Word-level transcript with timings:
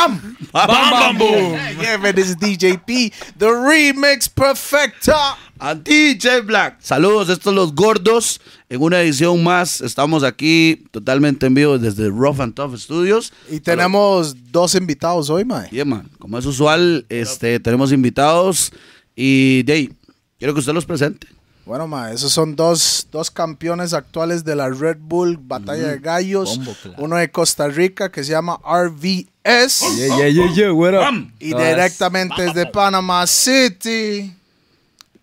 Bam! 0.00 0.36
Bam, 0.52 0.66
bam, 0.66 1.18
boom. 1.18 1.52
Yeah, 1.80 1.98
man, 1.98 2.14
this 2.14 2.30
is 2.30 2.36
DJP, 2.36 3.12
the 3.36 3.46
remix 3.46 4.28
perfecta. 4.28 5.36
A 5.60 5.74
DJ 5.74 6.40
Black. 6.46 6.80
Saludos, 6.80 7.28
estos 7.28 7.54
los 7.54 7.74
gordos. 7.74 8.40
En 8.70 8.80
una 8.80 9.02
edición 9.02 9.42
más, 9.44 9.82
estamos 9.82 10.24
aquí 10.24 10.86
totalmente 10.90 11.46
en 11.46 11.54
vivo 11.54 11.78
desde 11.78 12.08
Rough 12.08 12.40
and 12.40 12.54
Tough 12.54 12.78
Studios. 12.78 13.30
Y 13.50 13.60
tenemos 13.60 14.34
dos 14.50 14.74
invitados 14.74 15.28
hoy, 15.28 15.44
mae. 15.44 15.68
Yeah, 15.70 15.84
man. 15.84 16.08
Como 16.18 16.38
es 16.38 16.46
usual, 16.46 17.04
este, 17.10 17.60
tenemos 17.60 17.92
invitados. 17.92 18.72
Y, 19.14 19.64
Day, 19.64 19.92
quiero 20.38 20.54
que 20.54 20.60
usted 20.60 20.72
los 20.72 20.86
presente. 20.86 21.26
Bueno, 21.66 21.86
ma, 21.86 22.10
esos 22.10 22.32
son 22.32 22.56
dos, 22.56 23.06
dos 23.12 23.30
campeones 23.30 23.92
actuales 23.92 24.44
de 24.44 24.56
la 24.56 24.70
Red 24.70 24.96
Bull 24.98 25.36
Batalla 25.40 25.88
de 25.88 25.98
Gallos. 25.98 26.56
Bombo, 26.56 26.74
claro. 26.82 26.96
Uno 27.02 27.16
de 27.16 27.30
Costa 27.30 27.68
Rica 27.68 28.10
que 28.10 28.24
se 28.24 28.32
llama 28.32 28.58
RVS. 28.64 29.80
Yeah, 29.96 30.16
yeah, 30.16 30.28
yeah, 30.28 30.52
yeah, 30.54 30.72
what 30.72 30.94
up? 30.94 31.00
Bam. 31.00 31.32
Y 31.38 31.48
directamente 31.54 32.42
desde 32.42 32.66
Panama 32.66 33.26
City, 33.26 34.34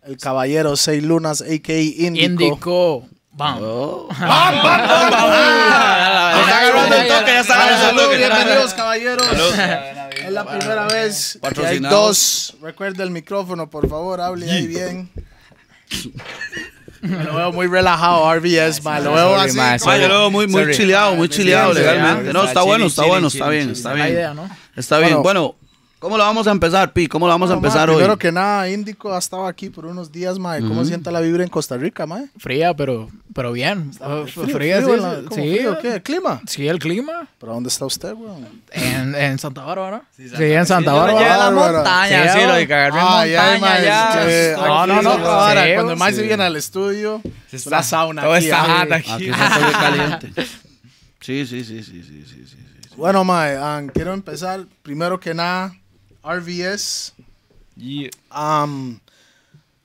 el 0.03 0.17
caballero 0.17 0.75
Seis 0.77 1.03
Lunas, 1.03 1.41
a.k.a. 1.41 1.81
Indico. 1.81 2.43
Indico. 2.43 3.05
Bam. 3.33 3.57
Oh. 3.61 4.07
Ah, 4.19 6.39
Está 6.43 6.59
agarrando 6.59 6.95
el 6.95 7.07
toque, 7.07 7.31
ya 7.31 7.39
está 7.41 7.53
agarrando 7.63 8.01
el 8.01 8.07
toque. 8.07 8.17
Bienvenidos, 8.17 8.73
caballeros. 8.73 9.27
Es 10.25 10.31
la 10.31 10.45
primera 10.45 10.87
vez 10.87 11.33
que 11.33 11.37
hay 11.47 11.53
Patrocinados. 11.53 12.07
dos. 12.07 12.55
Recuerda 12.61 13.03
el 13.03 13.11
micrófono, 13.11 13.69
por 13.69 13.89
favor, 13.89 14.21
hable 14.21 14.49
ahí 14.49 14.67
bien. 14.67 15.09
Me 17.01 17.23
lo 17.23 17.35
veo 17.35 17.51
muy 17.51 17.67
relajado, 17.67 18.33
RVS, 18.35 18.81
ma. 18.83 18.99
Lo 18.99 19.13
veo 19.13 19.35
Sorry, 19.37 19.49
así. 19.49 19.57
ma, 19.57 19.77
como- 19.79 19.95
yo 19.97 20.07
lo 20.07 20.19
veo 20.19 20.31
muy, 20.31 20.47
muy 20.47 20.61
Sorry. 20.63 20.75
chileado, 20.75 21.15
muy 21.15 21.29
chileado 21.29 21.73
legalmente. 21.73 22.33
No, 22.33 22.43
está 22.43 22.63
bueno, 22.63 22.85
está 22.87 23.03
bueno, 23.05 23.27
está 23.27 23.49
bien, 23.49 23.69
está 23.71 23.93
bien. 23.93 24.17
Está 24.75 24.99
bien. 24.99 25.21
Bueno. 25.21 25.55
¿Cómo 25.99 26.17
lo 26.17 26.23
vamos 26.23 26.47
a 26.47 26.51
empezar, 26.51 26.93
Pi? 26.93 27.07
¿Cómo 27.07 27.25
lo 27.27 27.33
vamos 27.33 27.49
a 27.49 27.53
ma, 27.53 27.57
empezar 27.57 27.89
hoy? 27.89 27.95
Primero 27.95 28.17
que 28.17 28.31
nada, 28.31 28.69
Índico 28.69 29.13
ha 29.13 29.17
estado 29.19 29.45
aquí 29.47 29.69
por 29.69 29.85
unos 29.85 30.11
días, 30.11 30.37
ma. 30.39 30.59
¿Cómo 30.59 30.83
sienta 30.85 31.11
la 31.11 31.19
vibra 31.21 31.43
en 31.43 31.49
Costa 31.49 31.77
Rica, 31.77 32.05
ma? 32.05 32.23
Fría, 32.37 32.73
pero, 32.73 33.09
pero 33.33 33.51
bien. 33.51 33.91
Frío, 33.93 34.27
fría, 34.27 34.81
frío, 34.81 34.95
sí, 34.95 35.01
la- 35.01 35.15
sí. 35.19 35.25
¿cómo 35.27 35.35
Sí, 35.43 35.55
frío? 35.55 35.77
¿Qué? 35.79 35.93
¿El 35.95 36.03
clima? 36.03 36.41
Sí, 36.47 36.67
el 36.67 36.79
clima. 36.79 37.27
¿Pero 37.39 37.53
dónde 37.53 37.69
está 37.69 37.85
usted, 37.85 38.13
weón? 38.13 38.47
En, 38.71 39.15
en 39.15 39.39
Santa 39.39 39.63
Bárbara. 39.63 40.03
Sí, 40.15 40.23
en 40.39 40.65
Santa 40.65 40.93
Bárbara. 40.93 41.19
llevé 41.19 41.29
a 41.31 41.37
la 41.37 41.51
montaña, 41.51 42.33
Sí, 42.33 42.39
sí, 42.39 42.45
lo 42.45 42.53
ah. 42.53 42.57
de 42.57 42.67
cagarme 42.67 42.99
en 42.99 43.05
ma, 43.05 43.11
montaña 43.11 43.81
ya. 43.83 44.09
es 44.21 44.25
que 44.27 44.49
esto- 44.51 44.67
No, 44.67 44.81
aquí 44.81 44.91
no, 44.91 45.01
no, 45.01 45.11
sí, 45.15 45.73
Cuando 45.75 45.91
el 45.93 45.97
ma 45.97 46.09
se 46.09 46.15
sí. 46.15 46.21
viene 46.23 46.43
al 46.43 46.55
estudio, 46.55 47.21
es 47.51 47.65
la 47.65 47.83
sauna 47.83 48.21
Todo 48.23 48.33
aquí, 48.33 48.45
está 48.45 48.81
aquí. 48.83 49.11
Aquí 49.11 49.29
está 49.29 49.71
caliente. 49.71 50.31
Sí, 51.19 51.45
sí, 51.45 51.65
sí, 51.65 51.83
sí, 51.83 52.03
sí, 52.03 52.23
sí, 52.25 52.45
sí, 52.45 52.45
sí. 52.47 52.89
Bueno, 52.95 53.25
mae, 53.25 53.57
um, 53.57 53.87
quiero 53.89 54.13
empezar 54.13 54.65
primero 54.81 55.19
que 55.19 55.33
nada. 55.33 55.73
RVS 56.31 57.13
Yeah. 57.75 58.09
um, 58.35 58.99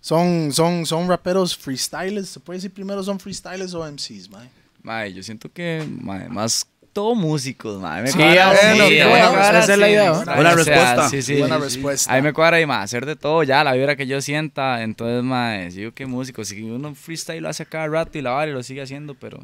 son, 0.01 0.51
son, 0.53 0.87
son 0.87 1.09
raperos 1.09 1.57
freestylers. 1.57 2.31
¿Se 2.31 2.41
puede 2.41 2.57
decir 2.59 2.73
primero 2.73 3.03
son 3.03 3.21
freestylers 3.21 3.75
o 3.75 3.85
MCs, 3.91 4.31
mae? 4.31 4.49
Mae, 4.83 5.13
yo 5.13 5.23
siento 5.23 5.53
que, 5.53 5.87
mae, 6.01 6.29
más 6.29 6.67
todo 6.93 7.15
músicos, 7.15 7.81
mae. 7.81 8.03
Me 8.03 8.11
Sí, 8.11 8.17
cuadra, 8.19 8.51
ah, 8.51 8.55
sí, 8.57 8.67
bueno, 8.79 9.09
buena- 9.11 9.29
cuadra, 9.31 9.59
esa 9.61 9.73
es 9.75 9.79
la 9.79 9.87
sí, 9.87 9.93
idea, 9.93 10.11
Buena 10.13 10.33
o 10.33 10.35
sea, 10.35 10.55
respuesta. 10.55 11.09
Sí, 11.11 11.23
sí. 11.23 11.37
Buena 11.39 11.57
sí. 11.59 11.63
respuesta. 11.63 12.13
Ahí 12.13 12.23
me 12.23 12.33
cuadra 12.33 12.61
y 12.61 12.67
más 12.67 12.85
hacer 12.85 13.07
de 13.07 13.15
todo, 13.17 13.43
ya, 13.45 13.63
la 13.63 13.75
vibra 13.75 13.95
que 13.97 14.07
yo 14.07 14.21
sienta. 14.23 14.83
Entonces, 14.83 15.23
mae, 15.23 15.69
digo 15.71 15.93
que 15.93 16.07
músico, 16.07 16.45
si 16.45 16.63
uno 16.63 16.95
freestyle 16.95 17.43
lo 17.43 17.49
hace 17.51 17.65
cada 17.67 17.87
rato 17.89 18.19
y 18.19 18.23
la 18.23 18.31
vara 18.33 18.51
y 18.51 18.55
lo 18.55 18.63
sigue 18.63 18.83
haciendo, 18.83 19.15
pero 19.15 19.39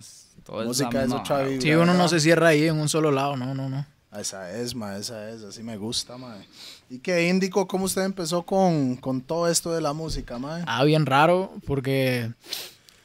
todo 0.44 0.64
Música 0.64 0.90
la 0.92 1.00
es 1.02 1.06
misma 1.06 1.20
otra 1.20 1.42
vibra. 1.44 1.60
Sí, 1.62 1.70
uno 1.72 1.94
no 1.94 2.08
se 2.08 2.18
cierra 2.20 2.48
ahí 2.48 2.66
en 2.66 2.76
un 2.78 2.88
solo 2.88 3.10
lado. 3.12 3.36
No, 3.36 3.54
no, 3.54 3.68
no. 3.68 3.86
Esa 4.18 4.50
es, 4.58 4.74
mae, 4.74 4.98
esa 5.00 5.30
es. 5.30 5.42
Así 5.42 5.62
me 5.62 5.76
gusta, 5.76 6.16
mae. 6.18 6.44
¿Y 6.90 7.00
qué, 7.00 7.28
Índico, 7.28 7.66
cómo 7.68 7.84
usted 7.84 8.02
empezó 8.02 8.42
con, 8.42 8.96
con 8.96 9.20
todo 9.20 9.48
esto 9.48 9.72
de 9.72 9.80
la 9.82 9.92
música, 9.92 10.38
mae? 10.38 10.62
Ah, 10.66 10.84
bien 10.84 11.04
raro, 11.04 11.52
porque 11.66 12.30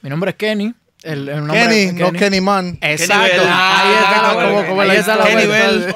mi 0.01 0.09
nombre 0.09 0.31
es 0.31 0.37
Kenny. 0.37 0.73
El, 1.01 1.27
el 1.27 1.39
nombre 1.45 1.59
Kenny, 1.67 1.81
es 1.81 1.93
no 1.95 2.11
Kenny 2.13 2.39
Man. 2.39 2.77
Exacto. 2.79 3.33
nivel? 3.41 3.49
Ahí 3.51 3.93
está 3.93 4.21
la 4.21 4.29
Ah. 4.29 4.45
¿cómo- 4.49 4.67
cómo 4.67 4.81
Ahí 4.81 4.87
la 4.87 4.93
está 4.93 5.15
la 5.17 5.23
vuelta. 5.25 5.95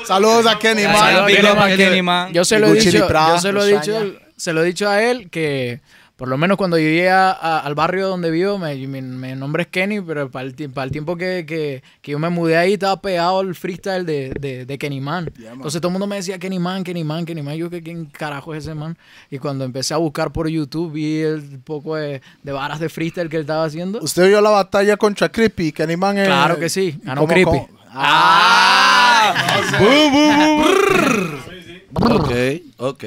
¿Qué 0.00 0.04
Saludos 0.06 0.46
a 0.46 0.58
Kenny 0.58 0.82
Man. 0.84 0.96
Saludos, 0.96 1.26
Kenny 1.32 1.48
a. 1.54 1.76
Kenny 1.76 2.02
Man. 2.02 2.32
Yo 2.32 2.44
se 2.44 2.58
lo 2.58 2.66
he 2.68 2.72
dicho, 2.74 2.90
yo 3.08 3.38
se 3.38 3.52
lo 3.52 3.64
he 3.64 3.72
dicho, 3.78 4.14
se 4.36 4.52
lo 4.52 4.62
he 4.62 4.66
dicho 4.66 4.88
a 4.88 5.00
él 5.02 5.30
que 5.30 5.80
por 6.22 6.28
lo 6.28 6.38
menos 6.38 6.56
cuando 6.56 6.78
yo 6.78 6.84
llegué 6.84 7.10
a- 7.10 7.32
a- 7.32 7.58
al 7.58 7.74
barrio 7.74 8.06
donde 8.06 8.30
vivo, 8.30 8.56
me, 8.56 8.76
mi, 8.76 9.02
mi 9.02 9.34
nombre 9.34 9.64
es 9.64 9.68
Kenny, 9.70 10.00
pero 10.02 10.30
para 10.30 10.46
el, 10.46 10.54
para 10.70 10.84
el 10.84 10.92
tiempo 10.92 11.16
que, 11.16 11.44
que- 11.44 11.82
que 12.00 12.12
yo 12.12 12.20
me 12.20 12.28
mudé 12.28 12.56
ahí 12.56 12.74
estaba 12.74 13.00
pegado 13.02 13.40
el 13.40 13.56
freestyle 13.56 14.06
de, 14.06 14.30
de, 14.38 14.64
de 14.64 14.78
Kenny 14.78 15.00
Man. 15.00 15.32
Yeah, 15.36 15.48
man. 15.48 15.54
Entonces 15.56 15.80
todo 15.80 15.88
el 15.88 15.94
mundo 15.94 16.06
me 16.06 16.14
decía 16.14 16.38
Kenny 16.38 16.60
Man, 16.60 16.84
Kenny 16.84 17.02
Man, 17.02 17.24
Kenny 17.26 17.42
Man. 17.42 17.56
Yo 17.56 17.68
que 17.70 17.82
quién 17.82 18.04
carajo 18.04 18.54
es 18.54 18.62
ese 18.62 18.74
man. 18.76 18.96
Y 19.32 19.38
cuando 19.38 19.64
empecé 19.64 19.94
a 19.94 19.96
buscar 19.96 20.30
por 20.30 20.48
YouTube 20.48 20.92
vi 20.92 21.22
el 21.22 21.58
poco 21.64 21.96
de, 21.96 22.22
de 22.44 22.52
varas 22.52 22.78
de 22.78 22.88
freestyle 22.88 23.28
que 23.28 23.34
él 23.38 23.42
estaba 23.42 23.64
haciendo. 23.64 23.98
¿Usted 24.00 24.28
vio 24.28 24.40
la 24.40 24.50
batalla 24.50 24.96
contra 24.96 25.28
Creepy? 25.28 25.72
Kenny 25.72 25.96
Man 25.96 26.18
es- 26.18 26.28
Claro 26.28 26.56
que 26.56 26.68
sí, 26.68 27.00
ganó 27.02 27.22
¿Cómo- 27.22 27.32
Creepy. 27.32 27.50
cómo? 27.50 27.68
Ah, 27.94 29.34
Ok, 31.94 32.30
ok. 32.78 33.04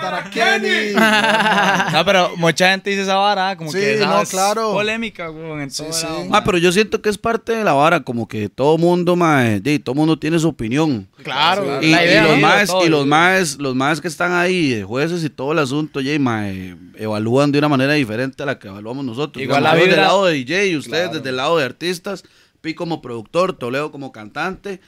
para 0.00 0.30
Kenny. 0.30 0.94
No, 1.92 2.04
pero 2.04 2.36
mucha 2.36 2.70
gente 2.70 2.90
dice 2.90 3.02
esa 3.02 3.16
vara, 3.16 3.56
como 3.56 3.70
Sí, 3.72 3.78
que 3.78 3.94
esa 3.94 4.06
no, 4.06 4.20
es 4.22 4.30
claro. 4.30 4.72
polémica, 4.72 5.30
weón, 5.30 5.60
en 5.62 5.70
Sí, 5.70 5.82
todo 5.82 5.92
sí. 5.92 6.04
lado, 6.04 6.24
Ah, 6.32 6.44
pero 6.44 6.58
yo 6.58 6.70
siento 6.72 7.00
que 7.02 7.08
es 7.08 7.18
parte 7.18 7.52
de 7.52 7.64
la 7.64 7.72
vara, 7.72 8.00
como 8.00 8.28
que 8.28 8.48
todo 8.48 8.78
mundo, 8.78 9.16
mae, 9.16 9.60
di, 9.60 9.78
todo 9.78 9.94
mundo 9.94 10.18
tiene 10.18 10.38
su 10.38 10.48
opinión. 10.48 11.08
Claro, 11.22 11.82
Y, 11.82 11.90
la 11.90 12.04
y 12.04 12.08
idea. 12.08 12.22
los 12.24 12.36
¿no? 12.38 12.46
maes, 12.46 12.68
todo, 12.70 12.86
y 12.86 12.88
los 12.88 13.06
maes, 13.06 13.58
los 13.58 13.74
maes 13.74 14.00
que 14.00 14.08
están 14.08 14.32
ahí, 14.32 14.70
de 14.70 14.84
jueces 14.84 15.24
y 15.24 15.30
todo 15.30 15.52
el 15.52 15.58
asunto, 15.58 16.00
ya, 16.00 16.16
mae, 16.18 16.76
evalúan 16.96 17.50
de 17.52 17.58
una 17.58 17.68
manera 17.68 17.94
diferente 17.94 18.42
a 18.42 18.46
la 18.46 18.58
que 18.58 18.68
evaluamos 18.68 19.04
nosotros. 19.04 19.42
Igual 19.42 19.62
la 19.62 19.74
yo 19.74 19.80
desde 19.80 19.94
el 19.94 20.00
lado 20.00 20.26
de 20.26 20.34
DJ 20.34 20.66
y 20.68 20.76
ustedes 20.76 21.12
desde 21.12 21.28
el 21.30 21.36
lado 21.36 21.58
de 21.58 21.64
artistas, 21.64 22.22
Pi 22.60 22.74
como 22.74 23.00
productor, 23.02 23.52
Toledo 23.52 23.92
como 23.92 24.10
cantante, 24.12 24.80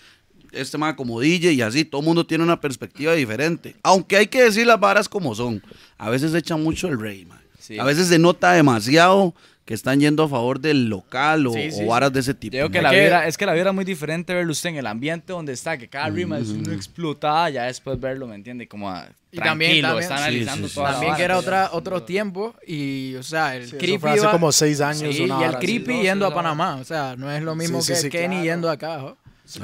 este 0.53 0.79
mae 0.79 0.97
como 0.97 1.21
DJ 1.21 1.53
y 1.53 1.63
así, 1.63 1.85
todo 1.85 2.01
el 2.01 2.07
mundo 2.07 2.27
tiene 2.27 2.45
una 2.45 2.61
perspectiva 2.61 3.13
diferente. 3.15 3.77
Aunque 3.83 4.17
hay 4.17 4.27
que 4.27 4.43
decir 4.43 4.67
las 4.67 4.81
varas 4.81 5.09
como 5.09 5.35
son. 5.35 5.63
A 5.99 6.11
veces 6.11 6.35
echa 6.35 6.57
mucho 6.57 6.89
el 6.89 6.99
rey, 7.01 7.25
mae. 7.25 7.39
Sí. 7.59 7.79
A 7.79 7.85
veces 7.85 8.07
se 8.09 8.19
nota 8.19 8.53
demasiado 8.53 9.35
que 9.67 9.75
están 9.75 10.01
yendo 10.01 10.23
a 10.23 10.29
favor 10.31 10.59
del 10.61 10.89
local 10.89 11.47
o, 11.47 11.53
Sí, 11.53 11.71
sí, 11.71 11.81
o 11.83 11.89
varas 11.89 12.11
de 12.11 12.21
ese 12.21 12.33
tipo. 12.33 12.55
Yo 12.57 12.61
digo 12.63 12.71
que 12.71 12.79
Es 12.79 12.83
la 12.85 12.91
que- 12.91 13.01
vibra, 13.03 13.27
es 13.29 13.37
que 13.37 13.45
la 13.45 13.53
vibra 13.53 13.69
es 13.69 13.75
muy 13.75 13.85
diferente 13.85 14.33
verlo 14.33 14.53
usted 14.53 14.71
en 14.71 14.77
el 14.77 14.87
ambiente 14.87 15.35
donde 15.35 15.53
está, 15.53 15.77
que 15.77 15.89
cada 15.89 16.09
rima 16.09 16.39
es 16.39 16.49
una 16.49 16.73
explotada, 16.73 17.51
ya 17.51 17.65
después 17.65 18.01
verlo, 18.01 18.27
¿me 18.27 18.35
entiende? 18.37 18.67
Como 18.67 18.89
a, 18.91 19.07
Y 19.31 19.37
también- 19.37 19.83
tranquilo, 19.83 19.89
también- 19.89 20.03
está 20.05 20.17
analizando 20.17 20.69
sí, 20.69 20.71
sí. 20.71 20.75
toda 20.77 20.87
la 20.87 20.93
También 20.95 21.11
vara, 21.11 21.19
que 21.19 21.25
era 21.25 21.37
otra, 21.39 21.69
otro 21.73 22.03
tiempo 22.03 22.55
y, 22.67 23.15
o 23.17 23.23
sea, 23.23 23.57
el 23.57 23.69
creepy 23.77 23.99
fue 23.99 24.11
hace 24.13 24.21
iba- 24.23 24.31
como 24.33 24.51
seis 24.53 24.81
años, 24.81 25.15
Sí, 25.15 25.21
una 25.25 25.39
y 25.39 25.45
el 25.45 25.57
creepy 25.59 25.95
No, 25.97 26.03
yendo 26.03 26.27
sí, 26.27 26.33
a 26.33 26.35
Panamá, 26.35 26.77
o 26.77 26.85
sea, 26.85 27.15
no 27.19 27.31
es 27.31 27.43
lo 27.43 27.55
mismo 27.55 27.83
Sí, 27.83 27.93
que 27.93 28.09
Kenny 28.09 28.37
claro. 28.37 28.45
yendo 28.45 28.71
acá. 28.71 29.15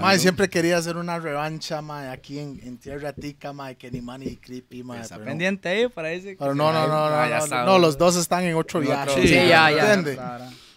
Mae, 0.00 0.19
siempre 0.19 0.49
quería 0.49 0.78
hacer 0.78 0.97
una 0.97 1.19
revancha, 1.19 1.83
mae, 1.83 2.09
aquí 2.09 2.39
en, 2.39 2.59
en 2.62 2.78
Tierra 2.78 3.12
Tica, 3.12 3.53
mae, 3.53 3.77
Kenny 3.77 4.00
Man 4.00 4.22
y 4.22 4.37
Creepy, 4.37 4.83
mae. 4.83 5.00
Está 5.03 5.17
pero 5.17 5.27
no. 5.27 5.31
pendiente 5.31 5.69
ahí, 5.69 5.89
parece. 5.89 6.31
que- 6.31 6.37
Pero 6.37 6.55
no, 6.55 6.72
no, 6.72 6.87
no, 6.87 7.11
no, 7.11 7.15
Ah, 7.17 7.27
no, 7.28 7.47
no, 7.47 7.47
bueno. 7.65 7.78
los 7.78 7.99
dos 7.99 8.17
están 8.17 8.44
en 8.44 8.55
otro 8.56 8.81
viaje. 8.81 9.23
Sí, 9.27 9.28
ya, 9.34 9.71
ya. 9.71 9.93
¿Entiende? 9.94 10.19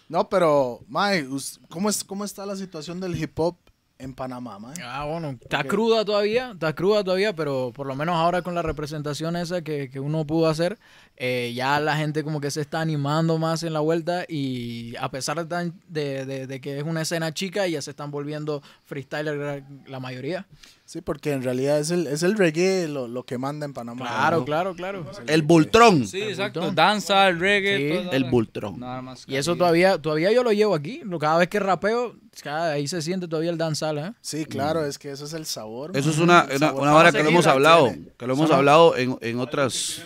No, 0.08 0.28
pero, 0.28 0.80
mae, 0.88 1.22
us- 1.26 1.58
¿cómo, 1.68 1.88
es, 1.90 2.04
¿cómo 2.04 2.24
está 2.24 2.44
la 2.44 2.56
situación 2.56 3.00
del 3.00 3.16
hip 3.20 3.38
hop 3.38 3.56
en 3.98 4.14
Panamá, 4.14 4.58
mae? 4.58 4.74
Ah, 4.84 5.04
bueno, 5.06 5.36
está 5.40 5.64
cruda 5.64 6.04
todavía, 6.04 6.52
está 6.52 6.72
cruda 6.74 7.02
todavía, 7.02 7.34
pero 7.34 7.72
por 7.74 7.86
lo 7.86 7.96
menos 7.96 8.14
ahora 8.14 8.42
con 8.42 8.54
la 8.54 8.62
representación 8.62 9.34
esa 9.36 9.62
que, 9.62 9.90
que 9.90 9.98
uno 10.00 10.24
pudo 10.26 10.48
hacer, 10.48 10.78
eh, 11.16 11.52
ya 11.54 11.80
la 11.80 11.96
gente 11.96 12.22
como 12.22 12.40
que 12.40 12.50
se 12.50 12.60
está 12.60 12.80
animando 12.80 13.38
más 13.38 13.62
en 13.64 13.72
la 13.72 13.80
vuelta 13.80 14.24
y 14.28 14.94
a 15.00 15.10
pesar 15.10 15.46
de, 15.48 15.72
de- 15.88 16.46
de 16.46 16.60
que 16.60 16.78
es 16.78 16.84
una 16.84 17.02
escena 17.02 17.34
chica, 17.34 17.66
ya 17.66 17.82
se 17.82 17.90
están 17.90 18.10
volviendo 18.12 18.62
freestyler 18.84 19.64
la 19.86 19.98
mayoría. 20.00 20.46
Sí, 20.90 21.02
porque 21.02 21.32
en 21.32 21.42
realidad 21.42 21.78
es 21.78 21.90
el, 21.90 22.06
es 22.06 22.22
el 22.22 22.34
reggae 22.34 22.88
lo, 22.88 23.08
lo 23.08 23.22
que 23.24 23.36
manda 23.36 23.66
en 23.66 23.74
Panamá. 23.74 24.06
Claro, 24.06 24.38
¿no? 24.38 24.44
claro, 24.46 24.74
claro. 24.74 25.04
El 25.26 25.42
Bultrón. 25.42 26.06
Sí, 26.06 26.22
exacto. 26.22 26.60
Bultón. 26.60 26.74
Danza, 26.76 27.28
el 27.28 27.38
reggae. 27.38 27.76
Sí. 28.04 28.08
El. 28.10 28.24
Bultrón. 28.24 28.80
Nada 28.80 29.02
más. 29.02 29.24
Y 29.26 29.36
eso 29.36 29.54
todavía, 29.54 29.98
todavía 30.00 30.32
yo 30.32 30.42
lo 30.42 30.50
llevo 30.50 30.74
aquí. 30.74 31.02
Lo- 31.04 31.18
Cada 31.18 31.36
vez 31.36 31.48
que 31.48 31.60
rapeo, 31.60 32.16
cada, 32.42 32.72
ahí 32.72 32.88
se 32.88 33.02
siente 33.02 33.28
todavía 33.28 33.50
el 33.50 33.58
danzal, 33.58 33.98
¿eh? 33.98 34.12
Sí, 34.22 34.46
claro, 34.46 34.86
es 34.86 34.98
que 34.98 35.10
eso 35.10 35.26
es 35.26 35.34
el 35.34 35.44
sabor. 35.44 35.94
Eso 35.94 36.08
es 36.08 36.16
una, 36.16 36.46
una, 36.56 36.72
una 36.72 36.92
vara 36.92 37.10
para 37.12 37.18
que 37.18 37.22
lo 37.22 37.28
hemos 37.28 37.44
la 37.44 37.52
hablado, 37.52 37.88
tiene. 37.88 38.08
que 38.16 38.26
lo 38.26 38.32
hemos 38.32 38.50
hablado 38.50 38.96
en, 38.96 39.18
en 39.20 39.40
otras 39.40 40.00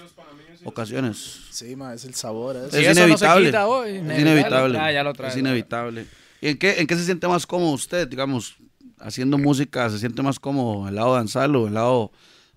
ocasiones. 0.65 1.43
Sí, 1.51 1.77
mae, 1.77 1.95
es 1.95 2.05
el 2.05 2.15
sabor. 2.15 2.57
Es. 2.57 2.73
Sí, 2.73 2.79
es 2.85 2.89
eso 2.89 3.07
no 3.07 3.17
se 3.19 3.25
inevitable. 3.25 3.47
quita 3.47 3.67
hoy, 3.69 3.91
es 3.91 3.95
inevitable. 3.99 4.31
inevitable. 4.31 4.79
Ya, 4.79 4.93
ya 4.93 5.03
lo 5.05 5.13
trae, 5.13 5.31
es 5.31 5.37
inevitable. 5.37 6.07
¿Y 6.41 6.49
en 6.49 6.59
qué, 6.59 6.81
en 6.81 6.87
qué 6.89 6.97
se 6.97 7.05
siente 7.05 7.29
más 7.29 7.47
cómodo 7.47 7.71
usted, 7.71 8.09
digamos, 8.09 8.57
haciendo 9.03 9.39
música? 9.39 9.89
¿Se 9.91 9.99
siente 9.99 10.23
más 10.23 10.39
cómodo 10.39 10.89
el 10.89 10.95
lado 10.95 11.15
danzal 11.15 11.55
o 11.57 11.67
el 11.67 11.75
lado 11.75 12.13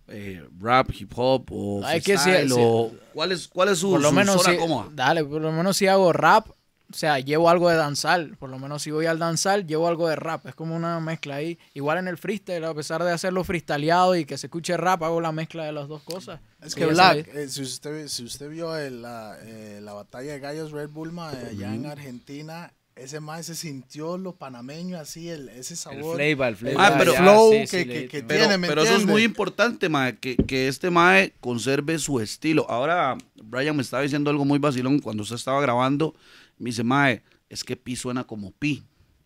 eh, 0.07 0.43
rap, 0.59 0.89
hip 0.97 1.11
hop 1.15 1.45
o 1.51 1.83
es 1.87 2.03
que 2.03 2.17
sí, 2.17 2.29
o- 2.55 2.91
¿cuál, 3.13 3.31
es, 3.31 3.47
¿Cuál 3.47 3.69
es 3.69 3.79
su, 3.79 3.89
por 3.91 4.01
lo 4.01 4.09
su 4.09 4.15
menos 4.15 4.41
zona 4.41 4.53
si, 4.53 4.57
cómoda? 4.57 4.89
dale, 4.93 5.23
por 5.23 5.41
lo 5.41 5.51
menos 5.51 5.77
si 5.77 5.87
hago 5.87 6.13
rap, 6.13 6.47
sea, 6.93 7.19
llevo 7.19 7.49
algo 7.49 7.69
de 7.69 7.75
danzal. 7.75 8.37
Por 8.37 8.49
lo 8.49 8.59
menos 8.59 8.83
si 8.83 8.91
voy 8.91 9.07
al 9.07 9.17
danzal, 9.19 9.65
llevo 9.65 9.87
algo 9.87 10.07
de 10.07 10.15
rap. 10.15 10.45
Es 10.45 10.53
como 10.55 10.75
una 10.75 10.99
mezcla 10.99 11.35
ahí. 11.35 11.57
Igual 11.73 11.97
en 11.97 12.07
el 12.07 12.17
freestyle, 12.17 12.63
a 12.63 12.73
pesar 12.73 13.03
de 13.03 13.11
hacerlo 13.11 13.43
freestyleado 13.43 14.15
y 14.15 14.25
que 14.25 14.37
se 14.37 14.45
escuche 14.47 14.77
rap, 14.77 15.01
hago 15.03 15.19
la 15.21 15.31
mezcla 15.31 15.65
de 15.65 15.71
las 15.71 15.87
dos 15.87 16.03
cosas. 16.03 16.39
Es 16.61 16.75
que 16.75 16.85
Black, 16.85 17.27
eh, 17.33 17.49
si, 17.49 17.63
usted, 17.63 18.07
si 18.07 18.23
usted 18.23 18.49
vio 18.49 18.77
el, 18.77 19.01
la, 19.01 19.35
eh, 19.41 19.79
la 19.81 19.93
batalla 19.93 20.33
de 20.33 20.39
gallos 20.39 20.71
Red 20.71 20.89
Bull 20.89 21.11
mae, 21.11 21.35
allá 21.47 21.73
en 21.73 21.85
Argentina, 21.87 22.71
ese 22.95 23.19
mae 23.19 23.43
se 23.43 23.55
sintió 23.55 24.17
lo 24.17 24.35
panameño 24.35 24.97
así, 24.97 25.29
el, 25.29 25.49
ese 25.49 25.73
El 25.73 25.77
sabor. 25.79 26.15
flavor, 26.15 26.47
el 26.47 26.55
flavor. 26.55 26.81
Ah, 26.81 26.95
pero- 26.97 27.13
ya, 27.13 27.21
flow 27.21 27.51
sí, 27.51 27.57
que- 27.59 27.67
sí, 27.67 27.85
que- 27.85 28.07
que 28.07 28.23
Pero, 28.23 28.39
tiene, 28.41 28.57
¿me 28.57 28.67
pero 28.67 28.81
eso 28.81 28.89
es 28.91 28.95
entiende? 28.95 29.11
muy 29.13 29.23
importante, 29.23 29.89
mae, 29.89 30.17
que, 30.17 30.35
que 30.37 30.67
este 30.67 30.89
mae 30.89 31.33
conserve 31.41 31.99
su 31.99 32.19
estilo. 32.21 32.65
Ahora, 32.69 33.17
Brian 33.43 33.75
me 33.75 33.81
estaba 33.81 34.03
diciendo 34.03 34.29
algo 34.29 34.45
muy 34.45 34.59
vacilón 34.59 34.99
cuando 34.99 35.23
usted 35.23 35.35
estaba 35.35 35.59
grabando. 35.61 36.15
Me 36.57 36.69
dice, 36.69 36.83
mae, 36.83 37.21
es 37.49 37.63
que 37.63 37.75
Pi 37.75 37.95
suena 37.97 38.23
como 38.23 38.51
Pi. 38.51 38.83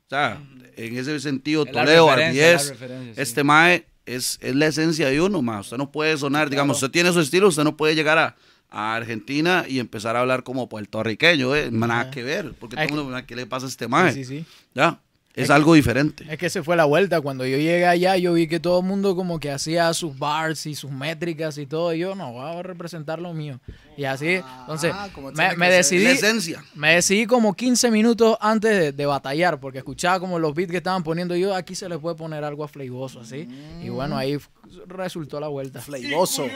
O 0.08 0.10
sea, 0.10 0.42
en 0.76 0.98
ese 0.98 1.20
sentido, 1.20 1.64
Es 1.66 1.72
Toledo, 1.72 2.10
referencia, 2.10 2.58
sí. 2.60 2.74
este 3.16 3.44
mae 3.44 3.86
es, 4.08 4.40
es 4.42 4.56
la 4.56 4.66
esencia 4.66 5.08
de 5.08 5.22
uno, 5.22 5.44
mae. 5.44 5.60
Usted 5.62 5.78
no 5.78 5.92
puede 5.92 6.18
sonar, 6.18 6.50
digamos, 6.50 6.78
usted 6.78 6.90
tiene 6.90 7.14
su 7.14 7.20
estilo, 7.20 7.48
usted 7.50 7.64
no 7.64 7.78
puede 7.78 7.94
llegar 7.94 8.18
a, 8.18 8.36
a 8.72 8.96
Argentina 8.96 9.66
y 9.68 9.80
empezar 9.80 10.16
a 10.16 10.22
hablar 10.22 10.44
como 10.44 10.70
puertorriqueño, 10.70 11.56
eh. 11.56 11.70
nada 11.72 12.12
que 12.12 12.24
ver, 12.24 12.54
porque 12.60 12.76
todo 12.76 12.86
el 12.86 13.04
mundo, 13.06 13.16
"Ah, 13.18 13.26
¿qué 13.26 13.36
le 13.36 13.46
pasa 13.46 13.66
a 13.66 13.70
este? 13.70 13.88
Sí, 14.14 14.24
sí, 14.24 14.40
sí. 14.40 14.46
Ya, 14.76 15.02
es 15.44 15.50
algo 15.50 15.74
diferente. 15.74 16.26
Es 16.30 16.38
que 16.38 16.50
se 16.50 16.64
fue 16.64 16.76
la 16.76 16.86
vuelta. 16.86 17.22
Cuando 17.22 17.46
yo 17.46 17.58
llegué 17.58 17.86
allá, 17.86 18.18
yo 18.18 18.34
vi 18.34 18.48
que 18.48 18.60
todo 18.60 18.80
el 18.80 18.86
mundo 18.86 19.16
como 19.16 19.40
que 19.40 19.52
hacía 19.52 19.94
sus 19.94 20.18
bars 20.18 20.66
y 20.66 20.76
sus 20.76 20.92
métricas 20.92 21.58
y 21.58 21.66
todo. 21.66 21.94
Y 21.94 22.00
yo, 22.00 22.16
no, 22.16 22.32
voy 22.34 22.58
a 22.58 22.62
representar 22.64 23.20
lo 23.20 23.34
mío. 23.34 23.60
Y 23.98 24.06
así, 24.06 24.42
entonces, 24.62 24.94
Ah, 24.96 25.10
me, 25.58 25.70
decidí... 25.70 26.06
Esencia. 26.06 26.64
Me 26.74 26.96
decidí 26.96 27.26
como 27.26 27.54
15 27.54 27.92
minutos 27.92 28.38
antes 28.40 28.72
de, 28.72 28.92
de 28.92 29.06
batallar, 29.06 29.60
porque 29.60 29.80
escuchaba 29.80 30.20
como 30.20 30.40
los 30.40 30.54
beats 30.54 30.72
que 30.72 30.78
estaban 30.78 31.04
poniendo 31.04 31.36
yo, 31.36 31.54
aquí 31.56 31.76
se 31.76 31.90
le 31.90 31.98
puede 32.00 32.16
poner 32.16 32.44
algo 32.44 32.68
flavioso, 32.68 33.20
así. 33.22 33.48
Y 33.84 33.90
bueno, 33.90 34.18
ahí 34.18 34.38
resultó 34.88 35.40
la 35.40 35.48
vuelta. 35.48 35.82
Flavoso. 35.82 36.48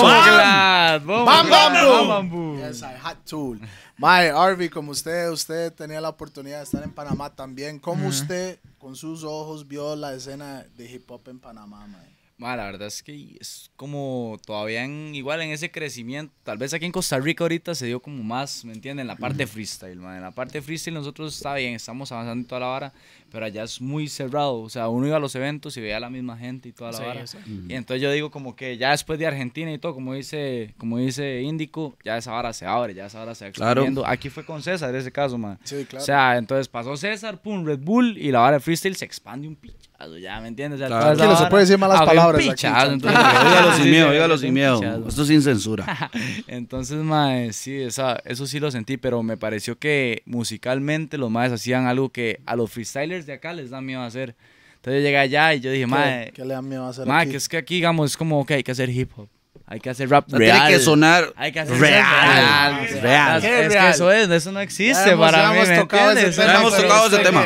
Bomba, 0.00 0.98
bomba, 1.04 1.24
Bam, 1.24 1.50
bam, 1.50 1.72
boom. 1.72 2.08
bam, 2.08 2.30
boom. 2.30 2.58
Yes, 2.58 2.82
I 2.82 2.94
had 3.02 3.16
to. 3.26 3.56
Mae, 3.96 4.30
Arby, 4.30 4.68
como 4.68 4.90
usted, 4.90 5.30
usted 5.30 5.72
tenía 5.72 6.00
la 6.00 6.08
oportunidad 6.08 6.58
de 6.58 6.64
estar 6.64 6.82
en 6.82 6.92
Panamá 6.92 7.30
también. 7.34 7.78
¿Cómo 7.78 8.08
usted, 8.08 8.58
con 8.78 8.96
sus 8.96 9.22
ojos, 9.22 9.68
vio 9.68 9.94
la 9.94 10.14
escena 10.14 10.66
de 10.76 10.90
hip 10.90 11.08
hop 11.10 11.28
en 11.28 11.38
Panamá, 11.38 11.86
mae? 11.86 12.14
Ma, 12.36 12.56
la 12.56 12.64
verdad 12.64 12.88
es 12.88 13.00
que 13.00 13.36
es 13.40 13.70
como 13.76 14.40
todavía 14.44 14.82
en, 14.82 15.14
igual 15.14 15.40
en 15.42 15.50
ese 15.50 15.70
crecimiento. 15.70 16.34
Tal 16.42 16.58
vez 16.58 16.74
aquí 16.74 16.84
en 16.84 16.90
Costa 16.90 17.20
Rica 17.20 17.44
ahorita 17.44 17.76
se 17.76 17.86
dio 17.86 18.00
como 18.00 18.24
más, 18.24 18.64
¿me 18.64 18.72
entienden? 18.72 19.02
En 19.02 19.06
la 19.06 19.14
parte 19.14 19.46
freestyle, 19.46 20.00
ma. 20.00 20.16
En 20.16 20.22
la 20.22 20.32
parte 20.32 20.60
freestyle 20.60 20.94
nosotros 20.94 21.36
está 21.36 21.54
bien, 21.54 21.74
estamos 21.74 22.10
avanzando 22.10 22.42
en 22.42 22.48
toda 22.48 22.60
la 22.62 22.66
vara, 22.66 22.92
pero 23.34 23.46
allá 23.46 23.64
es 23.64 23.80
muy 23.80 24.06
cerrado. 24.06 24.60
O 24.60 24.68
sea, 24.68 24.86
uno 24.88 25.08
iba 25.08 25.16
a 25.16 25.20
los 25.20 25.34
eventos 25.34 25.76
y 25.76 25.80
veía 25.80 25.96
a 25.96 26.00
la 26.00 26.08
misma 26.08 26.38
gente 26.38 26.68
y 26.68 26.72
toda 26.72 26.92
la 26.92 26.98
Sí, 26.98 27.04
vara. 27.04 27.26
sí. 27.26 27.38
Y 27.68 27.74
entonces 27.74 28.00
yo 28.00 28.12
digo 28.12 28.30
como 28.30 28.54
que 28.54 28.76
ya 28.76 28.92
después 28.92 29.18
de 29.18 29.26
Argentina 29.26 29.72
y 29.72 29.78
todo, 29.78 29.92
como 29.92 30.14
dice, 30.14 30.72
como 30.78 30.98
dice 30.98 31.42
Índico, 31.42 31.96
ya 32.04 32.16
esa 32.16 32.30
vara 32.30 32.52
se 32.52 32.64
abre, 32.64 32.94
ya 32.94 33.06
esa 33.06 33.18
vara 33.18 33.34
se 33.34 33.46
va 33.46 33.50
Claro. 33.50 33.80
expandiendo. 33.82 34.06
Aquí 34.06 34.30
fue 34.30 34.44
con 34.44 34.62
César 34.62 34.94
ese 34.94 35.10
caso, 35.10 35.36
man. 35.36 35.58
Sí, 35.64 35.84
claro. 35.84 36.02
O 36.04 36.06
sea, 36.06 36.36
entonces 36.38 36.68
pasó 36.68 36.96
César, 36.96 37.42
pum, 37.42 37.66
Red 37.66 37.80
Bull 37.80 38.16
y 38.16 38.30
la 38.30 38.38
vara 38.38 38.58
de 38.58 38.60
freestyle 38.60 38.94
se 38.94 39.04
expande 39.04 39.48
un 39.48 39.56
pichazo, 39.56 40.16
ya, 40.18 40.40
¿me 40.40 40.46
entiendes? 40.46 40.76
O 40.76 40.78
sea, 40.78 40.86
Claro. 40.86 41.02
toda 41.02 41.12
esa 41.14 41.18
Tranquilo, 41.24 41.44
se 41.44 41.50
puede 41.50 41.62
decir 41.64 41.78
malas 41.78 41.98
Ah, 41.98 42.02
un 42.02 42.08
palabras 42.08 42.40
aquí, 42.40 42.50
pichazo, 42.50 42.74
tranquilo. 42.86 43.10
entonces- 43.10 43.44
Dígalo 43.44 43.72
sin 43.74 43.82
Sí, 43.84 43.90
miedo, 43.90 44.12
dígalo 44.12 44.38
sin 44.38 44.54
miedo. 44.54 44.80
pichazo. 44.80 45.08
Esto 45.08 45.22
es 45.22 45.28
sin 45.28 45.42
censura. 45.42 46.10
Entonces, 46.46 46.98
mae, 46.98 47.52
sí, 47.52 47.74
esa, 47.82 48.20
eso 48.24 48.46
sí 48.46 48.60
lo 48.60 48.70
sentí, 48.70 48.96
pero 48.96 49.22
me 49.24 49.36
pareció 49.36 49.76
que 49.78 50.22
musicalmente 50.26 51.18
los 51.18 51.30
maes 51.30 51.52
hacían 51.52 51.86
algo 51.86 52.10
que 52.10 52.40
a 52.46 52.54
los 52.56 52.70
freestylers 52.70 53.23
de 53.26 53.32
acá 53.34 53.52
les 53.52 53.70
da 53.70 53.80
miedo 53.80 54.02
hacer. 54.02 54.34
Entonces 54.76 55.00
yo 55.00 55.06
llegué 55.06 55.18
allá 55.18 55.54
y 55.54 55.60
yo 55.60 55.70
dije, 55.70 55.86
mae, 55.86 56.26
¿Qué, 56.26 56.32
qué 56.32 56.44
le 56.44 56.54
da 56.54 56.62
miedo 56.62 56.86
hacer 56.86 57.06
mae, 57.06 57.22
aquí? 57.22 57.30
que 57.32 57.36
es 57.38 57.48
que 57.48 57.56
aquí, 57.56 57.74
digamos, 57.76 58.10
es 58.10 58.16
como 58.16 58.44
que 58.44 58.54
hay 58.54 58.62
que 58.62 58.72
hacer 58.72 58.90
hip 58.90 59.10
hop, 59.16 59.28
hay 59.66 59.80
que 59.80 59.88
hacer 59.90 60.10
rap 60.10 60.26
real. 60.30 60.58
tiene 60.58 60.76
que 60.76 60.82
sonar 60.84 61.32
Hay 61.36 61.50
que 61.50 61.60
hacer 61.60 61.78
real. 61.78 62.04
real. 62.04 62.88
Real. 62.88 63.02
real. 63.02 63.40
¿Qué 63.40 63.60
Es, 63.66 63.72
real? 63.72 63.84
que 63.86 63.90
eso 63.90 64.12
es, 64.12 64.28
eso 64.30 64.52
no 64.52 64.60
existe 64.60 65.04
Ya 65.06 65.12
hemos- 65.12 65.26
para 65.30 65.38
ya 65.42 65.50
mí, 65.50 65.56
hemos 65.56 65.68
¿me 65.68 65.76
tocado 65.78 66.10
ese 66.12 66.26
entiendes? 66.26 66.46
tema, 66.46 66.60
hemos 66.60 66.76
tocado 66.76 67.06
ese 67.06 67.18
tema. 67.18 67.44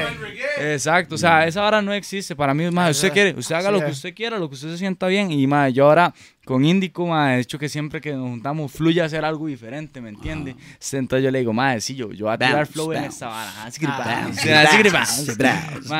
que- 0.57 0.75
Exacto, 0.75 1.15
o 1.15 1.19
sea, 1.19 1.47
esa 1.47 1.65
hora 1.65 1.81
no 1.81 1.93
existe. 1.93 2.35
Para 2.35 2.53
mí, 2.55 2.69
mae, 2.73 2.91
usted 2.91 3.13
quiere, 3.13 3.35
usted 3.39 3.55
haga 3.55 3.71
lo 3.71 3.79
que 3.81 3.87
es. 3.87 3.93
usted 3.93 4.13
quiera, 4.15 4.39
lo 4.39 4.49
que 4.49 4.55
usted 4.57 4.69
se 4.71 4.79
sienta 4.79 5.07
bien. 5.07 5.31
Y 5.31 5.47
mae, 5.47 5.73
yo 5.73 5.85
ahora 5.87 6.13
con 6.45 6.65
Índico, 6.65 7.07
mae, 7.07 7.37
he 7.37 7.41
hecho 7.41 7.59
que 7.59 7.69
siempre 7.69 8.01
que 8.01 8.13
nos 8.13 8.29
juntamos 8.29 8.73
fluya 8.73 9.05
a 9.05 9.07
hacer 9.07 9.25
algo 9.25 9.47
diferente, 9.47 10.01
¿me 10.01 10.09
entiende? 10.09 10.57
Entonces 10.93 11.23
yo 11.25 11.31
le 11.31 11.39
digo, 11.39 11.53
mae, 11.53 11.81
sí, 11.81 11.95
yo, 11.95 12.11
yo 12.13 12.25
voy 12.27 12.35
a 12.35 12.39
tirar 12.39 12.55
Bounce, 12.57 12.73
flow 12.73 12.93
en 12.93 13.01
bounce. 13.03 13.15
esta 13.15 13.29
vara. 13.29 13.65
Así 13.65 13.79
que 13.81 13.87
Ah, 13.87 14.27
así 14.27 14.83
que 14.83 14.89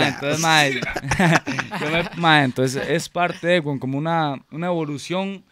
entonces, 0.09 0.41
mae, 2.17 2.45
entonces 2.45 2.83
es 2.89 3.09
parte 3.09 3.47
de 3.47 3.63
como 3.63 3.97
una, 3.99 4.37
una 4.51 4.67
evolución. 4.67 5.45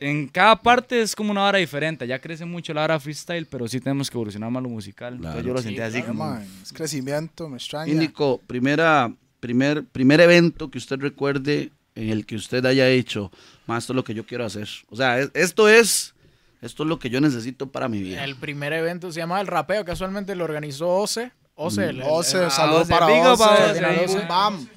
En 0.00 0.28
cada 0.28 0.54
parte 0.60 1.00
es 1.02 1.16
como 1.16 1.32
una 1.32 1.44
hora 1.44 1.58
diferente. 1.58 2.06
Ya 2.06 2.20
crece 2.20 2.44
mucho 2.44 2.72
la 2.72 2.84
hora 2.84 3.00
freestyle, 3.00 3.46
pero 3.46 3.66
sí 3.66 3.80
tenemos 3.80 4.08
que 4.10 4.16
evolucionar 4.16 4.50
más 4.50 4.62
lo 4.62 4.68
musical. 4.68 5.14
Entonces 5.14 5.44
yo 5.44 5.52
lo 5.52 5.60
sentí 5.62 5.80
así 5.80 5.98
Claro, 6.02 6.08
como... 6.08 6.24
mae, 6.34 6.46
es 6.62 6.72
crecimiento, 6.72 7.48
me 7.48 7.56
extraña. 7.56 7.90
Índico, 7.92 8.40
primera, 8.46 9.12
primer, 9.40 9.84
primer 9.84 10.20
evento 10.20 10.70
que 10.70 10.78
usted 10.78 10.98
recuerde 11.00 11.70
en 11.96 12.10
el 12.10 12.26
que 12.26 12.36
usted 12.36 12.64
haya 12.64 12.88
hecho, 12.88 13.32
más 13.66 13.82
esto 13.84 13.92
es 13.92 13.96
lo 13.96 14.04
que 14.04 14.14
yo 14.14 14.24
quiero 14.24 14.44
hacer. 14.44 14.68
O 14.88 14.94
sea, 14.94 15.18
es- 15.18 15.30
esto 15.34 15.68
es, 15.68 16.14
esto 16.62 16.84
es 16.84 16.88
lo 16.88 17.00
que 17.00 17.10
yo 17.10 17.20
necesito 17.20 17.68
para 17.72 17.88
mi 17.88 18.00
vida. 18.00 18.22
El 18.24 18.36
primer 18.36 18.72
evento 18.72 19.10
se 19.10 19.18
llama 19.18 19.40
El 19.40 19.48
Rapeo, 19.48 19.84
casualmente 19.84 20.36
lo 20.36 20.44
organizó 20.44 20.88
Ose. 20.90 21.32
Ose, 21.56 21.86
el- 21.88 21.96
el- 22.02 22.06
Ose, 22.08 22.44
el- 22.44 22.50
saludos 22.52 22.82
Ose, 22.82 22.92
para 22.92 23.06
Ose, 23.06 23.42
bam, 23.82 23.98
Ose. 24.04 24.26
bam. 24.28 24.68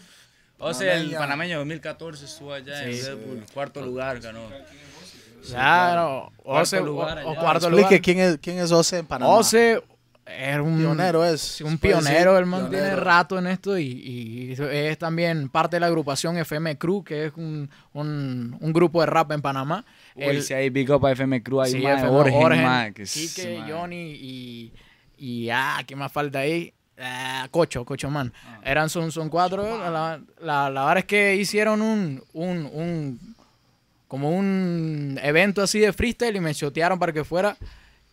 O 0.57 0.73
sea, 0.73 0.95
el 0.95 1.11
panameño 1.11 1.57
2014 1.59 2.25
estuvo 2.25 2.53
allá 2.53 2.83
en 2.83 2.91
Red 2.91 3.17
Bull, 3.17 3.43
cuarto 3.53 3.83
lugar 3.85 4.19
ganó. 4.19 4.41
Claro, 5.49 6.31
Ose, 6.43 6.77
Cuarto 6.77 6.85
lugar 6.85 7.17
o- 7.25 7.31
o 7.31 7.35
cuarto 7.35 7.67
Explique 7.67 7.83
lugar. 7.89 8.01
quién 8.01 8.19
es, 8.19 8.37
quién 8.41 8.59
es 8.59 8.71
Ose 8.71 8.99
en 8.99 9.05
Panamá. 9.05 9.31
Ose 9.33 9.81
era 10.25 10.61
un 10.61 10.77
Pionero 10.77 11.25
es. 11.25 11.41
Sí, 11.41 11.63
un 11.63 11.77
pionero, 11.77 12.37
el 12.37 12.45
man 12.45 12.69
tiene 12.69 12.95
rato 12.95 13.37
en 13.37 13.47
esto 13.47 13.77
y, 13.77 13.85
y 13.85 14.55
es 14.71 14.97
también 14.97 15.49
parte 15.49 15.75
de 15.75 15.79
la 15.81 15.87
agrupación 15.87 16.37
FM 16.37 16.77
Crew, 16.77 17.03
que 17.03 17.25
es 17.25 17.33
un, 17.35 17.69
un, 17.93 18.55
un 18.59 18.73
grupo 18.73 19.01
de 19.01 19.07
rap 19.07 19.31
en 19.31 19.41
Panamá. 19.41 19.83
Uy, 20.15 20.23
El- 20.23 20.43
si 20.43 20.53
hay 20.53 20.69
Big 20.69 20.89
Up 20.91 21.05
a 21.05 21.11
FM 21.11 21.41
Crew, 21.43 21.61
hay 21.61 21.71
sí, 21.71 21.77
FM, 21.85 22.07
Orgen, 22.07 22.33
Orgen, 22.43 22.63
mae, 22.63 22.93
que 22.93 23.03
Quique, 23.03 23.57
mae. 23.59 23.71
Johnny 23.71 24.11
y, 24.21 24.73
y 25.17 25.49
ah, 25.49 25.81
¿qué 25.85 25.95
más 25.95 26.11
falta 26.11 26.39
ahí? 26.39 26.71
Ah, 27.03 27.47
Cocho, 27.49 27.83
Cocho 27.83 28.09
Man. 28.11 28.31
Ah. 28.45 28.59
Eran, 28.63 28.87
son, 28.89 29.11
son 29.11 29.27
cuatro. 29.27 29.63
La, 29.79 30.21
la, 30.39 30.69
la 30.69 30.81
verdad 30.85 30.99
es 30.99 31.05
que 31.05 31.35
hicieron 31.35 31.81
un, 31.81 32.23
un, 32.33 32.69
un, 32.71 33.30
como 34.11 34.29
un 34.29 35.17
evento 35.23 35.61
así 35.63 35.79
de 35.79 35.93
freestyle 35.93 36.35
y 36.35 36.41
me 36.41 36.53
chotearon 36.53 36.99
para 36.99 37.13
que 37.13 37.23
fuera. 37.23 37.55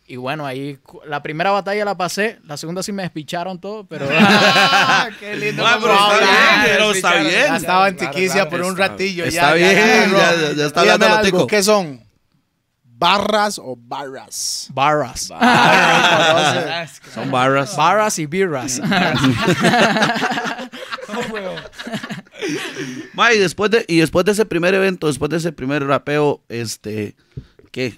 Y 0.07 0.15
bueno, 0.15 0.45
ahí 0.45 0.79
la 1.05 1.21
primera 1.21 1.51
batalla 1.51 1.83
la 1.83 1.97
pasé, 1.97 2.39
la 2.47 2.55
segunda 2.55 2.81
sí 2.81 2.93
me 2.93 3.03
despicharon 3.03 3.59
todo, 3.59 3.83
pero... 3.85 4.07
Qué 5.19 5.35
lindo. 5.35 5.61
Ah, 5.67 5.77
pero 5.81 5.93
está 5.93 6.17
bien, 6.17 6.61
pero 6.63 6.91
está 6.91 7.13
bien. 7.15 7.31
Ya 7.49 7.57
estaba 7.57 7.89
en 7.89 7.97
Tiquicia 7.97 8.33
claro, 8.33 8.49
por 8.49 8.61
un 8.61 8.71
está- 8.71 8.87
ratillo. 8.87 9.25
está 9.25 9.49
ya, 9.49 9.53
bien, 9.55 9.75
ya, 9.75 10.17
ya- 10.17 10.35
ya- 10.35 10.53
ya 10.53 10.65
está 10.67 10.81
Dígame 10.83 11.03
hablando 11.03 11.15
algo, 11.17 11.37
tico. 11.37 11.47
¿Qué 11.47 11.61
son? 11.61 12.01
¿Barras 12.85 13.59
o 13.59 13.75
barras? 13.77 14.69
Barras. 14.73 15.29
Son 17.13 17.29
barras. 17.29 17.75
Barras 17.75 18.19
y 18.19 18.25
birras. 18.25 18.81
Ma, 23.13 23.33
y 23.33 23.37
después 23.39 23.71
de, 23.71 23.85
y 23.87 23.97
después 23.97 24.25
de 24.25 24.31
ese 24.33 24.45
primer 24.45 24.73
evento, 24.73 25.07
después 25.07 25.29
de 25.29 25.37
ese 25.37 25.51
primer 25.51 25.85
rapeo, 25.85 26.41
este, 26.49 27.15
¿qué? 27.71 27.97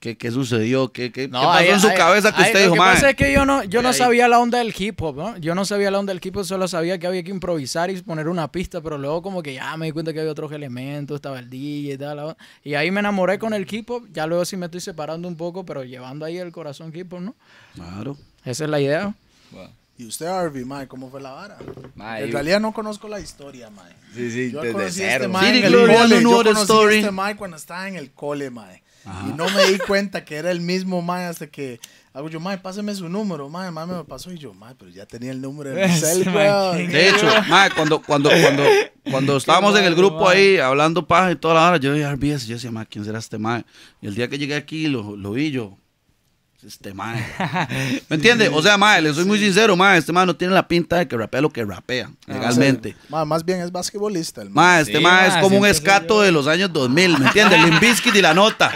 ¿Qué, 0.00 0.16
qué 0.16 0.30
sucedió? 0.30 0.92
¿Qué, 0.92 1.10
qué, 1.10 1.22
qué 1.22 1.28
pasó 1.28 1.50
ahí- 1.50 1.68
en 1.70 1.80
su 1.80 1.88
ahí- 1.88 1.96
cabeza 1.96 2.30
que 2.32 2.40
ahí 2.40 2.46
usted 2.46 2.58
lo 2.60 2.64
dijo, 2.66 2.72
que 2.74 2.78
ma? 2.78 2.92
pasa 2.94 3.10
es 3.10 3.16
que 3.16 3.32
yo 3.32 3.44
no, 3.44 3.64
yo 3.64 3.82
no 3.82 3.92
sabía 3.92 4.28
la 4.28 4.38
onda 4.38 4.58
del 4.58 4.72
hip 4.78 5.02
hop, 5.02 5.16
¿no? 5.16 5.36
Yo 5.38 5.56
no 5.56 5.64
sabía 5.64 5.90
la 5.90 5.98
onda 5.98 6.14
del 6.14 6.20
hip 6.24 6.36
hop, 6.36 6.44
solo 6.44 6.68
sabía 6.68 7.00
que 7.00 7.08
había 7.08 7.24
que 7.24 7.32
improvisar 7.32 7.90
y 7.90 8.00
poner 8.02 8.28
una 8.28 8.46
pista, 8.52 8.80
pero 8.80 8.96
luego 8.96 9.22
como 9.22 9.42
que 9.42 9.54
ya 9.54 9.76
me 9.76 9.86
di 9.86 9.92
cuenta 9.92 10.12
que 10.12 10.20
había 10.20 10.30
otros 10.30 10.52
elementos, 10.52 11.16
estaba 11.16 11.40
el 11.40 11.50
DJ 11.50 11.94
y 11.94 11.98
tal. 11.98 12.36
Y 12.62 12.74
ahí 12.74 12.92
me 12.92 13.00
enamoré 13.00 13.40
con 13.40 13.54
el 13.54 13.66
hip 13.68 13.90
hop, 13.90 14.06
ya 14.12 14.28
luego 14.28 14.44
sí 14.44 14.56
me 14.56 14.66
estoy 14.66 14.80
separando 14.80 15.26
un 15.26 15.36
poco, 15.36 15.66
pero 15.66 15.82
llevando 15.82 16.24
ahí 16.24 16.38
el 16.38 16.52
corazón 16.52 16.92
hip 16.94 17.12
hop, 17.12 17.20
¿no? 17.20 17.34
Claro. 17.74 18.16
Esa 18.44 18.64
es 18.66 18.70
la 18.70 18.80
idea. 18.80 19.14
¿Y 19.98 20.06
usted, 20.06 20.26
Harvey, 20.26 20.64
mae, 20.64 20.86
cómo 20.86 21.10
fue 21.10 21.20
la 21.20 21.32
vara? 21.32 21.58
Mae, 21.96 22.24
en 22.24 22.32
realidad 22.32 22.60
no 22.60 22.72
conozco 22.72 23.08
la 23.08 23.18
historia, 23.18 23.68
mae. 23.68 23.92
Sí, 24.14 24.30
sí, 24.30 24.50
Yo 24.52 24.60
desde 24.60 24.72
conocí 24.72 25.02
a 25.02 25.06
cero. 25.10 25.14
este 25.24 25.28
mae 25.28 25.46
City 25.46 25.58
en 25.58 25.64
el 25.64 25.70
Glory, 25.72 25.92
cole. 25.94 26.06
I 26.06 26.08
don't 26.10 26.20
know 26.22 26.32
Yo 26.32 26.38
the 26.44 26.48
conocí 26.50 26.62
story. 26.62 26.94
a 26.94 26.98
este 27.00 27.10
mae 27.10 27.36
cuando 27.36 27.56
estaba 27.56 27.88
en 27.88 27.96
el 27.96 28.10
cole, 28.12 28.50
mae. 28.50 28.82
Y 29.26 29.32
no 29.32 29.48
me 29.48 29.64
di 29.72 29.78
cuenta 29.78 30.24
que 30.24 30.36
era 30.36 30.50
el 30.50 30.60
mismo 30.60 31.00
mae 31.02 31.24
hasta 31.26 31.46
que 31.46 31.80
hago 32.12 32.28
yo, 32.28 32.40
mae, 32.40 32.58
páseme 32.58 32.94
su 32.94 33.08
número, 33.08 33.48
mae, 33.48 33.70
mae 33.70 33.86
me 33.86 33.94
lo 33.94 34.04
pasó 34.06 34.30
y 34.30 34.38
yo, 34.38 34.52
mae, 34.54 34.74
pero 34.76 34.90
ya 34.90 35.06
tenía 35.06 35.30
el 35.32 35.40
número 35.40 35.70
de 35.70 35.76
mi 35.86 35.92
Ese 35.92 36.00
cel, 36.22 36.26
mae, 36.26 36.46
weón. 36.48 36.88
De 36.92 37.08
hecho, 37.08 37.26
ma, 37.48 37.68
cuando, 37.74 38.00
cuando, 38.02 38.28
cuando, 38.30 38.62
cuando 39.10 39.36
estábamos 39.38 39.76
en 39.78 39.84
el 39.84 39.94
grupo 39.96 40.28
ahí 40.28 40.58
hablando 40.58 41.06
paja 41.06 41.32
y 41.32 41.36
toda 41.36 41.54
la 41.54 41.68
hora, 41.68 41.76
yo 41.78 41.92
dije 41.94 42.08
RBS, 42.14 42.46
yo 42.46 42.54
decía, 42.56 42.70
ma, 42.70 42.84
¿quién 42.84 43.04
será 43.04 43.18
este 43.18 43.38
ma? 43.38 43.64
Y 44.02 44.06
el 44.08 44.14
día 44.14 44.28
que 44.28 44.36
llegué 44.38 44.54
aquí 44.56 44.86
lo, 44.88 45.16
lo 45.16 45.32
vi 45.32 45.50
yo. 45.50 45.76
Este 46.66 46.92
mae. 46.92 47.24
¿Me 48.08 48.16
entiende? 48.16 48.48
O 48.48 48.60
sea, 48.60 48.76
mae, 48.76 49.00
le 49.00 49.14
soy 49.14 49.24
muy 49.24 49.38
sincero, 49.38 49.76
mae. 49.76 49.96
Este 49.98 50.12
mae 50.12 50.26
no 50.26 50.34
tiene 50.34 50.54
la 50.54 50.66
pinta 50.66 50.96
de 50.96 51.06
que 51.06 51.16
rapea 51.16 51.40
lo 51.40 51.50
que 51.50 51.64
rapea, 51.64 52.10
legalmente. 52.26 52.96
Ma, 53.08 53.24
más 53.24 53.44
bien 53.44 53.60
es 53.60 53.70
basquetbolista. 53.70 54.42
El 54.42 54.50
ma. 54.50 54.62
Mae, 54.62 54.82
este 54.82 54.98
Sí, 54.98 55.02
mae 55.04 55.28
es 55.28 55.34
mae, 55.34 55.42
como 55.42 55.58
un 55.58 55.66
escato 55.66 56.20
de 56.20 56.32
los 56.32 56.48
años 56.48 56.72
2000, 56.72 57.18
¿me 57.20 57.26
entiendes? 57.26 57.60
Limp 57.64 57.80
Bizkit 57.80 58.16
y 58.16 58.22
la 58.22 58.34
nota. 58.34 58.72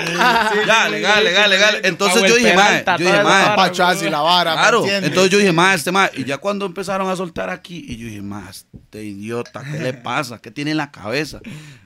Ya, 0.65 0.89
legal, 0.89 1.25
legal, 1.25 1.51
legal. 1.51 1.77
Entonces 1.83 2.23
yo 2.23 2.37
dije, 2.37 2.55
mae, 2.55 2.85
yo 2.87 3.05
dije, 3.05 3.25
mae, 3.25 3.71
y 4.07 4.11
la 4.11 4.21
vara, 4.21 4.55
¿me 4.55 4.61
Claro, 4.61 4.79
entiendes? 4.79 5.09
entonces 5.11 5.33
yo 5.33 5.39
dije, 5.39 5.53
más, 5.53 5.77
este 5.77 5.91
más, 5.91 6.11
y 6.17 6.25
ya 6.25 6.39
cuando 6.39 6.67
empezaron 6.67 7.11
a 7.11 7.17
soltar 7.17 7.51
aquí, 7.51 7.85
y 7.89 7.97
yo 7.97 8.07
dije, 8.07 8.23
más, 8.23 8.67
este 8.73 9.03
idiota, 9.03 9.61
¿qué 9.65 9.81
le 9.81 9.93
pasa? 9.93 10.39
¿Qué 10.39 10.53
tiene 10.53 10.71
en 10.71 10.77
la 10.77 10.93
cabeza? 10.93 11.41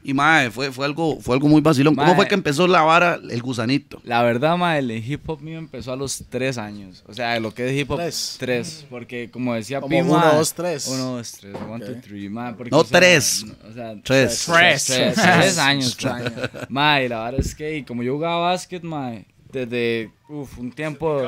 Y 0.04 0.12
más, 0.12 0.52
fue, 0.52 0.70
fue, 0.70 0.84
algo, 0.84 1.18
fue 1.22 1.34
algo 1.36 1.48
muy 1.48 1.62
vacilón. 1.62 1.94
¿Cómo 1.94 2.06
Mae. 2.08 2.16
fue 2.16 2.28
que 2.28 2.34
empezó 2.34 2.66
la 2.68 2.82
vara, 2.82 3.18
el 3.30 3.40
gusanito? 3.40 4.00
La 4.04 4.22
verdad, 4.22 4.58
ma, 4.58 4.78
el 4.78 4.90
hip 4.90 5.28
hop 5.28 5.40
mío 5.40 5.58
empezó 5.58 5.86
a 5.96 5.98
los 5.98 6.24
tres 6.28 6.58
años. 6.58 7.02
O 7.06 7.12
sea, 7.14 7.38
lo 7.40 7.52
que 7.52 7.66
es 7.68 7.72
hip 7.80 7.90
hop, 7.90 7.96
Tres. 7.98 8.36
tres. 8.38 8.86
Porque 8.88 9.30
como 9.30 9.54
decía 9.54 9.80
Como 9.80 9.90
Pima. 9.96 10.16
uno, 10.28 10.34
dos, 10.36 10.54
tres. 10.54 10.86
Uno, 10.86 11.16
dos, 11.16 11.32
tres. 11.32 11.54
One, 11.54 11.84
Ok. 11.84 11.92
two, 11.92 12.00
three, 12.02 12.28
ma, 12.28 12.56
porque, 12.56 12.70
No, 12.70 12.78
o 12.78 12.84
sea, 12.84 12.98
tres. 13.00 13.44
O 13.68 13.72
sea, 13.72 13.94
Tres. 14.02 14.44
Tres. 14.46 14.84
Tres. 14.84 14.84
Tres, 14.86 15.14
tres 15.14 15.58
años. 15.58 15.96
Ma, 16.68 17.02
y 17.02 17.08
la 17.08 17.24
verdad 17.24 17.40
es 17.40 17.54
que 17.54 17.76
y 17.78 17.84
como 17.84 18.02
yo 18.02 18.14
jugaba 18.14 18.50
básquet, 18.50 18.82
ma, 18.82 19.12
desde 19.52 20.10
uf, 20.28 20.58
un 20.58 20.72
tiempo. 20.72 21.22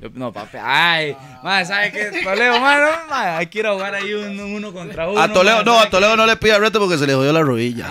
yo- 0.00 0.10
no, 0.14 0.32
papi. 0.32 0.56
Ay, 0.62 1.16
ma, 1.42 1.64
¿sabe 1.64 1.90
qué? 1.92 2.22
Toledo, 2.22 2.60
ma, 2.60 2.76
no, 2.78 2.88
ma, 3.10 3.36
hay 3.38 3.46
que 3.48 3.58
ir 3.58 3.66
a 3.66 3.72
jugar 3.72 3.94
ahí 3.94 4.14
un, 4.14 4.38
uno 4.40 4.72
contra 4.72 5.08
uno. 5.08 5.20
A 5.20 5.32
Toledo, 5.32 5.62
no, 5.64 5.74
¿sabe 5.74 5.86
a 5.86 5.90
Toledo 5.90 6.16
no 6.16 6.26
le 6.26 6.36
pida 6.36 6.58
reto 6.58 6.78
porque 6.80 6.96
se 6.98 7.06
le 7.06 7.14
jodió 7.14 7.32
la 7.32 7.42
rodilla. 7.42 7.86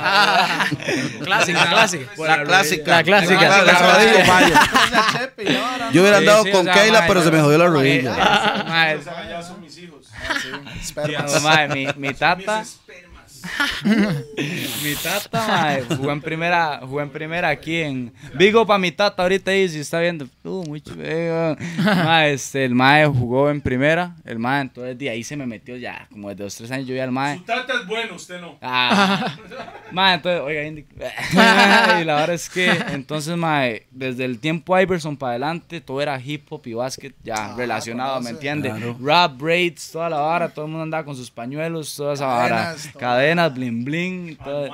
Clásica, 1.24 1.70
clásica. 1.70 2.05
La 2.17 2.44
clásica. 2.44 2.91
La 2.91 3.03
clásica. 3.03 3.41
La- 3.41 3.63
la- 3.63 3.63
la- 3.63 3.89
rodilla. 5.36 5.91
Yo 5.91 6.01
hubiera 6.01 6.17
Sí, 6.20 6.24
andado 6.24 6.44
sí, 6.44 6.51
con 6.51 6.62
o 6.62 6.63
sea, 6.63 6.74
Keila, 6.74 7.05
pero 7.08 7.22
se 7.24 7.32
me 7.32 7.41
jodió 7.41 7.58
la 7.58 7.67
rodilla. 7.67 8.12
Eh, 8.15 8.63
ma, 8.67 8.91
es- 8.94 9.05
Espermas. 10.82 11.34
No, 11.34 11.39
mae, 11.41 11.67
mi, 11.70 11.88
mi 11.98 12.13
tata. 12.13 12.63
mi 14.84 14.96
tata, 15.02 15.48
mae, 15.48 15.84
jugó 15.84 16.12
en 16.12 16.22
primera, 16.22 16.80
jugó 16.82 17.02
en 17.02 17.10
primera 17.10 17.50
aquí 17.50 17.82
en 17.82 18.14
Vigo 18.34 18.66
para 18.66 18.80
mi 18.80 18.92
tata 18.92 19.24
ahorita 19.24 19.52
ahí 19.52 19.70
si 19.70 19.80
está 19.80 20.00
viendo. 20.00 20.28
Uh, 20.44 20.64
muy 20.66 20.82
chido. 20.82 20.96
Mae, 22.06 22.34
este, 22.34 22.66
el 22.66 22.75
mae 22.75 23.06
jugó 23.08 23.50
en 23.50 23.62
primera, 23.62 24.16
el 24.25 24.40
mae, 24.40 24.62
entonces 24.62 24.98
de 24.98 25.10
ahí 25.10 25.24
se 25.24 25.36
me 25.36 25.46
metió 25.46 25.75
ya, 25.78 26.08
como 26.12 26.30
desde 26.30 26.44
los 26.44 26.56
tres 26.56 26.72
años 26.72 26.88
yo 26.88 26.96
ya 26.96 27.04
el 27.04 27.12
mae. 27.12 27.40
Tata 27.46 27.74
es 27.82 27.88
bueno, 27.88 28.16
usted 28.16 28.40
no. 28.42 28.58
Ah, 28.62 29.36
mae, 29.92 30.16
entonces, 30.16 30.42
oiga, 30.42 30.64
Indy. 30.64 30.86
y 31.32 32.04
la 32.04 32.16
verdad 32.16 32.34
es 32.34 32.50
que, 32.50 32.70
entonces, 32.92 33.36
mae, 33.38 33.88
desde 33.92 34.25
el 34.25 34.40
tiempo 34.40 34.80
Iverson 34.80 35.18
para 35.18 35.32
adelante, 35.32 35.82
todo 35.82 36.02
era 36.02 36.20
hip 36.20 36.46
hop 36.50 36.62
y 36.66 36.74
básquet 36.74 37.16
ya 37.24 37.56
relacionado, 37.56 38.20
¿me 38.22 38.32
entiendes? 38.32 38.74
Rap, 39.02 39.38
braids, 39.38 39.92
toda 39.92 40.10
la 40.10 40.20
vara, 40.20 40.50
todo 40.50 40.66
el 40.66 40.72
mundo 40.72 40.84
andaba 40.84 41.04
con 41.06 41.16
sus 41.16 41.32
pañuelos, 41.32 41.96
toda 41.96 42.14
esa 42.14 42.25
vara. 42.25 42.75
Cadenas, 42.98 43.35
Cadenas, 43.36 43.54
bling 43.54 43.86
bling. 43.86 44.36
todo. 44.38 44.70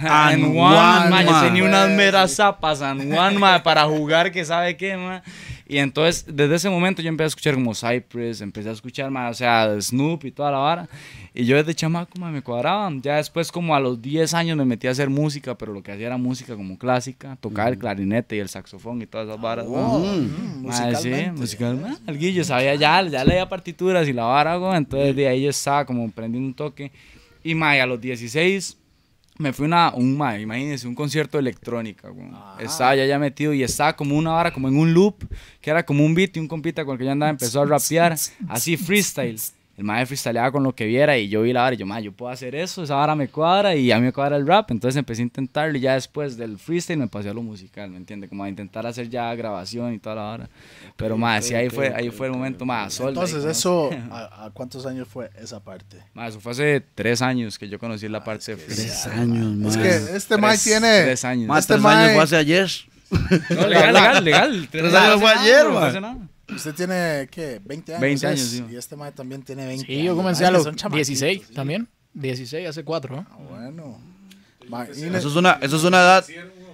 And 0.00 0.06
And 0.06 0.44
one, 0.56 0.76
one, 0.76 1.10
ma, 1.10 1.22
yo 1.24 1.30
ma. 1.32 1.42
tenía 1.42 1.64
unas 1.64 1.90
meras 1.90 2.36
zapas, 2.36 2.80
and 2.82 3.12
one, 3.12 3.36
ma, 3.36 3.60
para 3.64 3.84
jugar, 3.84 4.30
que 4.30 4.44
sabe 4.44 4.76
qué, 4.76 4.96
ma. 4.96 5.24
Y 5.66 5.78
entonces, 5.78 6.24
desde 6.28 6.54
ese 6.54 6.70
momento 6.70 7.02
yo 7.02 7.08
empecé 7.08 7.24
a 7.24 7.26
escuchar 7.26 7.54
como 7.54 7.74
Cypress, 7.74 8.40
empecé 8.40 8.68
a 8.68 8.72
escuchar 8.72 9.10
más, 9.10 9.32
o 9.32 9.34
sea, 9.34 9.68
Snoop 9.80 10.24
y 10.24 10.30
toda 10.30 10.52
la 10.52 10.58
vara. 10.58 10.88
Y 11.34 11.44
yo 11.46 11.56
desde 11.56 11.74
chamaco, 11.74 12.16
ma, 12.16 12.30
me 12.30 12.42
cuadraban. 12.42 13.02
Ya 13.02 13.16
después, 13.16 13.50
como 13.50 13.74
a 13.74 13.80
los 13.80 14.00
10 14.00 14.34
años, 14.34 14.56
me 14.56 14.64
metí 14.64 14.86
a 14.86 14.92
hacer 14.92 15.10
música, 15.10 15.58
pero 15.58 15.72
lo 15.72 15.82
que 15.82 15.90
hacía 15.90 16.06
era 16.06 16.16
música 16.16 16.54
como 16.54 16.78
clásica, 16.78 17.36
tocar 17.40 17.72
el 17.72 17.78
clarinete 17.78 18.36
y 18.36 18.38
el 18.38 18.48
saxofón 18.48 19.02
y 19.02 19.06
todas 19.06 19.26
esas 19.26 19.40
varas. 19.40 19.66
ma. 19.66 19.98
Mm, 19.98 20.64
Ma, 20.64 20.72
sí, 20.72 20.84
musicalmente. 20.84 21.32
musicalmente. 21.32 22.00
El 22.06 22.18
guillo 22.20 22.44
sabía 22.44 22.76
ya, 22.76 23.02
ya 23.02 23.24
leía 23.24 23.48
partituras 23.48 24.06
y 24.06 24.12
la 24.12 24.22
vara. 24.24 24.76
Entonces 24.76 25.16
de 25.16 25.26
ahí 25.26 25.42
yo 25.42 25.50
estaba 25.50 25.84
como 25.84 26.08
prendiendo 26.12 26.46
un 26.46 26.54
toque. 26.54 26.92
Y 27.42 27.54
ma, 27.54 27.76
y 27.76 27.80
a 27.80 27.86
los 27.86 28.00
16 28.00 28.76
me 29.38 29.52
fui 29.52 29.66
una, 29.66 29.94
un, 29.94 30.16
ma, 30.16 30.38
imagínense, 30.38 30.86
un 30.86 30.96
concierto 30.96 31.38
de 31.38 31.42
electrónica, 31.42 32.08
güey. 32.08 32.28
Estaba 32.58 32.96
ya, 32.96 33.06
ya 33.06 33.18
metido 33.18 33.54
y 33.54 33.62
estaba 33.62 33.94
como 33.94 34.16
una 34.16 34.32
vara, 34.32 34.52
como 34.52 34.68
en 34.68 34.76
un 34.76 34.92
loop, 34.92 35.24
que 35.60 35.70
era 35.70 35.86
como 35.86 36.04
un 36.04 36.14
beat 36.14 36.36
y 36.36 36.40
un 36.40 36.48
compita 36.48 36.84
con 36.84 36.94
el 36.94 36.98
que 36.98 37.04
yo 37.04 37.12
andaba 37.12 37.30
empezó 37.30 37.62
a 37.62 37.66
rapear, 37.66 38.16
así 38.48 38.76
freestyle. 38.76 39.40
El 39.78 39.84
maestro 39.84 40.08
freestyleaba 40.08 40.50
con 40.50 40.64
lo 40.64 40.74
que 40.74 40.86
viera 40.86 41.16
y 41.16 41.28
yo 41.28 41.42
vi 41.42 41.52
la 41.52 41.62
vara 41.62 41.74
y 41.74 41.78
yo, 41.78 41.86
ma, 41.86 42.00
yo 42.00 42.10
puedo 42.10 42.32
hacer 42.32 42.56
eso, 42.56 42.82
esa 42.82 42.96
vara 42.96 43.14
me 43.14 43.28
cuadra 43.28 43.76
y 43.76 43.92
a 43.92 43.98
mí 43.98 44.06
me 44.06 44.12
cuadra 44.12 44.36
el 44.36 44.44
rap. 44.44 44.70
Entonces 44.72 44.96
empecé 44.98 45.22
a 45.22 45.26
intentarlo 45.26 45.78
y 45.78 45.80
ya 45.80 45.94
después 45.94 46.36
del 46.36 46.58
freestyle 46.58 46.98
me 46.98 47.06
pasé 47.06 47.28
a 47.30 47.32
lo 47.32 47.42
musical, 47.42 47.88
¿me 47.88 47.96
entiendes? 47.96 48.28
Como 48.28 48.42
a 48.42 48.48
intentar 48.48 48.86
hacer 48.88 49.08
ya 49.08 49.32
grabación 49.36 49.94
y 49.94 50.00
toda 50.00 50.16
la 50.16 50.22
vara. 50.22 50.48
Pero 50.96 51.16
más, 51.16 51.44
sí, 51.44 51.54
ahí 51.54 51.70
fue, 51.70 51.94
ahí 51.94 52.10
fue 52.10 52.26
el 52.26 52.32
momento 52.32 52.66
más 52.66 52.92
sol. 52.94 53.10
Entonces, 53.10 53.44
eso, 53.44 53.90
¿a, 54.10 54.46
a 54.46 54.50
cuántos 54.50 54.84
años 54.84 55.06
fue 55.06 55.30
esa 55.40 55.60
parte? 55.60 55.96
eso 56.26 56.40
fue 56.40 56.50
hace 56.52 56.82
tres 56.96 57.22
años 57.22 57.56
que 57.56 57.68
yo 57.68 57.78
conocí 57.78 58.08
la 58.08 58.24
parte 58.24 58.50
de 58.50 58.56
freestyle. 58.56 58.88
Tres 58.88 59.06
años, 59.06 59.46
Es 59.68 59.76
man. 59.76 59.82
que 59.84 60.16
este 60.16 60.36
Tres- 60.36 60.64
tiene. 60.64 61.02
tres 61.04 61.24
años. 61.24 61.46
Más 61.46 61.60
este 61.60 61.74
tres 61.74 61.82
mae- 61.84 61.96
años 61.96 62.14
fue 62.14 62.22
hace 62.24 62.36
ayer. 62.36 62.68
No, 63.10 63.66
legal, 63.68 63.94
legal, 63.94 64.24
legal. 64.24 64.68
Tres 64.72 64.92
años 64.92 65.20
fue 65.20 65.30
ayer, 65.32 65.66
nada. 66.00 66.16
Usted 66.54 66.74
tiene, 66.74 67.28
¿qué? 67.30 67.60
20 67.64 67.92
años. 67.92 68.00
20 68.00 68.26
años, 68.26 68.40
sí. 68.40 68.64
Y 68.70 68.76
este 68.76 68.96
Mike 68.96 69.12
también 69.12 69.42
tiene 69.42 69.66
20 69.66 69.84
Sí, 69.86 69.94
yo 69.96 70.00
años. 70.12 70.16
comencé 70.16 70.42
Mae, 70.44 70.48
a 70.48 70.52
los 70.52 70.62
son 70.64 70.76
chamaquitos, 70.76 71.08
16 71.08 71.42
sí. 71.48 71.54
también. 71.54 71.88
16 72.14 72.68
hace 72.68 72.84
4, 72.84 73.26
Ah, 73.30 73.36
bueno. 73.50 73.98
Imagínese, 74.66 75.18
Eso 75.18 75.28
es 75.28 75.36
una, 75.36 75.52
eso 75.62 75.76
es 75.76 75.84
una 75.84 75.98
edad. 75.98 76.24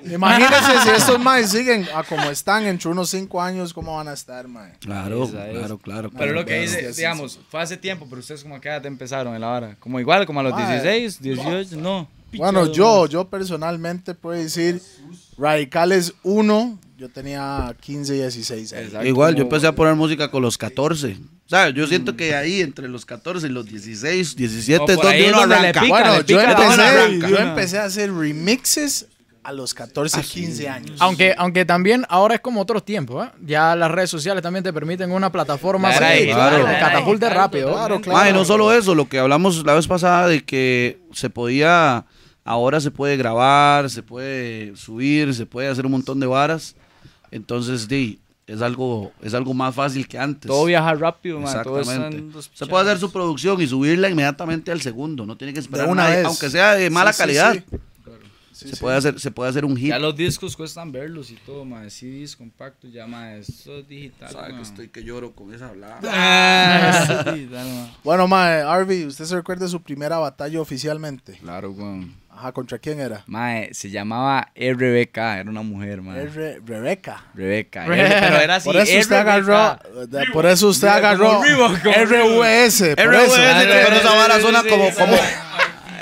imagínese 0.04 0.78
si 0.82 0.88
estos 0.90 1.18
Mike 1.18 1.46
siguen 1.46 1.86
a 1.94 2.02
como 2.02 2.28
están 2.30 2.64
entre 2.66 2.88
unos 2.88 3.08
5 3.10 3.40
años, 3.42 3.72
¿cómo 3.72 3.96
van 3.96 4.08
a 4.08 4.12
estar, 4.14 4.48
Mike? 4.48 4.78
Claro, 4.80 5.24
Esa 5.24 5.48
es. 5.48 5.58
claro, 5.58 5.78
claro. 5.78 6.10
Pero 6.16 6.32
lo 6.32 6.44
que 6.44 6.58
Bestia, 6.60 6.78
dice, 6.78 6.92
sí, 6.92 7.00
digamos, 7.02 7.38
fue 7.50 7.60
hace 7.62 7.76
tiempo, 7.76 8.06
pero 8.08 8.20
ustedes 8.20 8.42
como 8.42 8.56
a 8.56 8.60
qué 8.60 8.68
edad 8.68 8.84
empezaron 8.86 9.34
en 9.34 9.40
la 9.40 9.50
hora. 9.52 9.76
Como 9.80 10.00
igual, 10.00 10.26
como 10.26 10.40
a 10.40 10.42
los 10.42 10.52
Mae. 10.52 10.80
16, 10.82 11.20
18, 11.22 11.76
no. 11.76 12.08
Bueno, 12.36 12.72
yo, 12.72 13.06
yo 13.06 13.28
personalmente 13.28 14.14
puedo 14.14 14.36
decir 14.40 14.82
Radicales 15.38 16.14
1, 16.24 16.78
yo 17.04 17.10
tenía 17.10 17.74
15, 17.80 18.14
16 18.14 18.72
años. 18.72 18.84
Exacto, 18.86 19.06
Igual, 19.06 19.34
yo 19.34 19.42
empecé 19.42 19.66
a 19.66 19.74
poner 19.74 19.94
música 19.94 20.30
con 20.30 20.40
los 20.42 20.56
14. 20.56 21.18
O 21.44 21.48
sea, 21.48 21.68
yo 21.68 21.86
siento 21.86 22.16
que 22.16 22.34
ahí, 22.34 22.62
entre 22.62 22.88
los 22.88 23.04
14 23.04 23.46
y 23.46 23.50
los 23.50 23.66
16, 23.66 24.34
17, 24.36 24.80
O 24.82 24.86
es 24.88 24.96
por 24.96 25.06
ahí 25.06 25.24
donde 25.28 25.44
uno 25.44 25.54
arranca. 25.54 25.80
pica. 25.82 25.88
Bueno, 25.92 26.20
yo 26.22 26.40
empecé, 26.40 27.20
yo 27.28 27.36
empecé 27.38 27.78
a 27.78 27.84
hacer 27.84 28.10
remixes 28.10 29.06
a 29.42 29.52
los 29.52 29.74
14, 29.74 30.22
15 30.22 30.66
años. 30.70 30.96
Aunque, 31.00 31.34
aunque 31.36 31.66
también 31.66 32.06
ahora 32.08 32.36
es 32.36 32.40
como 32.40 32.62
otros 32.62 32.82
tiempos, 32.86 33.26
¿eh? 33.26 33.30
Ya 33.44 33.76
las 33.76 33.90
redes 33.90 34.08
sociales 34.08 34.42
también 34.42 34.64
te 34.64 34.72
permiten 34.72 35.12
una 35.12 35.30
plataforma 35.30 35.94
Era 35.94 36.08
así, 36.08 36.24
claro. 36.24 36.64
catapulte 36.64 37.26
Claro, 37.26 37.40
rápido. 37.40 37.72
Claro, 37.74 38.00
claro. 38.00 38.18
Ma, 38.18 38.30
y 38.30 38.32
no 38.32 38.46
solo 38.46 38.72
eso, 38.72 38.94
lo 38.94 39.06
que 39.10 39.18
hablamos 39.18 39.62
la 39.66 39.74
vez 39.74 39.86
pasada 39.86 40.26
de 40.28 40.42
que 40.42 40.98
se 41.12 41.28
podía, 41.28 42.06
ahora 42.44 42.80
se 42.80 42.90
puede 42.90 43.18
grabar, 43.18 43.90
se 43.90 44.02
puede 44.02 44.74
subir, 44.76 45.34
se 45.34 45.44
puede 45.44 45.68
hacer 45.68 45.84
un 45.84 45.92
montón 45.92 46.18
de 46.18 46.26
varas. 46.26 46.74
Entonces, 47.34 47.88
di, 47.88 48.20
es 48.46 48.62
algo, 48.62 49.12
es 49.22 49.34
algo 49.34 49.54
más 49.54 49.74
fácil 49.74 50.06
que 50.06 50.18
antes. 50.18 50.46
Todo 50.48 50.66
viaja 50.66 50.94
rápido, 50.94 51.40
man. 51.40 51.48
Exactamente. 51.56 52.38
Se 52.54 52.66
puede 52.66 52.84
hacer 52.84 52.98
su 53.00 53.10
producción 53.10 53.60
y 53.60 53.66
subirla 53.66 54.08
inmediatamente 54.08 54.70
al 54.70 54.80
segundo. 54.80 55.26
No 55.26 55.36
tiene 55.36 55.52
que 55.52 55.58
esperar 55.60 55.86
De 55.86 55.92
una 55.92 56.08
vez. 56.08 56.24
aunque 56.24 56.48
sea 56.48 56.74
de 56.74 56.88
mala 56.90 57.12
sí, 57.12 57.18
calidad. 57.18 57.54
sí. 57.54 57.62
Sí, 57.70 57.76
se 58.68 58.76
sí. 58.76 58.80
puede 58.80 58.96
hacer, 58.96 59.20
se 59.20 59.30
puede 59.30 59.50
hacer 59.50 59.64
un 59.64 59.76
hit. 59.76 59.88
Ya 59.88 59.98
los 59.98 60.16
discos 60.16 60.56
cuestan 60.56 60.92
verlos 60.92 61.30
y 61.30 61.34
todo, 61.36 61.64
man. 61.64 61.90
CDs 61.90 62.36
compactos, 62.36 62.92
ya, 62.92 63.06
man. 63.06 63.34
Eso 63.38 63.78
es 63.78 63.88
digital. 63.88 64.30
Sabe 64.30 64.54
que 64.54 64.62
estoy 64.62 64.88
que 64.88 65.02
lloro 65.04 65.32
con 65.32 65.52
esa 65.54 65.68
hablada. 65.68 65.98
Ah, 66.04 67.00
eso 67.04 67.20
es 67.30 67.34
digital, 67.34 67.66
man. 67.66 67.90
Bueno, 68.02 68.28
mae, 68.28 68.62
Arby, 68.62 69.06
¿usted 69.06 69.24
se 69.24 69.34
recuerda 69.36 69.64
de 69.64 69.70
su 69.70 69.82
primera 69.82 70.18
batalla 70.18 70.60
oficialmente? 70.60 71.34
Claro, 71.34 71.70
weón. 71.70 72.22
Ajá, 72.36 72.50
¿contra 72.50 72.78
quién 72.80 72.98
era? 72.98 73.22
Mae, 73.28 73.72
se 73.74 73.90
llamaba 73.90 74.50
RBK, 74.56 75.16
era 75.16 75.48
una 75.48 75.62
mujer, 75.62 76.02
man. 76.02 76.16
R 76.16 76.58
Rebeca. 76.66 77.26
Rebeca. 77.32 77.84
Re- 77.86 78.00
R- 78.06 78.14
pero 78.20 78.36
era 78.38 78.56
así. 78.56 78.64
Por 78.68 78.76
eso 78.76 78.98
usted 78.98 79.14
agarró, 79.16 79.78
por 80.32 80.46
eso 80.46 80.68
usted 80.68 80.88
agarró 80.88 81.40
RUS, 81.44 82.80
eso. 82.80 82.86
pero 82.96 83.12
esa 83.12 84.14
vara 84.16 84.40
suena 84.40 84.64
como. 84.68 84.84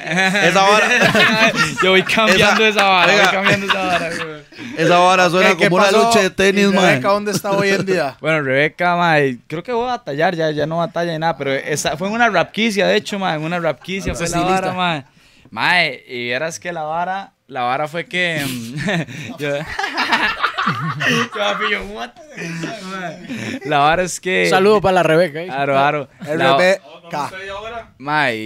esa 0.49 0.63
vara, 0.63 0.89
Yo 1.83 1.91
voy 1.91 2.03
cambiando 2.03 2.65
Esa- 2.65 2.81
esa, 2.81 2.85
vara, 2.89 3.13
oiga. 3.13 3.23
voy 3.25 3.33
cambiando 3.33 3.67
esa 3.67 3.83
vara, 3.83 4.09
güey. 4.17 4.43
esa 4.77 4.99
vara 4.99 5.31
suena 5.31 5.49
¿Qué- 5.51 5.57
qué 5.57 5.69
como 5.69 5.77
una 5.83 5.91
lucha 5.91 6.21
de 6.21 6.31
tenis, 6.31 6.65
¿Y 6.65 6.69
man. 6.75 6.85
Rebeca 6.85 7.09
dónde 7.09 7.33
está 7.33 7.51
hoy 7.53 7.69
en 7.71 7.87
día? 7.87 8.17
Bueno, 8.21 8.43
Rebeca, 8.43 8.97
mae, 8.97 9.39
creo 9.47 9.63
que 9.63 9.73
voy 9.73 9.85
a 9.85 9.93
batallar, 9.93 10.35
ya, 10.35 10.51
ya 10.51 10.67
no 10.67 10.79
batalla 10.79 11.13
ni 11.13 11.19
nada, 11.19 11.37
pero 11.37 11.53
esa, 11.53 11.97
fue 11.97 12.09
en 12.09 12.15
una 12.15 12.29
rapquicia, 12.29 12.87
de 12.87 12.97
hecho, 12.97 13.19
mae, 13.19 13.37
en 13.37 13.43
una 13.45 13.59
rapquicia 13.61 14.15
fue 14.15 14.29
la 14.29 14.41
vara, 14.41 14.73
mae. 14.73 15.05
Mae, 15.51 16.03
y 16.09 16.25
vieras 16.25 16.59
que 16.59 16.73
la 16.73 16.83
vara, 16.83 17.33
la 17.47 17.63
vara 17.63 17.87
fue 17.89 18.07
que... 18.07 18.43
mm, 18.47 19.37
yo, 19.39 19.49
La 23.67 23.79
vara 23.79 24.03
es 24.03 24.21
que... 24.21 24.49
Saludo 24.49 24.81
para 24.81 24.95
la 24.95 25.03
Rebeca. 25.03 25.43
¿eh? 25.43 25.51
Aro, 25.51 25.79
aro. 25.79 26.09
La- 26.37 26.57
Rebeca. 26.57 26.83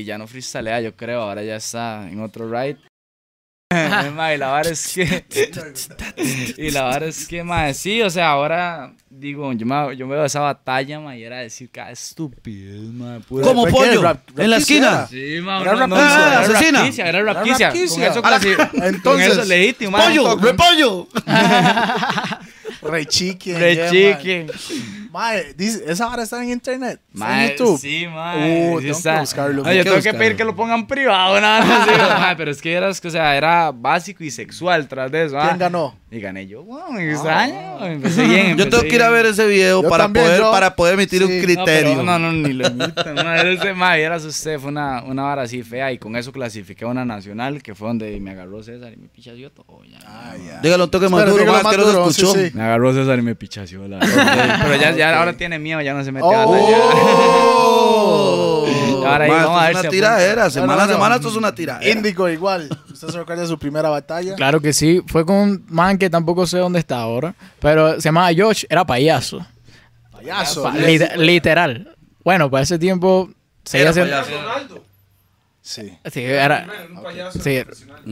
Ya 0.04 0.18
no 0.18 0.26
freestylea, 0.26 0.80
yo 0.80 0.96
creo, 0.96 1.23
ahora 1.23 1.42
ya 1.42 1.56
está 1.56 2.08
en 2.08 2.20
otro 2.23 2.49
ride. 2.50 2.78
Mae, 3.70 4.38
la 4.38 4.46
vara 4.49 4.70
es 4.70 4.92
que... 4.94 5.25
y 6.56 6.70
la 6.70 6.82
vara 6.82 7.06
es 7.06 7.26
que, 7.26 7.42
mae, 7.42 7.75
sí, 7.75 8.00
o 8.00 8.08
sea, 8.08 8.28
ahora 8.30 8.92
digo, 9.11 9.52
yo 9.54 9.66
me, 9.66 9.96
yo 9.96 10.06
me 10.06 10.14
veo 10.14 10.25
esa 10.25 10.38
batalla, 10.38 11.00
ma, 11.00 11.16
y 11.16 11.25
era 11.25 11.38
decir 11.38 11.68
cada 11.73 11.90
estupidez, 11.90 12.80
ma. 12.92 13.18
Como 13.28 13.66
pollo, 13.66 14.02
Rap- 14.02 14.38
en 14.38 14.50
la 14.50 14.58
esquina. 14.58 14.87
era. 14.87 15.06
Sí, 15.08 15.40
ma, 15.42 15.62
Era 15.62 15.73
no, 15.73 15.87
no, 15.88 15.96
no, 15.96 15.96
era 15.96 16.40
asesina. 16.42 16.78
rapquicia, 16.80 17.08
era 17.08 17.23
rapquicia. 17.23 17.68
Con 17.70 18.02
eso, 18.02 18.23
clasi- 18.23 18.70
con 18.70 18.85
Entonces, 18.85 19.32
eso 19.32 19.44
legítimo, 19.44 19.90
ma. 19.90 20.04
¡Pollo! 20.04 20.37
¡Repollo! 20.37 21.08
Rey 22.82 23.06
Chicken. 23.06 23.58
Re 23.58 23.75
yeah. 23.75 24.46
Mae, 25.16 25.54
esa 25.87 26.08
hora 26.11 26.25
está 26.25 26.42
en 26.42 26.50
internet. 26.50 27.00
Está 27.14 27.42
en 27.42 27.50
YouTube. 27.50 27.80
Sí, 27.80 28.06
ma. 28.06 28.37
Uh, 28.37 28.38
sí 28.38 28.42
tengo 28.42 28.80
que 28.80 28.90
está. 28.90 29.20
buscarlo. 29.20 29.62
No, 29.62 29.73
yo 29.73 29.82
tengo 29.82 30.02
que 30.02 30.12
pedir 30.12 30.37
que 30.37 30.44
lo 30.44 30.54
pongan 30.54 30.87
privado, 30.87 31.40
nada 31.40 31.64
más. 31.64 32.35
pero 32.37 32.50
es 32.50 32.61
que 32.61 32.76
que, 33.00 33.08
o 33.08 33.11
sea, 33.11 33.35
era 33.35 33.73
básico 33.73 34.23
y 34.23 34.30
sexual 34.30 34.87
tras 34.88 35.11
de 35.11 35.25
eso. 35.25 35.38
¿Quién 35.38 35.54
ah. 35.54 35.56
ganó? 35.56 35.94
Y 36.16 36.20
gané 36.20 36.46
yo, 36.46 36.62
wow, 36.64 36.90
me 36.92 37.11
extraño. 37.11 37.85
Empecé 37.87 38.23
bien. 38.26 38.56
Yo 38.56 38.64
empecé 38.64 38.70
tengo 38.70 38.82
que 38.85 38.94
ir 38.94 39.02
a 39.02 39.11
bien. 39.11 39.23
ver 39.23 39.26
ese 39.32 39.46
video 39.46 39.82
Yo 39.82 39.88
para 39.90 40.04
también, 40.04 40.25
poder, 40.26 40.40
yo- 40.40 40.50
para 40.50 40.75
poder 40.75 40.94
emitir 40.94 41.23
un 41.23 41.28
Sí. 41.28 41.37
No, 41.37 41.42
criterio. 41.44 41.90
pero 41.90 42.02
no, 42.04 42.18
no, 42.18 42.32
ni 42.32 42.52
lo 42.54 42.66
imitan. 42.68 43.14
madre, 43.16 43.52
ese 43.52 43.75
madre, 43.75 44.02
eras 44.04 44.25
usted, 44.25 44.58
fue 44.58 44.70
una, 44.70 45.02
una 45.02 45.25
vara 45.25 45.42
así 45.42 45.62
fea 45.62 45.92
y 45.92 45.99
con 45.99 46.16
eso 46.16 46.32
clasifiqué 46.32 46.85
a 46.85 46.88
una 46.88 47.04
nacional 47.04 47.62
que 47.62 47.75
fue 47.75 47.88
donde 47.88 48.18
me 48.18 48.30
agarró 48.30 48.62
César 48.62 48.94
y 48.94 48.96
me 48.96 49.08
pichació 49.08 49.50
todo. 49.50 49.82
Ya. 49.90 49.99
Ah, 50.06 50.35
ya. 50.42 50.61
Dígalo 50.61 50.85
un 50.85 50.90
toque 50.90 51.11
más 51.11 51.26
duro, 51.26 51.44
más 51.44 51.64
más 51.64 51.73
que 51.75 51.78
no 51.82 51.85
se 51.85 51.90
escuchó. 51.90 52.32
sí, 52.35 52.46
sí. 52.49 52.52
Me 52.56 52.62
agarró 52.62 52.94
César 52.94 53.18
y 53.18 53.23
me 53.23 53.35
pichació. 53.35 53.87
La 53.87 53.99
pero 54.62 54.75
ya, 54.80 54.92
ya 54.92 55.18
ahora 55.18 55.35
tiene 55.35 55.58
miedo, 55.58 55.82
ya 55.82 55.92
no 55.92 56.02
se 56.02 56.12
mete 56.12 56.25
a 56.26 56.46
¡Oh! 56.46 56.56
Ahora 59.12 59.25
ahí 59.25 59.30
Ma, 59.30 59.36
vamos 59.46 59.60
a 59.60 59.66
ver 59.66 59.70
esto 59.76 59.80
si 59.80 59.86
es 59.86 59.90
una 59.90 59.90
tiradera. 60.10 60.50
Semana 60.50 60.84
a 60.84 60.88
semana 60.88 61.14
esto 61.16 61.28
es 61.28 61.36
una 61.36 61.54
tiradera. 61.54 61.90
Índigo 61.92 62.28
igual. 62.28 62.68
¿Usted 62.92 63.08
se 63.08 63.18
recuerda 63.18 63.42
de 63.42 63.48
su 63.48 63.58
primera 63.58 63.88
batalla? 63.88 64.34
Claro 64.34 64.60
que 64.60 64.72
sí. 64.72 65.02
Fue 65.06 65.25
con 65.26 65.36
un 65.36 65.66
man 65.68 65.98
que 65.98 66.08
tampoco 66.10 66.46
sé 66.46 66.58
dónde 66.58 66.78
está 66.78 66.98
ahora. 67.00 67.34
Pero 67.60 67.94
se 68.00 68.08
llamaba 68.08 68.30
Josh, 68.36 68.64
era 68.68 68.84
payaso. 68.84 69.44
Payaso. 70.12 70.62
Pa- 70.62 70.72
lit- 70.75 71.16
literal. 71.16 71.96
Bueno, 72.25 72.50
para 72.50 72.62
ese 72.62 72.78
tiempo 72.78 73.30
seguía 73.64 73.84
Era 73.90 73.92
siendo- 73.92 74.12
payaso. 74.12 74.82
Sí. 75.62 75.98
Sí, 76.12 76.22
era. 76.22 76.66
Sí, 77.32 77.60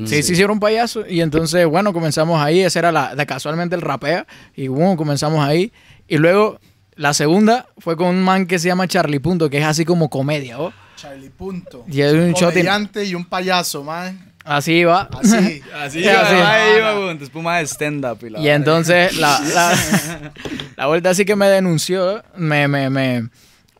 sí, 0.07 0.23
sí, 0.25 0.35
sí, 0.35 0.43
era 0.43 0.53
un 0.53 0.59
payaso. 0.59 1.07
Y 1.07 1.21
entonces, 1.21 1.65
bueno, 1.67 1.93
comenzamos 1.93 2.41
ahí. 2.43 2.61
Esa 2.61 2.81
era 2.81 2.91
la, 2.93 3.15
de 3.15 3.27
casualmente 3.27 3.77
el 3.77 3.81
rapea. 3.81 4.27
Y 4.57 4.67
bueno, 4.67 4.97
comenzamos 4.97 5.45
ahí. 5.47 5.73
Y 6.09 6.17
luego, 6.19 6.59
la 6.97 7.15
segunda 7.15 7.67
fue 7.79 7.97
con 7.97 8.09
un 8.09 8.23
man 8.25 8.47
que 8.47 8.59
se 8.59 8.67
llama 8.69 8.89
Charlie 8.89 9.21
Punto, 9.21 9.49
que 9.51 9.59
es 9.59 9.65
así 9.65 9.85
como 9.85 10.11
comedia, 10.11 10.59
¿oh? 10.61 10.73
Charlie 10.97 11.31
Punto. 11.31 11.85
Y 11.89 12.01
es 12.01 12.13
un 12.13 12.33
comediante 12.33 13.05
y 13.05 13.15
un 13.15 13.25
payaso, 13.25 13.83
man. 13.85 14.33
Así 14.45 14.85
va. 14.85 15.09
Así. 15.23 15.63
Así, 15.75 16.03
Sí, 16.03 16.09
así. 16.09 16.35
ahí 16.35 16.77
iba, 16.79 16.93
güey, 16.95 17.11
entonces 17.11 17.31
puma 17.31 17.59
de 17.59 17.67
stand-up. 17.67 18.19
Y, 18.27 18.31
la 18.31 18.41
Y 18.41 18.49
entonces 18.49 19.17
la, 19.17 19.41
la, 19.55 20.33
la 20.77 20.87
vuelta 20.87 21.11
así 21.11 21.25
que 21.25 21.35
me 21.37 21.49
denunció, 21.49 22.23
me, 22.37 22.69
me, 22.69 22.91
me, 22.91 23.29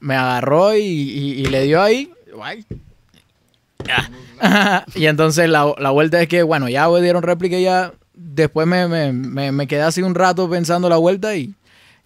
me 0.01 0.17
agarró 0.17 0.75
y, 0.75 0.81
y- 0.83 1.33
y 1.43 1.47
le 1.47 1.63
dio 1.65 1.83
ahí. 1.83 2.11
Guay. 2.33 2.65
Ya. 3.87 4.85
y 4.95 5.07
entonces 5.07 5.49
la, 5.49 5.73
la 5.79 5.91
vuelta 5.91 6.21
es 6.23 6.29
que, 6.29 6.43
bueno, 6.43 6.69
ya 6.69 6.89
dieron 7.01 7.23
réplica 7.23 7.57
y 7.59 7.65
ya 7.65 7.93
después 8.15 8.67
me, 8.67 8.89
me, 8.89 9.13
me, 9.13 9.53
me 9.53 9.67
quedé 9.67 9.83
así 9.83 10.01
un 10.03 10.15
rato 10.15 10.49
pensando 10.49 10.89
la 10.89 10.97
vuelta 10.97 11.37
y 11.37 11.55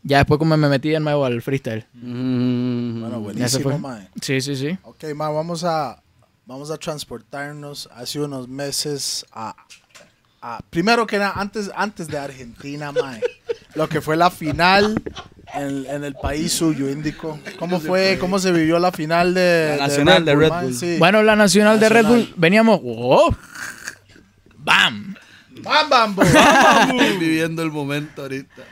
ya 0.03 0.19
después 0.19 0.39
como 0.39 0.57
me 0.57 0.69
metí 0.69 0.91
de 0.91 1.01
nuevo 1.01 1.25
al 1.25 1.43
freestyle. 1.43 1.87
Mm. 1.95 3.01
Bueno, 3.01 3.21
buenísimo, 3.21 3.79
man. 3.79 4.09
Sí, 4.21 4.41
sí, 4.41 4.57
sí. 4.57 4.79
Ok, 4.83 5.05
man, 5.15 5.35
vamos 5.35 5.65
a, 5.65 6.03
vamos 6.47 6.71
a 6.71 6.77
transportarnos 6.79 7.89
hace 7.95 8.21
unos 8.21 8.49
meses 8.49 9.27
a... 9.33 9.55
a- 10.41 10.61
primero 10.71 11.07
que 11.07 11.19
nada, 11.19 11.33
antes, 11.37 11.71
antes 11.75 12.09
de 12.09 12.19
Argentina, 12.19 12.93
man. 12.93 13.21
Lo 13.75 13.89
que 13.89 14.01
fue 14.01 14.17
la 14.17 14.31
final 14.31 15.01
en, 15.55 15.87
en 15.87 16.05
el 16.05 16.15
país 16.15 16.53
suyo, 16.53 16.89
Índico. 16.91 17.39
¿Cómo 17.59 17.79
fue? 17.81 18.17
¿Cómo 18.19 18.39
se 18.39 18.51
vivió 18.51 18.79
la 18.79 18.93
final 18.93 19.35
de, 19.35 19.77
La 19.79 19.87
nacional 19.89 20.25
de 20.25 20.35
Red 20.35 20.49
man? 20.49 20.65
Bull. 20.65 20.75
Sí. 20.75 20.97
Bueno, 20.99 21.23
la 21.23 21.37
nacional 21.37 21.79
de 21.79 21.89
Red 21.89 22.03
Nacional. 22.05 22.27
Bull, 22.27 22.35
veníamos... 22.37 22.81
¡Oh! 22.83 23.35
¡Bam! 24.57 25.15
¡Bam, 25.63 25.89
bam! 25.91 26.17
Estoy 26.27 27.19
viviendo 27.19 27.63
el 27.63 27.71
momento 27.71 28.23
ahorita. 28.23 28.63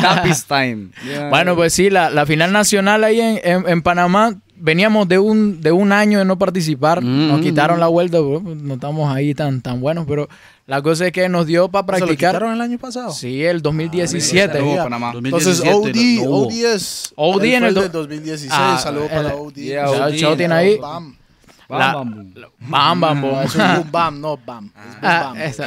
Tapis 0.00 0.44
time. 0.44 0.88
Ya. 1.08 1.28
Bueno, 1.28 1.54
pues 1.56 1.72
sí, 1.72 1.90
la, 1.90 2.10
la 2.10 2.26
final 2.26 2.52
nacional 2.52 3.04
ahí 3.04 3.20
en, 3.20 3.40
en- 3.42 3.68
en 3.68 3.82
Panamá, 3.82 4.34
veníamos 4.56 5.08
de 5.08 5.18
un, 5.18 5.60
de 5.60 5.72
un 5.72 5.92
año 5.92 6.18
de 6.20 6.24
no 6.24 6.38
participar, 6.38 7.02
Mm. 7.02 7.28
nos 7.28 7.40
quitaron 7.40 7.80
la 7.80 7.88
vuelta, 7.88 8.18
pues, 8.20 8.42
no 8.42 8.74
estamos 8.74 9.14
ahí 9.14 9.34
tan, 9.34 9.60
tan 9.60 9.80
buenos, 9.80 10.06
pero 10.06 10.28
la 10.66 10.80
cosa 10.82 11.06
es 11.06 11.12
que 11.12 11.28
nos 11.28 11.46
dio 11.46 11.68
para 11.68 11.84
¿Se 11.96 12.00
lo 12.00 12.06
practicar. 12.06 12.30
quitaron 12.34 12.54
el 12.54 12.60
año 12.60 12.78
pasado? 12.78 13.10
Sí, 13.12 13.44
el 13.44 13.60
2017. 13.62 14.58
Estuvo 14.58 14.74
Ya. 14.76 14.84
Panamá. 14.84 15.12
Entonces, 15.14 15.58
2017 15.58 16.20
OD, 16.20 16.24
no 16.24 16.30
hubo. 16.30 16.46
OD 16.46 16.74
es... 16.74 17.12
OD 17.16 17.44
en 17.44 17.64
el 17.64 17.74
del 17.74 17.90
2016. 17.92 18.52
Ah, 18.54 18.78
Saludos 18.82 19.08
el- 19.10 19.22
para 19.22 19.34
OD. 19.34 19.52
Yeah, 19.54 19.84
el 19.90 20.02
OD, 20.02 20.12
show 20.16 20.36
tiene 20.36 20.54
ahí. 20.54 20.78
Bam. 20.78 21.16
Bam, 21.78 21.80
La- 21.80 21.92
bam, 21.94 22.10
boom. 22.14 22.34
Bam, 22.70 23.00
bam, 23.00 23.20
boom. 23.22 23.32
No, 23.34 23.42
es 23.42 23.56
boom, 23.56 23.90
bam, 23.90 24.20
no 24.20 24.36
bam. 24.36 24.66
Es 24.66 24.72
boom, 24.74 24.98
Ah, 25.02 25.22
bam. 25.24 25.36
esa. 25.40 25.64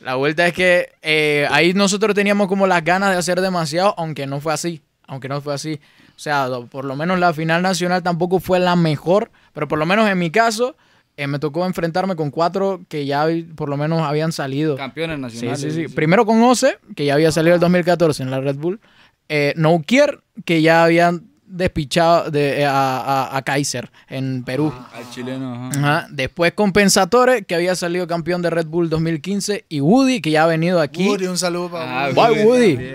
la 0.00 0.14
vuelta 0.16 0.46
es 0.46 0.52
que 0.52 0.90
eh, 1.02 1.46
ahí 1.50 1.74
nosotros 1.74 2.14
teníamos 2.14 2.48
como 2.48 2.66
las 2.66 2.84
ganas 2.84 3.10
de 3.10 3.16
hacer 3.16 3.40
demasiado, 3.40 3.94
aunque 3.98 4.26
no 4.26 4.40
fue 4.40 4.52
así. 4.52 4.82
Aunque 5.06 5.28
no 5.28 5.40
fue 5.40 5.54
así. 5.54 5.80
O 6.16 6.18
sea, 6.20 6.48
por 6.70 6.84
lo 6.84 6.96
menos 6.96 7.18
la 7.18 7.32
final 7.32 7.62
nacional 7.62 8.02
tampoco 8.02 8.40
fue 8.40 8.58
la 8.58 8.76
mejor, 8.76 9.30
pero 9.52 9.68
por 9.68 9.78
lo 9.78 9.86
menos 9.86 10.08
en 10.10 10.18
mi 10.18 10.30
caso 10.30 10.76
eh, 11.16 11.26
me 11.26 11.38
tocó 11.38 11.64
enfrentarme 11.64 12.14
con 12.16 12.30
cuatro 12.30 12.80
que 12.88 13.06
ya 13.06 13.26
por 13.54 13.68
lo 13.68 13.76
menos 13.76 14.02
habían 14.02 14.32
salido. 14.32 14.76
Campeones 14.76 15.16
Sí, 15.16 15.22
nacionales. 15.46 15.60
sí, 15.60 15.70
sí. 15.70 15.88
Primero 15.94 16.26
con 16.26 16.42
Ose, 16.42 16.78
que 16.94 17.04
ya 17.04 17.14
había 17.14 17.32
salido 17.32 17.54
el 17.54 17.60
2014 17.60 18.22
en 18.22 18.30
la 18.30 18.40
Red 18.40 18.56
Bull. 18.56 18.80
Eh, 19.28 19.52
Noukier, 19.56 20.20
que 20.44 20.62
ya 20.62 20.84
habían 20.84 21.27
despichado 21.48 22.30
de, 22.30 22.64
a, 22.64 22.98
a- 22.98 23.36
a 23.36 23.42
Kaiser 23.42 23.90
en 24.08 24.44
Perú. 24.44 24.72
Al 24.94 25.10
chileno, 25.10 25.54
ajá. 25.54 25.78
Ajá. 26.00 26.06
Después 26.10 26.52
Compensatore, 26.52 27.42
que 27.42 27.54
había 27.54 27.74
salido 27.74 28.06
campeón 28.06 28.42
de 28.42 28.50
Red 28.50 28.66
Bull 28.66 28.88
2015. 28.90 29.64
Y 29.68 29.80
Woody, 29.80 30.20
que 30.20 30.30
ya 30.30 30.44
ha 30.44 30.46
venido 30.46 30.80
aquí. 30.80 31.06
Woody, 31.08 31.26
un 31.26 31.38
saludo 31.38 31.70
para 31.70 32.04
Ah, 32.06 32.10
Woody. 32.10 32.76
Bye, 32.76 32.92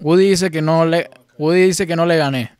Woody. 0.00 0.28
dice 0.30 0.50
que 0.50 0.62
no 0.62 0.84
le, 0.86 1.10
Woody 1.38 1.62
dice 1.66 1.86
que 1.86 1.96
no 1.96 2.06
le 2.06 2.16
gané. 2.16 2.52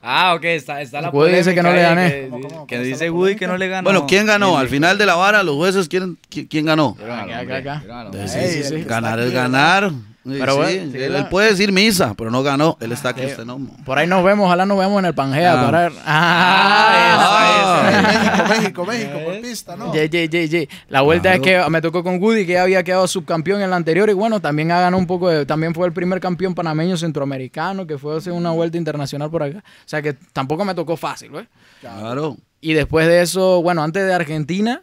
Ah, 0.00 0.34
ok, 0.34 0.44
está, 0.44 0.80
está 0.80 1.00
la 1.00 1.10
Woody 1.10 1.32
dice 1.34 1.54
que 1.54 1.62
no 1.62 1.72
le 1.72 1.82
gané. 1.82 2.08
Que, 2.10 2.28
¿Cómo, 2.30 2.48
cómo, 2.48 2.66
que 2.66 2.76
cómo 2.76 2.86
está 2.86 2.94
dice 3.04 3.10
Woody 3.10 3.34
que 3.36 3.46
no 3.48 3.56
le 3.58 3.68
ganó. 3.68 3.84
Bueno, 3.84 4.06
¿quién 4.06 4.26
ganó? 4.26 4.56
Al 4.56 4.68
final 4.68 4.96
de 4.96 5.04
la 5.06 5.16
vara, 5.16 5.42
los 5.42 5.56
jueces, 5.56 5.88
¿quién, 5.88 6.16
qui- 6.30 6.46
quién 6.48 6.66
ganó? 6.66 6.96
Acá, 7.02 7.38
acá, 7.40 7.56
acá. 7.56 7.82
Ganar 7.84 9.18
es 9.18 9.26
aquí, 9.26 9.34
ganar. 9.34 9.90
Sí, 10.28 10.36
Pero 10.38 10.52
sí, 10.52 10.58
bueno, 10.58 10.92
sí, 10.92 10.98
él, 10.98 11.26
puede 11.30 11.50
decir 11.50 11.72
misa, 11.72 12.14
pero 12.16 12.30
no 12.30 12.42
ganó. 12.42 12.76
Él 12.80 12.92
está 12.92 13.10
aquí, 13.10 13.24
usted 13.24 13.44
no. 13.44 13.58
Por 13.84 13.98
ahí 13.98 14.06
nos 14.06 14.22
vemos, 14.24 14.46
ojalá 14.46 14.66
nos 14.66 14.78
veamos 14.78 14.98
en 15.00 15.04
el 15.06 15.14
Pangea. 15.14 15.60
Ah. 15.60 15.64
para- 15.64 15.90
Ah, 16.04 16.94
Ah, 17.20 18.44
México, 18.48 18.84
México, 18.84 18.84
México, 18.86 19.18
por 19.24 19.40
pista, 19.40 19.76
¿no? 19.76 19.92
Ye, 19.92 20.08
ye, 20.08 20.28
ye, 20.28 20.48
ye. 20.48 20.68
La 20.88 21.00
vuelta 21.02 21.34
es 21.34 21.40
que 21.40 21.60
me 21.70 21.80
tocó 21.80 22.02
con 22.02 22.22
Woody, 22.22 22.46
que 22.46 22.52
ya 22.52 22.62
había 22.62 22.82
quedado 22.82 23.06
subcampeón 23.06 23.62
en 23.62 23.70
la 23.70 23.76
anterior. 23.76 24.08
Y 24.10 24.12
bueno, 24.12 24.40
también 24.40 24.70
ha 24.72 24.80
ganado 24.80 24.98
un 24.98 25.06
poco 25.06 25.28
de. 25.28 25.46
También 25.46 25.74
fue 25.74 25.86
el 25.86 25.92
primer 25.92 26.20
campeón 26.20 26.54
panameño 26.54 26.96
centroamericano, 26.96 27.86
que 27.86 27.98
fue 27.98 28.16
hacer 28.16 28.32
una 28.32 28.50
vuelta 28.50 28.76
internacional 28.78 29.30
por 29.30 29.42
acá. 29.42 29.58
O 29.58 29.62
sea 29.88 30.02
que 30.02 30.14
tampoco 30.32 30.64
me 30.64 30.74
tocó 30.74 30.96
fácil, 30.96 31.30
¿ves? 31.30 31.46
Claro. 31.80 32.36
Y 32.60 32.72
después 32.72 33.06
de 33.06 33.22
eso, 33.22 33.62
bueno, 33.62 33.82
antes 33.82 34.04
de 34.04 34.12
Argentina, 34.12 34.82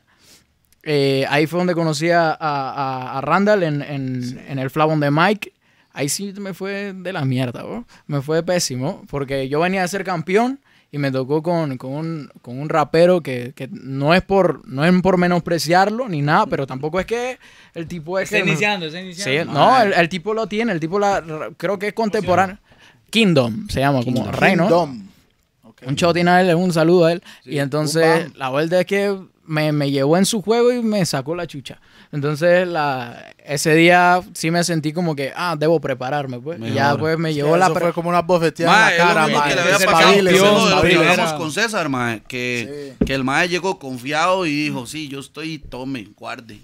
eh, 0.86 1.26
ahí 1.30 1.48
fue 1.48 1.58
donde 1.60 1.74
conocí 1.74 2.10
a, 2.12 2.30
a- 2.30 2.38
a- 2.40 3.18
a 3.18 3.22
Randall 3.22 3.64
en, 3.64 3.82
en- 3.82 4.40
en 4.48 4.60
el 4.60 4.70
Flavon 4.70 5.00
de 5.00 5.12
Mike. 5.12 5.52
Ahí 5.92 6.08
sí 6.10 6.34
me 6.40 6.54
fue 6.54 6.94
de 6.94 7.12
la 7.14 7.26
mierda, 7.26 7.64
bro. 7.64 7.86
me 8.08 8.22
fue 8.22 8.44
pésimo, 8.44 9.04
porque 9.10 9.50
yo 9.50 9.60
venía 9.62 9.84
a 9.84 9.88
ser 9.88 10.04
campeón 10.04 10.60
y 10.92 10.98
me 10.98 11.12
tocó 11.12 11.42
con, 11.42 11.78
con 11.78 11.92
un, 11.94 12.32
con 12.42 12.60
un 12.60 12.70
rapero 12.70 13.22
que, 13.22 13.54
que 13.56 13.68
no 13.72 14.14
es 14.14 14.22
por 14.22 14.66
no 14.68 14.86
es 14.86 14.94
por 15.02 15.18
menospreciarlo 15.18 16.08
ni 16.08 16.22
nada, 16.22 16.46
pero 16.46 16.68
tampoco 16.68 17.00
es 17.00 17.06
que 17.06 17.38
el 17.74 17.88
tipo 17.88 18.20
es 18.20 18.26
Está 18.32 18.44
que... 18.44 18.50
iniciando, 18.50 18.86
está 18.86 19.00
Sí, 19.00 19.06
iniciando. 19.06 19.54
no, 19.54 19.82
el, 19.82 19.94
el 19.94 20.08
tipo 20.10 20.34
lo 20.34 20.48
tiene, 20.48 20.72
el 20.72 20.80
tipo 20.80 21.00
la, 21.00 21.24
creo 21.58 21.80
que 21.80 21.88
es 21.88 21.94
contemporáneo. 21.94 22.58
Kingdom 23.10 23.68
se 23.70 23.80
llama, 23.80 24.04
como 24.04 24.30
rey, 24.32 24.56
¿no? 24.56 24.64
Kingdom. 24.68 25.08
Un 25.88 25.96
chotín 25.96 26.28
a 26.28 26.42
él, 26.42 26.54
un 26.56 26.72
saludo 26.74 27.06
a 27.06 27.12
él. 27.14 27.24
y 27.46 27.60
entonces 27.60 28.36
la 28.36 28.50
vuelta 28.50 28.80
es 28.80 28.86
que 28.86 29.18
me, 29.48 29.72
me 29.72 29.92
llevó 29.92 30.18
en 30.18 30.26
su 30.26 30.42
juego 30.42 30.72
y 30.72 30.82
me 30.82 31.06
sacó 31.06 31.36
la 31.36 31.48
chucha. 31.48 31.80
Entonces 32.12 32.68
la, 32.68 33.34
ese 33.44 33.76
día 33.76 34.22
sí 34.34 34.52
me 34.52 34.64
sentí 34.64 34.94
como 34.94 35.16
que, 35.16 35.32
ah, 35.36 35.56
debo 35.58 35.80
prepararme, 35.82 36.40
pues. 36.40 36.60
Y 36.62 36.72
ya 36.74 36.98
pues 36.98 37.18
me 37.18 37.30
Sí, 37.30 37.36
llevó 37.36 37.58
la... 37.58 37.66
eso 37.68 37.76
fue 37.76 37.94
como 37.94 38.10
una 38.10 38.22
bofeteada 38.22 38.92
en 38.92 38.98
la 38.98 39.04
cara, 39.06 39.26
mismo 39.28 39.40
ma. 39.42 39.48
que 39.50 39.56
le 39.56 39.62
había 39.62 39.80
pasado 39.86 40.22
lo 40.22 40.82
que 40.82 40.96
hablamos 40.96 41.34
con 41.34 41.52
César, 41.52 41.90
mae, 41.90 42.22
que, 42.28 42.94
que 43.06 43.14
el 43.14 43.24
mae 43.24 43.48
llegó 43.50 43.78
confiado 43.80 44.46
y 44.46 44.52
dijo, 44.66 44.86
sí, 44.86 45.08
yo 45.08 45.20
estoy, 45.20 45.60
tome, 45.60 46.08
guarde. 46.18 46.60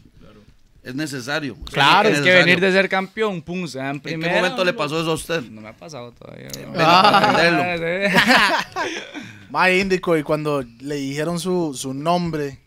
Es 0.84 0.96
necesario. 0.96 1.54
O 1.54 1.58
sea, 1.70 1.74
Claro, 1.74 2.10
Es 2.10 2.16
que 2.16 2.22
necesario. 2.22 2.46
venir 2.46 2.60
de 2.60 2.72
ser 2.72 2.90
campeón, 2.90 3.44
pum, 3.44 3.68
se 3.68 3.78
dan 3.78 3.98
¿En 3.98 4.02
primero. 4.02 4.32
qué 4.34 4.36
momento 4.42 4.66
le 4.66 4.74
pasó 4.74 5.00
eso 5.00 5.12
a 5.12 5.14
usted? 5.14 5.44
No 5.44 5.62
me 5.62 5.68
ha 5.70 5.74
pasado 5.74 6.12
todavía. 6.12 6.48
Ah. 6.76 7.30
aprenderlo. 7.30 8.20
Ma 9.52 9.70
Índico, 9.70 10.18
y 10.18 10.24
cuando 10.24 10.64
le 10.80 10.96
dijeron 10.96 11.40
su, 11.40 11.74
su 11.76 11.94
nombre, 11.94 12.61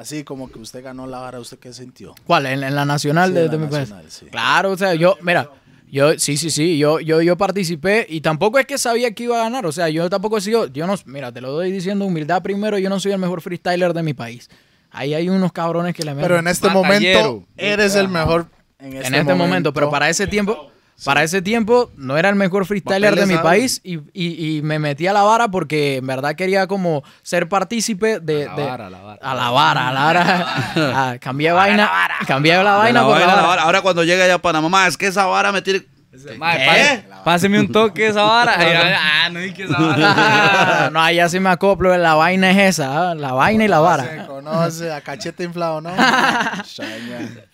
así 0.00 0.24
como 0.24 0.50
que 0.50 0.58
usted 0.58 0.82
ganó 0.82 1.06
la 1.06 1.18
vara, 1.20 1.38
¿usted 1.40 1.58
qué 1.58 1.72
sintió? 1.72 2.14
¿Cuál? 2.26 2.46
En, 2.46 2.62
en 2.64 2.74
la 2.74 2.84
nacional 2.84 3.28
Sí, 3.30 3.34
de, 3.34 3.44
en 3.44 3.50
de 3.50 3.58
la 3.58 3.64
mi 3.64 3.70
país. 3.70 3.92
sí. 4.08 4.26
Claro, 4.26 4.70
o 4.72 4.76
sea, 4.76 4.94
yo, 4.94 5.16
mira, 5.22 5.50
Yo, 5.92 6.18
sí, 6.18 6.36
sí, 6.36 6.50
sí, 6.50 6.78
yo, 6.78 7.00
yo, 7.00 7.20
yo 7.20 7.36
participé 7.36 8.06
y 8.08 8.20
tampoco 8.20 8.58
es 8.60 8.66
que 8.66 8.78
sabía 8.78 9.12
que 9.12 9.24
iba 9.24 9.40
a 9.40 9.42
ganar, 9.44 9.66
o 9.66 9.72
sea, 9.72 9.88
yo 9.88 10.08
tampoco 10.08 10.38
he 10.38 10.40
sido, 10.40 10.68
yo 10.68 10.86
no, 10.86 10.94
mira, 11.06 11.32
te 11.32 11.40
lo 11.40 11.50
doy 11.50 11.72
diciendo 11.72 12.04
humildad 12.06 12.42
primero, 12.42 12.78
yo 12.78 12.88
no 12.88 13.00
soy 13.00 13.10
el 13.12 13.18
mejor 13.18 13.40
freestyler 13.42 13.92
de 13.92 14.02
mi 14.02 14.14
país. 14.14 14.48
Ahí 14.92 15.14
hay 15.14 15.28
unos 15.28 15.52
cabrones 15.52 15.94
que 15.94 16.02
le 16.04 16.12
meten. 16.14 16.22
Pero 16.28 16.38
en 16.38 16.48
este 16.48 16.68
Batallero. 16.68 17.20
momento 17.32 17.48
eres 17.56 17.94
el 17.94 18.08
mejor. 18.08 18.46
En 18.78 18.96
en 19.04 19.14
este 19.14 19.34
momento, 19.34 19.72
pero 19.72 19.90
para 19.90 20.08
ese 20.08 20.26
tiempo, 20.26 20.69
para 21.04 21.22
ese 21.22 21.40
tiempo 21.42 21.90
no 21.96 22.16
era 22.18 22.28
el 22.28 22.34
mejor 22.34 22.66
freestyler 22.66 23.14
de 23.16 23.26
mi 23.26 23.36
país 23.38 23.80
y, 23.84 23.98
y- 24.12 24.58
y 24.58 24.62
me 24.62 24.78
metí 24.78 25.06
a 25.06 25.12
la 25.12 25.22
vara 25.22 25.48
porque 25.48 25.96
en 25.96 26.06
verdad 26.06 26.34
quería 26.34 26.66
como 26.66 27.02
ser 27.22 27.48
partícipe 27.48 28.20
de... 28.20 28.46
A 28.46 28.48
la 28.50 28.56
de- 28.56 28.64
vara, 28.64 28.86
a 28.86 28.90
la 28.90 29.00
vara. 29.00 29.18
A 29.22 29.34
la 29.34 29.50
vara, 29.50 29.88
a 29.88 29.92
la 29.92 30.04
vara. 30.04 30.46
Ah, 30.76 31.16
cambié 31.20 31.52
vaina, 31.52 31.90
cambié 32.26 32.62
la 32.62 32.74
vaina 32.76 33.04
por 33.04 33.18
la 33.18 33.26
vara. 33.34 33.62
Ahora 33.62 33.80
cuando 33.82 34.04
llega 34.04 34.24
allá 34.24 34.34
a 34.34 34.38
Panamá, 34.42 34.68
"Ma, 34.68 34.86
es 34.86 34.96
que 34.96 35.06
esa 35.06 35.26
vara 35.26 35.52
me 35.52 35.62
tiene... 35.62 35.84
¿Qué? 36.12 37.04
páseme 37.24 37.60
un 37.60 37.70
toque 37.70 38.08
esa 38.08 38.22
vara. 38.22 38.54
Ay, 38.58 38.72
ah, 38.98 39.28
no 39.30 39.38
dije 39.38 39.54
que 39.54 39.62
esa 39.64 39.78
vara. 39.78 40.90
no, 40.92 41.00
allá 41.00 41.28
sí 41.28 41.38
me 41.38 41.48
acoplo, 41.50 41.96
la 41.96 42.14
vaina 42.14 42.50
es 42.50 42.58
esa, 42.78 43.10
ah, 43.10 43.14
la 43.14 43.32
vaina 43.32 43.64
y 43.64 43.68
la 43.68 43.76
Se 43.76 43.82
vara. 43.82 44.26
conoce 44.26 44.92
a 44.92 45.00
cachete 45.02 45.44
inflado, 45.44 45.80
¿no? 45.80 45.90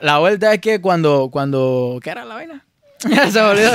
La 0.01 0.19
vuelta 0.19 0.53
es 0.55 0.61
que 0.61 0.81
cuando, 0.81 1.29
cuando, 1.31 1.99
¿qué 2.03 2.11
era 2.11 2.25
la 2.25 2.35
vaina? 2.35 2.65
Se 3.31 3.41
olvidó. 3.41 3.73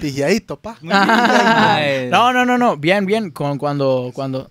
Pijadito, 0.00 0.56
pa. 0.58 0.76
Mae. 0.82 2.08
no, 2.10 2.32
no, 2.32 2.44
no, 2.44 2.58
no, 2.58 2.76
bien, 2.76 3.06
bien, 3.06 3.30
con, 3.30 3.58
cuando, 3.58 4.10
cuando, 4.14 4.48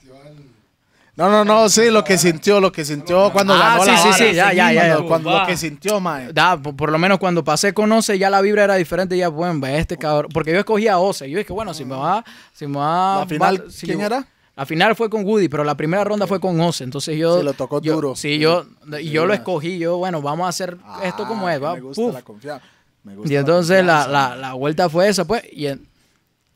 No, 1.16 1.30
no, 1.30 1.46
no, 1.46 1.70
sí, 1.70 1.92
lo 1.92 2.04
que 2.04 2.18
sintió, 2.18 2.60
lo 2.60 2.72
que 2.72 2.84
sintió 2.86 3.32
cuando 3.32 3.54
Ah, 3.54 3.78
ganó 3.78 3.84
sí, 3.84 3.92
la 3.92 3.98
sí, 3.98 4.04
vara. 4.10 4.18
sí, 4.18 4.34
ya, 4.36 4.54
ya, 4.54 4.72
ya, 4.74 4.82
Cuando- 4.82 5.02
ya. 5.02 5.08
cuando- 5.08 5.40
lo 5.40 5.46
que 5.46 5.58
sintió, 5.58 6.00
mae. 6.00 6.34
Da, 6.34 6.58
por, 6.58 6.76
por 6.76 6.92
lo 6.92 6.98
menos 6.98 7.20
cuando 7.20 7.44
pasé 7.44 7.74
con 7.74 7.92
Ose 7.92 8.18
ya 8.18 8.30
la 8.30 8.42
vibra 8.42 8.64
era 8.64 8.76
diferente, 8.76 9.16
ya 9.18 9.28
bueno, 9.28 9.60
ve 9.60 9.78
este 9.78 9.98
cabrón, 9.98 10.32
porque 10.34 10.52
yo 10.52 10.60
escogía 10.60 10.94
a 10.94 11.00
Ose, 11.00 11.30
yo 11.30 11.38
dije, 11.38 11.54
bueno, 11.54 11.74
si 11.74 11.86
me 11.86 11.96
va, 11.96 12.24
si 12.54 12.66
me 12.66 12.78
va... 12.80 13.20
La 13.20 13.26
final, 13.28 13.62
va- 13.68 13.72
si 13.72 13.86
¿quién 13.86 14.00
yo- 14.00 14.06
era? 14.08 14.26
La 14.56 14.66
final 14.68 14.96
fue 14.96 15.10
con 15.10 15.26
Woody, 15.26 15.50
pero 15.50 15.64
la 15.64 15.76
primera 15.76 16.04
ronda 16.04 16.28
fue 16.28 16.40
con 16.40 16.60
Ose, 16.62 16.84
entonces 16.84 17.18
yo... 17.18 17.40
Sí, 17.40 17.44
lo 17.44 17.54
tocó 17.54 17.82
yo- 17.82 17.94
duro. 17.96 18.16
Sí, 18.16 18.38
yo, 18.40 18.66
y 19.02 19.10
yo 19.10 19.26
lo 19.26 19.34
escogí, 19.34 19.78
yo, 19.80 19.98
bueno, 19.98 20.22
vamos 20.22 20.46
a 20.46 20.50
hacer 20.50 20.78
esto 21.04 21.28
como 21.28 21.48
Ah, 21.48 21.56
es, 21.56 21.62
va, 21.64 21.74
Me 21.76 21.82
gusta 21.82 22.02
puf. 22.04 22.14
la 22.14 22.22
confianza. 22.22 22.66
Me 23.04 23.16
gusta 23.16 23.34
Y 23.34 23.36
entonces 23.36 23.86
la, 23.86 24.08
la, 24.08 24.36
la 24.36 24.54
vuelta 24.54 24.90
fue 24.90 25.08
esa, 25.10 25.26
pues, 25.26 25.44
y, 25.52 25.68
en- 25.68 25.86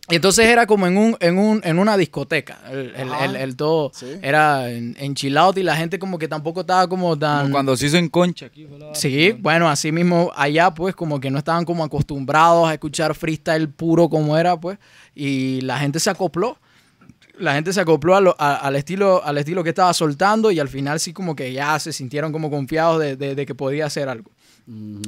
y 0.10 0.16
entonces 0.16 0.46
era 0.46 0.66
como 0.66 0.88
en 0.88 0.98
un, 0.98 1.18
en 1.20 1.38
un, 1.38 1.60
en 1.66 1.78
una 1.80 1.98
discoteca, 1.98 2.60
el, 2.72 2.96
el, 2.96 3.12
Ajá. 3.12 3.26
el- 3.26 3.36
el 3.36 3.56
todo, 3.58 3.92
Sí. 3.94 4.06
era 4.22 4.72
en, 4.72 4.96
en 5.00 5.16
chill 5.16 5.36
out 5.38 5.58
y 5.58 5.64
la 5.64 5.76
gente 5.76 6.00
como 6.00 6.18
que 6.18 6.30
tampoco 6.30 6.62
estaba 6.62 6.88
como 6.88 7.18
tan... 7.20 7.42
Como 7.42 7.52
cuando 7.52 7.76
se 7.76 7.88
hizo 7.88 7.98
en 7.98 8.08
concha 8.08 8.46
aquí. 8.46 8.66
Sí, 8.94 9.34
bueno, 9.34 9.68
así 9.70 9.92
mismo 9.92 10.32
allá 10.36 10.72
pues 10.74 10.96
como 10.96 11.20
que 11.20 11.30
no 11.30 11.38
estaban 11.40 11.66
como 11.66 11.84
acostumbrados 11.84 12.70
a 12.70 12.74
escuchar 12.74 13.14
freestyle 13.16 13.68
puro 13.68 14.08
como 14.08 14.38
era 14.38 14.58
pues 14.58 14.78
y 15.14 15.60
la 15.62 15.78
gente 15.80 16.00
se 16.00 16.10
acopló. 16.10 16.58
La 17.40 17.54
gente 17.54 17.72
se 17.74 17.82
acopló 17.82 18.16
a 18.16 18.22
lo- 18.22 18.36
a- 18.40 18.56
al, 18.56 18.78
estilo, 18.78 19.22
al 19.24 19.38
estilo 19.38 19.62
que 19.64 19.70
estaba 19.70 19.94
soltando 19.94 20.50
y 20.52 20.60
al 20.62 20.70
final 20.70 21.00
sí 21.02 21.12
como 21.14 21.36
que 21.36 21.52
ya 21.52 21.78
se 21.80 21.92
sintieron 21.94 22.32
como 22.32 22.50
confiados 22.50 23.00
de, 23.02 23.16
de- 23.18 23.36
de 23.36 23.46
que 23.46 23.54
podía 23.54 23.86
hacer 23.86 24.08
algo. 24.10 24.32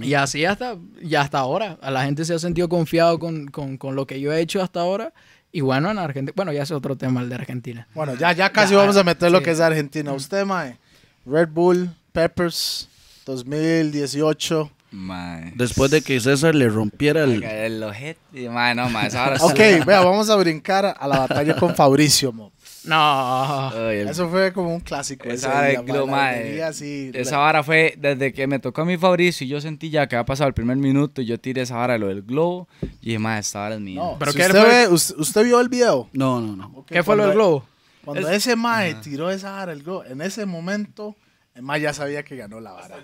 Y 0.02 0.14
así 0.14 0.46
hasta, 0.46 0.78
y 1.02 1.16
hasta 1.16 1.40
ahora. 1.40 1.78
A 1.82 1.92
la 1.92 2.06
gente 2.06 2.24
se 2.26 2.34
ha 2.34 2.40
sentido 2.40 2.70
confiado 2.70 3.20
con, 3.20 3.48
con- 3.48 3.78
con 3.78 3.96
lo 3.96 4.08
que 4.08 4.20
yo 4.22 4.32
he 4.32 4.40
hecho 4.42 4.62
hasta 4.62 4.80
ahora. 4.82 5.12
Y 5.52 5.62
bueno, 5.62 5.90
en 5.92 5.98
Argentina, 5.98 6.34
bueno, 6.36 6.54
ya 6.54 6.64
es 6.64 6.72
otro 6.72 6.96
tema 6.96 7.22
el 7.22 7.30
de 7.30 7.36
Argentina. 7.36 7.88
Bueno, 7.96 8.14
ya, 8.16 8.32
ya 8.34 8.52
casi 8.52 8.74
Ya, 8.74 8.80
vamos 8.80 8.96
a 8.98 9.04
meter 9.04 9.32
lo 9.32 9.40
sí. 9.40 9.44
que 9.46 9.52
es 9.52 9.60
Argentina. 9.60 10.14
Usted, 10.14 10.46
mae. 10.46 10.78
Red 11.26 11.50
Bull, 11.50 11.90
Peppers, 12.14 12.88
2018. 13.26 14.72
Mae. 14.92 15.54
Después 15.56 15.92
de 15.92 16.02
que 16.02 16.20
César 16.20 16.56
le 16.56 16.68
rompiera 16.68 17.24
el... 17.24 17.44
El 17.44 17.84
ojete. 17.84 18.50
Mae, 18.50 18.74
no, 18.74 18.90
mae, 18.90 19.10
vara 19.10 19.36
Ok, 19.42 19.58
vea, 19.86 20.02
vamos 20.02 20.30
a 20.30 20.36
brincar 20.36 20.96
a 21.00 21.08
la 21.08 21.20
batalla 21.20 21.56
con 21.56 21.76
Fabricio, 21.76 22.32
mo. 22.32 22.52
No. 22.86 23.70
Ay, 23.70 23.98
el- 24.00 24.10
Eso 24.10 24.30
fue 24.30 24.54
como 24.54 24.74
un 24.74 24.80
clásico. 24.80 25.28
Esa 25.30 25.70
ese 25.70 25.82
vara 26.06 26.34
día, 26.40 26.68
así, 26.70 27.12
Esa 27.14 27.32
la- 27.32 27.38
vara 27.40 27.64
fue 27.64 27.96
desde 27.98 28.32
que 28.34 28.48
me 28.48 28.60
tocó 28.60 28.82
a 28.82 28.86
mi 28.86 28.98
Fabricio 28.98 29.46
y 29.46 29.50
yo 29.50 29.60
sentí 29.62 29.90
ya 29.90 30.08
que 30.08 30.16
había 30.16 30.26
pasado 30.26 30.48
el 30.48 30.54
primer 30.54 30.78
minuto 30.78 31.22
y 31.22 31.26
yo 31.26 31.40
tiré 31.40 31.62
esa 31.64 31.76
vara 31.78 31.94
de 31.94 32.00
lo 32.00 32.08
del 32.08 32.22
globo 32.24 32.68
y 33.02 33.08
dije, 33.08 33.20
mae, 33.20 33.40
esta 33.40 33.60
vara 33.60 33.76
es 33.76 33.82
mía. 33.82 34.00
No, 34.02 34.16
¿Pero 34.20 34.32
si 34.32 34.38
qué 34.38 34.46
usted, 34.48 34.60
fue? 34.62 34.70
ve, 34.70 34.88
usted, 34.88 35.16
usted 35.18 35.44
vio 35.44 35.60
el 35.60 35.70
video. 35.70 36.10
No, 36.14 36.40
no, 36.42 36.56
no. 36.56 36.72
Ok, 36.76 36.88
¿Qué 36.88 37.04
fue 37.04 37.16
lo 37.16 37.24
del 37.26 37.34
globo? 37.34 37.66
Cuando 38.06 38.28
Es- 38.30 38.38
ese 38.38 38.56
mae 38.56 38.96
tiró 38.96 39.30
esa 39.30 39.52
vara, 39.52 39.74
el 39.74 39.84
globo, 39.84 40.06
en 40.06 40.22
ese 40.22 40.46
momento, 40.46 41.16
el 41.54 41.62
mae 41.64 41.82
ya 41.82 41.94
sabía 41.94 42.24
que 42.24 42.36
ganó 42.38 42.60
la 42.62 42.72
vara. 42.72 42.98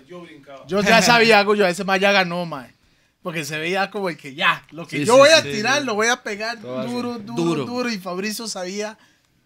Yo 0.66 0.80
ya 0.82 1.02
sabía 1.02 1.42
yo, 1.44 1.66
ese 1.66 1.84
mae 1.84 2.00
ya 2.00 2.12
ganó, 2.12 2.46
mae. 2.46 2.74
Porque 3.22 3.44
se 3.44 3.58
veía 3.58 3.90
como 3.90 4.08
el 4.08 4.16
que 4.16 4.34
ya, 4.36 4.64
lo 4.70 4.86
que 4.86 4.98
Sí, 4.98 5.04
yo 5.04 5.14
sí, 5.14 5.18
voy 5.18 5.30
a 5.30 5.42
sí, 5.42 5.50
tirar, 5.50 5.80
sí. 5.80 5.84
lo 5.84 5.94
voy 5.96 6.06
a 6.06 6.22
pegar 6.22 6.60
duro, 6.60 7.18
duro, 7.18 7.18
Duro. 7.18 7.64
duro, 7.66 7.90
Y 7.90 7.98
Fabricio 7.98 8.46
sabía 8.46 8.96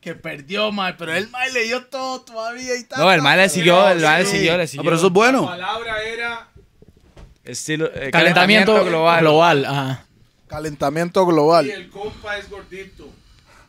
que 0.01 0.15
perdió, 0.15 0.73
mae. 0.73 0.95
Pero 0.95 1.13
el 1.15 1.29
mae 1.29 1.53
le 1.53 1.65
dio 1.65 1.85
todo 1.87 2.21
todavía 2.23 2.77
y 2.77 2.85
tal. 2.85 3.01
No, 3.01 3.13
el 3.13 3.21
mae 3.23 3.37
le 3.37 3.49
siguió, 3.49 3.89
el 3.89 4.01
mae 4.01 4.23
le 4.25 4.27
siguió, 4.31 4.57
le 4.57 4.63
Ah, 4.65 4.67
siguió. 4.67 4.85
pero 4.85 4.97
eso 4.97 5.07
es 5.09 5.13
bueno. 5.13 5.45
palabra 5.47 6.03
era 6.03 6.49
Estilo, 7.45 7.91
eh, 7.95 8.11
Calentamiento, 8.11 8.85
global. 8.85 9.65
ajá. 9.65 10.05
Calentamiento 10.47 11.25
global. 11.27 11.67
y 11.67 11.71
el 11.71 11.89
compa 11.91 12.37
es 12.39 12.49
gordito. 12.51 13.09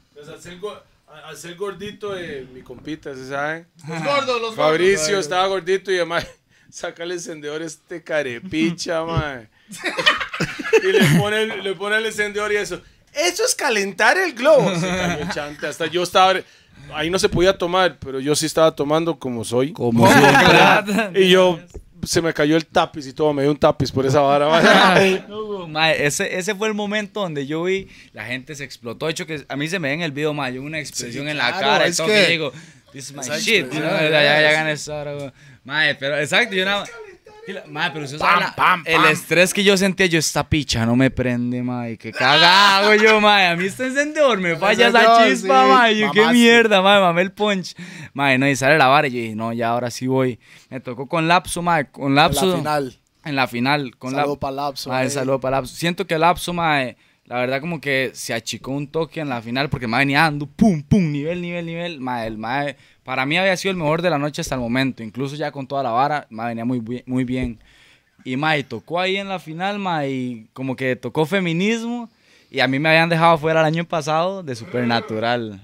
Entonces, 0.10 0.34
al 0.34 0.42
ser, 0.42 0.60
go- 0.60 0.80
al 1.26 1.38
ser 1.38 1.56
gordito, 1.56 2.18
eh, 2.18 2.48
mi 2.54 2.62
compita, 2.62 3.14
¿se 3.16 3.30
sabe? 3.30 3.66
Los 3.88 4.04
gordos, 4.04 4.42
los 4.42 4.56
Fabricio 4.56 5.20
estaba 5.20 5.48
gordito 5.48 5.92
y 5.92 5.96
además 5.98 6.26
saca 6.72 7.04
el 7.04 7.12
encendedor 7.14 7.62
este 7.62 8.04
carepicha, 8.04 9.04
mae. 9.06 9.50
y 10.84 10.92
le 10.92 11.20
pone, 11.20 11.42
el- 11.44 11.64
le 11.64 11.74
pone 11.76 11.98
el 11.98 12.06
encendedor 12.06 12.52
y 12.52 12.58
eso. 12.58 12.82
Eso 13.14 13.44
es 13.46 13.56
calentar 13.56 14.18
el 14.18 14.34
globo. 14.34 14.74
Se 14.76 14.88
cayó 14.88 15.22
el 15.24 15.30
chante. 15.30 15.68
Hasta 15.68 15.86
yo 15.88 16.04
estaba. 16.04 16.40
Ahí 16.94 17.10
no 17.10 17.20
se 17.20 17.30
podía 17.30 17.58
tomar, 17.58 17.98
pero 18.00 18.20
yo 18.20 18.36
sí 18.36 18.46
estaba 18.46 18.76
tomando 18.76 19.18
como 19.20 19.44
soy. 19.44 19.72
Como 19.74 20.08
siempre. 20.12 21.22
Y 21.22 21.30
yo. 21.30 21.60
Se 22.04 22.20
me 22.20 22.34
cayó 22.34 22.58
el 22.58 22.66
tapiz 22.66 23.06
y 23.06 23.14
todo, 23.14 23.32
me 23.32 23.44
dio 23.44 23.52
un 23.52 23.58
tapiz 23.58 23.92
por 23.92 24.04
esa 24.08 24.22
vara. 24.22 24.48
No, 25.30 25.68
mae, 25.68 26.04
ese, 26.04 26.36
ese 26.36 26.56
fue 26.56 26.68
el 26.68 26.74
momento 26.74 27.20
donde 27.20 27.46
yo 27.46 27.62
vi 27.64 27.90
la 28.14 28.26
gente 28.26 28.56
se 28.56 28.64
explotó. 28.64 29.06
De 29.06 29.12
hecho, 29.12 29.28
que 29.28 29.46
a 29.48 29.56
mí 29.56 29.68
se 29.68 29.78
me 29.78 29.90
ve 29.90 29.94
en 29.94 30.02
el 30.02 30.12
video, 30.12 30.34
mae, 30.34 30.52
yo 30.56 30.64
una 30.64 30.80
expresión 30.80 31.26
Sí, 31.26 31.30
en 31.30 31.38
la 31.38 31.50
claro, 31.52 31.68
cara 31.68 31.88
y 31.88 31.94
todo 31.94 32.08
que- 32.08 32.14
que 32.14 32.28
digo, 32.30 32.52
this 32.92 33.12
is 33.12 33.14
my 33.14 33.22
shit. 33.40 33.72
Ya, 33.72 33.80
ya, 33.80 34.10
ya 34.10 34.50
es- 34.50 34.58
gané 34.58 34.72
esa 34.72 34.96
hora, 34.96 35.14
güey. 35.14 35.32
Mae, 35.64 35.94
pero 35.94 36.18
exacto, 36.18 36.56
yo 36.56 36.66
nada. 36.66 36.86
Y 37.48 37.54
la- 37.54 37.64
Mae, 37.68 37.92
pero 37.92 38.06
usted 38.06 38.20
Pam, 38.20 38.30
sabe 38.30 38.42
la- 38.46 38.56
pam, 38.56 38.84
el 38.86 38.96
pam. 39.02 39.12
estrés 39.12 39.54
que 39.54 39.64
yo 39.64 39.76
sentía, 39.78 40.06
yo 40.06 40.20
esta 40.20 40.48
picha 40.48 40.86
no 40.86 40.96
me 40.96 41.10
prende, 41.10 41.64
mae, 41.64 41.98
qué 41.98 42.12
cagado 42.12 42.94
yo, 42.96 43.20
mae, 43.22 43.48
a 43.48 43.56
mí 43.56 43.66
este 43.66 43.88
encendedor 43.88 44.40
me 44.40 44.56
falla 44.56 44.88
esa 44.90 45.26
chispa, 45.28 45.88
sí, 45.90 45.98
yo 46.00 46.12
qué 46.12 46.28
mierda, 46.32 46.82
mae, 46.82 47.00
mamé 47.02 47.22
el 47.24 47.32
punch, 47.32 47.74
mae, 48.14 48.38
no, 48.38 48.48
y 48.48 48.56
sale 48.56 48.78
la 48.78 48.88
vara 48.88 49.08
y 49.08 49.12
yo 49.12 49.18
dije, 49.20 49.36
no, 49.36 49.54
ya 49.54 49.70
ahora 49.70 49.90
sí 49.90 50.08
voy, 50.08 50.40
me 50.70 50.80
tocó 50.80 51.08
con 51.08 51.28
lapso, 51.28 51.62
mae, 51.62 51.90
con 51.90 52.10
En 52.10 52.16
lapso, 52.16 52.46
la 52.48 52.58
final. 52.58 53.00
en 53.26 53.36
la 53.36 53.48
final, 53.48 53.98
con 53.98 54.12
Saludo 54.14 54.34
la- 54.36 54.40
para 54.40 54.56
Lapso. 54.56 54.92
Ahí. 54.94 55.10
saludo 55.10 55.40
para 55.40 55.58
Lapso. 55.58 55.76
Siento 55.76 56.06
que 56.08 56.18
Lapso, 56.18 56.54
mae, 56.54 56.96
la 57.32 57.38
verdad 57.38 57.62
como 57.62 57.80
que 57.80 58.12
se 58.14 58.34
achicó 58.34 58.72
un 58.72 58.88
toque 58.88 59.22
en 59.22 59.30
la 59.30 59.42
final 59.42 59.70
porque 59.70 59.88
mae 59.88 60.02
venía 60.02 60.24
dando 60.24 60.48
pum, 60.48 60.84
pum, 60.84 61.14
nivel, 61.14 61.42
nivel, 61.42 61.66
nivel. 61.66 62.02
Mae, 62.02 62.28
el 62.28 62.76
para 63.06 63.26
mí 63.26 63.38
había 63.38 63.56
sido 63.56 63.72
el 63.72 63.78
mejor 63.78 64.02
de 64.02 64.10
la 64.10 64.18
noche 64.18 64.42
hasta 64.42 64.56
el 64.56 64.60
momento. 64.60 65.02
Incluso 65.02 65.38
ya 65.38 65.50
con 65.50 65.66
toda 65.66 65.82
la 65.82 65.92
vara, 65.92 66.28
mae 66.30 66.50
venía 66.50 66.66
muy, 66.66 67.04
muy 67.06 67.24
bien. 67.24 67.58
Y 68.26 68.36
mae, 68.36 68.66
tocó 68.66 69.00
ahí 69.00 69.16
en 69.16 69.30
la 69.30 69.40
final, 69.40 69.80
mae, 69.80 70.12
y 70.12 70.48
como 70.52 70.76
que 70.76 70.98
tocó 70.98 71.26
feminismo. 71.26 72.10
Y 72.50 72.60
a 72.60 72.68
mí 72.68 72.80
me 72.80 72.90
habían 72.90 73.08
dejado 73.08 73.38
fuera 73.38 73.62
el 73.62 73.66
año 73.66 73.86
pasado 73.86 74.44
de 74.44 74.54
Supernatural. 74.54 75.62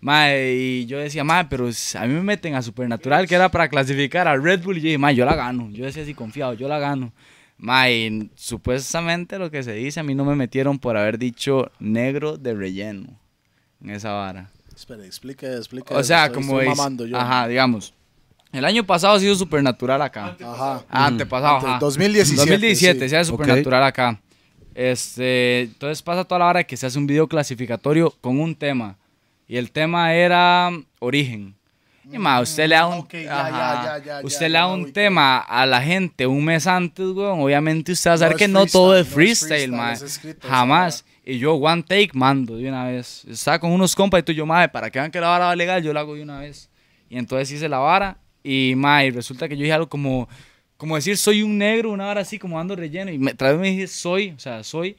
Mae, 0.00 0.54
y 0.54 0.86
yo 0.86 0.98
decía, 0.98 1.22
mae, 1.22 1.44
pero 1.44 1.68
a 1.68 2.06
mí 2.06 2.14
me 2.14 2.22
meten 2.22 2.56
a 2.56 2.62
Supernatural, 2.62 3.28
que 3.28 3.36
era 3.36 3.48
para 3.48 3.68
clasificar 3.68 4.26
a 4.26 4.36
Red 4.36 4.64
Bull. 4.64 4.78
Y 4.78 4.80
yo 4.80 4.86
dije, 4.86 4.98
mae, 4.98 5.14
yo 5.14 5.24
la 5.24 5.36
gano. 5.36 5.70
Yo 5.70 5.84
decía 5.84 6.02
así 6.02 6.14
confiado, 6.14 6.54
yo 6.54 6.66
la 6.66 6.80
gano. 6.80 7.12
Mae, 7.62 7.92
y 8.06 8.30
supuestamente 8.36 9.38
lo 9.38 9.50
que 9.50 9.62
se 9.62 9.74
dice, 9.74 10.00
a 10.00 10.02
mí 10.02 10.14
no 10.14 10.24
me 10.24 10.34
metieron 10.34 10.78
por 10.78 10.96
haber 10.96 11.18
dicho 11.18 11.70
negro 11.78 12.38
de 12.38 12.54
relleno 12.54 13.06
en 13.82 13.90
esa 13.90 14.12
vara. 14.12 14.50
Espera, 14.74 15.04
explique, 15.04 15.46
explique. 15.56 15.92
O 15.94 16.02
sea, 16.02 16.26
estoy- 16.26 16.42
como 16.42 16.58
estoy 16.60 16.72
es, 16.72 16.78
mamando 16.78 17.06
yo. 17.06 17.18
ajá, 17.18 17.46
digamos. 17.48 17.92
El 18.50 18.64
año 18.64 18.84
pasado 18.84 19.14
ha 19.14 19.20
sido 19.20 19.34
Supernatural 19.36 20.00
acá. 20.02 20.36
Ajá. 20.42 20.84
Ah, 20.88 21.06
antepasado, 21.06 21.56
Ante- 21.58 21.66
ajá. 21.68 21.78
2017, 21.80 22.40
2017, 22.50 23.00
sí. 23.00 23.08
se 23.10 23.16
hace. 23.18 23.30
Supernatural 23.30 23.84
acá. 23.84 24.20
Este, 24.74 25.62
entonces 25.62 26.00
pasa 26.02 26.24
toda 26.24 26.38
la 26.38 26.46
hora 26.46 26.64
que 26.64 26.76
se 26.76 26.86
hace 26.86 26.98
un 26.98 27.06
video 27.06 27.28
clasificatorio 27.28 28.14
con 28.22 28.40
un 28.40 28.54
tema. 28.54 28.96
Y 29.46 29.56
el 29.58 29.70
tema 29.70 30.14
era 30.14 30.70
origen. 31.00 31.54
Más, 32.18 32.50
usted 32.50 32.68
le 32.68 32.74
da 32.74 32.86
un, 32.86 32.98
ok, 32.98 33.12
ya, 33.12 33.22
ya, 33.22 33.40
ajá, 33.46 33.98
ya, 33.98 34.04
ya, 34.04 34.20
usted 34.26 34.46
le 34.48 34.58
da 34.58 34.66
un 34.66 34.92
tema 34.92 35.38
a 35.38 35.66
la 35.66 35.80
gente 35.80 36.26
un 36.26 36.44
mes 36.44 36.66
antes, 36.66 37.06
weón. 37.06 37.40
Obviamente 37.40 37.92
usted 37.92 38.10
va 38.10 38.14
a 38.14 38.18
saber 38.18 38.32
No 38.32 38.38
que 38.38 38.48
no 38.48 38.66
todo 38.66 38.96
es 38.96 39.06
freestyle, 39.06 39.70
no 39.70 39.76
es 39.76 39.98
freestyle, 39.98 40.06
es 40.06 40.16
escrito, 40.16 40.48
Jamás. 40.48 41.04
Y 41.24 41.38
yo, 41.38 41.54
one 41.54 41.82
take, 41.82 42.10
mando 42.14 42.56
de 42.56 42.68
una 42.68 42.86
vez. 42.86 43.24
Estaba 43.26 43.58
con 43.58 43.70
unos 43.70 43.94
compas 43.94 44.20
y 44.20 44.22
tú, 44.24 44.32
yo, 44.32 44.46
mae, 44.46 44.68
para 44.68 44.90
que 44.90 44.98
vean 44.98 45.10
que 45.10 45.20
la 45.20 45.28
vara 45.28 45.46
va 45.46 45.56
legal, 45.56 45.82
yo 45.82 45.92
la 45.92 46.00
hago 46.00 46.14
de 46.14 46.22
una 46.22 46.40
vez. 46.40 46.70
Y 47.08 47.18
entonces 47.18 47.50
hice 47.52 47.68
la 47.68 47.78
vara. 47.78 48.18
Y, 48.42 48.74
mae, 48.76 49.10
resulta 49.10 49.48
que 49.48 49.56
yo 49.56 49.62
dije 49.62 49.72
algo 49.72 49.88
como, 49.88 50.28
como 50.76 50.96
decir 50.96 51.16
soy 51.16 51.42
un 51.42 51.58
negro, 51.58 51.90
una 51.90 52.06
vara 52.06 52.22
así 52.22 52.38
como 52.38 52.56
dando 52.56 52.74
relleno. 52.74 53.10
Y 53.10 53.18
me, 53.18 53.32
otra 53.32 53.52
vez 53.52 53.60
me 53.60 53.70
dije 53.70 53.86
soy, 53.86 54.30
o 54.30 54.38
sea, 54.38 54.64
soy. 54.64 54.96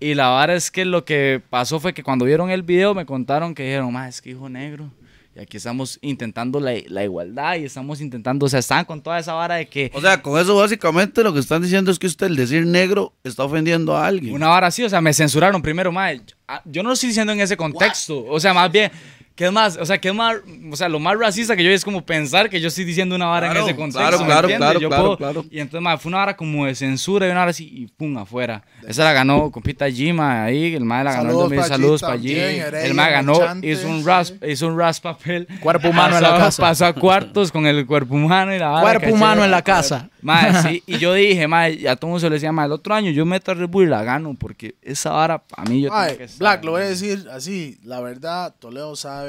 Y 0.00 0.14
la 0.14 0.28
vara 0.28 0.54
es 0.54 0.70
que 0.70 0.84
lo 0.84 1.04
que 1.04 1.42
pasó 1.50 1.80
fue 1.80 1.92
que 1.92 2.02
cuando 2.02 2.24
vieron 2.24 2.50
el 2.50 2.62
video 2.62 2.94
me 2.94 3.06
contaron 3.06 3.54
que 3.54 3.64
dijeron, 3.64 3.92
más 3.92 4.16
es 4.16 4.22
que 4.22 4.30
hijo 4.30 4.48
negro. 4.48 4.90
Y 5.36 5.40
aquí 5.40 5.56
estamos 5.56 5.98
intentando 6.00 6.60
la, 6.60 6.74
la 6.86 7.02
igualdad 7.02 7.56
y 7.56 7.64
estamos 7.64 8.00
intentando, 8.00 8.46
o 8.46 8.48
sea, 8.48 8.60
están 8.60 8.84
con 8.84 9.02
toda 9.02 9.18
esa 9.18 9.32
vara 9.32 9.56
de 9.56 9.66
que 9.66 9.90
O 9.92 10.00
sea, 10.00 10.22
con 10.22 10.40
eso 10.40 10.54
básicamente 10.54 11.24
lo 11.24 11.32
que 11.34 11.40
están 11.40 11.60
diciendo 11.60 11.90
es 11.90 11.98
que 11.98 12.06
usted 12.06 12.26
el 12.28 12.36
decir 12.36 12.64
negro 12.64 13.12
está 13.24 13.42
ofendiendo 13.42 13.96
a 13.96 14.06
alguien. 14.06 14.32
Una 14.32 14.46
vara 14.46 14.68
así, 14.68 14.84
o 14.84 14.88
sea, 14.88 15.00
me 15.00 15.12
censuraron 15.12 15.60
primero, 15.60 15.90
mae. 15.90 16.20
Ah, 16.46 16.62
Yo 16.64 16.84
no 16.84 16.90
lo 16.90 16.92
estoy 16.94 17.08
diciendo 17.08 17.32
en 17.32 17.40
ese 17.40 17.56
contexto. 17.56 18.24
O 18.26 18.38
sea, 18.38 18.54
más 18.54 18.70
bien, 18.70 18.92
¿qué 19.34 19.46
es 19.46 19.52
más? 19.52 19.76
O 19.76 19.84
sea, 19.86 19.98
¿qué 19.98 20.12
más? 20.12 20.36
O 20.70 20.76
sea, 20.76 20.88
lo 20.88 20.98
más 21.00 21.18
racista 21.18 21.56
que 21.56 21.64
yo 21.64 21.70
es 21.70 21.84
como 21.84 22.04
pensar 22.04 22.48
que 22.50 22.60
yo 22.60 22.68
estoy 22.68 22.84
diciendo 22.84 23.14
una 23.16 23.26
vara 23.26 23.48
Claro, 23.48 23.60
en 23.60 23.66
ese 23.66 23.76
contexto. 23.76 23.98
claro, 24.00 24.18
¿me 24.20 24.24
claro, 24.26 24.40
entiendes? 24.48 24.58
claro, 24.68 24.80
Yo 24.80 24.88
claro, 24.88 25.02
puedo- 25.04 25.16
claro. 25.16 25.44
Y 25.50 25.60
entonces, 25.60 25.82
mae, 25.82 25.98
fue 25.98 26.08
una 26.10 26.18
vara 26.18 26.36
como 26.36 26.66
de 26.66 26.74
censura 26.74 27.26
y 27.26 27.30
una 27.30 27.40
vara 27.40 27.50
así 27.50 27.68
y 27.72 27.86
pum, 27.86 28.16
afuera. 28.18 28.62
Esa 28.86 29.04
la 29.04 29.12
ganó 29.12 29.50
compita 29.50 29.88
G, 29.88 30.12
mae, 30.14 30.40
ahí. 30.50 30.74
El 30.74 30.84
mae 30.84 31.04
la 31.04 31.12
ganó. 31.12 31.24
Saludos 31.30 31.52
el 31.52 31.58
pa' 31.58 31.64
G 31.64 31.68
Saludos 31.68 32.00
para. 32.02 32.14
Heredia, 32.14 32.68
El 32.84 32.94
mae 32.94 33.10
ganó, 33.12 33.38
hizo 33.62 33.88
un 33.88 34.04
rasp, 34.04 34.44
hizo 34.44 34.66
un 34.68 34.78
rasp 34.78 35.02
papel. 35.04 35.48
Cuerpo 35.60 35.88
humano 35.88 36.16
en 36.16 36.22
la 36.22 36.30
Pasó- 36.30 36.44
casa. 36.44 36.62
Pasó 36.62 36.86
a 36.86 36.92
cuartos 36.92 37.50
con 37.52 37.66
el 37.66 37.86
cuerpo 37.86 38.14
humano 38.14 38.54
y 38.54 38.58
la 38.58 38.68
vara. 38.68 38.82
Cuerpo 38.82 39.00
caché. 39.06 39.12
humano 39.12 39.44
en 39.44 39.50
la 39.50 39.62
casa. 39.62 40.10
Mae, 40.22 40.52
sí, 40.62 40.82
y 40.86 40.98
yo 40.98 41.12
dije, 41.12 41.46
mae, 41.48 41.76
ya 41.76 41.96
todo 41.96 42.06
el 42.06 42.10
mundo 42.12 42.20
se 42.20 42.28
lo 42.28 42.34
decía, 42.34 42.50
mae, 42.52 42.66
el 42.66 42.72
otro 42.72 42.94
año 42.94 43.10
yo 43.10 43.26
meto 43.26 43.50
a 43.50 43.54
Red 43.54 43.68
Bull 43.68 43.84
y 43.84 43.88
la 43.90 44.02
gano, 44.04 44.34
porque 44.38 44.74
esa 44.80 45.10
vara, 45.10 45.42
a 45.56 45.64
mí 45.64 45.82
yo 45.82 45.90
tengo 45.90 46.18
que 46.18 46.28
Black, 46.38 46.64
lo 46.64 46.70
voy 46.72 46.82
a 46.82 46.86
decir 46.86 47.26
así. 47.30 47.78
La 47.84 48.00
verdad, 48.00 48.54
Toledo 48.58 48.96
sabe, 48.96 49.23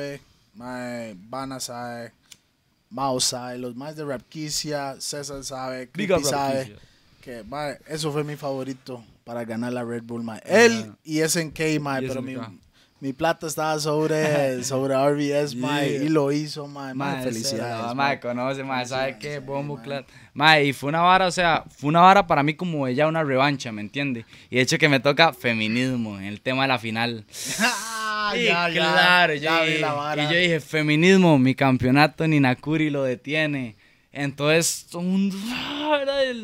mae, 0.56 1.16
Bana 1.18 1.60
sabe, 1.60 2.12
Mao 2.90 3.20
sabe, 3.20 3.58
los 3.58 3.76
más 3.76 3.96
de 3.96 4.06
Rapquicia, 4.06 4.96
César 5.00 5.44
sabe, 5.44 5.90
Creepy 5.90 6.24
sabe. 6.24 6.76
Que, 7.22 7.44
mae, 7.44 7.78
eso 7.88 8.12
fue 8.12 8.24
mi 8.24 8.36
favorito 8.36 9.04
para 9.24 9.44
ganar 9.44 9.74
la 9.74 9.84
Red 9.84 10.04
Bull, 10.04 10.24
mae. 10.24 10.42
Él 10.46 10.94
y 11.04 11.20
SNK, 11.22 11.80
mae, 11.82 12.08
pero 12.08 12.22
mi, 12.22 12.38
mi 13.02 13.12
plata 13.14 13.48
estaba 13.48 13.80
sobre, 13.80 14.64
sobre 14.64 14.94
RBS, 14.96 15.56
mae, 15.56 15.90
Yeah. 15.90 16.04
y 16.04 16.10
lo 16.10 16.32
hizo, 16.32 16.68
mae. 16.68 16.94
mae, 16.94 17.16
Mae, 17.16 17.24
felicidades. 17.24 17.78
ese, 17.86 17.96
mae. 17.96 17.96
Mae, 17.96 18.20
conoce, 18.20 18.64
mae, 18.64 18.86
¿sabe 18.86 19.18
qué? 19.18 19.40
Bombo, 19.40 19.82
claro. 19.82 20.06
Mae, 20.36 20.66
y 20.66 20.74
fue 20.74 20.90
una 20.90 21.02
vara, 21.02 21.26
o 21.28 21.32
sea, 21.32 21.64
fue 21.76 21.90
una 21.90 22.02
vara 22.02 22.28
para 22.28 22.44
mí 22.44 22.54
como 22.54 22.88
ya 22.90 23.08
una 23.08 23.24
revancha, 23.24 23.72
¿me 23.72 23.82
entiende? 23.82 24.26
Y 24.52 24.58
de 24.58 24.62
hecho 24.62 24.78
que 24.78 24.88
me 24.90 25.00
toca 25.00 25.34
feminismo 25.34 26.18
en 26.20 26.26
el 26.26 26.40
tema 26.42 26.62
de 26.62 26.68
la 26.70 26.78
final. 26.80 27.26
Sí, 28.36 28.46
ya, 28.46 28.70
claro, 28.72 29.34
ya 29.36 29.62
vi 29.64 29.78
la 29.80 29.94
vara. 29.94 30.24
y 30.24 30.34
yo 30.34 30.40
dije, 30.40 30.60
feminismo, 30.60 31.38
mi 31.40 31.56
campeonato 31.56 32.28
ni 32.28 32.40
Nakuri 32.40 32.90
lo 32.90 33.04
detiene. 33.04 33.76
Entonces, 34.18 34.86
todo 34.90 35.02
el 35.02 35.08
mundo... 35.08 35.38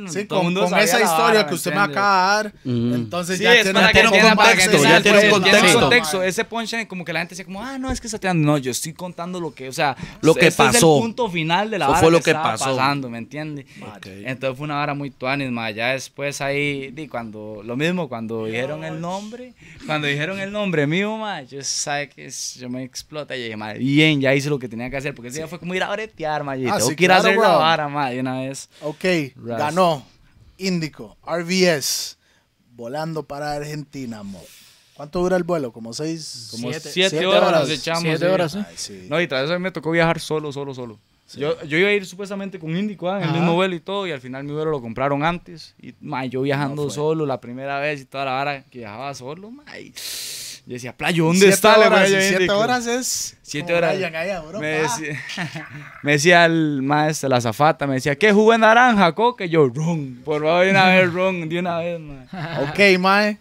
Sí, 0.10 0.26
todo 0.26 0.40
con, 0.40 0.46
mundo 0.46 0.62
con 0.66 0.78
esa 0.80 0.98
historia 1.02 1.18
vara, 1.18 1.44
que 1.46 1.52
¿me 1.52 1.56
usted 1.56 1.72
me 1.74 1.78
entiende? 1.78 2.00
acaba 2.00 2.38
de 2.44 2.44
dar, 2.44 2.54
entonces 2.96 3.38
Sí, 3.38 3.44
ya 3.44 3.54
es 3.56 3.64
tiene, 3.64 3.80
para 3.80 3.88
que 3.88 3.94
tiene 4.02 4.08
un 4.10 4.14
que 4.14 4.22
contexto, 4.36 4.84
ya 4.84 5.02
tiene 5.02 5.18
un 5.18 5.22
tiene 5.22 5.30
contexto. 5.32 5.80
contexto. 5.82 6.24
Ese 6.24 6.46
punchline 6.46 6.86
como 6.88 7.04
que 7.06 7.12
la 7.14 7.20
gente 7.20 7.32
decía 7.32 7.46
como, 7.46 7.62
ah, 7.62 7.78
no, 7.78 7.92
es 7.92 8.00
que 8.00 8.08
está 8.08 8.18
tirando. 8.20 8.46
No, 8.46 8.58
yo 8.58 8.72
estoy 8.72 8.94
contando 8.94 9.40
lo 9.40 9.54
que, 9.54 9.68
o 9.70 9.74
sea, 9.74 9.96
Lo 10.22 10.34
que 10.36 10.48
este 10.48 10.58
pasó. 10.64 10.70
es 10.70 10.76
el 10.84 11.02
punto 11.02 11.30
final 11.30 11.70
de 11.70 11.80
la 11.80 11.86
Eso 11.86 11.92
vara 11.94 12.02
fue 12.04 12.12
lo 12.12 12.18
que, 12.20 12.24
que 12.26 12.30
estaba 12.32 12.52
pasó. 12.52 12.66
pasando, 12.78 13.10
¿me 13.10 13.18
entiendes? 13.18 13.66
Entonces 14.06 14.58
fue 14.58 14.66
una 14.66 14.76
vara 14.76 14.94
muy 14.94 15.10
tuanis, 15.12 15.52
ma. 15.52 15.70
Ya 15.72 15.90
después 15.94 16.40
ahí, 16.42 16.92
di, 16.92 17.08
cuando, 17.08 17.62
lo 17.66 17.76
mismo, 17.76 18.08
cuando 18.08 18.46
dijeron 18.46 18.84
el 18.84 19.02
nombre, 19.02 19.54
cuando 19.86 20.08
dijeron 20.08 20.40
el 20.40 20.52
nombre 20.52 20.88
mío, 20.88 21.18
ma, 21.18 21.42
yo 21.42 21.62
sabe 21.64 22.10
que 22.10 22.26
es- 22.26 22.56
yo 22.60 22.70
me 22.70 22.84
explota. 22.84 23.36
Y 23.36 23.44
dije, 23.44 23.58
ma, 23.58 23.74
bien, 23.74 24.22
ya 24.22 24.34
hice 24.34 24.50
lo 24.50 24.60
que 24.60 24.70
tenía 24.70 24.90
que 24.90 24.98
hacer, 24.98 25.14
porque 25.14 25.30
ese 25.30 25.40
día 25.40 25.48
fue 25.48 25.60
como 25.60 25.74
ir 25.76 25.84
a 25.84 25.92
bretear, 25.92 26.44
ma. 26.44 26.56
Y 26.56 26.68
Ah, 26.68 26.76
tengo 26.78 26.90
sí, 26.90 26.96
que 26.96 27.04
ir 27.06 27.12
a 27.12 27.18
hacer. 27.18 27.36
Vara, 27.62 27.88
ma, 27.88 28.10
de 28.10 28.19
una 28.19 28.39
vez. 28.39 28.69
Ok, 28.82 29.06
ganó 29.36 30.06
Índico, 30.58 31.17
RVS, 31.26 32.17
volando 32.76 33.24
para 33.24 33.54
Argentina, 33.54 34.24
mo. 34.24 34.41
¿Cuánto 34.93 35.19
dura 35.19 35.36
el 35.38 35.43
vuelo? 35.43 35.71
¿Como 35.71 35.93
seis? 35.93 36.50
Como 36.52 36.69
Siete- 36.69 36.91
siete, 36.91 37.10
siete 37.10 37.26
horas, 37.26 37.67
echamos. 37.69 38.04
Siete 38.04 38.19
sí. 38.19 38.26
horas. 38.26 38.56
Ay, 38.56 38.65
sí. 38.76 39.08
No, 39.10 39.19
y 39.19 39.28
tras 39.28 39.45
eso 39.50 39.60
me 39.60 39.71
tocó 39.71 39.89
viajar 39.89 40.19
solo, 40.19 40.52
solo, 40.52 40.74
solo. 40.76 41.00
Yo, 41.34 41.63
yo 41.63 41.78
iba 41.78 41.88
a 41.88 41.93
ir 41.93 42.06
supuestamente 42.06 42.60
con 42.60 42.76
Índico 42.76 43.10
ah, 43.10 43.17
en 43.21 43.30
el 43.30 43.32
mismo 43.34 43.54
vuelo 43.54 43.74
y 43.74 43.80
todo, 43.80 44.06
y 44.06 44.12
al 44.12 44.19
final 44.19 44.43
mi 44.43 44.52
vuelo 44.52 44.69
lo 44.69 44.82
compraron 44.82 45.24
antes. 45.24 45.74
Y 45.82 45.93
ma, 46.02 46.26
yo 46.26 46.41
viajando 46.41 46.84
No 46.84 46.89
solo 46.89 47.26
la 47.26 47.39
primera 47.39 47.80
vez 47.80 48.02
y 48.02 48.06
toda 48.06 48.26
la 48.26 48.39
hora 48.41 48.63
que 48.63 48.80
viajaba 48.80 49.13
solo, 49.13 49.50
ma, 49.50 49.63
y 49.80 49.93
yo 50.65 50.74
decía, 50.74 50.95
playo, 50.95 51.26
¿dónde 51.26 51.39
Siete 51.39 51.54
está? 51.56 51.78
Horas, 51.78 51.89
ponía 51.89 52.08
yo 52.08 52.15
y 52.15 52.17
a 52.19 52.38
siete 52.38 52.52
horas 52.52 52.88
es. 52.88 53.38
Siete 53.41 53.74
horas. 53.74 53.91
Allá. 53.91 54.43
Me 54.60 54.67
decía, 54.67 55.19
me 56.04 56.12
decía 56.13 56.45
el 56.45 56.82
maestro, 56.82 57.30
la 57.30 57.41
zafata, 57.41 57.88
me 57.88 57.95
decía, 57.95 58.15
¿qué 58.15 58.32
jugo 58.32 58.52
de 58.52 58.60
naranja, 58.60 59.13
coque? 59.13 59.50
Yo, 59.50 59.67
ron, 59.67 60.21
por 60.24 60.41
favor, 60.43 60.65
de 60.65 60.71
una 60.71 60.86
vez, 60.88 61.12
ron, 61.12 61.50
de 61.50 61.60
una 61.60 61.80
vez, 61.80 62.00
ma. 62.00 62.26
Ok, 62.62 63.00
Mae. 63.00 63.39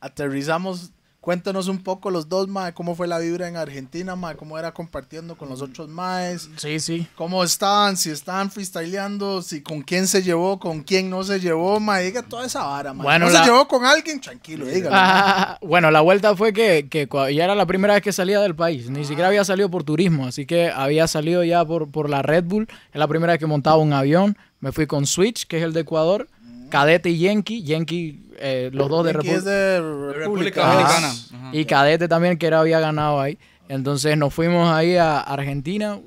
Aterrizamos. 0.00 0.92
Cuéntanos 1.22 1.68
un 1.68 1.78
poco 1.84 2.10
los 2.10 2.28
dos, 2.28 2.48
Mae. 2.48 2.74
¿Cómo 2.74 2.96
fue 2.96 3.06
la 3.06 3.20
vibra 3.20 3.46
en 3.46 3.56
Argentina, 3.56 4.16
Mae? 4.16 4.34
¿Cómo 4.34 4.58
era 4.58 4.72
compartiendo 4.74 5.36
con 5.36 5.48
los 5.48 5.62
otros 5.62 5.88
Maes? 5.88 6.50
Sí, 6.56 6.80
sí. 6.80 7.06
¿Cómo 7.14 7.44
estaban? 7.44 7.96
Si 7.96 8.10
estaban 8.10 8.50
freestyleando, 8.50 9.40
si 9.40 9.62
con 9.62 9.82
quién 9.82 10.08
se 10.08 10.22
llevó, 10.24 10.58
con 10.58 10.82
quién 10.82 11.08
no 11.08 11.22
se 11.22 11.38
llevó, 11.38 11.78
Mae. 11.78 12.06
Diga 12.06 12.22
toda 12.22 12.44
esa 12.44 12.64
vara, 12.64 12.92
Mae. 12.92 13.04
Bueno, 13.04 13.26
¿No 13.26 13.32
la- 13.32 13.38
se 13.44 13.50
llevó 13.50 13.68
con 13.68 13.84
alguien? 13.84 14.20
Tranquilo, 14.20 14.66
dígalo. 14.66 14.90
Ah, 14.98 15.58
bueno, 15.62 15.92
la 15.92 16.00
vuelta 16.00 16.34
fue 16.34 16.52
que, 16.52 16.88
que 16.90 17.08
ya 17.32 17.44
era 17.44 17.54
la 17.54 17.66
primera 17.66 17.94
vez 17.94 18.02
que 18.02 18.12
salía 18.12 18.40
del 18.40 18.56
país. 18.56 18.90
Ni 18.90 19.04
siquiera 19.04 19.28
había 19.28 19.44
salido 19.44 19.70
por 19.70 19.84
turismo, 19.84 20.26
así 20.26 20.44
que 20.44 20.70
había 20.70 21.06
salido 21.06 21.44
ya 21.44 21.64
por, 21.64 21.88
por 21.88 22.10
la 22.10 22.22
Red 22.22 22.42
Bull. 22.46 22.66
Es 22.92 22.98
la 22.98 23.06
primera 23.06 23.32
vez 23.34 23.38
que 23.38 23.46
montaba 23.46 23.76
un 23.76 23.92
avión. 23.92 24.36
Me 24.58 24.72
fui 24.72 24.88
con 24.88 25.06
Switch, 25.06 25.46
que 25.46 25.58
es 25.58 25.62
el 25.62 25.72
de 25.72 25.82
Ecuador. 25.82 26.28
Cadete 26.68 27.10
y 27.10 27.18
Yankee. 27.18 27.62
Yankee, 27.62 28.21
eh, 28.38 28.70
los 28.72 28.88
dos 28.88 29.04
de 29.04 29.10
es 29.10 29.44
de 29.44 29.80
República 30.14 30.66
Dominicana. 30.66 31.08
Ajá. 31.08 31.50
Y 31.52 31.64
Cadete 31.64 32.08
también, 32.08 32.38
que 32.38 32.46
era, 32.46 32.60
había 32.60 32.80
ganado 32.80 33.20
ahí. 33.20 33.38
Entonces 33.68 34.16
nos 34.16 34.34
fuimos 34.34 34.72
ahí 34.72 34.96
a 34.96 35.20
Argentina. 35.20 35.98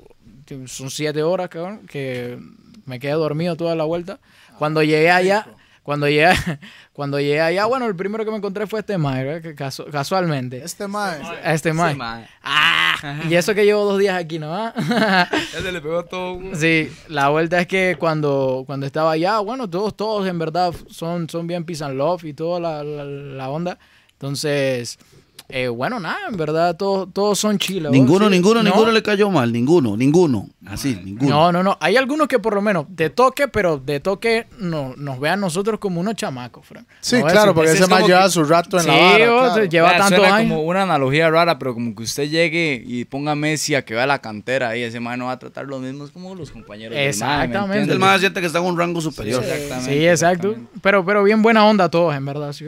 Son 0.66 0.90
siete 0.90 1.22
horas, 1.22 1.48
cabrón, 1.48 1.86
que 1.88 2.38
me 2.84 3.00
quedé 3.00 3.12
dormido 3.12 3.56
toda 3.56 3.74
la 3.74 3.84
vuelta. 3.84 4.20
Cuando 4.58 4.82
llegué 4.82 5.10
allá, 5.10 5.46
cuando 5.86 6.08
llegué, 6.08 6.28
cuando 6.92 7.20
llegué 7.20 7.40
allá, 7.40 7.64
bueno, 7.66 7.86
el 7.86 7.94
primero 7.94 8.24
que 8.24 8.30
me 8.32 8.38
encontré 8.38 8.66
fue 8.66 8.80
este 8.80 8.98
Mae, 8.98 9.40
casu- 9.54 9.88
casualmente. 9.90 10.62
Este 10.64 10.88
Mae. 10.88 11.20
Este 11.44 11.72
Mae. 11.72 11.96
Ah, 12.42 13.22
y 13.30 13.34
eso 13.36 13.54
que 13.54 13.64
llevo 13.64 13.84
dos 13.84 13.98
días 14.00 14.16
aquí, 14.20 14.40
¿no? 14.40 14.72
Se 15.52 15.70
le 15.72 15.80
pegó 15.80 16.04
todo. 16.04 16.40
sí, 16.54 16.92
la 17.08 17.28
vuelta 17.28 17.60
es 17.60 17.68
que 17.68 17.96
cuando, 17.98 18.64
cuando 18.66 18.84
estaba 18.84 19.12
allá, 19.12 19.38
bueno, 19.38 19.70
todos, 19.70 19.96
todos 19.96 20.26
en 20.28 20.38
verdad 20.40 20.74
son, 20.90 21.28
son 21.30 21.46
bien 21.46 21.64
peace 21.64 21.84
and 21.84 21.94
love 21.96 22.24
y 22.24 22.34
toda 22.34 22.58
la, 22.58 22.82
la, 22.82 23.04
la 23.04 23.48
onda. 23.48 23.78
Entonces, 24.12 24.98
eh, 25.48 25.68
bueno, 25.68 26.00
nada, 26.00 26.18
en 26.28 26.36
verdad 26.36 26.76
todos, 26.76 27.08
todos 27.12 27.38
son 27.38 27.58
chilos. 27.58 27.92
Ninguno, 27.92 28.26
Sí, 28.26 28.32
ninguno, 28.32 28.62
no, 28.62 28.70
ninguno 28.70 28.90
le 28.92 29.02
cayó 29.02 29.30
mal, 29.30 29.52
ninguno, 29.52 29.96
ninguno. 29.96 30.48
Así, 30.66 30.98
ninguno. 31.04 31.30
No, 31.30 31.52
no, 31.52 31.62
no. 31.62 31.78
Hay 31.80 31.96
algunos 31.96 32.26
que 32.28 32.38
por 32.38 32.54
lo 32.54 32.62
menos 32.62 32.86
de 32.88 33.10
toque, 33.10 33.46
pero 33.48 33.78
de 33.78 34.00
toque 34.00 34.46
no, 34.58 34.94
nos 34.96 35.20
vean 35.20 35.40
nosotros 35.40 35.78
como 35.78 36.00
unos 36.00 36.14
chamacos, 36.16 36.66
Fran. 36.66 36.86
Sí, 37.00 37.16
No, 37.16 37.22
claro, 37.26 37.40
eso- 37.50 37.54
porque 37.54 37.68
ese 37.70 37.74
ese 37.76 37.84
es 37.84 37.90
Mae 37.90 38.00
como 38.00 38.08
lleva 38.08 38.24
que- 38.24 38.30
su 38.30 38.44
rato 38.44 38.76
en 38.78 38.82
Sí, 38.82 38.88
la 38.88 38.94
vara. 38.96 39.16
claro. 39.26 39.64
lleva 39.64 39.90
tantos 39.96 40.18
suena 40.18 40.36
años. 40.36 40.50
como 40.52 40.62
una 40.64 40.82
analogía 40.82 41.30
rara, 41.30 41.58
pero 41.58 41.74
como 41.74 41.94
que 41.94 42.02
usted 42.02 42.28
llegue 42.28 42.82
y 42.84 43.04
ponga 43.04 43.32
a 43.32 43.36
Messi 43.36 43.74
a 43.74 43.84
que 43.84 43.94
vea 43.94 44.06
la 44.06 44.20
cantera 44.20 44.76
y 44.76 44.82
ese 44.82 44.98
man 45.00 45.18
no 45.18 45.26
va 45.26 45.32
a 45.32 45.38
tratar 45.38 45.66
lo 45.66 45.78
mismo 45.78 46.08
como 46.12 46.34
los 46.34 46.50
compañeros. 46.50 46.90
del 46.90 46.98
mae, 46.98 47.04
¿me 47.04 47.08
Exactamente. 47.10 47.58
entiende? 47.78 47.92
El 47.92 47.98
más 47.98 48.20
siente 48.20 48.40
que 48.40 48.46
está 48.46 48.58
en 48.58 48.64
un 48.64 48.78
rango 48.78 49.00
superior. 49.00 49.42
Exactamente, 49.42 49.92
Sí, 49.92 50.06
exacto. 50.06 50.54
Pero, 50.82 51.04
pero 51.04 51.22
bien 51.22 51.42
buena 51.42 51.64
onda 51.66 51.88
todos, 51.88 52.14
en 52.14 52.24
verdad. 52.24 52.52
¿sí? 52.52 52.64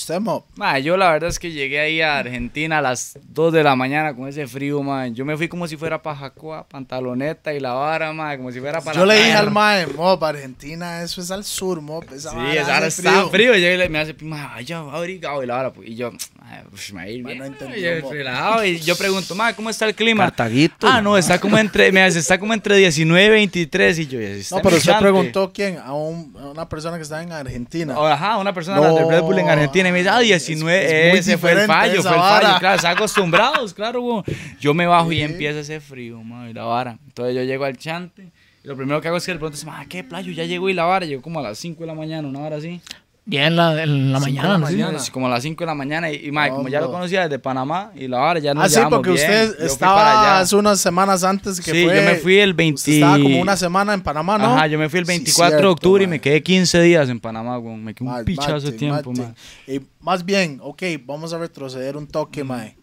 Usted, 0.00 0.18
Mo. 0.18 0.46
Ma, 0.56 0.78
yo 0.78 0.96
la 0.96 1.10
verdad 1.12 1.28
es 1.28 1.38
que 1.38 1.52
llegué 1.52 1.78
ahí 1.78 2.00
a 2.00 2.16
Argentina 2.18 2.78
a 2.78 2.80
las 2.80 3.18
2 3.28 3.52
de 3.52 3.62
la 3.62 3.76
mañana 3.76 4.14
con 4.16 4.26
ese 4.28 4.46
frío, 4.46 4.82
man. 4.82 5.14
Yo 5.14 5.26
me 5.26 5.36
fui 5.36 5.46
como 5.46 5.68
si 5.68 5.76
fuera 5.76 6.00
para 6.00 6.16
Jacoa, 6.16 6.66
pantaloneta 6.66 7.52
y 7.52 7.60
la 7.60 7.74
vara, 7.74 8.10
ma, 8.14 8.34
como 8.38 8.50
si 8.50 8.60
fuera 8.60 8.80
para 8.80 8.96
Yo 8.98 9.04
la 9.04 9.12
le 9.12 9.20
dije 9.20 9.32
al 9.34 9.50
Mae, 9.50 9.86
Mo, 9.88 10.18
para 10.18 10.38
Argentina, 10.38 11.02
eso 11.02 11.20
es 11.20 11.30
al 11.30 11.44
sur, 11.44 11.82
Mo. 11.82 12.02
Esa 12.14 12.30
Sí, 12.30 12.36
vara 12.36 12.52
esa 12.54 12.76
hora 12.78 12.86
hace 12.86 13.02
está 13.02 13.26
frío. 13.28 13.54
Y 13.54 13.60
yo 13.60 13.68
le- 13.76 13.88
me 13.90 13.98
hace, 13.98 14.14
ma, 14.22 14.46
vaya 14.54 14.78
abrigado 14.78 15.42
y 15.42 15.46
la 15.46 15.56
vara. 15.56 15.72
pues, 15.72 15.86
Y 15.90 15.96
yo, 15.96 16.10
"Ay, 16.42 16.62
pues, 16.70 16.92
me 16.92 17.00
va 17.00 17.02
a 17.02 17.08
ir 17.08 17.22
Ma, 17.22 17.30
bien. 17.30 17.56
no 17.60 17.76
Y 17.76 17.80
yo, 17.82 18.10
relajado, 18.10 18.64
y 18.64 18.80
yo 18.80 18.96
pregunto, 18.96 19.34
ma, 19.34 19.52
¿cómo 19.52 19.70
está 19.70 19.86
el 19.86 19.94
clima? 19.94 20.24
Cartaguito. 20.24 20.86
Ah, 20.88 21.00
no, 21.02 21.16
está 21.18 21.38
como 21.38 21.58
entre, 21.58 21.92
me 21.92 22.02
hace, 22.02 22.18
está 22.18 22.38
como 22.38 22.54
entre 22.54 22.76
19 22.76 23.26
y 23.26 23.28
23. 23.30 23.98
Y 23.98 24.06
yo, 24.06 24.20
está 24.20 24.56
No, 24.56 24.62
pero 24.62 24.76
usted 24.76 24.98
preguntó 24.98 25.52
quién, 25.52 25.78
a, 25.78 25.92
un- 25.92 26.34
a 26.40 26.48
una 26.50 26.68
persona 26.68 26.96
que 26.96 27.02
está 27.02 27.22
en 27.22 27.32
Argentina. 27.32 27.98
O, 27.98 28.06
Ajá, 28.06 28.38
una 28.38 28.52
persona 28.54 28.76
No, 28.78 28.94
de 28.94 29.04
Red 29.04 29.20
Bull 29.22 29.38
en 29.38 29.48
Argentina 29.48 29.88
y 29.88 29.92
me 29.92 29.98
dice, 29.98 30.10
ah, 30.10 30.18
19, 30.20 31.06
es 31.06 31.10
muy 31.12 31.18
ese 31.20 31.38
fue 31.38 31.50
el 31.52 31.56
diferente 31.58 31.66
fallo, 31.66 32.02
fue 32.02 32.10
el 32.12 32.16
fallo, 32.18 32.46
vara. 32.46 32.58
claro, 32.58 32.76
están 32.76 32.96
acostumbrados, 32.96 33.74
claro, 33.74 34.00
güey. 34.00 34.22
Yo 34.60 34.74
me 34.74 34.86
bajo 34.86 35.12
y 35.12 35.16
Sí. 35.16 35.22
empieza 35.22 35.60
ese 35.60 35.80
frío, 35.80 36.22
ma, 36.22 36.48
y 36.48 36.52
la 36.52 36.64
vara. 36.64 36.98
Entonces 37.06 37.34
yo 37.34 37.42
llego 37.42 37.64
al 37.64 37.76
chante 37.76 38.30
y 38.64 38.68
lo 38.68 38.76
primero 38.76 39.00
que 39.00 39.08
hago 39.08 39.16
es 39.18 39.24
que 39.26 39.32
le 39.32 39.38
pregunto, 39.38 39.64
ma, 39.66 39.84
¿qué 39.88 40.02
playo? 40.04 40.32
Ya 40.32 40.44
llegó 40.44 40.68
y 40.68 40.72
la 40.74 40.84
vara, 40.84 41.04
llegó 41.06 41.22
como 41.22 41.38
a 41.40 41.42
las 41.42 41.58
5 41.58 41.80
de 41.82 41.86
la 41.86 41.94
mañana, 41.94 42.26
una 42.28 42.40
hora 42.40 42.56
así. 42.56 42.80
Ya 43.26 43.46
en 43.46 43.54
la, 43.54 43.82
en 43.82 44.12
la 44.12 44.18
mañana, 44.18 44.58
¿no? 44.58 44.66
Sí. 44.66 44.72
mañana. 44.74 44.96
Es 44.98 45.10
como 45.10 45.26
a 45.26 45.30
las 45.30 45.42
5 45.42 45.60
de 45.62 45.66
la 45.66 45.74
mañana. 45.74 46.10
Y, 46.10 46.26
y 46.26 46.32
mae, 46.32 46.50
como 46.50 46.68
ya 46.68 46.80
lo 46.80 46.90
conocía 46.90 47.22
desde 47.24 47.38
Panamá 47.38 47.92
y 47.94 48.08
la 48.08 48.20
hora 48.22 48.40
ya 48.40 48.54
nos 48.54 48.64
Ah, 48.64 48.68
sí, 48.68 48.80
porque 48.90 49.10
bien. 49.10 49.20
usted 49.30 49.62
estaba 49.64 50.40
hace 50.40 50.56
unas 50.56 50.80
semanas 50.80 51.22
antes 51.22 51.60
que 51.60 51.70
Sí, 51.70 51.84
fue. 51.84 51.96
yo 51.96 52.02
me 52.02 52.14
fui 52.16 52.38
el 52.38 52.54
20. 52.54 52.74
usted 52.80 52.92
estaba 52.94 53.18
como 53.20 53.40
una 53.40 53.56
semana 53.56 53.94
en 53.94 54.00
Panamá, 54.00 54.36
¿no? 54.38 54.54
Ajá, 54.56 54.66
yo 54.66 54.78
me 54.78 54.88
fui 54.88 54.98
el 55.00 55.06
Sí, 55.06 55.12
24 55.12 55.58
de 55.60 55.66
octubre 55.66 56.04
y 56.04 56.06
me 56.06 56.20
quedé 56.20 56.42
15 56.42 56.80
días 56.80 57.08
en 57.08 57.20
Panamá, 57.20 57.58
weón. 57.58 57.84
Me 57.84 57.94
quedé 57.94 58.08
un 58.08 58.14
Mal, 58.14 58.24
pichazo 58.24 58.58
de 58.60 58.72
tiempo. 58.72 59.12
Y 59.68 59.80
más 60.00 60.24
bien, 60.24 60.58
ok, 60.62 60.82
vamos 61.04 61.32
a 61.32 61.38
retroceder 61.38 61.96
un 61.96 62.08
toque, 62.08 62.42
mae. 62.42 62.76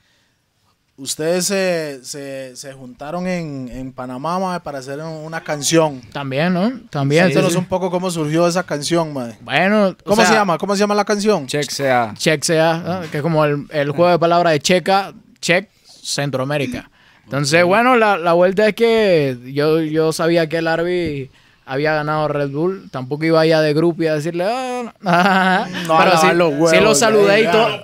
Ustedes 0.97 1.45
se, 1.45 1.99
se, 2.01 2.55
se 2.55 2.73
juntaron 2.73 3.27
en, 3.27 3.69
en 3.71 3.93
Panamá, 3.93 4.39
mae, 4.39 4.59
para 4.61 4.79
hacer 4.79 4.99
una 4.99 5.43
canción. 5.43 6.01
También, 6.11 6.51
¿no? 6.51 6.71
También. 6.89 7.25
Cuéntanos 7.25 7.51
sí. 7.51 7.57
un 7.59 7.65
poco 7.65 7.91
cómo 7.91 8.09
surgió 8.09 8.47
esa 8.47 8.63
canción, 8.63 9.13
mae. 9.13 9.37
Bueno, 9.41 9.89
o 9.89 9.95
¿Cómo 10.03 10.25
se 10.25 10.33
llama? 10.33 10.57
¿Cómo 10.57 10.75
se 10.75 10.79
llama 10.79 10.95
la 10.95 11.05
canción? 11.05 11.45
Check 11.45 11.69
sea. 11.69 12.15
Check 12.17 12.43
sea, 12.43 12.77
¿no? 12.77 13.11
que 13.11 13.17
es 13.17 13.23
como 13.23 13.45
el, 13.45 13.67
el 13.69 13.91
juego 13.91 14.09
de 14.09 14.17
palabras 14.17 14.53
de 14.53 14.59
Checa, 14.59 15.13
Check, 15.39 15.69
Centroamérica. 15.85 16.89
Entonces, 17.25 17.63
bueno, 17.63 17.95
la, 17.95 18.17
la 18.17 18.33
vuelta 18.33 18.67
es 18.69 18.73
que 18.73 19.37
yo, 19.53 19.81
yo 19.81 20.11
sabía 20.13 20.49
que 20.49 20.57
el 20.57 20.67
Arby 20.67 21.29
había 21.67 21.93
ganado 21.93 22.27
Red 22.29 22.49
Bull. 22.49 22.89
Tampoco 22.91 23.25
iba 23.25 23.39
allá 23.41 23.61
de 23.61 23.73
grupo 23.73 24.01
y 24.03 24.07
a 24.07 24.15
decirle, 24.15 24.45
ah, 24.45 24.93
ah, 25.05 25.67
No, 25.85 25.93
a 25.99 26.03
pero 26.05 26.17
sí, 26.17 26.27
los 26.33 26.49
huevos, 26.53 26.71
sí 26.71 26.79
lo 26.79 26.95
saludé 26.95 27.41
y 27.41 27.47
todo. 27.47 27.67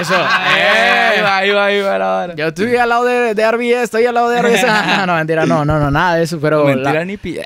Eso. 0.00 0.14
Eh, 0.14 1.22
va 1.22 1.44
la 1.44 1.98
vara. 1.98 2.34
Yo 2.34 2.48
estoy 2.48 2.76
al 2.76 2.88
lado 2.88 3.04
de, 3.04 3.34
de 3.34 3.44
Arby, 3.44 3.72
estoy 3.72 4.06
al 4.06 4.14
lado 4.14 4.28
de. 4.28 4.40
Ah, 4.66 5.04
no, 5.06 5.14
mentira, 5.14 5.46
no, 5.46 5.64
no, 5.64 5.78
no, 5.78 5.90
nada 5.90 6.16
de 6.16 6.24
eso, 6.24 6.40
pero... 6.40 6.64
Mentira 6.64 6.92
la- 6.92 7.04
ni 7.04 7.16
pi. 7.16 7.38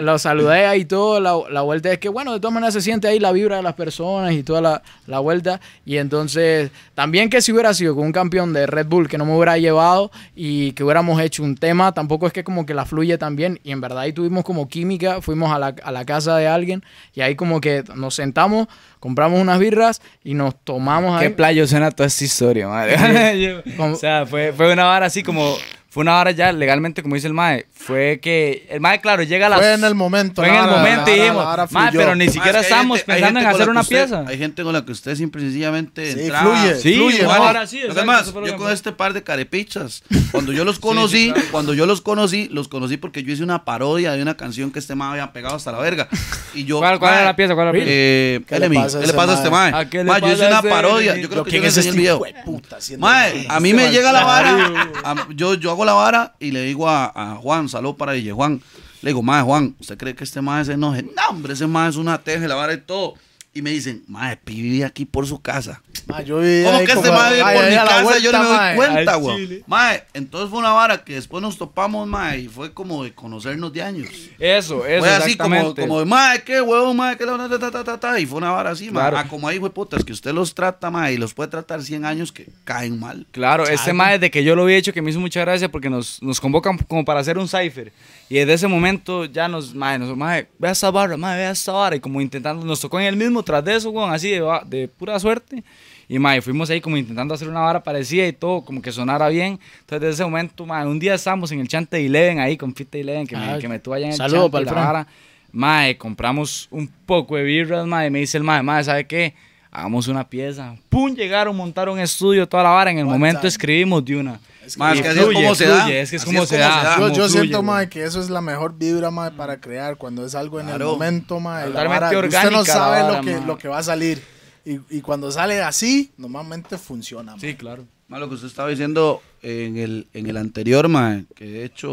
lo 0.00 0.18
saludé 0.18 0.66
ahí 0.66 0.84
todo. 0.84 1.18
La, 1.20 1.34
la 1.50 1.62
vuelta 1.62 1.90
es 1.90 1.98
que, 1.98 2.08
bueno, 2.08 2.32
de 2.32 2.40
todas 2.40 2.52
maneras 2.52 2.74
se 2.74 2.80
siente 2.82 3.08
ahí 3.08 3.18
la 3.18 3.32
vibra 3.32 3.56
de 3.56 3.62
las 3.62 3.74
personas 3.74 4.32
y 4.32 4.42
toda 4.42 4.60
la, 4.60 4.82
la 5.06 5.20
vuelta. 5.20 5.60
Y 5.86 5.96
entonces, 5.96 6.70
también 6.94 7.30
que 7.30 7.40
si 7.40 7.52
hubiera 7.52 7.72
sido 7.72 7.94
con 7.94 8.04
un 8.04 8.12
campeón 8.12 8.52
de 8.52 8.66
Red 8.66 8.86
Bull 8.86 9.08
que 9.08 9.16
no 9.16 9.24
me 9.24 9.34
hubiera 9.34 9.56
llevado 9.58 10.10
y 10.36 10.72
que 10.72 10.84
hubiéramos 10.84 11.20
hecho 11.20 11.42
un 11.42 11.56
tema, 11.56 11.92
tampoco 11.92 12.26
es 12.26 12.32
que 12.32 12.44
como 12.44 12.66
que 12.66 12.74
la 12.74 12.84
fluye 12.84 13.16
también. 13.16 13.37
Y 13.38 13.70
en 13.72 13.80
verdad 13.80 14.00
ahí 14.00 14.12
tuvimos 14.12 14.44
como 14.44 14.68
química. 14.68 15.20
Fuimos 15.20 15.52
a 15.52 15.58
la, 15.58 15.74
a 15.82 15.92
la 15.92 16.04
casa 16.04 16.36
de 16.36 16.46
alguien 16.48 16.82
y 17.14 17.20
ahí 17.20 17.34
como 17.36 17.60
que 17.60 17.84
nos 17.94 18.14
sentamos, 18.14 18.66
compramos 19.00 19.40
unas 19.40 19.58
birras 19.58 20.00
y 20.24 20.34
nos 20.34 20.54
tomamos 20.64 21.18
Qué 21.20 21.26
ahí. 21.26 21.32
playo 21.32 21.66
suena 21.66 21.90
toda 21.90 22.06
esta 22.06 22.24
historia, 22.24 22.68
madre. 22.68 23.62
O 23.78 23.94
sea, 23.94 24.26
fue, 24.26 24.52
fue 24.52 24.72
una 24.72 24.84
vara 24.84 25.06
así 25.06 25.22
como. 25.22 25.56
Fue 25.98 26.02
una 26.02 26.12
vara 26.12 26.30
ya 26.30 26.52
legalmente, 26.52 27.02
como 27.02 27.16
dice 27.16 27.26
el 27.26 27.34
mae. 27.34 27.66
Fue 27.72 28.20
que. 28.22 28.68
El 28.70 28.80
mae, 28.80 29.00
claro, 29.00 29.24
llega 29.24 29.46
a 29.46 29.48
las. 29.48 29.58
Fue 29.58 29.74
en 29.74 29.82
el 29.82 29.96
momento. 29.96 30.42
Fue 30.42 30.48
en 30.48 30.54
el 30.54 30.60
vara- 30.60 30.76
momento 30.76 31.06
la 31.06 31.10
y 31.10 31.18
dijimos, 31.20 31.44
vara 31.44 31.68
mae, 31.72 31.92
pero 31.92 32.14
ni 32.14 32.28
siquiera 32.28 32.60
estamos 32.60 33.02
pensando 33.02 33.40
en 33.40 33.46
hacer 33.46 33.68
una 33.68 33.82
pieza. 33.82 34.24
Hay 34.28 34.38
gente 34.38 34.62
con 34.62 34.72
la 34.72 34.84
que 34.84 34.92
usted 34.92 35.16
simple 35.16 35.42
y 35.42 35.46
sencillamente 35.46 36.12
Sí, 36.12 36.30
fluye, 36.30 36.76
Sí, 36.76 36.94
fluye, 36.94 37.24
ahora 37.24 37.66
sí, 37.66 37.78
exacto, 37.78 37.98
Además, 37.98 38.32
yo 38.46 38.56
con 38.56 38.70
este 38.70 38.92
par 38.92 39.12
de 39.12 39.24
carepichas, 39.24 40.04
cuando 40.30 40.52
yo 40.52 40.64
los 40.64 40.78
conocí, 40.78 41.34
cuando 41.50 41.74
yo 41.74 41.84
los 41.84 42.00
conocí, 42.00 42.48
los 42.52 42.68
conocí 42.68 42.96
porque 42.96 43.24
yo 43.24 43.32
hice 43.32 43.42
una 43.42 43.64
parodia 43.64 44.12
de 44.12 44.22
una 44.22 44.36
canción 44.36 44.70
que 44.70 44.78
este 44.78 44.94
mae 44.94 45.10
había 45.10 45.32
pegado 45.32 45.56
hasta 45.56 45.72
la 45.72 45.78
verga. 45.78 46.06
Y 46.54 46.62
yo, 46.62 46.78
¿Cuál, 46.78 47.00
cuál 47.00 47.10
mae, 47.10 47.20
era 47.22 47.30
la 47.30 47.34
pieza? 47.34 47.54
¿Cuál 47.56 47.66
era 47.66 47.72
la 47.72 47.84
pieza? 47.84 47.90
Eh, 47.92 48.40
¿Qué 48.46 48.60
le 48.60 48.70
pasa 48.70 48.86
a 48.86 48.90
¿qué 48.90 48.98
le 48.98 49.04
ese 49.04 49.12
pasa 49.14 49.32
a 49.32 49.34
este 49.34 49.50
mae? 49.50 50.20
yo 50.20 50.32
hice 50.32 50.46
una 50.46 50.62
parodia. 50.62 51.16
Yo 51.16 51.28
creo 51.28 51.42
que 51.42 51.50
yo 51.50 51.60
le 51.60 51.66
es 51.66 51.76
enseñé 51.76 51.88
este 51.88 52.00
el 52.00 52.06
hijo 52.06 52.24
video. 52.24 52.98
Mae, 52.98 53.46
a 53.48 53.58
mí 53.58 53.74
me 53.74 53.90
llega 53.90 54.12
la 54.12 54.22
vara, 54.22 55.26
yo 55.34 55.70
hago 55.72 55.87
la 55.88 55.94
vara 55.94 56.34
y 56.38 56.50
le 56.50 56.62
digo 56.64 56.86
a, 56.86 57.38
Juan, 57.40 57.68
saludo 57.68 57.96
para 57.96 58.12
DJ 58.12 58.32
Juan, 58.32 58.60
le 59.00 59.10
digo, 59.10 59.22
mae, 59.22 59.42
Juan, 59.42 59.74
¿usted 59.80 59.96
cree 59.96 60.14
que 60.14 60.24
este 60.24 60.42
mae 60.42 60.62
se 60.64 60.74
enoje? 60.74 61.02
No, 61.02 61.22
hombre, 61.30 61.54
ese 61.54 61.66
mae 61.66 61.88
es 61.88 61.96
una 61.96 62.18
teje, 62.18 62.46
la 62.46 62.56
vara 62.56 62.74
y 62.74 62.80
todo. 62.82 63.14
Y 63.58 63.62
me 63.62 63.70
dicen, 63.70 64.04
mae, 64.06 64.36
Pi 64.36 64.62
vive 64.62 64.84
aquí 64.84 65.04
por 65.04 65.26
su 65.26 65.42
casa. 65.42 65.82
Mae, 66.06 66.24
yo 66.24 66.38
vi 66.38 66.62
¿Cómo 66.62 66.78
que 66.78 66.84
este 66.84 66.94
como- 66.94 67.12
mae 67.18 67.34
vive 67.34 67.42
por 67.42 67.68
mi 67.68 67.74
casa? 67.74 68.18
yo 68.20 68.30
no 68.30 68.38
me 68.38 68.44
doy 68.44 68.56
mae. 68.56 68.76
cuenta, 68.76 69.14
güey. 69.16 69.64
Mae, 69.66 70.04
entonces 70.14 70.48
fue 70.50 70.60
una 70.60 70.70
vara 70.70 71.02
que 71.02 71.14
después 71.14 71.42
nos 71.42 71.58
topamos, 71.58 72.06
mae, 72.06 72.42
y 72.42 72.46
fue 72.46 72.72
como 72.72 73.02
de 73.02 73.12
conocernos 73.12 73.72
de 73.72 73.82
años. 73.82 74.08
Eso, 74.38 74.86
eso. 74.86 75.00
fue 75.00 75.10
así 75.10 75.36
como, 75.36 75.56
exactamente. 75.56 75.80
como 75.82 75.98
de, 75.98 76.04
mae, 76.06 76.42
qué 76.44 76.60
huevo, 76.60 76.94
mae, 76.94 77.16
qué 77.16 77.26
la 77.26 77.36
ta, 77.48 77.58
ta, 77.58 77.70
ta, 77.72 77.82
ta, 77.82 77.98
ta", 77.98 78.20
y 78.20 78.26
fue 78.26 78.38
una 78.38 78.52
vara 78.52 78.70
así, 78.70 78.84
mae. 78.92 78.92
Claro. 79.10 79.18
Ah, 79.18 79.26
como 79.28 79.48
ahí 79.48 79.58
fue 79.58 79.70
putas, 79.70 80.04
que 80.04 80.12
usted 80.12 80.32
los 80.32 80.54
trata, 80.54 80.88
mae, 80.88 81.14
y 81.14 81.16
los 81.16 81.34
puede 81.34 81.50
tratar 81.50 81.82
100 81.82 82.04
años 82.04 82.30
que 82.30 82.46
caen 82.62 83.00
mal. 83.00 83.26
Claro, 83.32 83.66
este 83.66 83.92
mae 83.92 84.18
desde 84.18 84.30
que 84.30 84.44
yo 84.44 84.54
lo 84.54 84.62
había 84.62 84.76
hecho 84.76 84.92
que 84.92 85.02
me 85.02 85.10
hizo 85.10 85.18
mucha 85.18 85.40
gracia 85.40 85.68
porque 85.68 85.90
nos, 85.90 86.22
nos 86.22 86.40
convocan 86.40 86.78
como 86.78 87.04
para 87.04 87.18
hacer 87.18 87.38
un 87.38 87.48
cipher. 87.48 87.92
Y 88.30 88.36
desde 88.36 88.54
ese 88.54 88.68
momento 88.68 89.24
ya 89.24 89.48
nos, 89.48 89.74
mae, 89.74 89.98
nos, 89.98 90.14
mae, 90.16 90.46
vea 90.58 90.72
esta 90.72 90.90
barra, 90.90 91.16
mae, 91.16 91.38
vea 91.38 91.50
esta 91.50 91.72
barra. 91.72 91.96
Y 91.96 92.00
como 92.00 92.20
intentando, 92.20 92.64
nos 92.64 92.80
tocó 92.80 93.00
en 93.00 93.06
el 93.06 93.16
mismo 93.16 93.42
tras 93.42 93.64
de 93.64 93.76
eso, 93.76 93.90
weón, 93.90 94.12
así 94.12 94.30
de, 94.30 94.88
pura 94.98 95.18
suerte. 95.18 95.64
Y 96.08 96.18
mae, 96.18 96.42
fuimos 96.42 96.68
ahí 96.68 96.80
como 96.80 96.96
intentando 96.96 97.34
hacer 97.34 97.48
una 97.48 97.60
vara 97.60 97.82
parecida 97.82 98.26
y 98.26 98.32
todo, 98.32 98.62
como 98.62 98.82
que 98.82 98.92
sonara 98.92 99.28
bien. 99.28 99.58
Entonces 99.80 100.00
desde 100.00 100.14
ese 100.14 100.24
momento, 100.24 100.66
mae, 100.66 100.86
un 100.86 100.98
día 100.98 101.14
estábamos 101.14 101.50
en 101.52 101.60
el 101.60 101.68
Chante 101.68 102.04
Eleven 102.04 102.38
ahí 102.38 102.56
con 102.56 102.74
Fita 102.74 102.98
Eleven 102.98 103.26
que, 103.26 103.36
Ah, 103.36 103.52
me, 103.54 103.58
que 103.58 103.68
me 103.68 103.78
tuvo 103.78 103.94
allá 103.94 104.06
en 104.06 104.12
el 104.12 104.16
saludo 104.16 104.50
Chante 104.50 104.52
pa'l 104.52 104.62
y 104.62 104.66
la 104.66 104.72
vara. 104.72 105.06
Mae, 105.50 105.96
compramos 105.96 106.68
un 106.70 106.86
poco 107.06 107.36
de 107.36 107.42
birras, 107.44 107.86
mae, 107.86 108.08
y 108.08 108.10
me 108.10 108.20
dice 108.20 108.36
el 108.36 108.44
mae, 108.44 108.62
mae, 108.62 108.84
¿sabe 108.84 109.06
qué? 109.06 109.34
Hagamos 109.70 110.08
una 110.08 110.28
pieza. 110.28 110.76
Pum, 110.88 111.14
llegaron, 111.14 111.56
montaron 111.56 111.98
estudio, 111.98 112.46
toda 112.46 112.62
la 112.62 112.70
vara. 112.70 112.90
En 112.90 112.98
el 112.98 113.04
momento 113.06 113.40
time. 113.40 113.48
escribimos 113.48 114.04
de 114.04 114.16
una. 114.16 114.40
Mae, 114.76 114.96
es 114.96 115.02
que 115.02 115.08
así 115.08 115.18
es 115.20 115.24
como 115.32 115.54
se 115.54 115.66
da. 115.66 115.90
es 115.90 116.10
que 116.10 116.16
es 116.16 116.24
como 116.24 116.44
se 116.46 116.58
da. 116.58 116.82
Yo, 116.82 116.94
como 117.02 117.08
yo 117.08 117.14
fluye, 117.28 117.28
siento, 117.40 117.62
mae, 117.62 117.88
que 117.88 118.04
eso 118.04 118.20
es 118.20 118.28
la 118.28 118.40
mejor 118.40 118.76
vibra, 118.76 119.10
mae, 119.10 119.30
para 119.30 119.60
crear. 119.60 119.96
Cuando 119.96 120.26
es 120.26 120.34
algo 120.34 120.60
en 120.60 120.66
Claro. 120.66 120.84
el 120.86 120.92
momento, 120.92 121.40
mae. 121.40 121.66
la 121.66 121.82
Totalmente 121.82 122.00
vara- 122.00 122.06
usted 122.08 122.20
no 122.20 122.58
orgánica 122.58 122.58
la 122.58 122.64
sabe 122.64 123.02
vara, 123.02 123.16
lo, 123.18 123.24
que, 123.24 123.32
mae. 123.36 123.46
lo 123.46 123.58
que 123.58 123.68
va 123.68 123.78
a 123.78 123.82
salir. 123.82 124.22
Y, 124.64 124.80
y 124.90 125.00
cuando 125.00 125.30
sale 125.32 125.62
así, 125.62 126.12
normalmente 126.18 126.76
funciona, 126.76 127.32
mae. 127.32 127.40
Sí, 127.40 127.54
claro. 127.54 127.86
Más 128.08 128.20
lo 128.20 128.28
que 128.28 128.34
usted 128.34 128.48
estaba 128.48 128.68
diciendo 128.68 129.22
en 129.42 129.76
el, 129.78 130.08
en 130.12 130.26
el 130.26 130.36
anterior, 130.36 130.88
mae, 130.88 131.24
que 131.34 131.44
de 131.44 131.64
hecho, 131.64 131.92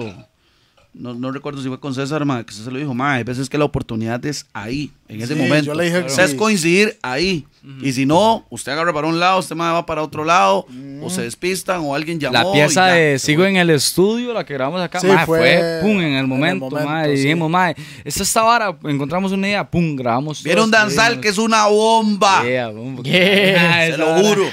no, 0.97 1.13
no 1.13 1.31
recuerdo 1.31 1.61
si 1.61 1.67
fue 1.67 1.79
con 1.79 1.93
César, 1.93 2.23
mae, 2.25 2.45
que 2.45 2.53
César 2.53 2.71
lo 2.73 2.79
dijo, 2.79 2.93
mae, 2.93 3.17
hay 3.17 3.23
veces 3.23 3.49
que 3.49 3.57
la 3.57 3.65
oportunidad 3.65 4.25
es 4.25 4.45
ahí, 4.53 4.91
en 5.07 5.21
ese 5.21 5.33
Sí, 5.35 5.39
momento. 5.41 5.65
yo 5.65 5.75
le 5.75 5.85
dije 5.85 5.99
que 6.01 6.05
O 6.07 6.09
sea, 6.09 6.25
es 6.25 6.33
coincidir 6.35 6.97
ahí. 7.01 7.45
Y 7.81 7.93
si 7.93 8.05
no, 8.05 8.45
usted 8.51 8.73
agarra 8.73 8.93
para 8.93 9.07
un 9.07 9.19
lado, 9.19 9.39
usted 9.39 9.55
mae, 9.55 9.73
va 9.73 9.87
para 9.87 10.03
otro 10.03 10.23
lado, 10.23 10.67
o 11.01 11.09
se 11.09 11.23
despistan, 11.23 11.81
o 11.83 11.95
alguien 11.95 12.19
llamó. 12.19 12.33
La 12.33 12.51
pieza 12.51 12.85
y 12.87 12.89
ya, 12.89 12.93
de 12.93 13.19
se 13.19 13.25
Sigo 13.25 13.41
fue. 13.41 13.49
en 13.49 13.57
el 13.57 13.71
estudio, 13.71 14.33
la 14.33 14.45
que 14.45 14.53
grabamos 14.53 14.81
acá, 14.81 14.99
Sí, 14.99 15.07
mae, 15.07 15.25
fue 15.25 15.39
fue, 15.39 15.79
pum, 15.81 15.99
en 15.99 16.03
en 16.07 16.13
el 16.17 16.27
momento, 16.27 16.65
momento, 16.69 16.87
mae, 16.89 17.13
y 17.13 17.17
sí. 17.17 17.23
dijimos, 17.23 17.49
mae, 17.49 17.75
esta 18.03 18.21
esta 18.21 18.43
vara, 18.43 18.77
encontramos 18.83 19.31
una 19.31 19.47
idea, 19.47 19.67
pum, 19.69 19.95
grabamos. 19.95 20.43
Vieron 20.43 20.69
danzal, 20.69 21.19
que 21.19 21.29
es 21.29 21.39
una 21.39 21.65
bomba. 21.65 22.43
Yeah, 22.43 22.67
boom, 22.69 23.01
Yeah, 23.03 23.71
Ah, 23.81 23.85
Se 23.91 23.97
lo 23.97 24.05
vara. 24.11 24.21
juro. 24.27 24.43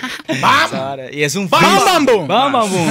Vara. 0.41 1.13
Y 1.13 1.23
es 1.23 1.35
un 1.37 1.49
¡Bam, 1.51 2.07
bam! 2.07 2.27
Bam, 2.27 2.53
bam, 2.53 2.71
boom. 2.71 2.89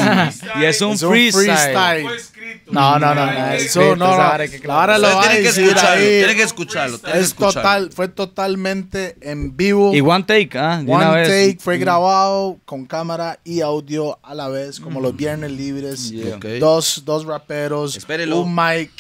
Y 0.62 0.66
es 0.66 0.82
un 0.82 0.92
Es 0.94 1.02
un 1.02 1.10
freestyle. 1.12 2.06
Escrito. 2.42 2.72
No, 2.72 3.00
no, 3.00 3.16
no, 3.16 3.26
no. 3.26 3.52
Eso 3.54 3.96
no, 3.96 4.06
vara 4.18 4.98
lo 4.98 5.08
va 5.08 5.24
a 5.30 5.34
decir 5.34 5.76
ahí. 5.78 6.08
tienen 6.20 6.36
que 6.38 6.44
escucharlo. 6.44 6.98
tienen 6.98 7.14
que 7.18 7.20
Es 7.24 7.28
escucharlo. 7.30 7.62
total, 7.62 7.92
fue 7.94 8.08
totalmente 8.08 9.16
en 9.22 9.56
vivo. 9.56 9.94
Y 9.94 10.02
one 10.02 10.24
take, 10.24 10.58
ah, 10.58 10.78
de 10.84 10.92
una 10.92 11.12
One 11.12 11.22
vez. 11.22 11.28
take 11.30 11.58
fue 11.64 11.78
grabado 11.78 12.58
con 12.66 12.86
cámara 12.86 13.40
y 13.44 13.62
audio 13.62 14.18
a 14.24 14.34
la 14.36 14.48
vez, 14.50 14.80
como 14.80 15.00
los 15.00 15.16
viernes 15.16 15.52
libres. 15.52 16.12
Yeah. 16.12 16.36
Ok. 16.38 16.46
Dos, 16.60 17.04
dos 17.06 17.26
raperos, 17.26 17.96
Espérelo. 17.98 18.42
un 18.42 18.54
mic, 18.56 18.92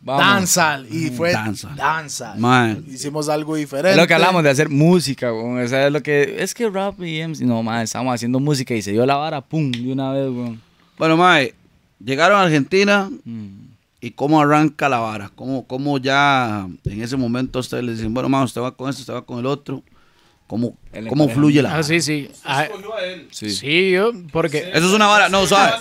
Vamos. 0.00 0.24
danzal. 0.24 0.86
Y 0.90 1.10
fue 1.10 1.32
Danzal. 1.32 2.84
Hicimos 2.88 3.28
algo 3.28 3.56
diferente. 3.56 3.90
Es 3.92 3.96
lo 3.96 4.06
que 4.06 4.14
hablamos 4.14 4.42
de 4.42 4.50
hacer 4.50 4.68
música, 4.68 5.32
weón. 5.32 5.62
O 5.62 5.68
sea, 5.68 5.86
es 5.86 5.92
lo 5.92 6.02
que. 6.02 6.36
Es 6.38 6.54
que 6.54 6.68
rap 6.70 7.00
y 7.02 7.20
MC. 7.22 7.40
No, 7.44 7.62
man, 7.62 7.82
estábamos 7.82 8.14
haciendo 8.14 8.40
música 8.40 8.74
y 8.74 8.82
se 8.82 8.92
dio 8.92 9.04
la 9.06 9.16
vara, 9.16 9.40
pum, 9.40 9.70
de 9.70 9.92
una 9.92 10.12
vez, 10.12 10.28
weón. 10.28 10.60
Bueno, 10.98 11.16
mae, 11.16 11.54
llegaron 11.98 12.38
a 12.38 12.42
Argentina 12.42 13.10
Mm. 13.24 13.68
y 14.00 14.10
cómo 14.12 14.40
arranca 14.40 14.88
la 14.88 14.98
vara. 14.98 15.30
Cómo, 15.34 15.66
cómo 15.66 15.98
ya 15.98 16.66
en 16.84 17.02
ese 17.02 17.16
momento 17.16 17.58
ustedes 17.58 17.84
le 17.84 17.92
dicen, 17.92 18.12
bueno, 18.14 18.28
mae, 18.28 18.44
usted 18.44 18.60
va 18.60 18.74
con 18.76 18.88
esto, 18.90 19.00
usted 19.02 19.14
va 19.14 19.22
con 19.22 19.38
el 19.38 19.46
otro. 19.46 19.82
Cómo, 20.46 20.76
cómo 21.08 21.28
fluye 21.28 21.60
la 21.60 21.70
Ah, 21.70 21.72
vara. 21.72 21.82
sí, 21.82 22.00
sí. 22.00 22.30
Ah. 22.44 22.66
Sí. 23.32 23.50
sí, 23.50 23.90
yo, 23.90 24.12
porque... 24.30 24.70
Eso 24.72 24.86
es 24.86 24.92
una 24.92 25.08
vara, 25.08 25.28
no, 25.28 25.44
suave. 25.44 25.72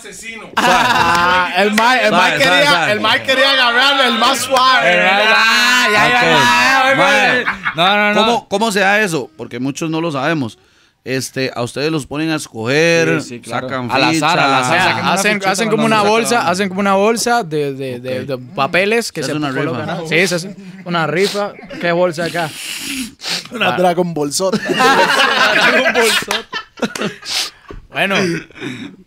Ah, 0.56 1.52
el 1.58 1.70
mic, 1.72 1.80
el 2.02 2.10
sabe, 2.10 2.38
quería, 2.40 2.64
sabe. 2.72 2.92
el 2.94 3.24
quería 3.28 3.52
agarrarlo, 3.52 4.04
el 4.14 4.20
más 4.20 4.40
suave. 4.40 5.02
Ah, 5.08 5.88
ya, 5.92 6.10
ya, 6.10 6.18
Ok. 6.18 6.24
ya, 6.24 6.96
Mae, 6.98 7.44
ya. 7.44 7.74
No, 7.76 7.96
no, 7.96 8.14
no. 8.14 8.26
¿Cómo, 8.26 8.48
¿Cómo 8.48 8.72
se 8.72 8.80
da 8.80 9.00
eso? 9.02 9.30
Porque 9.38 9.60
muchos 9.60 9.92
no 9.92 10.02
lo 10.02 10.12
sabemos. 10.12 10.58
Este, 11.06 11.52
a 11.56 11.62
ustedes 11.62 11.92
los 11.92 12.08
ponen 12.08 12.32
a 12.32 12.36
escoger, 12.36 13.22
Sí, 13.22 13.30
sí, 13.30 13.40
claro. 13.40 13.70
sacan 13.70 13.92
Al 13.92 14.04
azar, 14.06 14.14
ficha. 14.32 14.32
al 14.46 14.54
azar, 14.64 14.82
sacan 14.82 15.06
hacen, 15.08 15.34
fichita 15.34 15.52
hacen 15.52 15.70
como 15.70 15.86
una 15.86 16.02
bolsa, 16.02 16.36
banda. 16.38 16.52
hacen 16.52 16.68
como 16.70 16.80
una 16.82 16.96
bolsa 16.96 17.44
de, 17.44 17.74
de, 17.76 18.00
de, 18.00 18.26
de 18.26 18.38
papeles 18.40 19.12
que 19.12 19.22
Se 19.22 19.28
se, 19.28 19.32
hace 19.34 19.38
una 19.38 19.54
colocan, 19.54 20.00
rifa. 20.00 20.10
Sí, 20.10 20.28
se 20.28 20.36
hace 20.36 20.56
una 20.84 21.06
rifa. 21.06 21.54
¿Qué 21.80 21.92
bolsa 21.92 22.26
acá? 22.26 22.50
Una 23.52 23.78
Dragon 23.78 24.16
Ball 24.16 24.34
Sota. 24.34 24.58
Bueno, 27.96 28.16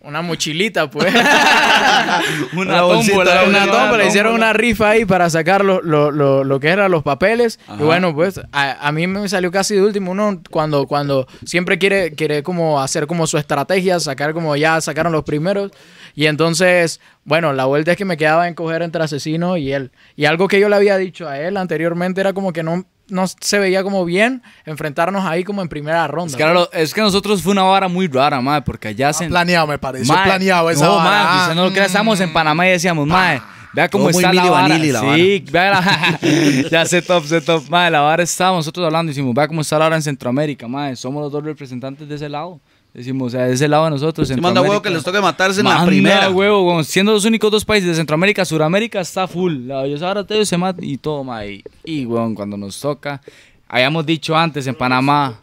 una 0.00 0.22
mochilita, 0.22 0.88
pues. 0.88 1.12
Una 2.56 2.78
tómbola, 2.78 3.44
una 3.44 3.64
una 3.64 3.70
tómbola, 3.70 4.06
hicieron 4.06 4.32
una 4.32 4.54
rifa 4.54 4.88
ahí 4.88 5.04
para 5.04 5.28
sacar 5.28 5.62
lo, 5.62 5.82
lo, 5.82 6.10
lo, 6.10 6.42
lo 6.42 6.58
que 6.58 6.68
eran 6.68 6.90
los 6.90 7.02
papeles. 7.02 7.60
Ajá. 7.68 7.82
Y 7.82 7.84
bueno, 7.84 8.14
pues 8.14 8.40
a, 8.50 8.88
a 8.88 8.90
mí 8.92 9.06
me 9.06 9.28
salió 9.28 9.50
casi 9.50 9.74
de 9.74 9.82
último. 9.82 10.12
Uno 10.12 10.40
cuando, 10.50 10.86
cuando 10.86 11.26
siempre 11.44 11.76
quiere, 11.76 12.12
quiere 12.12 12.42
como 12.42 12.80
hacer 12.80 13.06
como 13.06 13.26
su 13.26 13.36
estrategia, 13.36 14.00
sacar 14.00 14.32
como 14.32 14.56
ya 14.56 14.80
sacaron 14.80 15.12
los 15.12 15.24
primeros. 15.24 15.70
Y 16.14 16.24
entonces, 16.24 16.98
bueno, 17.24 17.52
la 17.52 17.66
vuelta 17.66 17.90
es 17.90 17.98
que 17.98 18.06
me 18.06 18.16
quedaba 18.16 18.48
en 18.48 18.54
coger 18.54 18.80
entre 18.80 19.02
asesino 19.02 19.58
y 19.58 19.70
él. 19.70 19.92
Y 20.16 20.24
algo 20.24 20.48
que 20.48 20.60
yo 20.60 20.70
le 20.70 20.76
había 20.76 20.96
dicho 20.96 21.28
a 21.28 21.38
él 21.38 21.58
anteriormente 21.58 22.22
era 22.22 22.32
como 22.32 22.54
que 22.54 22.62
no, 22.62 22.86
no 23.08 23.26
se 23.26 23.58
veía 23.58 23.82
como 23.82 24.04
bien 24.04 24.42
enfrentarnos 24.64 25.24
ahí 25.24 25.44
como 25.44 25.62
en 25.62 25.68
primera 25.68 26.06
ronda. 26.06 26.30
Es 26.30 26.36
que, 26.36 26.82
es 26.82 26.94
que 26.94 27.00
nosotros 27.00 27.42
fue 27.42 27.52
una 27.52 27.62
vara 27.62 27.88
muy 27.88 28.06
rara, 28.06 28.40
madre, 28.40 28.62
porque 28.62 28.88
allá 28.88 29.12
se... 29.12 29.26
Planeado, 29.26 29.66
me 29.66 29.78
parece. 29.78 30.06
Mae, 30.06 30.24
planeado 30.24 30.70
esa 30.70 30.86
no, 30.86 30.96
vara. 30.96 31.10
mae, 31.10 31.26
Ah, 31.28 31.42
usted 31.42 31.54
no 31.54 31.64
lo 31.64 31.72
crea, 31.72 31.86
estábamos 31.86 32.20
en 32.20 32.32
Panamá 32.32 32.66
y 32.66 32.70
decíamos, 32.70 33.06
mae, 33.06 33.40
vea 33.72 33.88
cómo 33.88 34.10
está 34.10 34.32
la 34.32 34.50
vara. 34.50 34.78
La 34.78 35.00
sí, 35.14 35.44
vea 35.50 35.70
la... 35.70 36.18
ya 36.70 36.84
sé 36.86 37.02
top, 37.02 37.24
sé 37.24 37.40
top. 37.40 37.68
Mae, 37.68 37.90
la 37.90 38.00
vara 38.00 38.22
estábamos 38.22 38.64
nosotros 38.64 38.86
hablando 38.86 39.10
y 39.10 39.14
decimos, 39.14 39.34
vea 39.34 39.48
cómo 39.48 39.60
está 39.60 39.78
la 39.78 39.86
vara 39.86 39.96
en 39.96 40.02
Centroamérica, 40.02 40.68
mae, 40.68 40.96
somos 40.96 41.22
los 41.22 41.32
dos 41.32 41.44
representantes 41.44 42.08
de 42.08 42.14
ese 42.14 42.28
lado. 42.28 42.60
Decimos, 42.94 43.28
o 43.28 43.30
sea, 43.36 43.46
de 43.46 43.52
ese 43.54 43.68
lado 43.68 43.84
de 43.84 43.90
nosotros, 43.90 44.26
Si 44.26 44.34
manda 44.40 44.60
huevo 44.60 44.82
que 44.82 44.90
les 44.90 45.04
toque 45.04 45.20
matarse 45.20 45.60
en 45.60 45.66
la 45.66 45.74
Manda 45.74 45.86
primera. 45.86 46.30
huevo, 46.30 46.66
weón. 46.66 46.84
siendo 46.84 47.12
los 47.12 47.24
únicos 47.24 47.50
dos 47.50 47.64
países 47.64 47.88
de 47.90 47.94
Centroamérica, 47.94 48.44
Suramérica 48.44 49.00
está 49.00 49.28
full. 49.28 49.66
La 49.66 49.80
ahora 50.02 50.24
te 50.24 50.44
se 50.44 50.56
mata 50.56 50.80
y 50.84 50.96
todo. 50.96 51.24
Y, 51.44 51.62
y, 51.84 52.06
weón, 52.06 52.34
cuando 52.34 52.56
nos 52.56 52.80
toca, 52.80 53.20
habíamos 53.68 54.04
dicho 54.06 54.36
antes 54.36 54.66
en 54.66 54.74
Panamá. 54.74 55.38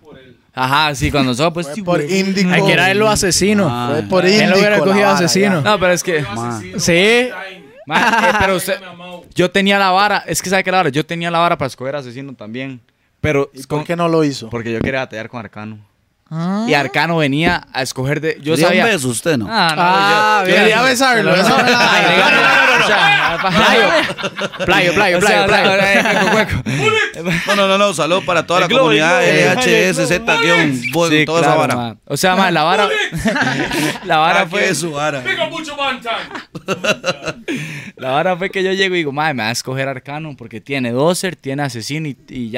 Ajá, 0.54 0.96
sí, 0.96 1.12
cuando 1.12 1.30
nos 1.32 1.38
toca, 1.38 1.52
pues 1.54 1.68
Fue 1.68 1.84
por. 1.84 2.02
Índico. 2.02 2.50
Hay 2.50 2.64
que 2.64 2.74
era 2.74 2.89
él 2.91 2.98
los 3.00 3.10
asesinos. 3.10 3.68
Ah. 3.70 3.89
Fue 3.91 4.04
por 4.04 4.26
Él 4.26 4.32
lo 4.38 4.41
Índico. 4.43 4.60
hubiera 4.60 4.80
cogido 4.80 4.96
vara, 5.06 5.12
asesino. 5.14 5.64
ya. 5.64 5.70
No, 5.72 5.80
pero 5.80 5.91
es 5.93 6.04
que. 6.04 6.26
Sí. 6.78 7.30
Ma, 7.88 8.00
eh, 8.32 8.34
pero 8.39 8.56
usted, 8.56 8.80
yo 9.36 9.52
tenía 9.52 9.78
la 9.78 9.91
vara, 9.91 10.24
es 10.26 10.41
que 10.41 10.50
sabe 10.50 10.64
que 10.64 10.72
la 10.72 10.78
vara, 10.78 10.89
yo 10.89 11.06
tenía 11.06 11.30
la 11.30 11.38
vara 11.39 11.58
para 11.58 11.68
escoger 11.68 11.96
asesino 11.96 12.34
también. 12.34 12.82
Pero 13.22 13.52
¿Y 13.54 13.64
con- 13.64 13.80
por 13.80 13.88
qué 13.88 13.96
no 13.96 14.08
lo 14.08 14.24
hizo? 14.24 14.50
porque 14.50 14.74
yo 14.74 14.80
quería 14.80 15.02
batallar 15.02 15.30
con 15.30 15.39
Arcano. 15.39 15.78
Ah. 16.32 16.65
Y 16.67 16.73
Arcano 16.73 17.17
venía 17.17 17.67
a 17.71 17.84
escoger 17.84 18.19
de. 18.19 18.38
Yo 18.41 18.53
Quería 18.55 18.67
un 18.67 18.73
sabía. 18.73 18.86
beso 18.86 19.09
usted, 19.09 19.38
¿no? 19.38 19.45
Ah, 19.47 19.73
no, 19.76 19.82
Ah, 19.86 20.39
yo- 20.41 20.47
yo- 20.47 20.53
bien. 20.53 20.59
Quería 20.63 20.82
besarlo. 20.82 21.36
No, 21.36 21.47
no, 21.47 21.55
Playo. 23.45 23.89
Playo, 24.65 24.93
playo, 24.93 25.19
playo. 25.19 25.47
No, 27.47 27.55
no, 27.55 27.67
no, 27.67 27.78
no. 27.78 27.93
Saludos 27.93 28.23
para 28.23 28.45
toda 28.45 28.61
la 28.61 28.69
comunidad 28.69 29.21
globo, 29.21 29.61
LHS, 29.61 30.07
Z, 30.07 30.38
guion, 30.41 30.82
toda 30.91 31.09
claro, 31.26 31.39
esa 31.41 31.55
vara. 31.55 31.95
O 32.05 32.17
sea, 32.17 32.36
ma, 32.36 32.49
la 32.51 32.63
vara. 32.63 32.89
la 34.05 34.17
vara 34.17 34.41
Ah, 34.41 34.47
fue. 34.47 34.73
su 34.73 34.91
vara. 34.91 35.21
La 37.97 38.11
vara 38.11 38.36
fue 38.38 38.49
que 38.49 38.63
yo 38.63 38.71
llego 38.73 38.95
y 38.95 38.99
digo, 38.99 39.11
madre, 39.11 39.34
me 39.36 39.43
va 39.43 39.49
a 39.49 39.51
escoger 39.51 39.88
Arcano 39.88 40.36
porque 40.38 40.59
tiene 40.61 40.91
Dozer, 40.91 41.36
tiene 41.36 41.63
Asesino 41.63 42.07
y, 42.07 42.17
y 42.30 42.49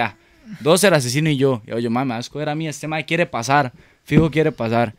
ya. 0.50 0.58
Dozer, 0.62 0.93
Asesino 0.93 1.30
y 1.30 1.38
yo. 1.38 1.62
Y 1.66 1.82
yo, 1.82 1.89
madre, 1.89 2.06
me 2.06 2.12
va 2.12 2.18
a 2.18 2.22
escoger 2.22 2.50
a 2.50 2.56
mí. 2.56 2.68
Este 2.68 2.88
madre 2.88 3.06
quiere 3.06 3.26
pasar. 3.26 3.72
Fijo 4.04 4.32
quiere 4.32 4.52
pasar. 4.52 4.93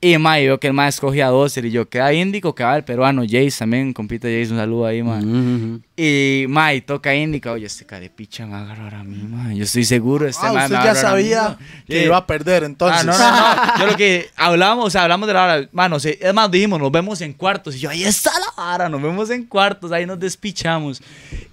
Y 0.00 0.16
madre, 0.18 0.46
yo 0.46 0.58
que 0.58 0.66
el 0.66 0.72
madre 0.72 0.90
escogía 0.90 1.26
a 1.26 1.30
Dozer 1.30 1.64
y 1.66 1.70
yo, 1.70 1.88
queda 1.88 2.12
Índico, 2.12 2.54
queda 2.54 2.76
el 2.76 2.84
peruano, 2.84 3.22
Jace 3.22 3.50
también, 3.58 3.92
compite 3.92 4.28
Jace, 4.40 4.52
un 4.52 4.58
saludo 4.58 4.86
ahí. 4.86 5.02
Ujú. 5.02 5.80
Y 5.96 6.46
madre, 6.48 6.80
toca 6.80 7.14
Índico. 7.14 7.50
Oye, 7.52 7.66
este 7.66 7.84
carepicha 7.84 8.46
me 8.46 8.52
va 8.52 8.58
a 8.60 8.62
agarrar 8.62 8.94
a 8.94 9.04
mí, 9.04 9.22
madre. 9.28 9.56
Yo 9.56 9.64
estoy 9.64 9.84
seguro, 9.84 10.26
este 10.26 10.46
Ah, 10.46 10.52
madre 10.52 10.64
usted 10.64 10.70
me 10.74 10.78
va 10.78 10.84
ya 10.84 10.88
a 10.88 10.92
agarrar 10.92 11.12
a 11.12 11.16
mí, 11.16 11.22
sabía 11.30 11.58
que 11.86 12.04
iba 12.04 12.16
a 12.16 12.26
perder, 12.26 12.64
entonces. 12.64 13.00
Ah, 13.00 13.04
no, 13.04 13.12
no, 13.12 13.66
no. 13.66 13.78
Yo 13.80 13.86
lo 13.92 13.96
que 13.96 14.30
hablamos, 14.36 14.86
o 14.86 14.90
sea, 14.90 15.02
hablamos 15.02 15.26
de 15.26 15.34
la 15.34 15.40
vara. 15.40 15.68
Mano, 15.72 16.00
sí, 16.00 16.16
es 16.18 16.34
más, 16.34 16.50
dijimos, 16.50 16.80
nos 16.80 16.90
vemos 16.90 17.20
en 17.20 17.32
cuartos. 17.34 17.76
Y 17.76 17.80
yo, 17.80 17.90
ahí 17.90 18.04
está 18.04 18.30
la 18.38 18.62
vara, 18.62 18.88
nos 18.88 19.02
vemos 19.02 19.30
en 19.30 19.44
cuartos, 19.44 19.92
ahí 19.92 20.06
nos 20.06 20.18
despichamos. 20.18 21.02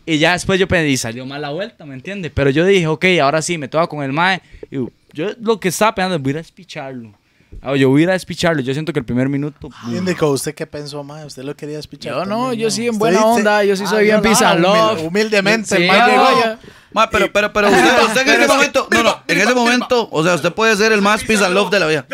Y 0.07 0.19
ya 0.19 0.31
después 0.31 0.57
yo 0.59 0.67
pensé, 0.69 0.87
y 0.89 0.95
salió 0.97 1.25
mal 1.25 1.41
la 1.41 1.49
vuelta, 1.49 1.85
¿me 1.85 1.93
entiendes? 1.93 2.31
Pero 2.33 2.49
yo 2.49 2.63
dije, 2.65 2.87
ok, 2.87 3.05
ahora 3.21 3.41
sí, 3.41 3.57
me 3.57 3.67
toca 3.67 3.87
con 3.87 4.03
el 4.03 4.13
mae. 4.13 4.41
Y 4.71 4.77
yo 5.13 5.27
lo 5.41 5.59
que 5.59 5.67
estaba 5.67 5.93
pensando 5.93 6.15
es, 6.15 6.21
voy 6.21 6.31
a 6.33 6.37
despicharlo. 6.37 7.11
Ah, 7.61 7.75
yo 7.75 7.89
voy 7.89 8.03
a 8.05 8.11
despicharlo. 8.11 8.61
Yo 8.61 8.71
siento 8.73 8.93
que 8.93 8.99
el 8.99 9.05
primer 9.05 9.27
minuto. 9.29 9.69
Índico, 9.89 10.29
¿usted 10.31 10.55
qué 10.55 10.65
pensó, 10.65 11.03
mae? 11.03 11.25
¿Usted 11.25 11.43
lo 11.43 11.55
quería 11.55 11.77
espichar? 11.79 12.13
Yo 12.13 12.25
no, 12.25 12.41
también, 12.41 12.59
yo 12.61 12.71
sí 12.71 12.87
en 12.87 12.97
buena 12.97 13.17
dice- 13.17 13.29
onda, 13.29 13.63
yo 13.65 13.75
sí 13.75 13.85
soy 13.85 14.09
Ah, 14.11 14.19
bien 14.21 14.33
and 14.35 14.59
humil- 14.59 14.61
love. 14.61 15.01
Humildemente, 15.07 15.75
Sí, 15.75 15.83
el 15.83 15.87
mae 15.87 16.09
llegó. 16.11 16.57
Ma, 16.93 17.09
pero, 17.09 17.31
pero, 17.31 17.51
pero 17.51 17.67
usted, 17.67 18.03
usted 18.05 18.21
en 18.27 18.29
ese 18.41 18.47
momento, 18.47 18.87
no, 18.89 19.03
no, 19.03 19.19
en 19.27 19.37
ese 19.41 19.53
momento, 19.53 20.07
o 20.09 20.23
sea, 20.23 20.35
usted 20.35 20.53
puede 20.53 20.75
ser 20.77 20.93
el 20.93 21.01
más 21.01 21.21
peace 21.23 21.43
and 21.43 21.53
love 21.53 21.69
de 21.69 21.79
la 21.81 21.87
vida. 21.87 22.05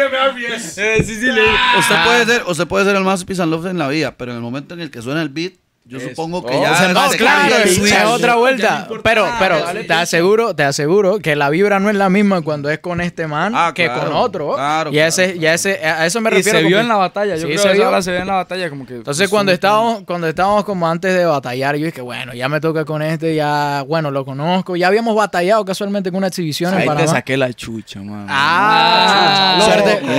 Eh, 0.78 1.04
sí, 1.06 1.16
sí, 1.16 1.26
le 1.28 1.42
Usted 1.80 1.96
puede 2.06 2.26
ser, 2.26 2.44
usted 2.48 2.68
puede 2.68 2.86
ser 2.86 2.96
el 2.96 3.04
más 3.04 3.24
peace 3.24 3.42
and 3.42 3.52
love 3.52 3.66
en 3.68 3.78
la 3.78 3.88
vida, 3.88 4.16
pero 4.18 4.32
en 4.32 4.38
el 4.38 4.44
momento 4.44 4.74
en 4.74 4.82
el 4.82 4.90
que 4.92 5.02
suena 5.02 5.22
el 5.22 5.30
beat, 5.30 5.54
yo 5.86 5.98
Es- 5.98 6.04
supongo 6.06 6.46
que 6.46 6.56
Oh, 6.56 6.62
ya 6.62 6.72
o 6.72 6.76
sea, 6.76 6.88
se 6.88 6.94
no, 6.94 7.10
Claro, 7.18 7.56
es 7.58 8.06
otra 8.06 8.36
vuelta. 8.36 8.88
Pero, 9.04 9.28
pero 9.38 9.62
vale, 9.62 9.84
te 9.84 9.94
aseguro, 9.94 10.56
te 10.56 10.64
aseguro 10.64 11.20
que 11.20 11.36
la 11.36 11.50
vibra 11.50 11.80
no 11.82 11.90
es 11.90 11.96
la 11.98 12.10
misma 12.10 12.42
cuando 12.42 12.70
es 12.70 12.80
con 12.80 13.02
este 13.02 13.28
man 13.28 13.54
Ah, 13.56 13.74
que 13.76 13.86
claro, 13.86 14.02
con 14.06 14.14
otro. 14.14 14.54
claro, 14.56 14.92
y 14.94 15.00
ese, 15.00 15.34
claro. 15.34 15.42
y 15.42 15.46
ese, 15.48 15.86
a 15.86 16.06
eso 16.06 16.22
me 16.22 16.30
Y 16.30 16.34
refiero. 16.36 16.60
se 16.60 16.66
vio 16.66 16.78
que- 16.78 16.82
en 16.82 16.88
la 16.88 16.96
batalla. 16.96 17.36
Yo 17.36 17.42
Sí, 17.42 17.48
creo 17.48 17.60
se 17.60 17.68
que 17.70 17.74
vio. 17.74 17.86
ahora 17.86 18.02
se 18.02 18.12
ve 18.12 18.20
en 18.20 18.28
la 18.28 18.36
batalla 18.36 18.70
como 18.70 18.86
que. 18.86 18.96
Entonces 18.96 19.30
cuando 19.30 19.52
estábamos, 19.52 20.04
cuando 20.06 20.28
estábamos 20.28 20.64
como 20.64 20.88
antes 20.90 21.14
de 21.14 21.26
batallar, 21.26 21.76
yo 21.76 21.86
dije, 21.86 22.02
bueno, 22.02 22.34
ya 22.34 22.48
me 22.48 22.62
toca 22.62 22.86
con 22.86 23.02
este, 23.02 23.36
ya, 23.36 23.84
bueno, 23.86 24.10
lo 24.10 24.24
conozco. 24.24 24.76
Ya 24.78 24.88
habíamos 24.88 25.16
batallado 25.16 25.66
casualmente 25.66 26.12
con 26.12 26.20
una 26.20 26.28
exhibición 26.28 26.72
en 26.74 26.80
Ahí 26.80 26.84
te 26.86 26.88
Panamá. 26.94 27.12
saqué 27.12 27.36
la 27.38 27.52
chucha, 27.54 28.00
man. 28.02 28.26
Ah, 28.30 29.58
Ah, 29.58 29.62
suerte, 29.66 30.02
loco. 30.02 30.14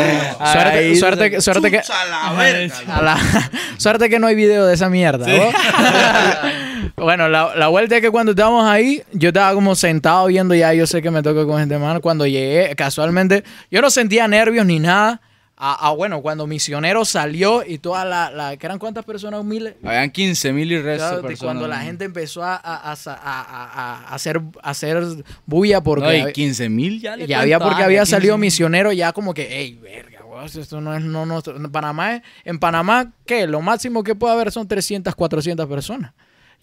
suerte, 0.52 0.78
Ahí- 0.78 0.96
suerte, 0.96 1.40
suerte 1.40 1.70
que, 1.70 1.80
Chucha 1.80 1.94
suerte 3.78 4.08
que 4.10 4.18
no 4.18 4.26
hay 4.26 4.34
video 4.34 4.66
de 4.66 4.74
esa 4.74 4.88
mierda. 4.88 5.26
¿No? 5.54 6.50
bueno, 7.04 7.28
la, 7.28 7.54
la 7.56 7.68
vuelta 7.68 7.96
es 7.96 8.02
que 8.02 8.10
cuando 8.10 8.32
estábamos 8.32 8.64
ahí, 8.66 9.02
yo 9.12 9.28
estaba 9.28 9.54
como 9.54 9.74
sentado 9.74 10.26
viendo 10.26 10.54
ya, 10.54 10.72
yo 10.74 10.86
sé 10.86 11.02
que 11.02 11.10
me 11.10 11.22
toca 11.22 11.44
con 11.46 11.60
este 11.60 11.78
man. 11.78 12.00
Cuando 12.00 12.26
llegué, 12.26 12.74
casualmente, 12.76 13.44
yo 13.70 13.80
no 13.80 13.90
sentía 13.90 14.28
nervios 14.28 14.66
ni 14.66 14.78
nada. 14.78 15.20
Ah, 15.56 15.76
ah, 15.82 15.90
bueno, 15.92 16.20
cuando 16.20 16.48
Misionero 16.48 17.04
salió 17.04 17.62
y 17.64 17.78
toda 17.78 18.04
la, 18.04 18.28
la 18.28 18.56
que 18.56 18.66
eran 18.66 18.80
cuántas 18.80 19.04
personas, 19.04 19.44
miles. 19.44 19.74
Habían 19.84 20.10
15 20.10 20.52
mil 20.52 20.72
y 20.72 20.82
resto. 20.82 21.06
Claro, 21.06 21.22
personas, 21.22 21.38
cuando 21.54 21.68
la 21.68 21.78
gente 21.78 22.04
empezó 22.04 22.42
a, 22.42 22.56
a- 22.56 22.90
a- 22.92 22.96
a- 23.06 23.14
a- 23.14 23.98
a 24.10 24.14
hacer, 24.14 24.40
a 24.60 24.70
hacer 24.70 25.00
bulla 25.46 25.80
porque 25.80 26.04
No, 26.06 26.12
y 26.12 26.20
había- 26.22 26.32
15 26.32 26.68
mil 26.68 27.00
ya 27.00 27.16
le 27.16 27.28
ya 27.28 27.40
había 27.40 27.60
porque 27.60 27.84
había 27.84 28.00
15 28.00 28.10
salido 28.10 28.36
misionero 28.36 28.90
ya 28.92 29.12
como 29.12 29.32
que, 29.32 29.46
hey, 29.48 29.78
verga, 29.80 30.13
weón, 30.34 30.46
esto 30.46 30.80
no 30.80 30.94
es, 30.94 31.02
no, 31.02 31.24
no, 31.26 31.40
en 31.46 31.70
Panamá, 31.70 32.14
es- 32.16 32.22
en 32.44 32.58
Panamá, 32.58 33.12
¿qué? 33.26 33.46
Lo 33.46 33.60
máximo 33.60 34.02
que 34.02 34.14
puede 34.14 34.34
haber 34.34 34.50
son 34.52 34.66
300, 34.68 35.14
400 35.14 35.66
personas. 35.66 36.12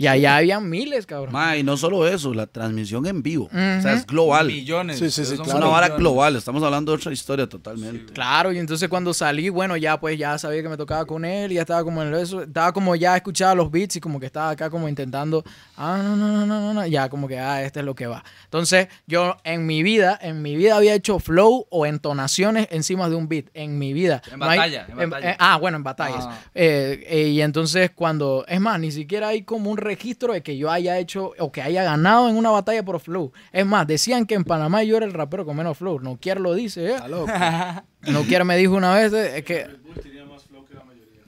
Y 0.02 0.08
allá 0.08 0.38
habían 0.38 0.70
miles, 0.70 1.06
cabrón. 1.06 1.32
Ma, 1.32 1.56
y 1.58 1.64
no 1.64 1.78
solo 1.78 2.08
eso, 2.08 2.34
la 2.34 2.48
transmisión 2.48 3.06
en 3.06 3.22
vivo. 3.22 3.46
O 3.46 3.82
sea, 3.82 3.94
es 3.94 4.06
global. 4.06 4.48
Millones. 4.48 4.98
Sí, 4.98 5.12
sí, 5.12 5.26
sí, 5.26 5.34
Es 5.36 5.54
una 5.54 5.68
vara 5.68 5.90
global, 5.90 6.36
estamos 6.36 6.64
hablando 6.64 6.92
de 6.92 6.98
otra 6.98 7.12
historia 7.14 7.48
totalmente. 7.48 8.14
Claro, 8.14 8.52
y 8.52 8.58
entonces 8.58 8.90
cuando 8.90 9.14
salí, 9.14 9.50
bueno, 9.50 9.78
ya 9.78 10.00
pues 10.00 10.18
ya 10.18 10.38
sabía 10.38 10.62
que 10.64 10.70
me 10.70 10.78
tocaba 10.78 11.06
con 11.06 11.24
él, 11.24 11.52
y 11.52 11.56
ya 11.56 11.62
estaba 11.62 11.84
como 11.84 12.02
en 12.02 12.14
eso, 12.16 12.42
estaba 12.44 12.72
como 12.74 12.96
ya 12.96 13.16
escuchaba 13.16 13.54
los 13.56 13.70
beats 13.70 13.98
y 13.98 14.00
como 14.00 14.20
que 14.20 14.26
estaba 14.26 14.50
acá 14.50 14.70
como 14.70 14.90
intentando, 14.90 15.44
ah, 15.78 16.00
no, 16.04 16.16
no, 16.16 16.28
no, 16.28 16.46
no, 16.46 16.60
no, 16.62 16.74
no, 16.74 16.88
ya 16.88 17.08
como 17.10 17.28
que, 17.28 17.38
ah, 17.40 17.64
este 17.64 17.80
es 17.82 17.86
lo 17.86 17.94
que 17.94 18.08
va. 18.08 18.24
Entonces, 18.46 18.88
yo 19.08 19.38
en 19.44 19.66
mi 19.66 19.84
vida, 19.84 20.18
en 20.22 20.42
mi 20.42 20.56
vida 20.56 20.78
había 20.78 20.94
hecho 20.96 21.20
flow 21.20 21.68
o 21.70 21.86
entonaciones 21.86 22.68
encima 22.72 23.10
de 23.10 23.16
un 23.16 23.28
beat, 23.28 23.46
en 23.54 23.78
mi 23.78 23.94
vida. 23.94 24.22
En 24.32 24.40
No 24.40 24.46
hay- 24.46 24.58
batalla, 24.58 24.88
en 24.90 25.10
batalla. 25.10 25.32
eh, 25.32 25.36
ah, 25.40 25.58
bueno, 25.58 25.78
en 25.78 25.84
batallas. 25.84 26.26
Ah. 26.28 26.40
Eh, 26.56 27.06
eh, 27.08 27.28
y 27.30 27.42
entonces 27.42 27.92
cuando, 27.94 28.46
es 28.48 28.60
más, 28.60 28.80
ni 28.80 28.92
siquiera 28.92 29.30
hay 29.30 29.44
como 29.44 29.70
un 29.70 29.78
registro 29.96 30.34
de 30.34 30.42
que 30.42 30.58
yo 30.58 30.70
haya 30.72 30.98
hecho 31.00 31.32
o 31.40 31.52
que 31.52 31.62
haya 31.62 31.84
ganado 31.84 32.30
en 32.30 32.36
una 32.38 32.50
batalla 32.50 32.84
por 32.84 33.00
flow. 33.00 33.32
Es 33.52 33.66
más, 33.66 33.86
decían 33.88 34.26
que 34.26 34.36
en 34.36 34.44
Panamá 34.44 34.84
yo 34.84 34.98
era 34.98 35.06
el 35.06 35.14
rapero 35.14 35.46
con 35.46 35.56
menos 35.58 35.78
flow. 35.78 36.00
No 36.00 36.18
quiero 36.20 36.42
lo 36.42 36.54
dice, 36.54 36.92
¿eh? 36.92 36.96
No 38.02 38.24
quiero 38.24 38.46
me 38.46 38.58
dijo 38.58 38.74
una 38.74 38.96
vez 38.96 39.14
eh, 39.14 39.38
es 39.38 39.44
que 39.44 39.68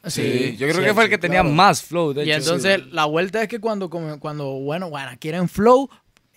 Sí, 0.05 0.57
yo 0.57 0.67
creo 0.67 0.83
que 0.83 0.93
fue 0.93 1.05
el 1.05 1.09
que 1.09 1.17
tenía 1.17 1.43
más 1.43 1.81
flow. 1.81 2.13
De 2.13 2.25
y 2.25 2.31
hecho. 2.31 2.39
entonces 2.39 2.91
la 2.91 3.05
vuelta 3.05 3.41
es 3.41 3.47
que 3.47 3.59
cuando 3.59 3.89
cuando 3.89 4.59
bueno, 4.59 4.89
bueno, 4.89 5.11
quieren 5.17 5.47
flow, 5.47 5.89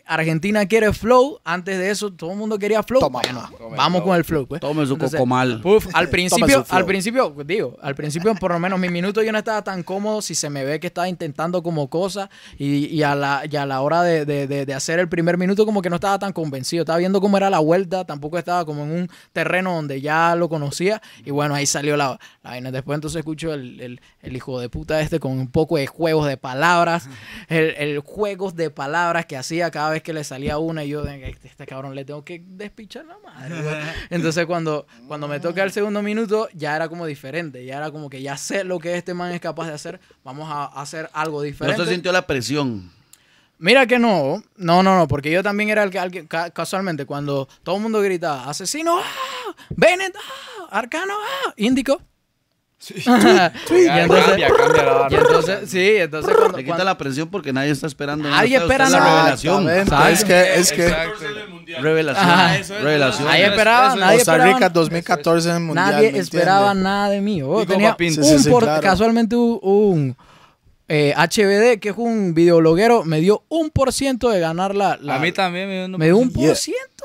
Argentina 0.06 0.64
quiere 0.66 0.92
flow, 0.92 1.40
antes 1.44 1.78
de 1.78 1.90
eso 1.90 2.12
todo 2.12 2.30
el 2.32 2.36
mundo 2.38 2.58
quería 2.58 2.82
flow. 2.82 3.00
Toma, 3.00 3.20
bueno, 3.24 3.50
toma. 3.58 3.76
vamos 3.76 4.02
con 4.02 4.16
el 4.16 4.24
flow, 4.24 4.46
pues. 4.46 4.60
Tome 4.60 4.86
su 4.86 4.92
Entonces, 4.94 5.18
cocomal. 5.18 5.60
Puf, 5.60 5.88
al 5.92 6.08
principio, 6.08 6.64
al 6.68 6.86
principio, 6.86 7.34
digo, 7.44 7.76
al 7.82 7.94
principio 7.94 8.34
por 8.36 8.52
lo 8.52 8.58
menos 8.60 8.78
mi 8.78 8.88
minuto 8.88 9.22
yo 9.22 9.32
no 9.32 9.38
estaba 9.38 9.62
tan 9.62 9.82
cómodo 9.82 10.22
si 10.22 10.34
se 10.34 10.48
me 10.48 10.64
ve 10.64 10.78
que 10.78 10.86
estaba 10.86 11.08
intentando 11.08 11.62
como 11.62 11.88
cosas 11.90 12.28
y, 12.56 12.86
y 12.86 13.02
a, 13.02 13.14
la, 13.16 13.42
y 13.50 13.56
a 13.56 13.66
la 13.66 13.80
hora 13.80 14.02
de, 14.02 14.24
de- 14.24 14.46
de- 14.46 14.64
de 14.66 14.74
hacer 14.74 14.98
el 15.00 15.08
primer 15.08 15.38
minuto 15.38 15.66
como 15.66 15.82
que 15.82 15.90
no 15.90 15.96
estaba 15.96 16.18
tan 16.18 16.32
convencido, 16.32 16.82
estaba 16.82 16.98
viendo 16.98 17.20
cómo 17.20 17.36
era 17.36 17.50
la 17.50 17.58
vuelta, 17.58 18.04
tampoco 18.04 18.38
estaba 18.38 18.64
como 18.64 18.84
en 18.84 18.90
un 18.92 19.10
terreno 19.32 19.74
donde 19.74 20.00
ya 20.00 20.34
lo 20.36 20.48
conocía 20.48 21.02
y 21.24 21.30
bueno, 21.32 21.54
ahí 21.54 21.66
salió 21.66 21.96
la, 21.96 22.18
la 22.44 22.50
vaina. 22.50 22.70
Después 22.70 22.94
entonces 22.96 23.18
escucho 23.18 23.52
el, 23.54 23.80
el- 23.80 24.00
el 24.22 24.36
hijo 24.36 24.60
de 24.60 24.68
puta 24.68 25.00
este 25.00 25.20
con 25.20 25.32
un 25.32 25.48
poco 25.48 25.76
de 25.76 25.86
juegos 25.86 26.26
de 26.28 26.36
palabras, 26.36 27.08
el, 27.48 27.74
el 27.76 27.98
juegos 28.00 28.54
de 28.56 28.70
palabras 28.70 29.26
que 29.26 29.36
hacía 29.36 29.70
cada 29.70 29.90
vez 29.90 29.95
vez 29.96 30.02
que 30.02 30.12
le 30.12 30.24
salía 30.24 30.58
una 30.58 30.84
y 30.84 30.88
yo, 30.90 31.02
"Venga, 31.02 31.26
este, 31.26 31.48
este 31.48 31.66
cabrón 31.66 31.94
le 31.94 32.04
tengo 32.04 32.24
que 32.24 32.42
despichar 32.46 33.04
la 33.04 33.18
madre. 33.18 33.62
güey". 33.62 33.74
Entonces 34.10 34.46
cuando, 34.46 34.86
cuando 35.08 35.28
me 35.28 35.40
toca 35.40 35.62
el 35.64 35.72
segundo 35.72 36.02
minuto, 36.02 36.48
ya 36.54 36.76
era 36.76 36.88
como 36.88 37.04
diferente. 37.06 37.64
Ya 37.64 37.76
era 37.78 37.90
como 37.90 38.08
que 38.08 38.22
ya 38.22 38.36
sé 38.36 38.64
lo 38.64 38.78
que 38.78 38.96
este 38.96 39.14
man 39.14 39.32
es 39.32 39.40
capaz 39.40 39.66
de 39.68 39.74
hacer. 39.74 40.00
Vamos 40.24 40.48
a 40.50 40.64
hacer 40.66 41.10
algo 41.12 41.38
No 41.38 41.42
diferente. 41.42 41.84
se 41.84 41.92
sintió 41.92 42.12
la 42.12 42.26
presión. 42.26 42.90
Mira 43.58 43.86
que 43.86 43.98
no, 43.98 44.42
no, 44.56 44.82
no, 44.82 44.98
no, 44.98 45.08
porque 45.08 45.30
yo 45.30 45.42
también 45.42 45.70
era 45.70 45.82
el 45.82 45.90
que, 45.90 46.26
ca- 46.26 46.50
casualmente, 46.50 47.06
cuando 47.06 47.48
todo 47.62 47.76
el 47.76 47.82
mundo 47.82 48.02
gritaba, 48.02 48.50
asesino, 48.50 48.98
¡ah! 48.98 49.54
Bennett, 49.70 50.14
¡ah! 50.14 50.68
Arcano, 50.78 51.14
¡ah! 51.14 51.54
Índico. 51.56 52.02
y 52.96 53.86
entonces, 53.88 54.26
cambia, 54.26 54.48
cambia 54.48 54.82
la 54.84 55.06
y 55.10 55.14
entonces, 55.14 55.58
sí, 55.70 55.96
entonces 55.96 56.34
cuando, 56.36 56.56
Le 56.58 56.64
quita 56.64 56.74
cuando- 56.76 56.84
la 56.84 56.98
presión 56.98 57.28
porque 57.28 57.52
nadie 57.52 57.70
está 57.70 57.86
esperando. 57.86 58.28
Nadie 58.28 58.56
espera 58.56 58.84
es 58.84 58.90
la 58.90 58.98
revelación. 59.00 59.68
Exactamente. 59.70 60.12
Es 60.12 60.24
que, 60.24 60.54
es 60.54 60.72
que. 60.72 60.94
Revelación. 61.80 62.28
Ajá. 62.28 62.56
Eso 62.58 62.76
es, 62.76 62.82
Revelación. 62.82 63.28
Es, 63.34 63.48
esperaba, 63.48 63.96
nadie 63.96 64.18
Costa 64.18 64.32
esperaba- 64.36 64.54
Rica 64.54 64.68
2014 64.68 65.48
en 65.50 65.54
el 65.56 65.60
mundial. 65.62 65.90
nadie 65.90 66.12
¿me 66.12 66.18
esperaba 66.18 66.66
entiende? 66.68 66.82
nada 66.84 67.08
de 67.10 67.20
mí. 67.20 67.42
Oh, 67.42 67.66
tenía. 67.66 67.96
Sí, 67.98 68.18
un 68.18 68.24
sí, 68.24 68.38
sí, 68.38 68.50
por- 68.50 68.62
claro. 68.64 68.82
casualmente 68.82 69.36
un, 69.36 69.58
un, 69.62 70.16
eh, 70.88 71.12
HBD, 71.16 71.80
que 71.80 71.88
es 71.88 71.96
un 71.96 72.32
videologuero, 72.34 73.04
me 73.04 73.20
dio 73.20 73.42
un 73.48 73.70
por 73.70 73.92
ciento 73.92 74.30
de 74.30 74.38
ganar 74.38 74.74
la, 74.76 74.96
la- 75.00 75.16
A 75.16 75.18
mí 75.18 75.32
también 75.32 75.68
me 75.68 75.74
dio 75.74 75.84
un 75.86 75.90
Me 75.98 76.04
dio 76.06 76.16
un 76.16 76.32
por 76.32 76.54
ciento, 76.56 76.95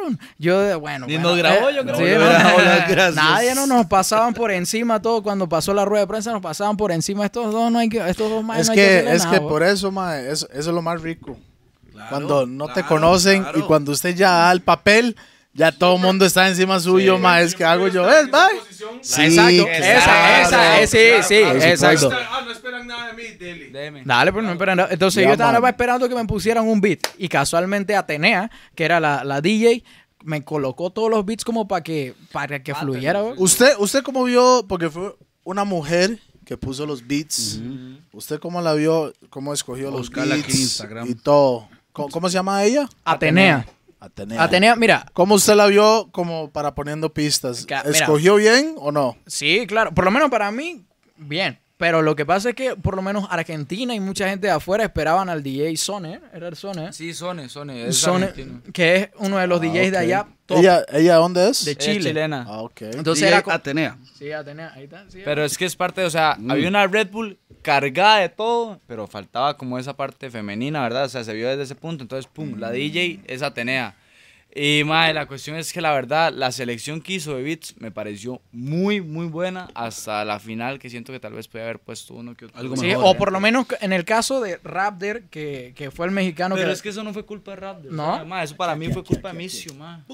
cabrón. 0.00 0.18
Yo, 0.38 0.60
de- 0.60 0.74
bueno. 0.74 1.06
Ni 1.06 1.14
bueno, 1.14 1.28
nos 1.30 1.38
grabó, 1.38 1.68
eh, 1.68 1.74
yo 1.76 1.82
creo. 1.84 1.96
sí, 1.96 2.02
No, 2.02 3.10
no. 3.10 3.10
Nadie 3.14 3.54
no 3.54 3.66
nos 3.66 3.86
pasaban 3.86 4.34
por 4.34 4.50
encima 4.50 5.00
todo 5.02 5.22
cuando 5.22 5.48
pasó 5.48 5.72
la 5.74 5.84
rueda 5.84 6.02
de 6.02 6.06
prensa, 6.08 6.32
nos 6.32 6.42
pasaban 6.42 6.76
por 6.76 6.92
encima 6.92 7.24
estos 7.26 7.52
dos, 7.52 7.70
no 7.70 7.78
hay 7.78 7.88
que, 7.88 7.98
estos 8.08 8.30
dos 8.30 8.42
más 8.44 8.60
Es 8.60 8.66
no 8.68 8.72
hay 8.72 8.78
que 8.78 8.84
que, 8.84 8.94
hacerle 8.96 9.12
es 9.14 9.24
nada, 9.24 9.36
que 9.36 9.40
bo. 9.42 9.48
por 9.48 9.62
eso, 9.62 9.90
mae, 9.92 10.30
eso, 10.30 10.46
eso 10.50 10.58
es 10.70 10.74
lo 10.74 10.82
más 10.82 11.00
rico. 11.00 11.36
Claro, 11.92 12.08
cuando 12.10 12.46
no 12.46 12.66
te 12.68 12.72
claro, 12.74 12.88
conocen 12.88 13.42
claro. 13.42 13.58
y 13.58 13.62
cuando 13.62 13.92
usted 13.92 14.14
ya 14.14 14.30
da 14.30 14.52
el 14.52 14.62
papel, 14.62 15.16
ya 15.52 15.72
todo 15.72 15.96
el 15.96 16.02
mundo 16.02 16.24
está 16.24 16.48
encima 16.48 16.78
suyo, 16.80 17.18
mae. 17.18 17.44
Es 17.44 17.54
que 17.54 17.64
hago 17.64 17.88
yo, 17.88 18.04
¿ves, 18.04 18.30
bye? 18.30 18.40
Sí, 19.02 19.22
Exacto, 19.22 19.64
claro. 19.64 19.84
esa, 19.84 20.42
esa, 20.42 20.80
eh, 20.82 20.86
sí, 20.86 20.98
sí, 21.26 21.42
Por 21.44 21.56
exacto. 21.56 22.00
supuesto. 22.00 22.26
Ah, 22.30 22.42
no 22.44 22.50
esperan 22.52 22.86
nada 22.86 23.06
de 23.08 23.12
mí, 23.14 23.28
Dele. 23.38 23.70
Deme. 23.70 24.02
Dale, 24.04 24.32
pero 24.32 24.42
no 24.42 24.52
esperan 24.52 24.76
nada. 24.76 24.88
Entonces 24.92 25.22
Ya, 25.22 25.28
yo 25.28 25.32
estaba 25.32 25.58
man. 25.60 25.70
esperando 25.70 26.08
que 26.08 26.14
me 26.14 26.24
pusieran 26.24 26.66
un 26.68 26.80
beat. 26.80 27.00
Y 27.18 27.28
casualmente 27.28 27.94
Atenea, 27.96 28.50
que 28.74 28.84
era 28.84 29.00
la, 29.00 29.24
la 29.24 29.40
DJ, 29.40 29.82
me 30.22 30.42
colocó 30.44 30.90
todos 30.90 31.10
los 31.10 31.24
beats 31.24 31.44
como 31.44 31.66
para 31.68 31.82
que, 31.82 32.14
para 32.32 32.62
que 32.62 32.74
fluyera. 32.74 33.22
Usted, 33.36 33.72
usted 33.78 34.02
cómo 34.02 34.24
vio, 34.24 34.64
porque 34.68 34.88
fue 34.90 35.14
una 35.44 35.64
mujer 35.64 36.18
que 36.44 36.56
puso 36.56 36.86
los 36.86 37.06
beats. 37.06 37.60
¿Usted 38.12 38.38
cómo 38.38 38.60
la 38.60 38.74
vio? 38.74 39.12
¿Cómo 39.30 39.52
escogió 39.54 39.90
los 39.90 40.00
Buscarla 40.08 40.34
aquí 40.34 40.42
en 40.42 40.46
beats 40.48 40.60
Instagram. 40.60 41.08
y 41.10 41.14
todo? 41.14 41.68
¿Cómo, 41.92 42.08
cómo 42.08 42.28
se 42.28 42.34
llama 42.34 42.62
ella? 42.64 42.88
Atenea. 43.04 43.56
Atenea. 43.58 43.66
Atenea, 44.00 44.76
mira, 44.76 45.06
¿Cómo 45.12 45.34
usted 45.34 45.54
la 45.54 45.66
vio 45.66 46.08
como 46.10 46.50
para 46.50 46.74
poniendo 46.74 47.12
pistas? 47.12 47.66
Mira. 47.68 47.82
¿Escogió 47.82 48.36
bien 48.36 48.74
o 48.78 48.90
no? 48.90 49.16
Sí, 49.26 49.66
claro. 49.66 49.92
Por 49.92 50.04
lo 50.04 50.10
menos 50.10 50.30
para 50.30 50.50
mí, 50.50 50.84
bien. 51.16 51.59
Pero 51.80 52.02
lo 52.02 52.14
que 52.14 52.26
pasa 52.26 52.50
es 52.50 52.54
que 52.54 52.76
por 52.76 52.94
lo 52.94 53.00
menos 53.00 53.26
Argentina 53.30 53.94
y 53.94 54.00
mucha 54.00 54.28
gente 54.28 54.46
de 54.48 54.52
afuera 54.52 54.84
esperaban 54.84 55.30
al 55.30 55.42
DJ 55.42 55.74
Sone, 55.78 56.20
era 56.34 56.46
el 56.48 56.54
Sone. 56.54 56.92
Sí, 56.92 57.14
Sone, 57.14 57.48
Sone. 57.48 57.88
Es 57.88 57.96
Sone, 57.96 58.28
que 58.74 58.96
es 58.96 59.08
uno 59.16 59.38
de 59.38 59.46
los 59.46 59.62
DJs 59.62 59.90
de 59.90 59.96
Ah, 59.96 60.00
allá. 60.00 60.26
top. 60.44 60.58
¿Ella, 60.58 60.84
¿Ella 60.92 61.14
dónde 61.16 61.48
es? 61.48 61.64
De 61.64 61.70
Es 61.72 61.78
Chile. 61.78 62.00
chilena. 62.10 62.44
Ah, 62.46 62.60
ok. 62.60 62.82
Entonces 62.82 63.24
DJ 63.26 63.38
era 63.38 63.54
Atenea. 63.54 63.96
Sí, 64.18 64.30
Atenea, 64.30 64.72
ahí 64.74 64.84
está. 64.84 65.06
sí. 65.08 65.22
Pero 65.24 65.42
es 65.42 65.56
que 65.56 65.64
es 65.64 65.74
parte, 65.74 66.04
o 66.04 66.10
sea, 66.10 66.36
había 66.50 66.68
una 66.68 66.86
Red 66.86 67.08
Bull 67.10 67.38
cargada 67.62 68.18
de 68.18 68.28
todo, 68.28 68.78
pero 68.86 69.06
faltaba 69.06 69.56
como 69.56 69.78
esa 69.78 69.96
parte 69.96 70.30
femenina, 70.30 70.82
¿verdad? 70.82 71.06
O 71.06 71.08
sea, 71.08 71.24
se 71.24 71.32
vio 71.32 71.48
desde 71.48 71.62
ese 71.62 71.76
punto. 71.76 72.04
Entonces, 72.04 72.30
pum, 72.30 72.58
la 72.58 72.70
DJ 72.72 73.20
es 73.26 73.40
Atenea. 73.40 73.94
Y, 74.54 74.82
madre, 74.84 75.14
la 75.14 75.26
cuestión 75.26 75.56
es 75.56 75.72
que 75.72 75.80
la 75.80 75.92
verdad, 75.92 76.32
la 76.34 76.50
selección 76.50 77.00
que 77.00 77.12
hizo 77.12 77.36
de 77.36 77.42
beats 77.42 77.74
me 77.78 77.92
pareció 77.92 78.40
muy, 78.50 79.00
muy 79.00 79.26
buena 79.26 79.68
hasta 79.74 80.24
la 80.24 80.40
final, 80.40 80.80
que 80.80 80.90
siento 80.90 81.12
que 81.12 81.20
tal 81.20 81.34
vez 81.34 81.46
podía 81.46 81.64
haber 81.64 81.78
puesto 81.78 82.14
uno 82.14 82.34
que 82.34 82.46
otro. 82.46 82.58
Algo 82.58 82.76
Sí, 82.76 82.86
mejor, 82.86 83.04
o 83.04 83.10
¿eh? 83.12 83.14
por 83.14 83.30
lo 83.32 83.38
menos 83.38 83.66
en 83.80 83.92
el 83.92 84.04
caso 84.04 84.40
de 84.40 84.58
Raptor, 84.64 85.22
que, 85.30 85.72
que 85.76 85.92
fue 85.92 86.06
el 86.06 86.12
mexicano 86.12 86.56
Pero 86.56 86.66
que... 86.66 86.72
es 86.72 86.82
que 86.82 86.88
eso 86.88 87.04
no 87.04 87.12
fue 87.12 87.24
culpa 87.24 87.52
de 87.52 87.56
Raptor. 87.58 87.92
¿No? 87.92 88.12
o 88.12 88.14
sea, 88.16 88.24
ma, 88.24 88.42
eso 88.42 88.56
para 88.56 88.74
mí 88.74 88.92
fue 88.92 89.04
culpa 89.04 89.28
de 89.28 89.34
Micio, 89.34 89.72
ma. 89.74 90.04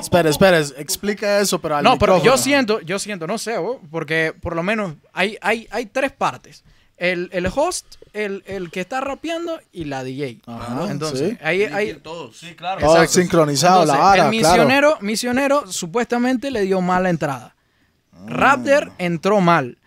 Espera, 0.00 0.28
espera, 0.28 0.58
explica 0.60 1.40
eso, 1.40 1.58
pero 1.60 1.76
al 1.76 1.84
No, 1.84 1.98
pero 1.98 2.14
yo 2.14 2.18
micrófono. 2.18 2.42
siento, 2.42 2.80
yo 2.80 2.98
siento, 2.98 3.26
no 3.26 3.38
sé, 3.38 3.56
porque 3.90 4.34
por 4.38 4.54
lo 4.54 4.62
menos 4.62 4.94
hay, 5.12 5.38
hay, 5.40 5.66
hay 5.70 5.86
tres 5.86 6.12
partes. 6.12 6.62
El, 7.00 7.30
el 7.32 7.46
host, 7.46 7.96
el, 8.12 8.44
el 8.46 8.70
que 8.70 8.80
está 8.80 9.00
rapeando 9.00 9.58
y 9.72 9.84
la 9.86 10.04
DJ. 10.04 10.42
Ajá, 10.46 10.86
Entonces, 10.90 11.30
sí. 11.30 11.38
ahí, 11.42 11.62
ahí, 11.64 11.94
todos. 11.94 12.36
Sí, 12.36 12.54
claro. 12.54 12.78
Todo 12.78 12.92
Exacto. 12.96 13.20
sincronizado, 13.22 13.84
la 13.86 13.96
vara, 13.96 14.28
el 14.28 14.38
claro. 14.38 14.56
misionero, 14.58 14.98
misionero 15.00 15.72
supuestamente 15.72 16.50
le 16.50 16.60
dio 16.60 16.80
mala 16.82 17.08
entrada. 17.08 17.56
Raptor 18.26 18.92
entró 18.98 19.40
mal. 19.40 19.78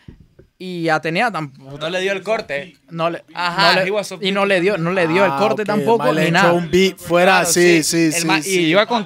Y 0.66 0.88
Atenea 0.88 1.30
tampoco. 1.30 1.78
No 1.78 1.90
le 1.90 2.00
dio 2.00 2.14
el 2.14 2.24
corte. 2.24 2.78
No 2.90 3.10
le, 3.10 3.22
Ajá, 3.34 3.76
no 3.76 3.84
le- 3.84 4.28
y 4.28 4.32
no 4.32 4.46
le 4.46 4.62
dio, 4.62 4.78
no 4.78 4.94
le 4.94 5.08
dio 5.10 5.26
el 5.26 5.32
Ah, 5.32 5.38
corte 5.38 5.66
tampoco 5.66 6.14
le 6.14 6.22
ni 6.22 6.28
echó 6.28 6.34
nada. 6.34 6.54
un 6.54 6.72
beat 6.72 6.98
fuera, 6.98 7.40
Claro, 7.40 7.50
sí, 7.52 7.84
sí, 7.84 8.14
sí. 8.14 8.28
Y, 8.46 8.60
iba 8.68 8.86
con- 8.86 9.06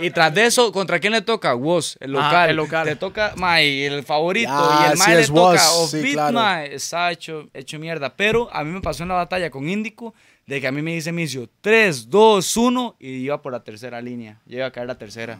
y 0.00 0.10
tras 0.10 0.34
de 0.34 0.44
eso, 0.44 0.70
¿contra 0.70 0.98
quién 1.00 1.14
le 1.14 1.22
toca? 1.22 1.54
Woz, 1.54 1.96
el 2.00 2.14
Ajá, 2.14 2.26
local. 2.26 2.50
el 2.50 2.56
local. 2.56 2.86
Te 2.86 2.96
toca, 2.96 3.32
ma, 3.36 3.62
y 3.62 3.84
el 3.84 4.02
favorito. 4.02 4.50
Ah, 4.52 4.82
y 4.88 4.90
el 4.92 4.98
sí, 4.98 5.04
ma 5.08 5.14
le 5.14 5.20
es 5.22 5.28
toca 5.28 5.40
Woz, 5.40 5.84
Offbeat, 5.94 6.04
sí, 6.04 6.12
claro. 6.12 6.32
ma, 6.34 6.64
está 6.66 7.10
hecho, 7.10 7.48
hecho 7.54 7.78
mierda. 7.78 8.14
Pero 8.14 8.50
a 8.52 8.62
mí 8.62 8.70
me 8.70 8.82
pasó 8.82 9.02
en 9.04 9.08
la 9.08 9.14
batalla 9.14 9.48
con 9.50 9.66
Índico 9.66 10.12
de 10.46 10.60
que 10.60 10.66
a 10.66 10.72
mí 10.72 10.82
me 10.82 10.92
dice 10.92 11.10
Micio 11.10 11.48
3, 11.62 12.10
2, 12.10 12.54
1 12.58 12.96
y 13.00 13.08
iba 13.12 13.40
por 13.40 13.52
la 13.52 13.64
tercera 13.64 14.02
línea. 14.02 14.40
Yo 14.44 14.58
iba 14.58 14.66
a 14.66 14.72
caer 14.72 14.86
la 14.86 14.98
tercera. 14.98 15.38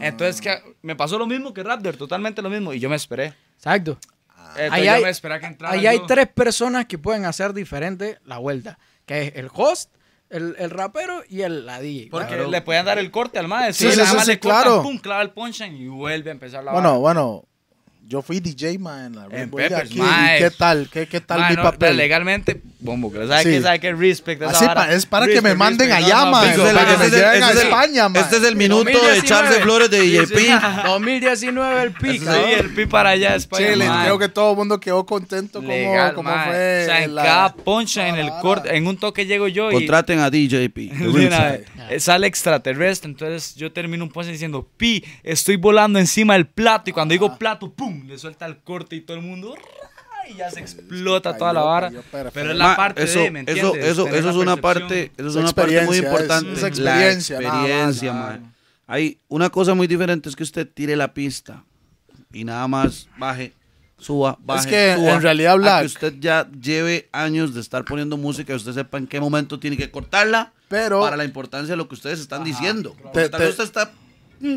Entonces 0.00 0.40
que 0.40 0.56
me 0.82 0.94
pasó 0.94 1.18
lo 1.18 1.26
mismo 1.26 1.52
que 1.52 1.64
Raptor, 1.64 1.96
totalmente 1.96 2.40
lo 2.40 2.50
mismo. 2.50 2.72
Y 2.72 2.78
yo 2.78 2.88
me 2.88 2.94
esperé. 2.94 3.34
Exacto. 3.56 3.98
Entonces 4.56 4.72
Ahí 4.72 4.88
hay-. 4.88 5.86
Ahí 5.86 6.00
tres 6.06 6.28
personas 6.28 6.86
que 6.86 6.98
pueden 6.98 7.24
hacer 7.24 7.52
diferente 7.52 8.18
la 8.24 8.38
vuelta. 8.38 8.78
Que 9.06 9.22
es 9.28 9.32
el 9.36 9.48
host, 9.52 9.90
el, 10.30 10.54
el 10.58 10.70
rapero 10.70 11.22
y 11.28 11.42
el 11.42 11.64
la 11.66 11.80
DJ. 11.80 12.08
Porque 12.10 12.28
Claro. 12.34 12.48
le 12.50 12.60
podían 12.62 12.84
dar 12.84 12.98
el 12.98 13.10
corte 13.10 13.38
al 13.38 13.48
maestro. 13.48 13.90
Sí, 13.90 13.96
sí, 13.96 14.04
sí, 14.06 14.26
le 14.26 14.38
cortan, 14.38 14.62
claro. 14.62 14.82
pum, 14.82 14.98
clava 14.98 15.22
el 15.22 15.30
punchline 15.30 15.74
y 15.76 15.88
vuelve 15.88 16.30
a 16.30 16.32
empezar 16.32 16.62
la 16.64 16.72
Bueno, 16.72 17.00
bueno, 17.00 17.44
yo 18.08 18.22
fui 18.22 18.40
DJ, 18.40 18.78
man, 18.78 19.04
en 19.04 19.16
la 19.16 19.28
Red 19.28 19.38
En 19.42 19.50
Bull 19.50 19.60
de 19.62 19.68
Peppers, 19.68 19.90
aquí. 19.90 19.98
mae. 19.98 20.36
¿Y 20.38 20.42
qué 20.42 20.50
tal? 20.50 20.88
¿Qué, 20.90 21.06
qué 21.06 21.20
tal 21.20 21.40
Ma, 21.40 21.50
mi 21.50 21.56
no, 21.56 21.62
papel? 21.62 21.94
Legalmente, 21.98 22.62
bombo, 22.80 23.12
que 23.12 23.18
sabe 23.28 23.42
Sí. 23.42 23.50
que 23.50 23.60
sabe 23.60 23.80
que 23.80 23.92
respect 23.94 24.42
Así 24.44 24.64
pa- 24.66 24.90
es 24.92 25.04
para 25.04 25.26
que 25.26 25.32
me 25.42 25.50
Respect, 25.50 25.58
manden 25.58 25.88
respect, 25.88 26.06
allá, 26.06 26.24
no, 26.24 26.30
ma, 26.30 26.40
no, 26.42 26.48
Este 26.48 26.62
es 26.62 26.68
el- 26.70 26.74
para 26.76 26.90
que 26.90 26.96
me 27.04 27.10
lleven 27.10 27.42
a 27.42 27.50
España, 27.50 28.08
ma. 28.08 28.18
Este 28.20 28.36
es 28.38 28.42
el 28.44 28.56
minuto 28.56 28.84
de 28.84 28.92
2019. 28.92 29.18
echarse 29.26 29.60
flores 29.60 29.90
de 29.90 30.00
DJ 30.00 30.26
Sí, 30.26 30.34
P. 30.34 30.40
sí. 30.40 30.48
2019 30.86 31.82
el 31.82 31.92
pica. 31.92 32.32
Sí, 32.34 32.40
el 32.58 32.70
pi 32.74 32.86
para 32.86 33.10
allá, 33.10 33.34
España. 33.34 33.72
Chile, 33.72 33.86
ma. 33.88 34.02
creo 34.04 34.18
que 34.18 34.28
todo 34.30 34.50
el 34.52 34.56
mundo 34.56 34.80
quedó 34.80 35.04
contento 35.04 35.58
como, 35.60 35.68
Legal, 35.68 36.14
como 36.14 36.30
ma. 36.30 36.44
fue. 36.46 36.82
O 36.82 36.86
sea, 36.86 37.04
en 37.04 37.14
la- 37.14 37.22
cada 37.24 37.54
punchline, 37.54 38.14
en 38.14 38.26
el 38.26 38.30
corte, 38.40 38.74
en 38.74 38.86
un 38.86 38.96
toque 38.96 39.26
llego 39.26 39.48
yo 39.48 39.70
y... 39.70 39.74
Contraten 39.74 40.20
a 40.20 40.30
DJ 40.30 40.70
P. 40.70 40.86
de 40.88 41.08
una 41.26 41.50
vez, 41.50 41.64
eh, 41.90 42.00
sale 42.00 42.26
extraterrestre, 42.26 43.10
entonces 43.10 43.54
yo 43.54 43.70
termino 43.72 44.02
un 44.04 44.10
punchline 44.10 44.32
diciendo, 44.32 44.66
pi, 44.76 45.04
estoy 45.22 45.56
volando 45.56 45.98
encima 45.98 46.34
del 46.34 46.46
plato, 46.46 46.88
y 46.88 46.92
cuando 46.92 47.12
digo 47.12 47.36
plato, 47.38 47.70
pum, 47.70 47.97
le 48.06 48.18
suelta 48.18 48.46
el 48.46 48.58
corte 48.58 48.96
y 48.96 49.00
todo 49.00 49.16
el 49.16 49.22
mundo, 49.22 49.54
y 50.30 50.34
ya 50.36 50.50
se 50.50 50.60
explota 50.60 51.36
toda 51.36 51.52
la 51.52 51.62
vara. 51.62 51.90
Pero 52.32 52.50
es 52.52 52.56
la 52.56 52.76
parte 52.76 53.02
eso, 53.04 53.20
de, 53.20 53.30
¿me 53.30 53.40
eso, 53.40 53.50
entiendes? 53.50 53.84
eso, 53.86 54.04
Tener 54.04 54.18
eso 54.20 54.30
es 54.30 54.36
una 54.36 54.56
parte, 54.56 55.12
eso 55.16 55.28
es 55.28 55.36
una 55.36 55.52
parte 55.52 55.72
muy 55.84 55.96
experiencia, 55.98 55.98
es- 55.98 56.04
importante. 56.12 56.52
es 56.52 56.60
la 56.62 56.68
experiencia, 56.68 57.40
nada 57.40 57.52
más, 57.52 57.62
experiencia, 57.64 58.10
claro. 58.12 58.40
ma. 58.42 58.52
Hay 58.90 59.18
una 59.28 59.50
cosa 59.50 59.74
muy 59.74 59.86
diferente 59.86 60.28
es 60.28 60.36
que 60.36 60.42
usted 60.42 60.66
tire 60.72 60.96
la 60.96 61.12
pista 61.12 61.64
y 62.32 62.44
nada 62.44 62.66
más 62.68 63.08
baje, 63.18 63.52
suba, 63.98 64.38
baje, 64.40 64.68
que, 64.70 64.94
suba, 64.96 65.14
en 65.14 65.22
realidad, 65.22 65.52
a 65.52 65.56
Black- 65.56 65.80
que 65.80 65.86
usted 65.86 66.14
ya 66.20 66.48
lleve 66.60 67.08
años 67.12 67.52
de 67.54 67.60
estar 67.60 67.84
poniendo 67.84 68.16
música 68.16 68.52
y 68.52 68.56
usted 68.56 68.72
sepa 68.72 68.96
en 68.98 69.06
qué 69.06 69.20
momento 69.20 69.58
tiene 69.58 69.76
que 69.76 69.90
cortarla 69.90 70.52
Pero- 70.68 71.00
para 71.00 71.16
la 71.16 71.24
importancia 71.24 71.72
de 71.72 71.76
lo 71.76 71.86
que 71.88 71.94
ustedes 71.96 72.18
están 72.20 72.44
diciendo. 72.44 72.94
Porque 73.02 73.20
Te- 73.20 73.28
tal 73.28 73.40
vez 73.40 73.56
te- 73.56 73.62
usted 73.62 73.80
está 73.80 73.92
mm, 74.40 74.56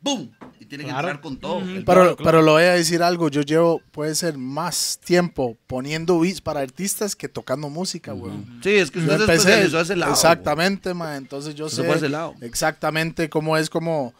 boom 0.00 0.30
y 0.58 0.64
tiene 0.66 0.84
que 0.84 0.90
entrar 0.90 1.20
con 1.20 1.36
todo. 1.38 1.60
Pero, 1.84 2.16
pero 2.16 2.42
lo 2.42 2.52
voy 2.52 2.62
a 2.64 2.72
decir 2.72 3.02
algo, 3.02 3.28
yo 3.28 3.42
llevo, 3.42 3.80
puede 3.92 4.14
ser 4.14 4.36
más 4.38 4.98
tiempo 5.04 5.56
poniendo 5.66 6.18
beats 6.20 6.40
para 6.40 6.60
artistas 6.60 7.14
que 7.16 7.28
tocando 7.28 7.68
música, 7.68 8.12
weón. 8.14 8.60
Sí, 8.62 8.70
es 8.70 8.90
que 8.90 8.98
Yo 9.00 9.04
usted 9.06 9.16
se 9.18 9.22
empecé, 9.24 9.76
a 9.76 9.80
ese 9.82 9.96
lado. 9.96 10.12
exactamente, 10.12 10.94
ma, 10.94 11.16
entonces 11.16 11.54
yo 11.54 11.68
sé 11.68 11.82
fue 11.84 11.94
a 11.94 11.96
ese 11.96 12.08
lado. 12.08 12.34
exactamente 12.40 13.28
cómo 13.30 13.56
es 13.56 13.68
como, 13.70 14.12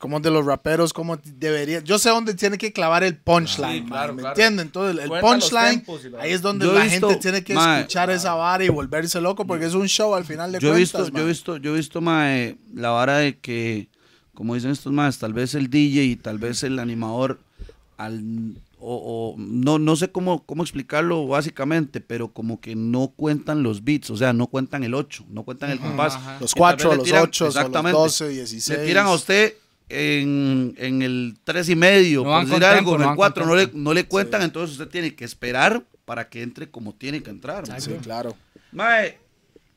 como 0.00 0.18
de 0.20 0.30
los 0.30 0.44
raperos, 0.44 0.92
cómo 0.92 1.16
debería, 1.24 1.80
yo 1.80 1.98
sé 1.98 2.10
dónde 2.10 2.34
tiene 2.34 2.58
que 2.58 2.72
clavar 2.72 3.04
el 3.04 3.16
punchline, 3.16 3.74
Sí, 3.74 3.80
ma, 3.82 3.88
claro, 3.88 4.14
¿me 4.14 4.20
claro. 4.22 4.34
entienden? 4.34 4.66
Entonces 4.66 5.00
el 5.02 5.08
Cuenta 5.08 5.26
punchline, 5.28 5.84
ahí 6.20 6.32
es 6.32 6.42
donde 6.42 6.66
Yo 6.66 6.72
la 6.74 6.82
visto, 6.84 7.08
gente 7.08 7.22
tiene 7.22 7.44
que 7.44 7.54
ma, 7.54 7.78
escuchar 7.80 8.10
esa 8.10 8.34
vara 8.34 8.64
y 8.64 8.68
volverse 8.68 9.20
loco 9.20 9.46
porque 9.46 9.66
es 9.66 9.74
un 9.74 9.86
show 9.88 10.14
al 10.14 10.24
final 10.24 10.50
de 10.52 10.58
yo 10.58 10.68
he 10.68 10.72
cuentas, 10.72 11.02
visto, 11.02 11.12
ma. 11.12 11.18
yo 11.18 11.24
he 11.24 11.28
visto, 11.28 11.56
yo 11.58 11.72
he 11.72 11.76
visto 11.76 12.00
mae, 12.00 12.56
la 12.74 12.90
vara 12.90 13.18
de 13.18 13.38
que, 13.38 13.88
como 14.34 14.54
dicen 14.54 14.70
estos 14.70 14.92
más, 14.92 15.18
tal 15.18 15.32
vez 15.32 15.54
el 15.54 15.70
DJ 15.70 16.04
y 16.04 16.16
tal 16.16 16.38
vez 16.38 16.62
el 16.62 16.78
animador 16.78 17.40
al 17.96 18.54
o, 18.86 19.34
o 19.36 19.40
no, 19.40 19.78
no 19.78 19.96
sé 19.96 20.10
cómo, 20.12 20.44
cómo 20.44 20.62
explicarlo 20.62 21.26
básicamente, 21.26 22.00
pero 22.02 22.28
como 22.32 22.60
que 22.60 22.74
no 22.76 23.12
cuentan 23.16 23.62
los 23.62 23.82
beats, 23.82 24.10
o 24.10 24.16
sea, 24.16 24.32
no 24.34 24.48
cuentan 24.48 24.84
el 24.84 24.92
8, 24.94 25.24
no 25.30 25.42
cuentan 25.44 25.70
el 25.70 25.78
compás. 25.80 26.18
Los 26.40 26.50
Y 26.50 26.54
tal 26.54 26.58
cuatro, 26.58 26.90
vez 26.90 26.98
le 26.98 27.02
los 27.02 27.08
tiran- 27.08 27.22
ocho, 27.22 27.44
los 27.46 27.56
exactamente, 27.56 27.96
12, 27.98 28.28
16. 28.28 28.78
Le 28.78 28.84
tiran 28.86 29.06
a 29.06 29.12
usted 29.12 29.54
en, 29.88 30.74
en 30.76 31.00
el 31.02 31.36
3 31.44 31.68
y 31.70 31.76
medio, 31.76 32.24
No 32.24 32.30
por 32.30 32.46
decir 32.46 32.64
algo, 32.64 32.74
tiempo, 32.74 32.90
en 32.94 32.98
no 32.98 33.02
el 33.04 33.08
van 33.08 33.16
4 33.16 33.42
con 33.44 33.50
no 33.50 33.56
le, 33.56 33.70
no 33.72 33.94
le 33.94 34.06
cuentan, 34.06 34.42
entonces 34.42 34.72
usted 34.78 34.88
tiene 34.90 35.14
que 35.14 35.24
esperar 35.24 35.82
para 36.04 36.28
que 36.28 36.42
entre 36.42 36.70
como 36.70 36.94
tiene 36.94 37.22
que 37.22 37.30
entrar. 37.30 37.64
Sí, 37.80 37.92
claro. 38.02 38.36
Mae, 38.72 39.18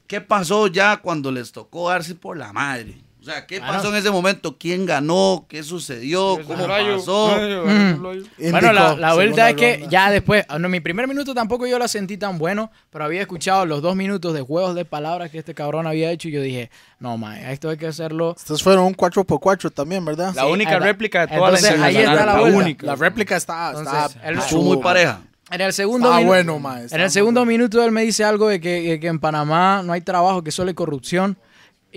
¿qué 0.07 0.19
pasó 0.19 0.67
ya 0.67 0.97
cuando 0.97 1.31
les 1.31 1.51
tocó 1.53 1.87
darse 1.89 2.13
por 2.15 2.35
la 2.37 2.51
madre? 2.51 2.97
O 3.27 3.29
sea, 3.29 3.45
¿qué 3.45 3.59
Bueno. 3.59 3.73
pasó 3.73 3.89
en 3.89 3.95
ese 3.97 4.09
momento? 4.09 4.57
¿Quién 4.57 4.85
ganó? 4.85 5.45
¿Qué 5.49 5.61
sucedió? 5.61 6.39
¿Cómo 6.47 6.65
pasó? 6.65 7.31
Bueno, 7.35 8.13
Indicó, 8.37 8.71
la, 8.71 8.95
la 8.95 9.15
verdad 9.15 9.49
es 9.49 9.55
que 9.57 9.85
ya 9.89 10.09
después, 10.09 10.45
ah, 10.47 10.57
no, 10.59 10.69
mi 10.69 10.79
primer 10.79 11.09
minuto 11.09 11.33
tampoco 11.33 11.67
yo 11.67 11.77
la 11.77 11.89
sentí 11.89 12.17
tan 12.17 12.37
bueno, 12.37 12.71
pero 12.89 13.03
había 13.03 13.19
escuchado 13.19 13.65
los 13.65 13.81
dos 13.81 13.97
minutos 13.97 14.33
de 14.33 14.41
juegos 14.41 14.75
de 14.75 14.85
palabras 14.85 15.29
que 15.29 15.39
este 15.39 15.53
cabrón 15.53 15.87
había 15.87 16.09
hecho 16.11 16.29
y 16.29 16.31
yo 16.31 16.41
dije, 16.41 16.71
no, 17.01 17.17
mae, 17.17 17.51
esto 17.51 17.69
hay 17.69 17.75
que 17.75 17.87
hacerlo. 17.87 18.33
Estos 18.37 18.63
fueron 18.63 18.85
un 18.85 18.95
4x4 18.95 19.73
también, 19.73 20.05
¿verdad? 20.05 20.33
La 20.33 20.43
Sí, 20.43 20.47
única 20.49 20.79
réplica 20.79 21.25
de 21.27 21.35
toda 21.35 21.51
la 21.51 21.57
Entonces, 21.59 21.81
ahí 21.81 21.97
está 21.97 22.25
la 22.25 22.33
la 22.37 22.41
única. 22.43 22.85
La 22.85 22.95
réplica 22.95 23.35
está, 23.35 23.71
está, 23.73 23.79
Entonces, 23.81 24.17
él- 24.23 24.37
Estuvo 24.37 24.61
muy 24.63 24.77
pareja. 24.77 25.19
En 25.51 25.61
el 25.61 25.73
segundo, 25.73 26.07
Estaba 26.07 26.21
minu- 26.21 26.27
bueno, 26.27 26.59
mae, 26.59 26.85
en 26.89 27.01
el 27.01 27.09
segundo 27.11 27.41
bueno. 27.41 27.51
minuto 27.51 27.83
él 27.83 27.91
me 27.91 28.03
dice 28.03 28.23
algo 28.23 28.47
de 28.47 28.61
que, 28.61 28.99
que 29.01 29.07
en 29.07 29.19
Panamá 29.19 29.81
no 29.83 29.91
hay 29.93 30.01
trabajo, 30.01 30.43
que 30.43 30.51
solo 30.51 30.69
hay 30.69 30.75
corrupción. 30.75 31.37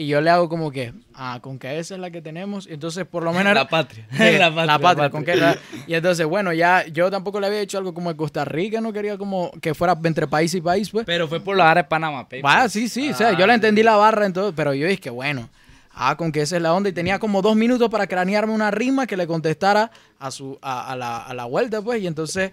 Y 0.01 0.07
yo 0.07 0.23
le 0.23 0.31
hago 0.31 0.49
como 0.49 0.71
que, 0.71 0.95
ah, 1.15 1.41
con 1.43 1.59
que 1.59 1.79
esa 1.79 1.95
es 1.95 2.01
la 2.01 2.11
que 2.11 2.23
tenemos. 2.23 2.67
Y 2.67 2.73
entonces, 2.73 3.05
por 3.05 3.23
lo 3.23 3.33
menos. 3.33 3.45
La 3.53 3.61
era- 3.61 3.69
patria. 3.69 4.07
Sí, 4.13 4.19
La 4.39 4.49
la 4.49 4.79
patria, 4.79 5.05
la 5.05 5.11
con 5.11 5.25
patria. 5.25 5.25
que 5.25 5.33
era- 5.33 5.59
y 5.87 5.93
entonces, 5.95 6.25
bueno, 6.27 6.53
ya 6.55 6.87
yo 6.87 7.11
tampoco 7.11 7.39
le 7.39 7.49
había 7.49 7.61
hecho 7.61 7.77
algo 7.77 7.93
como 7.93 8.11
en 8.11 8.17
Costa 8.17 8.45
Rica, 8.47 8.81
no 8.81 8.93
quería 8.95 9.19
como 9.19 9.51
que 9.61 9.75
fuera 9.75 9.99
entre 10.05 10.27
país 10.27 10.55
y 10.55 10.61
país, 10.63 10.89
pues. 10.91 11.05
Pero 11.05 11.29
fue 11.29 11.41
por 11.41 11.55
la 11.57 11.71
área 11.71 11.83
de 11.83 11.89
Panamá 11.91 12.23
Papers. 12.25 12.45
Va, 12.45 12.67
sí, 12.71 12.89
sí, 12.89 13.11
o 13.11 13.15
sea, 13.15 13.37
yo 13.37 13.47
le 13.47 13.53
entendí 13.55 13.83
la 13.83 13.97
barra 13.97 14.25
en 14.25 14.33
todo, 14.33 14.55
pero 14.55 14.73
yo 14.73 14.87
dije 14.87 15.01
que 15.01 15.11
bueno, 15.11 15.51
ah, 15.93 16.17
con 16.17 16.33
que 16.33 16.41
esa 16.41 16.57
es 16.57 16.63
la 16.63 16.73
onda 16.73 16.89
y 16.89 16.93
tenía 16.93 17.19
como 17.19 17.43
dos 17.43 17.55
minutos 17.55 17.91
para 17.91 18.07
cranearme 18.07 18.55
una 18.55 18.71
rima 18.71 19.07
que 19.07 19.19
le 19.19 19.27
contestara 19.27 19.91
a 20.19 20.31
su 20.31 20.59
a, 20.63 20.93
a 20.93 20.97
la, 20.97 21.19
a 21.19 21.35
la 21.35 21.45
vuelta, 21.45 21.83
pues, 21.83 22.01
y 22.03 22.07
entonces 22.07 22.53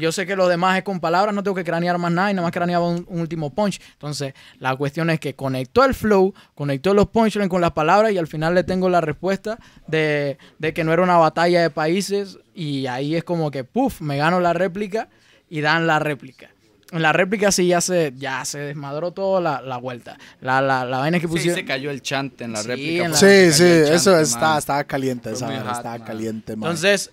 yo 0.00 0.12
sé 0.12 0.26
que 0.26 0.36
lo 0.36 0.46
demás 0.48 0.78
es 0.78 0.84
con 0.84 1.00
palabras, 1.00 1.34
no 1.34 1.42
tengo 1.42 1.54
que 1.54 1.64
cranear 1.64 1.96
más 1.98 2.12
nada 2.12 2.30
y 2.30 2.34
nada 2.34 2.46
más 2.46 2.52
craneaba 2.52 2.88
un, 2.88 3.04
un 3.08 3.20
último 3.20 3.50
punch. 3.54 3.80
Entonces, 3.92 4.34
la 4.58 4.76
cuestión 4.76 5.10
es 5.10 5.20
que 5.20 5.34
conectó 5.34 5.84
el 5.84 5.94
flow, 5.94 6.34
conectó 6.54 6.94
los 6.94 7.08
punchlines 7.08 7.48
con 7.48 7.60
las 7.60 7.72
palabras 7.72 8.12
y 8.12 8.18
al 8.18 8.26
final 8.26 8.54
le 8.54 8.64
tengo 8.64 8.88
la 8.88 9.00
respuesta 9.00 9.58
de, 9.86 10.38
de 10.58 10.72
que 10.74 10.84
no 10.84 10.92
era 10.92 11.02
una 11.02 11.16
batalla 11.16 11.62
de 11.62 11.70
países 11.70 12.38
y 12.54 12.86
ahí 12.86 13.14
es 13.16 13.24
como 13.24 13.50
que, 13.50 13.64
puff, 13.64 14.00
me 14.00 14.16
gano 14.16 14.40
la 14.40 14.52
réplica 14.52 15.08
y 15.48 15.60
dan 15.60 15.86
la 15.86 15.98
réplica. 15.98 16.50
En 16.90 17.02
la 17.02 17.12
réplica 17.12 17.52
sí 17.52 17.66
ya 17.66 17.82
se, 17.82 18.14
ya 18.16 18.42
se 18.46 18.58
desmadró 18.60 19.12
toda 19.12 19.42
la, 19.42 19.60
la 19.60 19.76
vuelta. 19.76 20.16
La, 20.40 20.62
la, 20.62 20.86
la 20.86 20.98
vaina 20.98 21.18
que 21.20 21.26
Sí, 21.26 21.32
pusieron. 21.32 21.54
se 21.58 21.66
cayó 21.66 21.90
el 21.90 22.00
chante 22.00 22.44
en 22.44 22.52
la 22.54 22.62
Sí, 22.62 22.68
réplica. 22.68 23.04
en 23.04 23.10
la- 23.12 23.18
fue 23.18 23.50
Sí, 23.52 23.58
sí, 23.58 23.92
eso 23.92 24.18
está, 24.18 24.56
estaba 24.56 24.84
caliente, 24.84 25.30
esa 25.32 25.54
estaba 25.72 25.98
caliente, 26.02 26.56
man. 26.56 26.70
Entonces, 26.70 27.10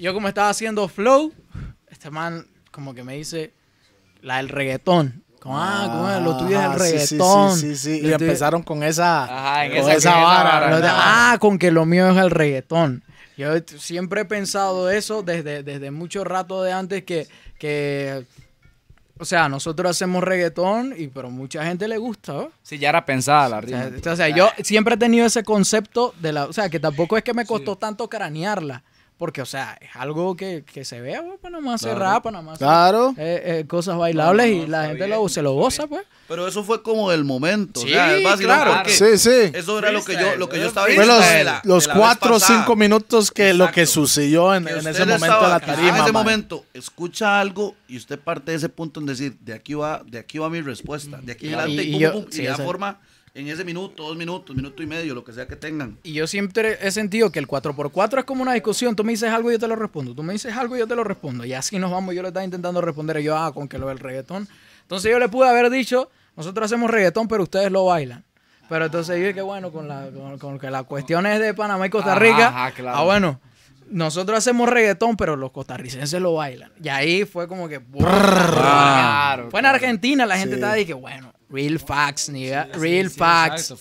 yo 0.00 0.12
como 0.14 0.28
estaba 0.28 0.48
haciendo 0.50 0.88
flow, 0.88 1.32
este 1.88 2.10
man 2.10 2.46
como 2.70 2.94
que 2.94 3.02
me 3.02 3.14
dice 3.16 3.52
la 4.22 4.38
del 4.38 4.48
reggaetón. 4.48 5.24
Como, 5.40 5.58
ah, 5.58 5.86
como 6.20 6.30
lo 6.30 6.36
tuyo 6.36 6.60
es 6.60 6.66
el 6.66 6.72
sí, 6.72 7.06
sí, 7.06 7.16
reggaetón. 7.16 7.56
Sí, 7.56 7.76
sí, 7.76 7.96
sí. 7.96 8.00
Lo 8.02 8.08
Y 8.08 8.12
empezaron 8.12 8.62
con 8.62 8.82
esa, 8.82 9.24
Ajá, 9.24 9.68
con 9.70 9.90
esa- 9.90 10.14
vara. 10.16 11.32
ah, 11.32 11.38
con 11.40 11.58
que 11.58 11.70
lo 11.70 11.86
mío 11.86 12.10
es 12.10 12.16
el 12.18 12.30
reggaetón. 12.30 13.02
Yo 13.38 13.52
siempre 13.78 14.20
he 14.20 14.24
pensado 14.26 14.90
eso 14.90 15.22
desde, 15.22 15.62
desde 15.62 15.90
mucho 15.90 16.24
rato 16.24 16.62
de 16.62 16.72
antes 16.72 17.04
que, 17.04 17.26
que, 17.58 18.26
o 19.18 19.24
sea, 19.24 19.48
nosotros 19.48 19.90
hacemos 19.92 20.22
reggaetón, 20.22 20.94
y 20.94 21.06
pero 21.08 21.30
mucha 21.30 21.64
gente 21.64 21.88
le 21.88 21.96
gusta, 21.96 22.34
¿no? 22.34 22.50
Sí, 22.62 22.78
ya 22.78 22.90
era 22.90 23.06
pensada 23.06 23.48
la 23.48 23.58
O 23.60 23.62
sea, 23.66 23.88
rima. 23.88 24.12
o 24.12 24.16
sea, 24.16 24.28
yo 24.28 24.50
siempre 24.62 24.96
he 24.96 24.98
tenido 24.98 25.24
ese 25.24 25.42
concepto 25.42 26.14
de 26.20 26.32
la, 26.34 26.44
o 26.44 26.52
sea, 26.52 26.68
que 26.68 26.78
tampoco 26.80 27.16
es 27.16 27.24
que 27.24 27.32
me 27.32 27.46
costó 27.46 27.76
tanto 27.76 28.10
cranearla, 28.10 28.82
porque, 29.20 29.42
o 29.42 29.46
sea, 29.46 29.76
es 29.82 29.90
algo 29.96 30.34
que, 30.34 30.64
que 30.64 30.82
se 30.82 30.98
ve, 31.02 31.20
pues, 31.22 31.38
para 31.40 31.52
nada 31.52 31.62
más 31.62 31.84
hacer 31.84 31.98
rap, 31.98 32.22
para 32.22 32.32
nada 32.32 32.42
más 32.42 32.54
hacer, 32.54 32.66
Claro. 32.66 33.14
eh, 33.18 33.42
eh, 33.60 33.64
cosas 33.68 33.98
bailables 33.98 34.46
y 34.48 34.66
la 34.66 34.86
gente 34.86 35.06
lo, 35.08 35.28
se 35.28 35.42
lo 35.42 35.52
goza, 35.52 35.86
pues. 35.86 36.02
Pero 36.26 36.48
eso 36.48 36.64
fue 36.64 36.82
como 36.82 37.12
el 37.12 37.24
momento. 37.24 37.80
Sí, 37.80 37.88
o 37.88 37.90
sea, 37.90 38.16
es 38.16 38.40
claro. 38.40 38.82
Sí, 38.88 39.18
sí. 39.18 39.50
Eso 39.52 39.78
era 39.78 39.92
lo 39.92 40.02
que 40.02 40.14
yo, 40.14 40.36
lo 40.36 40.48
que 40.48 40.58
yo 40.58 40.66
estaba 40.68 40.86
diciendo. 40.86 41.12
los, 41.16 41.28
de 41.28 41.44
la- 41.44 41.60
los 41.64 41.82
de 41.84 41.88
la 41.88 41.94
cuatro 41.94 42.36
o 42.36 42.40
cinco 42.40 42.76
minutos 42.76 43.30
que 43.30 43.52
lo 43.52 43.70
que 43.70 43.84
sucedió 43.84 44.54
en, 44.54 44.64
Que 44.64 44.70
en 44.72 44.78
usted 44.78 44.90
ese 44.92 45.00
momento 45.04 45.24
estaba- 45.26 45.42
de 45.46 45.50
la 45.50 45.60
tarima. 45.60 45.88
En 45.90 45.94
ese 45.96 46.12
man. 46.12 46.12
momento 46.12 46.64
escucha 46.72 47.40
algo 47.40 47.74
y 47.88 47.98
usted 47.98 48.18
parte 48.18 48.52
de 48.52 48.56
ese 48.56 48.68
punto 48.70 49.00
en 49.00 49.06
decir, 49.06 49.36
de 49.40 49.52
aquí 49.52 49.74
va, 49.74 50.02
de 50.06 50.18
aquí 50.18 50.38
va 50.38 50.48
mi 50.48 50.62
respuesta, 50.62 51.18
de 51.22 51.32
aquí 51.32 51.48
Y- 51.48 51.52
adelante, 51.52 51.82
y 51.84 51.88
y, 51.88 51.92
pum, 51.92 52.00
yo- 52.00 52.12
pum, 52.12 52.24
y 52.32 52.42
da 52.46 52.54
ese- 52.54 52.64
forma 52.64 52.98
en 53.34 53.48
ese 53.48 53.64
minuto, 53.64 54.02
dos 54.02 54.16
minutos, 54.16 54.54
minuto 54.56 54.82
y 54.82 54.86
medio, 54.86 55.14
lo 55.14 55.22
que 55.24 55.32
sea 55.32 55.46
que 55.46 55.56
tengan. 55.56 55.98
Y 56.02 56.12
yo 56.14 56.26
siempre 56.26 56.78
he 56.80 56.90
sentido 56.90 57.30
que 57.30 57.38
el 57.38 57.46
4x4 57.46 58.18
es 58.20 58.24
como 58.24 58.42
una 58.42 58.54
discusión. 58.54 58.96
Tú 58.96 59.04
me 59.04 59.12
dices 59.12 59.30
algo 59.30 59.50
y 59.50 59.54
yo 59.54 59.58
te 59.58 59.68
lo 59.68 59.76
respondo. 59.76 60.14
Tú 60.14 60.22
me 60.22 60.32
dices 60.32 60.56
algo 60.56 60.76
y 60.76 60.80
yo 60.80 60.86
te 60.88 60.96
lo 60.96 61.04
respondo. 61.04 61.44
Y 61.44 61.52
así 61.52 61.78
nos 61.78 61.90
vamos. 61.90 62.14
Yo 62.14 62.22
le 62.22 62.28
estaba 62.28 62.44
intentando 62.44 62.80
responder. 62.80 63.18
Y 63.20 63.24
yo, 63.24 63.36
ah, 63.36 63.52
con 63.54 63.68
que 63.68 63.78
lo 63.78 63.88
del 63.88 63.98
reggaetón. 63.98 64.48
Entonces 64.82 65.10
yo 65.12 65.18
le 65.18 65.28
pude 65.28 65.48
haber 65.48 65.70
dicho, 65.70 66.10
nosotros 66.36 66.64
hacemos 66.66 66.90
reggaetón, 66.90 67.28
pero 67.28 67.44
ustedes 67.44 67.70
lo 67.70 67.84
bailan. 67.84 68.24
Pero 68.68 68.84
entonces 68.86 69.20
yo 69.20 69.26
dije, 69.28 69.42
bueno, 69.42 69.70
con, 69.72 69.86
la, 69.88 70.08
con, 70.10 70.38
con 70.38 70.58
que 70.58 70.70
las 70.70 70.84
cuestiones 70.84 71.40
de 71.40 71.54
Panamá 71.54 71.86
y 71.86 71.90
Costa 71.90 72.14
Rica. 72.16 72.48
ajá, 72.48 72.70
claro. 72.72 72.98
Ah, 72.98 73.04
bueno. 73.04 73.40
Nosotros 73.90 74.38
hacemos 74.38 74.68
reggaetón, 74.68 75.16
pero 75.16 75.34
los 75.34 75.50
costarricenses 75.50 76.20
lo 76.20 76.34
bailan. 76.34 76.70
Y 76.80 76.88
ahí 76.88 77.24
fue 77.24 77.48
como 77.48 77.68
que... 77.68 77.80
Claro, 77.80 79.50
Fue 79.50 79.60
en 79.60 79.66
Argentina, 79.66 80.26
la 80.26 80.36
gente 80.36 80.54
Sí. 80.54 80.60
estaba 80.60 80.74
dije, 80.74 80.94
bueno, 80.94 81.32
real 81.50 81.78
facts, 81.78 82.28
nigga, 82.28 82.68
real 82.74 83.10
facts. 83.10 83.70
Exacto, 83.70 83.76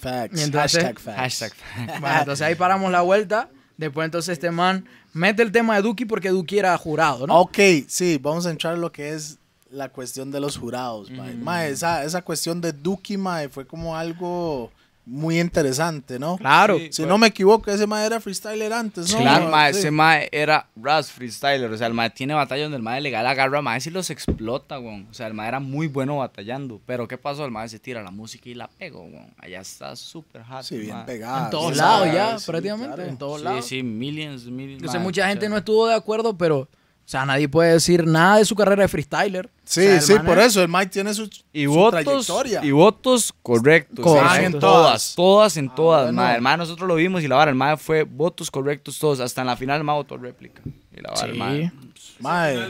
facts. 0.00 0.42
Entonces- 0.42 0.82
Hashtag 0.82 0.98
facts. 1.00 1.16
Hashtag 1.18 1.52
facts. 1.54 2.00
Bueno, 2.00 2.18
entonces 2.18 2.46
ahí 2.46 2.54
paramos 2.54 2.90
la 2.92 3.00
vuelta. 3.00 3.48
Después 3.76 4.04
entonces 4.04 4.34
este 4.34 4.50
man 4.50 4.84
mete 5.12 5.42
el 5.42 5.50
tema 5.50 5.74
de 5.76 5.82
Duki 5.82 6.04
porque 6.04 6.28
Duki 6.30 6.58
era 6.58 6.76
jurado, 6.78 7.26
¿no? 7.26 7.40
Ok, 7.40 7.58
sí, 7.88 8.18
vamos 8.22 8.46
a 8.46 8.50
entrar 8.50 8.74
en 8.74 8.80
lo 8.80 8.92
que 8.92 9.14
es 9.14 9.38
la 9.70 9.88
cuestión 9.88 10.30
de 10.30 10.38
los 10.38 10.56
jurados. 10.56 11.10
mae. 11.10 11.34
Mae, 11.34 11.70
esa, 11.70 12.04
esa 12.04 12.22
cuestión 12.22 12.60
de 12.60 12.72
Duki, 12.72 13.16
mae, 13.16 13.48
fue 13.48 13.66
como 13.66 13.96
algo 13.96 14.70
muy 15.06 15.38
interesante, 15.38 16.18
¿no? 16.18 16.36
Claro. 16.38 16.78
Sí. 16.78 16.88
Si 16.92 17.02
no 17.06 17.18
me 17.18 17.26
equivoco, 17.26 17.70
ese 17.70 17.86
mae 17.86 18.06
era 18.06 18.20
freestyler 18.20 18.72
antes, 18.72 19.12
¿no? 19.12 19.20
Claro, 19.20 19.48
mae, 19.50 19.72
Sí. 19.72 19.80
ese 19.80 19.90
mae 19.90 20.28
era 20.32 20.66
Ras 20.76 21.10
freestyler. 21.12 21.70
O 21.70 21.76
sea, 21.76 21.86
el 21.86 21.94
mae 21.94 22.10
tiene 22.10 22.32
batallas 22.34 22.64
donde 22.66 22.76
el 22.78 22.82
mae 22.82 23.00
legal 23.00 23.26
agarra 23.26 23.58
a 23.58 23.62
mae 23.62 23.80
y 23.84 23.90
los 23.90 24.08
explota, 24.10 24.78
weón. 24.78 25.06
O 25.10 25.14
sea, 25.14 25.26
el 25.26 25.34
mae 25.34 25.48
era 25.48 25.60
muy 25.60 25.88
bueno 25.88 26.18
batallando. 26.18 26.80
Pero 26.86 27.06
¿qué 27.06 27.18
pasó? 27.18 27.44
El 27.44 27.50
mae 27.50 27.68
se 27.68 27.78
tira 27.78 28.02
la 28.02 28.10
música 28.10 28.48
y 28.48 28.54
la 28.54 28.68
pegó, 28.68 29.02
weón. 29.02 29.32
Allá 29.38 29.60
está 29.60 29.94
súper 29.96 30.42
hot. 30.44 30.62
Sí, 30.62 30.78
bien 30.78 31.04
pegada. 31.04 31.44
en 31.44 31.50
todos 31.50 31.72
sí, 31.72 31.78
lados 31.78 32.08
ya, 32.12 32.38
sí, 32.38 32.46
prácticamente. 32.46 32.94
claro. 32.94 33.10
En 33.10 33.16
todos 33.18 33.38
Sí, 33.40 33.44
lados. 33.44 33.66
sí, 33.66 33.82
millions, 33.82 34.44
millions. 34.46 34.78
Entonces 34.80 35.00
mae, 35.00 35.04
mucha 35.04 35.28
gente 35.28 35.48
no 35.48 35.56
estuvo 35.58 35.86
de 35.86 35.94
acuerdo, 35.94 36.36
pero... 36.36 36.68
O 37.04 37.08
sea, 37.14 37.26
nadie 37.26 37.48
puede 37.50 37.72
decir 37.74 38.06
nada 38.06 38.38
de 38.38 38.46
su 38.46 38.54
carrera 38.56 38.82
de 38.82 38.88
freestyler. 38.88 39.50
Sí, 39.64 39.80
O 39.80 39.82
sea, 39.84 39.94
el 39.96 40.00
sí, 40.02 40.14
por 40.24 40.38
es- 40.38 40.46
eso 40.46 40.62
el 40.62 40.68
Mike 40.68 40.86
tiene 40.86 41.12
su, 41.12 41.28
Y 41.52 41.64
su 41.64 41.72
votos, 41.74 42.02
trayectoria. 42.04 42.64
y 42.64 42.70
votos 42.70 43.34
correctos. 43.42 44.02
Correcto. 44.04 44.34
Sí, 44.36 44.44
En 44.44 44.52
todas, 44.52 44.62
todas. 44.62 45.14
todas 45.14 45.56
en 45.58 45.74
todas. 45.74 46.02
bueno. 46.04 46.22
mae. 46.22 46.36
El 46.36 46.40
mae, 46.42 46.56
nosotros 46.56 46.88
lo 46.88 46.94
vimos 46.94 47.22
y 47.22 47.28
la 47.28 47.36
vara, 47.36 47.50
el 47.50 47.56
mae 47.56 47.76
fue 47.76 48.04
votos 48.04 48.50
correctos 48.50 48.98
todos. 48.98 49.20
Hasta 49.20 49.42
en 49.42 49.46
la 49.48 49.56
final 49.56 49.78
el 49.78 49.84
mae 49.84 49.96
votó 49.96 50.16
réplica. 50.16 50.62
Y 50.96 51.00
la 51.02 51.10
vara, 51.10 51.26
el 51.26 51.32
Sí. 51.32 51.38
mae. 51.38 51.72
Mae. 52.20 52.68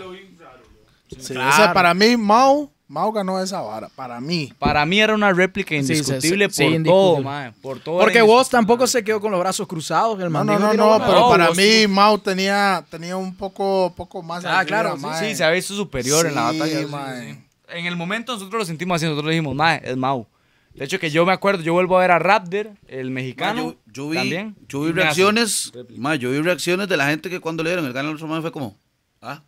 Sí, 1.18 1.32
Claro. 1.34 1.50
ese 1.64 1.72
para 1.72 1.94
mí, 1.94 2.16
Mao, 2.16 2.72
Mao 2.94 3.10
ganó 3.10 3.40
esa 3.42 3.60
vara. 3.60 3.88
Para 3.96 4.20
mí. 4.20 4.52
Para 4.56 4.86
mí 4.86 5.00
era 5.00 5.14
una 5.16 5.32
réplica 5.32 5.70
Sí, 5.70 5.82
sí, 5.84 5.92
indiscutible 5.94 6.48
sí, 6.48 6.62
por 6.62 6.72
indiscutible. 6.72 6.90
todo. 7.24 7.52
Por 7.60 7.80
todo. 7.80 7.98
Porque 7.98 8.22
vos 8.22 8.30
indiscutible. 8.30 8.50
tampoco 8.58 8.86
se 8.86 9.02
quedó 9.02 9.20
con 9.20 9.32
los 9.32 9.40
brazos 9.40 9.66
cruzados. 9.66 10.20
El 10.20 10.30
No, 10.30 10.44
no, 10.44 10.58
no, 10.60 10.70
"Tira 10.70 10.84
no, 10.84 10.98
pero 11.04 11.20
No, 11.20 11.28
para 11.28 11.50
mí 11.50 11.56
sí. 11.80 11.86
Mao 11.88 12.18
tenía, 12.18 12.84
tenía 12.88 13.16
un 13.16 13.34
poco, 13.34 13.92
poco 13.96 14.22
más. 14.22 14.44
Ah, 14.44 14.60
arriba, 14.60 14.64
claro, 14.66 14.96
sí. 14.96 15.26
Sí, 15.30 15.34
se 15.34 15.42
había 15.42 15.56
visto 15.56 15.74
superior 15.74 16.24
en 16.26 16.36
la 16.36 16.52
Sí, 16.52 16.58
batalla. 16.60 16.80
sí, 16.80 17.32
sí. 17.32 17.38
En 17.70 17.86
el 17.86 17.96
momento 17.96 18.34
nosotros 18.34 18.60
lo 18.60 18.64
sentimos 18.64 18.94
así, 18.94 19.06
nosotros 19.06 19.26
le 19.26 19.32
dijimos, 19.32 19.56
mae, 19.56 19.80
es 19.82 19.96
Mau. 19.96 20.28
De 20.74 20.84
hecho, 20.84 21.00
que 21.00 21.10
yo 21.10 21.26
me 21.26 21.32
acuerdo, 21.32 21.62
yo 21.64 21.72
vuelvo 21.72 21.96
a 21.98 22.00
ver 22.02 22.12
a 22.12 22.18
Raptor, 22.20 22.70
el 22.86 23.10
mexicano. 23.10 23.62
yo, 23.62 23.76
yo 23.92 24.08
vi, 24.10 24.16
también, 24.18 24.56
yo 24.68 24.82
vi 24.82 24.92
reacciones, 24.92 25.72
yo 26.20 26.30
vi 26.30 26.40
reacciones 26.42 26.88
de 26.88 26.96
la 26.96 27.06
gente 27.06 27.28
que 27.28 27.40
cuando 27.40 27.64
le 27.64 27.70
dieron 27.70 27.86
el 27.86 27.92
gana 27.92 28.08
al 28.08 28.14
otro 28.14 28.28
man 28.28 28.40
fue 28.42 28.52
como, 28.52 28.76
ah, 29.20 29.42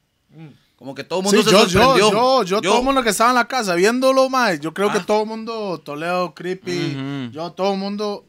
como 0.76 0.94
que 0.94 1.04
todo 1.04 1.20
el 1.20 1.26
Sí, 1.26 1.36
mundo 1.36 1.50
se 1.50 1.56
yo, 1.56 1.64
yo, 1.66 1.68
sorprendió. 1.68 2.10
yo, 2.12 2.42
yo, 2.44 2.60
todo 2.60 2.78
el 2.78 2.84
mundo 2.84 3.02
que 3.02 3.08
estaba 3.10 3.30
en 3.30 3.36
la 3.36 3.48
casa 3.48 3.74
viéndolo, 3.74 4.28
mae, 4.28 4.58
yo 4.60 4.72
creo 4.74 4.92
que 4.92 4.98
Ah. 4.98 5.04
todo 5.06 5.22
el 5.22 5.26
mundo, 5.28 5.80
Toledo, 5.84 6.34
Creepy, 6.34 7.30
yo, 7.32 7.50
todo 7.52 7.72
el 7.72 7.78
mundo, 7.78 8.26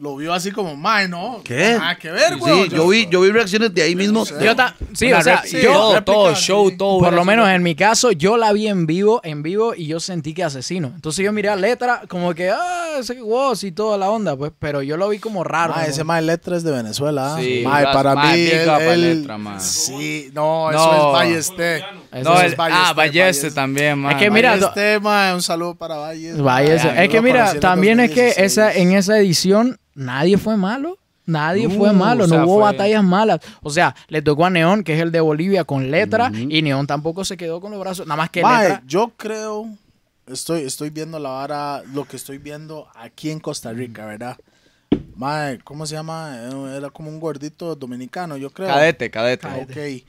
lo 0.00 0.14
vio 0.14 0.32
así 0.32 0.52
como, 0.52 0.76
mae, 0.76 1.08
no. 1.08 1.40
¿Qué? 1.42 1.74
Nada 1.76 1.96
que 1.98 2.08
ver, 2.12 2.34
Sí, 2.34 2.38
güey. 2.38 2.68
yo 2.68 2.86
vi, 2.86 3.08
yo 3.10 3.20
vi 3.20 3.32
reacciones 3.32 3.74
de 3.74 3.82
ahí 3.82 3.96
mismo. 3.96 4.24
Yo 4.40 4.54
ta- 4.54 4.76
sí, 4.92 5.12
o 5.12 5.20
sea, 5.20 5.42
sí, 5.44 5.58
yo, 5.60 5.72
todo, 5.72 6.04
todo, 6.04 6.36
sí. 6.36 6.42
show, 6.44 6.70
todo. 6.76 7.00
por 7.00 7.12
lo 7.12 7.24
menos 7.24 7.48
en 7.48 7.64
mi 7.64 7.74
caso, 7.74 8.12
yo 8.12 8.36
la 8.36 8.52
vi 8.52 8.68
en 8.68 8.86
vivo, 8.86 9.20
en 9.24 9.42
vivo, 9.42 9.74
y 9.74 9.88
yo 9.88 9.98
sentí 9.98 10.34
que 10.34 10.44
asesino. 10.44 10.92
Entonces 10.94 11.24
yo 11.24 11.32
miré 11.32 11.48
a 11.48 11.56
letra 11.56 12.02
como 12.08 12.32
que, 12.32 12.48
ah, 12.48 12.98
ese 13.00 13.20
voz 13.20 13.64
y 13.64 13.72
toda 13.72 13.98
la 13.98 14.08
onda, 14.08 14.36
pues, 14.36 14.52
pero 14.56 14.82
yo 14.82 14.96
lo 14.96 15.08
vi 15.08 15.18
como 15.18 15.42
raro. 15.42 15.74
Mae, 15.74 15.90
ese 15.90 16.04
mae 16.04 16.22
letra 16.22 16.56
es 16.56 16.62
de 16.62 16.70
Venezuela. 16.70 17.34
¿ah? 17.34 17.38
Sí, 17.40 17.62
mae, 17.64 17.82
para 17.86 18.14
mae, 18.14 18.36
mí, 18.36 18.46
él, 18.52 18.68
up 18.68 18.74
a 18.74 18.84
él- 18.94 19.18
Letra, 19.20 19.36
mae. 19.38 19.58
Sí, 19.58 20.30
no, 20.32 20.70
No. 20.70 20.78
eso 20.78 20.92
es 21.08 21.12
Ballester. 21.12 21.84
Eso 22.12 22.22
No, 22.30 22.34
Eso 22.36 22.40
el- 22.42 22.46
es 22.52 22.56
Ballester, 22.56 22.86
ah, 22.88 22.92
Balleste 22.92 23.20
Ballester. 23.20 23.54
también, 23.54 23.98
man. 23.98 24.12
Es 24.12 24.18
que 24.22 24.30
mira, 24.30 24.50
Ballester, 24.52 25.00
mae, 25.00 25.34
un 25.34 25.42
saludo 25.42 25.74
para 25.74 25.96
Valles. 25.96 26.40
Vaya, 26.40 26.74
ese- 26.76 26.86
Mae, 26.86 27.04
es 27.04 27.10
que 27.10 27.20
mira, 27.20 27.58
también 27.58 27.98
es 27.98 28.10
que 28.12 28.26
2016. 28.28 28.52
esa, 28.52 28.72
en 28.72 28.92
esa 28.92 29.18
edición 29.18 29.78
nadie 29.98 30.38
fue 30.38 30.56
malo. 30.56 30.98
Nadie 31.26 31.68
fue 31.68 31.92
malo, 31.92 32.24
o 32.24 32.26
sea, 32.26 32.38
no 32.38 32.46
hubo 32.46 32.54
fue- 32.54 32.62
batallas 32.62 33.04
malas. 33.04 33.40
O 33.62 33.68
sea, 33.68 33.94
le 34.08 34.22
tocó 34.22 34.46
a 34.46 34.50
Neón, 34.50 34.82
que 34.82 34.94
es 34.94 35.00
el 35.02 35.12
de 35.12 35.20
Bolivia, 35.20 35.64
con 35.64 35.90
letra, 35.90 36.32
y 36.34 36.62
Neón 36.62 36.86
tampoco 36.86 37.22
se 37.22 37.36
quedó 37.36 37.60
con 37.60 37.70
los 37.70 37.78
brazos. 37.78 38.06
Nada 38.06 38.16
más 38.16 38.30
que 38.30 38.40
Mae, 38.40 38.62
letra. 38.68 38.82
yo 38.86 39.12
creo, 39.14 39.66
estoy, 40.26 40.62
estoy 40.62 40.88
viendo 40.88 41.18
la 41.18 41.28
vara, 41.28 41.82
lo 41.92 42.06
que 42.06 42.16
estoy 42.16 42.38
viendo 42.38 42.88
aquí 42.94 43.30
en 43.30 43.40
Costa 43.40 43.74
Rica, 43.74 44.06
¿verdad? 44.06 44.38
Mae, 45.16 45.58
¿cómo 45.58 45.84
se 45.84 45.96
llama? 45.96 46.34
Eh, 46.50 46.76
Era 46.78 46.88
como 46.88 47.10
un 47.10 47.20
gordito 47.20 47.74
dominicano, 47.76 48.38
yo 48.38 48.48
creo. 48.48 48.68
Cadete, 48.68 49.10
cadete. 49.10 49.46
Ok. 49.48 50.06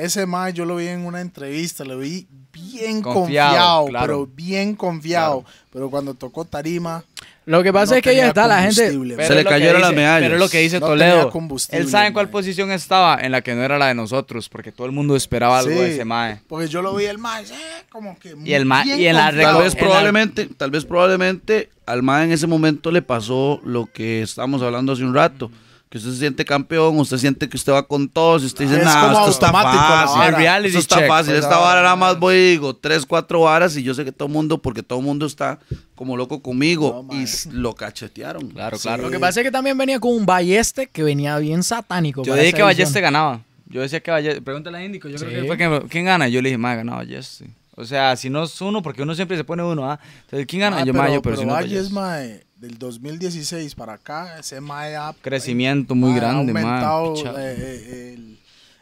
Ese 0.00 0.26
mae 0.26 0.52
yo 0.52 0.64
lo 0.64 0.76
vi 0.76 0.88
en 0.88 1.04
una 1.06 1.20
entrevista, 1.20 1.84
lo 1.84 1.98
vi 1.98 2.26
bien 2.52 3.02
Confiado, 3.02 3.14
confiado, 3.52 3.86
claro. 3.86 4.06
pero 4.06 4.26
bien 4.26 4.74
confiado. 4.74 5.44
Pero 5.72 5.88
cuando 5.90 6.14
tocó 6.14 6.44
tarima, 6.44 7.04
Lo 7.46 7.62
que 7.62 7.72
pasa 7.72 7.92
no 7.92 7.96
es 7.98 8.02
que 8.02 8.14
ya 8.16 8.28
está 8.28 8.46
la 8.46 8.62
gente. 8.62 8.74
Se 8.90 8.92
le 8.98 9.14
es 9.22 9.30
lo 9.30 9.36
que 9.36 9.44
cayeron 9.44 9.80
las 9.80 9.92
medallas. 9.92 10.22
Pero 10.22 10.34
es 10.34 10.40
lo 10.40 10.48
que 10.48 10.58
dice 10.60 10.80
No 10.80 10.86
Toledo. 10.86 11.32
Él 11.70 11.88
sabe 11.88 12.08
en 12.08 12.12
cuál 12.12 12.26
mae. 12.26 12.32
posición 12.32 12.70
estaba, 12.72 13.18
en 13.20 13.32
la 13.32 13.40
que 13.42 13.54
no 13.54 13.62
era 13.62 13.78
la 13.78 13.86
de 13.88 13.94
nosotros, 13.94 14.48
porque 14.48 14.72
todo 14.72 14.86
el 14.86 14.92
mundo 14.92 15.16
esperaba 15.16 15.58
algo 15.58 15.70
de 15.70 15.92
ese 15.92 16.04
mae. 16.04 16.40
Porque 16.48 16.68
yo 16.68 16.82
lo 16.82 16.94
vi 16.94 17.04
el 17.04 17.18
mae, 17.18 17.44
eh, 17.44 17.84
como 17.90 18.18
que 18.18 18.34
Y 18.44 18.54
el 18.54 18.64
mae- 18.66 18.84
bien 18.84 19.00
y 19.00 19.06
en 19.06 19.16
la. 19.16 19.32
Tal 19.32 19.62
vez 19.62 19.74
probablemente, 19.76 20.46
tal 20.56 20.70
vez 20.70 20.84
probablemente 20.84 21.70
al 21.86 22.02
MAE 22.02 22.24
en 22.24 22.32
ese 22.32 22.46
momento 22.46 22.90
le 22.90 23.02
pasó 23.02 23.60
lo 23.64 23.86
que 23.86 24.22
estábamos 24.22 24.62
hablando 24.62 24.92
hace 24.92 25.04
un 25.04 25.14
rato. 25.14 25.50
Que 25.90 25.98
usted 25.98 26.12
se 26.12 26.18
siente 26.18 26.44
campeón, 26.44 26.96
usted 27.00 27.18
siente 27.18 27.48
que 27.48 27.56
usted 27.56 27.72
va 27.72 27.84
con 27.86 28.08
todos 28.08 28.44
y 28.44 28.46
usted 28.46 28.64
dice, 28.64 28.78
Es 28.78 28.84
nada, 28.84 29.08
como 29.12 29.18
esto 29.18 29.30
está 29.32 29.50
fácil. 29.52 30.22
El 30.22 30.34
reality 30.36 30.68
Esto 30.68 30.78
está 30.78 30.96
check, 31.00 31.08
fácil. 31.08 31.32
pues, 31.32 31.42
Esta 31.44 31.58
vara 31.58 31.82
nada 31.82 31.96
más 31.96 32.16
voy 32.18 32.36
y 32.36 32.50
digo 32.52 32.76
tres, 32.76 33.04
cuatro 33.04 33.40
varas 33.40 33.76
y 33.76 33.82
yo 33.82 33.92
sé 33.92 34.04
que 34.04 34.12
todo 34.12 34.28
el 34.28 34.32
mundo, 34.32 34.58
porque 34.58 34.84
todo 34.84 35.00
el 35.00 35.04
mundo 35.04 35.26
está 35.26 35.58
como 35.96 36.16
loco 36.16 36.40
conmigo 36.42 37.04
No, 37.10 37.14
y 37.20 37.26
lo 37.50 37.74
cachetearon. 37.74 38.50
Claro, 38.50 38.76
Sí. 38.78 38.82
claro. 38.82 39.02
Lo 39.02 39.10
que 39.10 39.18
pasa 39.18 39.40
es 39.40 39.44
que 39.44 39.50
también 39.50 39.76
venía 39.76 39.98
con 39.98 40.12
un 40.14 40.24
Balleste 40.24 40.86
que 40.86 41.02
venía 41.02 41.36
bien 41.38 41.64
satánico. 41.64 42.22
Yo 42.22 42.36
dije 42.36 42.52
que. 42.52 42.62
Balleste 42.62 43.00
ganaba. 43.00 43.40
Yo 43.66 43.80
decía 43.80 43.98
que 44.00 44.12
Balleste. 44.12 44.42
Pregúntale 44.42 44.78
a 44.78 44.84
Índico. 44.84 45.08
Yo 45.08 45.18
Sí. 45.18 45.24
creo 45.24 45.42
que 45.42 45.46
fue 45.48 45.56
que. 45.56 45.88
¿Quién 45.88 46.04
gana? 46.04 46.28
Yo 46.28 46.40
le 46.40 46.50
dije, 46.50 46.58
mae, 46.58 46.76
ganaba 46.76 46.98
Balleste. 46.98 47.50
O 47.74 47.84
sea, 47.84 48.14
si 48.14 48.30
no 48.30 48.44
es 48.44 48.60
uno, 48.60 48.80
porque 48.80 49.02
uno 49.02 49.14
siempre 49.16 49.36
se 49.36 49.42
pone 49.42 49.64
uno, 49.64 49.90
¿ah? 49.90 49.98
Entonces, 50.26 50.46
¿quién 50.46 50.60
gana? 50.60 50.78
Ah, 50.78 50.84
yo, 50.84 50.92
pero, 50.92 51.06
yo, 51.06 51.12
pero, 51.20 51.22
pero 51.22 51.36
si 51.38 51.44
no 51.46 51.52
Balleste. 51.54 52.46
Del 52.60 52.76
2016 52.78 53.74
para 53.74 53.94
acá, 53.94 54.38
ese 54.38 54.60
mae 54.60 54.94
ha 54.94 55.14
Crecimiento 55.22 55.94
muy 55.94 56.10
mae, 56.10 56.20
grande, 56.20 56.50
ha 56.50 56.54
mae. 56.54 56.62
aumentado 56.62 57.38
eh, 57.38 57.54
eh, 57.58 58.14
el, 58.14 58.38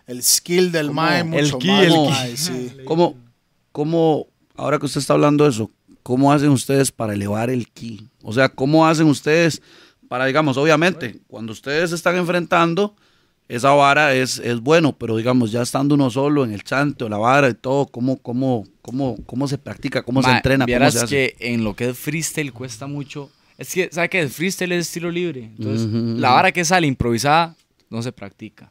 el 0.09 0.22
skill 0.22 0.72
del 0.72 0.89
¿Cómo? 0.89 1.01
mae 1.01 1.20
El 1.20 1.26
mucho 1.26 1.59
ki, 1.59 1.68
más, 1.68 1.85
el 1.85 1.93
mae, 1.93 2.37
sí. 2.37 2.72
¿Cómo, 2.85 3.14
¿Cómo, 3.70 4.26
ahora 4.57 4.79
que 4.81 4.87
usted 4.87 5.01
está 5.01 5.12
hablando 5.14 5.45
de 5.45 5.51
eso, 5.51 5.70
cómo 6.03 6.33
hacen 6.33 6.49
ustedes 6.51 6.91
para 6.91 7.14
elevar 7.14 7.51
el 7.51 7.68
ki? 7.68 8.09
O 8.22 8.33
sea, 8.33 8.49
¿cómo 8.49 8.85
hacen 8.85 9.07
ustedes 9.07 9.62
para, 10.09 10.26
digamos, 10.26 10.57
obviamente, 10.57 11.20
cuando 11.29 11.53
ustedes 11.53 11.91
se 11.91 11.97
están 11.97 12.16
enfrentando, 12.16 12.97
esa 13.47 13.70
vara 13.70 14.12
es, 14.14 14.39
es 14.39 14.59
bueno, 14.61 14.93
pero 14.97 15.16
digamos, 15.16 15.53
ya 15.53 15.62
estando 15.62 15.95
uno 15.95 16.11
solo 16.11 16.45
en 16.45 16.53
el 16.53 16.64
chanto, 16.64 17.09
la 17.09 17.18
vara 17.18 17.49
y 17.49 17.55
todo, 17.55 17.87
¿cómo, 17.87 18.16
cómo, 18.16 18.66
cómo, 18.83 19.16
cómo 19.24 19.47
se 19.47 19.57
practica, 19.57 20.03
cómo 20.03 20.22
se 20.22 20.29
Mae, 20.29 20.37
entrena, 20.39 20.64
cómo 20.64 20.66
vieras 20.66 20.95
se 20.95 20.99
hace? 21.01 21.09
que 21.14 21.37
en 21.53 21.62
lo 21.62 21.76
que 21.76 21.91
es 21.91 21.99
freestyle 21.99 22.53
cuesta 22.53 22.87
mucho. 22.89 23.31
Es 23.59 23.74
que, 23.74 23.88
¿sabe 23.92 24.09
qué? 24.09 24.20
El 24.20 24.30
freestyle 24.30 24.72
es 24.72 24.86
estilo 24.86 25.11
libre. 25.11 25.40
Entonces, 25.44 25.86
Ujú, 25.86 25.96
la 26.18 26.28
ujú. 26.28 26.36
vara 26.36 26.52
que 26.52 26.64
sale 26.64 26.86
improvisada 26.86 27.54
no 27.90 28.00
se 28.02 28.12
practica. 28.12 28.70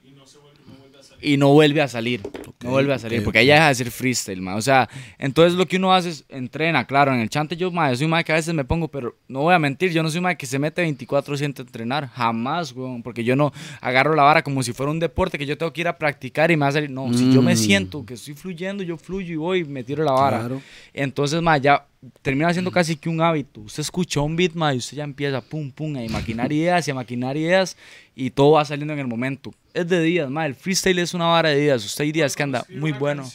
Y 1.20 1.36
no 1.36 1.52
vuelve 1.52 1.82
a 1.82 1.88
salir. 1.88 2.22
no 2.64 2.70
vuelve 2.70 2.94
a 2.94 3.00
salir. 3.00 3.20
ok, 3.20 3.24
porque 3.26 3.40
ahí 3.40 3.48
ya 3.48 3.56
deja 3.56 3.68
de 3.70 3.76
ser 3.76 3.90
freestyle, 3.92 4.40
ma. 4.40 4.56
O 4.56 4.62
sea, 4.62 4.88
entonces 5.18 5.58
lo 5.58 5.66
que 5.68 5.78
uno 5.78 5.92
hace 5.94 6.10
es 6.10 6.26
entrena, 6.30 6.86
claro. 6.86 7.12
En 7.12 7.20
el 7.22 7.30
chante 7.30 7.58
yo, 7.58 7.72
ma, 7.72 7.90
yo 7.90 7.96
soy 7.98 8.06
un 8.06 8.12
ma 8.12 8.24
que 8.24 8.32
a 8.32 8.36
veces 8.36 8.54
me 8.54 8.64
pongo, 8.64 8.88
pero 8.88 9.16
no 9.28 9.42
voy 9.42 9.54
a 9.56 9.60
mentir, 9.60 9.92
yo 9.92 10.04
no 10.04 10.10
soy 10.12 10.20
un 10.20 10.24
ma 10.26 10.36
que 10.36 10.46
se 10.46 10.60
mete 10.60 10.84
24-7 10.88 11.58
a 11.60 11.62
entrenar. 11.64 12.08
Jamás, 12.10 12.72
weón. 12.72 13.02
Porque 13.02 13.24
yo 13.24 13.36
no 13.36 13.52
agarro 13.82 14.14
la 14.16 14.24
vara 14.24 14.44
como 14.44 14.62
si 14.62 14.74
fuera 14.74 14.92
un 14.92 15.00
deporte 15.00 15.40
que 15.40 15.46
yo 15.48 15.58
tengo 15.58 15.74
que 15.74 15.82
ir 15.82 15.88
a 15.88 15.98
practicar 15.98 16.52
y 16.52 16.56
me 16.56 16.62
va 16.62 16.68
a 16.68 16.74
salir. 16.74 16.92
No, 16.92 17.12
si 17.14 17.32
yo 17.32 17.42
me 17.42 17.54
Mm. 17.54 17.58
siento 17.58 18.06
que 18.06 18.14
estoy 18.14 18.36
fluyendo, 18.36 18.84
yo 18.84 18.96
fluyo 18.98 19.34
y 19.34 19.38
voy 19.38 19.60
y 19.62 19.64
me 19.66 19.84
tiro 19.84 20.04
la 20.04 20.12
vara. 20.12 20.40
Claro. 20.40 20.62
Entonces, 20.94 21.42
ma, 21.42 21.58
ya 21.58 21.84
termina 22.22 22.52
siendo 22.54 22.72
casi 22.72 22.96
que 22.96 23.10
un 23.10 23.22
hábito. 23.22 23.62
Usted 23.62 23.82
escucha 23.82 24.22
un 24.22 24.36
beat, 24.36 24.54
ma, 24.54 24.74
y 24.74 24.78
usted 24.78 24.98
ya 24.98 25.04
empieza 25.04 25.42
pum, 25.42 25.72
pum, 25.72 25.96
a 25.98 26.12
maquinar 26.12 26.52
ideas 26.52 26.88
y 26.88 26.92
a 26.92 26.94
maquinar 26.94 27.36
ideas 27.38 27.76
y 28.16 28.30
todo 28.30 28.52
va 28.52 28.66
saliendo 28.66 28.94
en 28.94 29.00
el 29.00 29.08
momento. 29.08 29.54
Es 29.74 29.88
de 29.88 30.02
días, 30.02 30.30
ma, 30.30 30.46
el 30.46 30.56
freestyle 30.56 31.00
es 31.00 31.14
una 31.14 31.26
vara 31.26 31.50
de 31.50 31.58
días. 31.60 31.84
Usted 31.86 32.04
hay 32.06 32.12
días 32.12 32.36
que 32.36 32.44
anda 32.44 32.66
muy 32.70 32.92
bueno. 32.92 33.30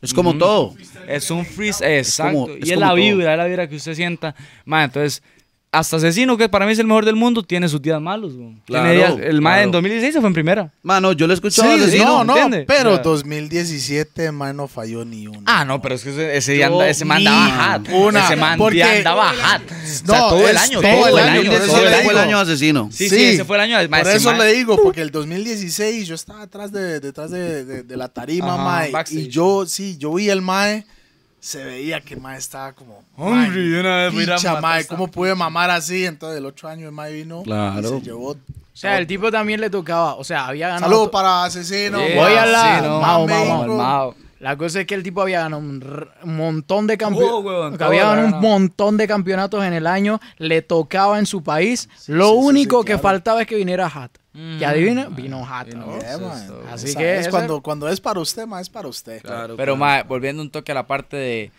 Es 0.00 0.12
como 0.12 0.36
todo. 0.36 0.74
Es 1.08 1.30
un 1.30 1.44
freestyle, 1.46 1.98
exacto. 1.98 2.32
como- 2.42 2.48
y 2.48 2.58
es 2.58 2.62
es 2.64 2.68
como 2.70 2.80
la 2.80 2.86
todo. 2.88 2.96
vibra, 2.96 3.32
es 3.32 3.38
la 3.38 3.44
vibra 3.46 3.68
que 3.68 3.76
usted 3.76 3.94
sienta. 3.94 4.34
Ma, 4.64 4.84
entonces, 4.84 5.22
hasta 5.74 5.96
Asesino, 5.96 6.36
que 6.36 6.50
para 6.50 6.66
mí 6.66 6.72
es 6.72 6.78
el 6.78 6.86
mejor 6.86 7.06
del 7.06 7.16
mundo, 7.16 7.42
tiene 7.42 7.66
sus 7.66 7.80
días 7.80 7.98
malos, 8.00 8.36
güey. 8.36 8.60
Claro, 8.66 8.90
Tiene 8.90 8.96
días- 8.98 9.26
el 9.30 9.40
ma 9.40 9.52
claro. 9.52 9.64
en 9.64 9.70
2016 9.72 10.12
se 10.14 10.20
fue 10.20 10.28
en 10.28 10.34
primera. 10.34 10.70
Mano, 10.82 11.12
yo 11.12 11.26
le 11.26 11.32
he 11.32 11.36
escuchado 11.36 11.72
Sí, 11.88 11.98
no, 11.98 12.22
no, 12.24 12.34
¿entiende? 12.36 12.64
pero 12.68 12.92
sea- 12.94 13.02
2017, 13.02 14.32
mae, 14.32 14.52
no 14.52 14.68
falló 14.68 15.04
ni 15.04 15.26
uno. 15.26 15.40
Ah, 15.46 15.64
no, 15.64 15.80
pero 15.80 15.94
es 15.94 16.04
que 16.04 16.10
ese, 16.10 16.36
ese, 16.36 16.52
día 16.52 16.68
Yo 16.68 16.74
anda- 16.74 16.88
ese 16.90 17.04
man 17.06 17.18
ni 17.20 17.26
andaba 17.26 17.72
hot. 17.78 17.88
una, 17.90 18.24
ese 18.26 18.36
man 18.36 18.58
porque- 18.58 18.74
día 18.76 18.92
andaba 18.98 19.28
hot. 19.30 19.62
o 19.70 19.86
sea, 19.86 20.02
No, 20.06 20.28
todo 20.28 20.48
el 20.48 20.56
es 20.56 20.62
año, 20.62 20.80
todo 20.82 20.90
todo, 20.92 21.18
el 21.18 21.28
año, 21.28 21.50
por 21.50 21.54
eso 21.62 21.66
todo 21.66 21.80
le 21.84 21.96
el 21.98 22.04
fue 22.04 22.12
el 22.12 22.18
año. 22.18 22.38
asesino. 22.38 22.88
Sí, 22.92 23.08
sí, 23.08 23.24
ese 23.24 23.44
fue 23.44 23.56
el 23.56 23.62
año. 23.72 23.88
Por 23.88 23.98
ese 24.00 24.16
eso 24.16 24.30
man- 24.30 24.38
le 24.40 24.52
digo, 24.52 24.76
porque 24.82 25.00
el 25.00 25.10
2016 25.10 26.06
yo 26.06 26.14
estaba 26.14 26.42
atrás 26.42 26.70
de, 26.72 27.00
detrás 27.00 27.30
de, 27.30 27.64
de- 27.64 27.82
de 27.82 27.96
la 27.96 28.08
tarima, 28.08 28.54
Ajá, 28.54 28.62
mae. 28.64 28.90
backstage. 28.90 29.20
Y 29.24 29.28
yo, 29.28 29.64
sí, 29.66 29.96
yo 29.98 30.12
vi 30.14 30.28
el 30.28 30.42
mae, 30.42 30.84
se 31.42 31.64
veía 31.64 32.00
que 32.00 32.14
mae 32.14 32.38
estaba 32.38 32.72
como... 32.72 33.02
Hombre, 33.16 33.60
de 33.60 33.80
una 33.80 33.96
vez 34.08 34.14
picha, 34.14 34.60
mae, 34.60 34.86
¿cómo 34.86 35.08
pude 35.08 35.34
mamar 35.34 35.70
así? 35.70 36.06
Entonces 36.06 36.38
el 36.38 36.46
otro 36.46 36.68
año 36.68 36.86
el 36.86 36.92
mae 36.92 37.12
vino 37.12 37.42
Claro. 37.42 37.80
y 37.80 38.00
se 38.00 38.00
llevó... 38.00 38.30
O 38.30 38.36
sea, 38.72 38.96
el 38.98 39.08
tipo 39.08 39.28
también 39.32 39.60
le 39.60 39.68
tocaba. 39.68 40.14
O 40.14 40.22
sea, 40.22 40.46
había 40.46 40.68
ganado. 40.68 40.84
Saludos 40.90 41.08
para 41.10 41.44
Asesino. 41.44 41.98
Yeah, 41.98 42.16
Voy 42.16 42.32
a 42.32 42.46
la- 42.46 42.78
sí, 42.80 42.86
Mao, 42.86 43.26
Mao, 43.26 43.66
Mao. 43.66 44.14
La 44.38 44.56
cosa 44.56 44.80
es 44.80 44.86
que 44.86 44.94
el 44.94 45.02
tipo 45.02 45.20
había 45.20 45.40
ganado 45.40 45.60
un, 45.60 46.08
montón 46.24 46.86
de 46.86 46.96
campeonatos. 46.96 47.76
todo 47.76 47.86
había 47.86 48.06
ganado 48.06 48.36
un 48.36 48.40
montón 48.40 48.96
de 48.96 49.08
campeonatos 49.08 49.64
en 49.64 49.72
el 49.72 49.86
año. 49.88 50.20
Le 50.38 50.62
tocaba 50.62 51.18
en 51.18 51.26
su 51.26 51.42
país. 51.42 51.88
Lo 52.06 52.28
sí, 52.28 52.32
sí, 52.32 52.38
único 52.38 52.78
sí, 52.78 52.86
que 52.86 52.92
claro. 52.92 53.02
faltaba 53.02 53.42
es 53.42 53.48
que 53.48 53.56
viniera 53.56 53.90
Hat. 53.92 54.12
Mm. 54.34 54.58
¿Y 54.60 54.64
adivina? 54.64 55.06
Vino 55.10 55.46
Hat. 55.46 55.66
Vino 55.66 55.86
¿no? 55.86 55.98
Yeah, 55.98 56.18
mae. 56.18 56.46
todo. 56.46 56.62
Así 56.72 56.86
Esa 56.88 56.98
que 56.98 57.14
es 57.14 57.20
ese- 57.22 57.30
cuando, 57.30 57.60
cuando 57.60 57.88
es 57.88 58.00
para 58.00 58.18
usted, 58.20 58.46
mae, 58.46 58.62
es 58.62 58.70
para 58.70 58.88
usted. 58.88 59.20
Claro, 59.22 59.56
Pero, 59.56 59.76
claro. 59.76 59.76
ma, 59.76 60.02
volviendo 60.04 60.40
un 60.42 60.50
toque 60.50 60.72
a 60.72 60.74
la 60.74 60.86
parte 60.86 61.16
de 61.16 61.50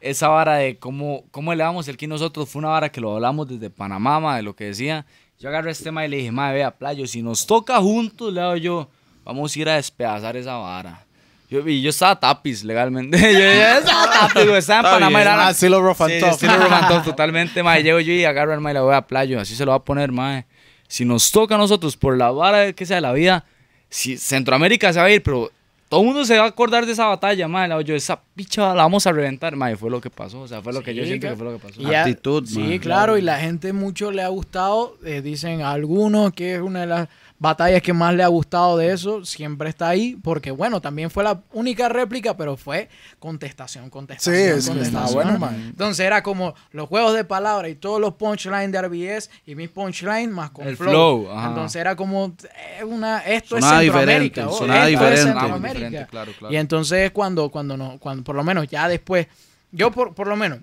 esa 0.00 0.28
vara 0.28 0.54
de 0.56 0.78
cómo, 0.78 1.24
cómo 1.30 1.52
elevamos 1.52 1.86
el 1.88 1.96
ki 1.96 2.06
nosotros, 2.06 2.48
fue 2.48 2.60
una 2.60 2.68
vara 2.68 2.90
que 2.90 3.00
lo 3.00 3.14
hablamos 3.14 3.48
desde 3.48 3.70
Panamá, 3.70 4.18
ma, 4.18 4.36
de 4.36 4.42
lo 4.42 4.56
que 4.56 4.64
decía. 4.64 5.04
Yo 5.38 5.48
agarré 5.48 5.72
este 5.72 5.90
ma 5.90 6.06
y 6.06 6.08
le 6.08 6.16
dije, 6.18 6.32
ma, 6.32 6.50
vea, 6.52 6.70
playo, 6.70 7.06
si 7.06 7.22
nos 7.22 7.46
toca 7.46 7.78
juntos, 7.80 8.32
le 8.32 8.40
hago 8.40 8.56
yo, 8.56 8.88
vamos 9.24 9.54
a 9.54 9.58
ir 9.58 9.68
a 9.68 9.74
despedazar 9.76 10.36
esa 10.36 10.54
vara. 10.54 11.04
Yo, 11.50 11.60
y 11.68 11.82
yo 11.82 11.90
estaba 11.90 12.18
tapiz 12.18 12.64
legalmente. 12.64 13.18
yo, 13.20 13.38
yo 13.38 13.78
estaba 13.78 14.10
tapiz, 14.10 14.44
güey, 14.46 14.56
estaba 14.56 14.78
en 14.80 14.84
Está 14.86 14.96
Panamá. 14.96 15.18
bien. 15.18 15.20
Era 15.20 15.36
la- 15.36 15.46
Ah, 15.48 15.50
estilo 15.50 15.82
rough 15.82 15.98
Sí, 16.06 16.12
estilo 16.14 16.56
rough 16.56 17.04
totalmente, 17.04 17.62
ma. 17.62 17.78
Y 17.78 17.82
llego 17.82 18.00
yo 18.00 18.12
y 18.14 18.24
agarro 18.24 18.54
al 18.54 18.60
ma 18.60 18.70
y 18.70 18.74
le 18.74 18.80
voy 18.80 18.94
a 18.94 19.02
playo, 19.02 19.38
así 19.38 19.54
se 19.54 19.64
lo 19.66 19.72
va 19.72 19.76
a 19.76 19.84
poner, 19.84 20.10
ma. 20.12 20.44
Si 20.92 21.06
nos 21.06 21.30
toca 21.32 21.54
a 21.54 21.58
nosotros 21.58 21.96
por 21.96 22.18
la 22.18 22.30
vara 22.30 22.74
que 22.74 22.84
sea 22.84 22.96
de 22.96 23.00
la 23.00 23.14
vida, 23.14 23.46
si 23.88 24.18
Centroamérica 24.18 24.92
se 24.92 24.98
va 24.98 25.06
a 25.06 25.10
ir, 25.10 25.22
pero 25.22 25.50
todo 25.88 26.00
el 26.00 26.06
mundo 26.06 26.22
se 26.26 26.36
va 26.36 26.44
a 26.44 26.48
acordar 26.48 26.84
de 26.84 26.92
esa 26.92 27.06
batalla, 27.06 27.48
ma. 27.48 27.66
Le 27.66 27.72
hago 27.72 27.80
yo, 27.80 27.94
esa 27.94 28.20
picha 28.34 28.74
la 28.74 28.82
vamos 28.82 29.06
a 29.06 29.12
reventar, 29.12 29.56
ma. 29.56 29.72
Y 29.72 29.76
fue 29.76 29.88
lo 29.88 30.02
que 30.02 30.10
pasó, 30.10 30.40
o 30.42 30.48
sea, 30.48 30.60
fue 30.60 30.74
lo 30.74 30.82
que 30.82 30.94
yo 30.94 31.02
Sí, 31.04 31.08
siento 31.08 31.28
que 31.30 31.36
fue 31.36 31.46
lo 31.46 31.58
que 31.58 31.66
pasó. 31.66 31.80
Actitud, 31.96 32.46
Sí, 32.46 32.58
man. 32.58 32.78
claro, 32.78 33.16
y 33.16 33.22
la 33.22 33.38
gente 33.38 33.72
mucho 33.72 34.10
le 34.10 34.20
ha 34.22 34.28
gustado. 34.28 34.98
eh, 35.02 35.22
dicen 35.22 35.62
algunos 35.62 36.34
que 36.34 36.56
es 36.56 36.60
una 36.60 36.80
de 36.80 36.86
las 36.88 37.08
batallas 37.42 37.82
que 37.82 37.92
más 37.92 38.14
le 38.14 38.22
ha 38.22 38.28
gustado 38.28 38.76
de 38.78 38.92
eso. 38.92 39.24
Siempre 39.24 39.68
está 39.68 39.88
ahí, 39.88 40.16
porque 40.22 40.50
bueno, 40.52 40.80
también 40.80 41.10
fue 41.10 41.24
la 41.24 41.40
única 41.52 41.88
réplica, 41.88 42.36
pero 42.36 42.56
fue 42.56 42.88
contestación, 43.18 43.90
contestación. 43.90 44.34
Sí, 44.34 44.40
es- 44.58 44.68
contestación. 44.68 45.04
está 45.04 45.14
bueno, 45.14 45.38
man. 45.38 45.54
Entonces 45.70 46.06
era 46.06 46.22
como 46.22 46.54
los 46.70 46.88
juegos 46.88 47.14
de 47.14 47.24
palabras 47.24 47.70
y 47.70 47.74
todos 47.74 48.00
los 48.00 48.14
punchlines 48.14 48.70
de 48.72 48.78
RBS 48.80 49.30
y 49.44 49.54
mis 49.54 49.68
punchlines 49.68 50.28
más 50.30 50.50
con 50.50 50.66
El 50.66 50.76
flow. 50.76 50.90
flow, 51.24 51.30
ajá. 51.32 51.48
Entonces 51.48 51.80
era 51.80 51.96
como 51.96 52.32
eh, 52.78 52.84
una 52.84 53.18
esto 53.18 53.56
es 53.58 53.64
Centroamérica, 53.64 54.00
diferente, 54.00 54.42
oh, 54.44 54.50
esto 54.52 54.72
es 54.74 54.86
diferente. 54.88 55.22
Centroamérica. 55.22 55.78
Diferente, 55.88 56.10
claro, 56.10 56.32
claro. 56.38 56.54
Y 56.54 56.56
entonces 56.56 57.10
cuando, 57.10 57.50
cuando 57.50 57.76
no, 57.76 57.98
cuando 57.98 58.22
por 58.24 58.36
lo 58.36 58.44
menos 58.44 58.68
ya 58.68 58.88
después, 58.88 59.26
yo 59.72 59.90
por, 59.90 60.14
por 60.14 60.28
lo 60.28 60.36
menos, 60.36 60.60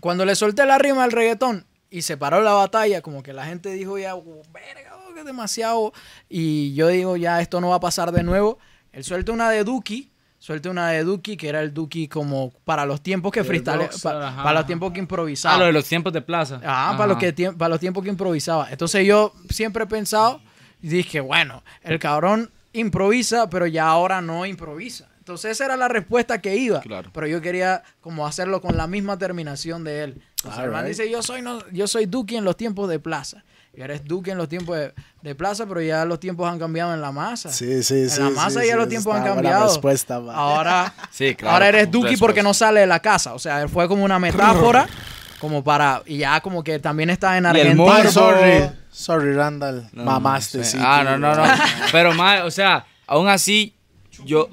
cuando 0.00 0.24
le 0.24 0.34
solté 0.34 0.66
la 0.66 0.78
rima 0.78 1.04
al 1.04 1.12
reggaetón, 1.12 1.64
y 1.90 2.02
se 2.02 2.18
paró 2.18 2.42
la 2.42 2.52
batalla, 2.52 3.00
como 3.00 3.22
que 3.22 3.32
la 3.32 3.46
gente 3.46 3.70
dijo 3.72 3.96
ya, 3.98 4.14
"Oh, 4.14 4.42
verga, 4.52 4.87
que 5.18 5.22
es 5.22 5.26
demasiado. 5.26 5.92
Y 6.28 6.74
yo 6.74 6.88
digo, 6.88 7.16
ya 7.16 7.40
esto 7.40 7.60
no 7.60 7.70
va 7.70 7.76
a 7.76 7.80
pasar 7.80 8.12
de 8.12 8.22
nuevo. 8.22 8.58
Él 8.92 9.02
suelta 9.04 9.32
una 9.32 9.50
de 9.50 9.64
Duki, 9.64 10.10
suelta 10.38 10.70
una 10.70 10.88
de 10.90 11.02
Duki, 11.04 11.36
que 11.36 11.48
era 11.48 11.60
el 11.60 11.74
Duki 11.74 12.06
como 12.08 12.52
para 12.64 12.86
los 12.86 13.00
tiempos 13.02 13.32
que 13.32 13.42
freestyle, 13.44 13.78
Rockstar, 13.80 14.20
pa- 14.20 14.28
ajá, 14.28 14.42
para 14.44 14.58
los 14.60 14.66
tiempos 14.66 14.92
que 14.92 15.00
Ah, 15.00 15.02
improvisaba. 15.02 15.58
lo 15.58 15.64
de 15.66 15.72
los 15.72 15.84
tiempos 15.84 16.12
de 16.12 16.22
plaza. 16.22 16.60
Ah, 16.64 16.94
para 16.96 17.08
los, 17.08 17.18
que, 17.18 17.32
para 17.52 17.68
los 17.68 17.80
tiempos 17.80 18.04
que 18.04 18.10
improvisaba. 18.10 18.68
Entonces 18.70 19.04
yo 19.06 19.32
siempre 19.50 19.84
he 19.84 19.86
pensado 19.86 20.40
y 20.80 20.88
dije, 20.88 21.20
bueno, 21.20 21.62
el 21.82 21.98
cabrón 21.98 22.50
improvisa, 22.72 23.50
pero 23.50 23.66
ya 23.66 23.88
ahora 23.88 24.20
no 24.20 24.46
improvisa. 24.46 25.08
Entonces 25.18 25.50
esa 25.52 25.66
era 25.66 25.76
la 25.76 25.88
respuesta 25.88 26.40
que 26.40 26.56
iba. 26.56 26.80
Claro. 26.80 27.10
Pero 27.12 27.26
yo 27.26 27.42
quería 27.42 27.82
como 28.00 28.26
hacerlo 28.26 28.62
con 28.62 28.76
la 28.76 28.86
misma 28.86 29.18
terminación 29.18 29.84
de 29.84 30.04
él. 30.04 30.22
Entonces, 30.44 30.86
dice, 30.86 31.10
yo 31.10 31.20
soy, 31.22 31.42
no, 31.42 31.58
yo 31.70 31.86
soy 31.88 32.06
Duki 32.06 32.36
en 32.36 32.44
los 32.44 32.56
tiempos 32.56 32.88
de 32.88 32.98
plaza. 33.00 33.44
Y 33.78 33.80
eres 33.80 34.04
Duki 34.04 34.30
en 34.32 34.38
los 34.38 34.48
tiempos 34.48 34.76
de, 34.76 34.92
de 35.22 35.34
plaza, 35.36 35.64
pero 35.64 35.80
ya 35.80 36.04
los 36.04 36.18
tiempos 36.18 36.50
han 36.50 36.58
cambiado 36.58 36.92
en 36.94 37.00
la 37.00 37.12
masa. 37.12 37.52
Sí, 37.52 37.84
sí, 37.84 37.94
en 37.94 38.10
sí. 38.10 38.20
la 38.20 38.30
masa 38.30 38.60
sí, 38.60 38.66
ya 38.66 38.72
sí, 38.72 38.76
los 38.78 38.88
tiempos 38.88 39.14
han 39.14 39.22
cambiado. 39.22 39.68
respuesta. 39.68 40.16
Ahora, 40.16 40.92
Sí, 41.12 41.36
claro. 41.36 41.54
ahora 41.54 41.68
eres 41.68 41.88
Duki 41.88 42.08
Respuesta. 42.08 42.26
porque 42.26 42.42
no 42.42 42.54
sale 42.54 42.80
de 42.80 42.88
la 42.88 42.98
casa. 42.98 43.34
O 43.34 43.38
sea, 43.38 43.68
fue 43.68 43.86
como 43.86 44.02
una 44.04 44.18
metáfora, 44.18 44.88
como 45.40 45.62
para. 45.62 46.02
Y 46.06 46.18
ya 46.18 46.40
como 46.40 46.64
que 46.64 46.80
también 46.80 47.08
está 47.10 47.38
en 47.38 47.44
Y 47.44 47.48
el 47.50 47.56
Argentina. 47.56 47.94
Ay, 47.94 48.08
sorry. 48.08 48.70
Sorry, 48.90 49.32
Randall. 49.32 49.88
No, 49.92 50.02
Mamaste, 50.02 50.58
no 50.58 50.64
sé. 50.64 50.70
sí. 50.72 50.78
Ah, 50.80 51.04
no, 51.04 51.16
no, 51.16 51.36
no. 51.36 51.44
Pero, 51.92 52.12
mae, 52.14 52.42
o 52.42 52.50
sea, 52.50 52.84
aún 53.06 53.28
así, 53.28 53.76
yo. 54.24 54.48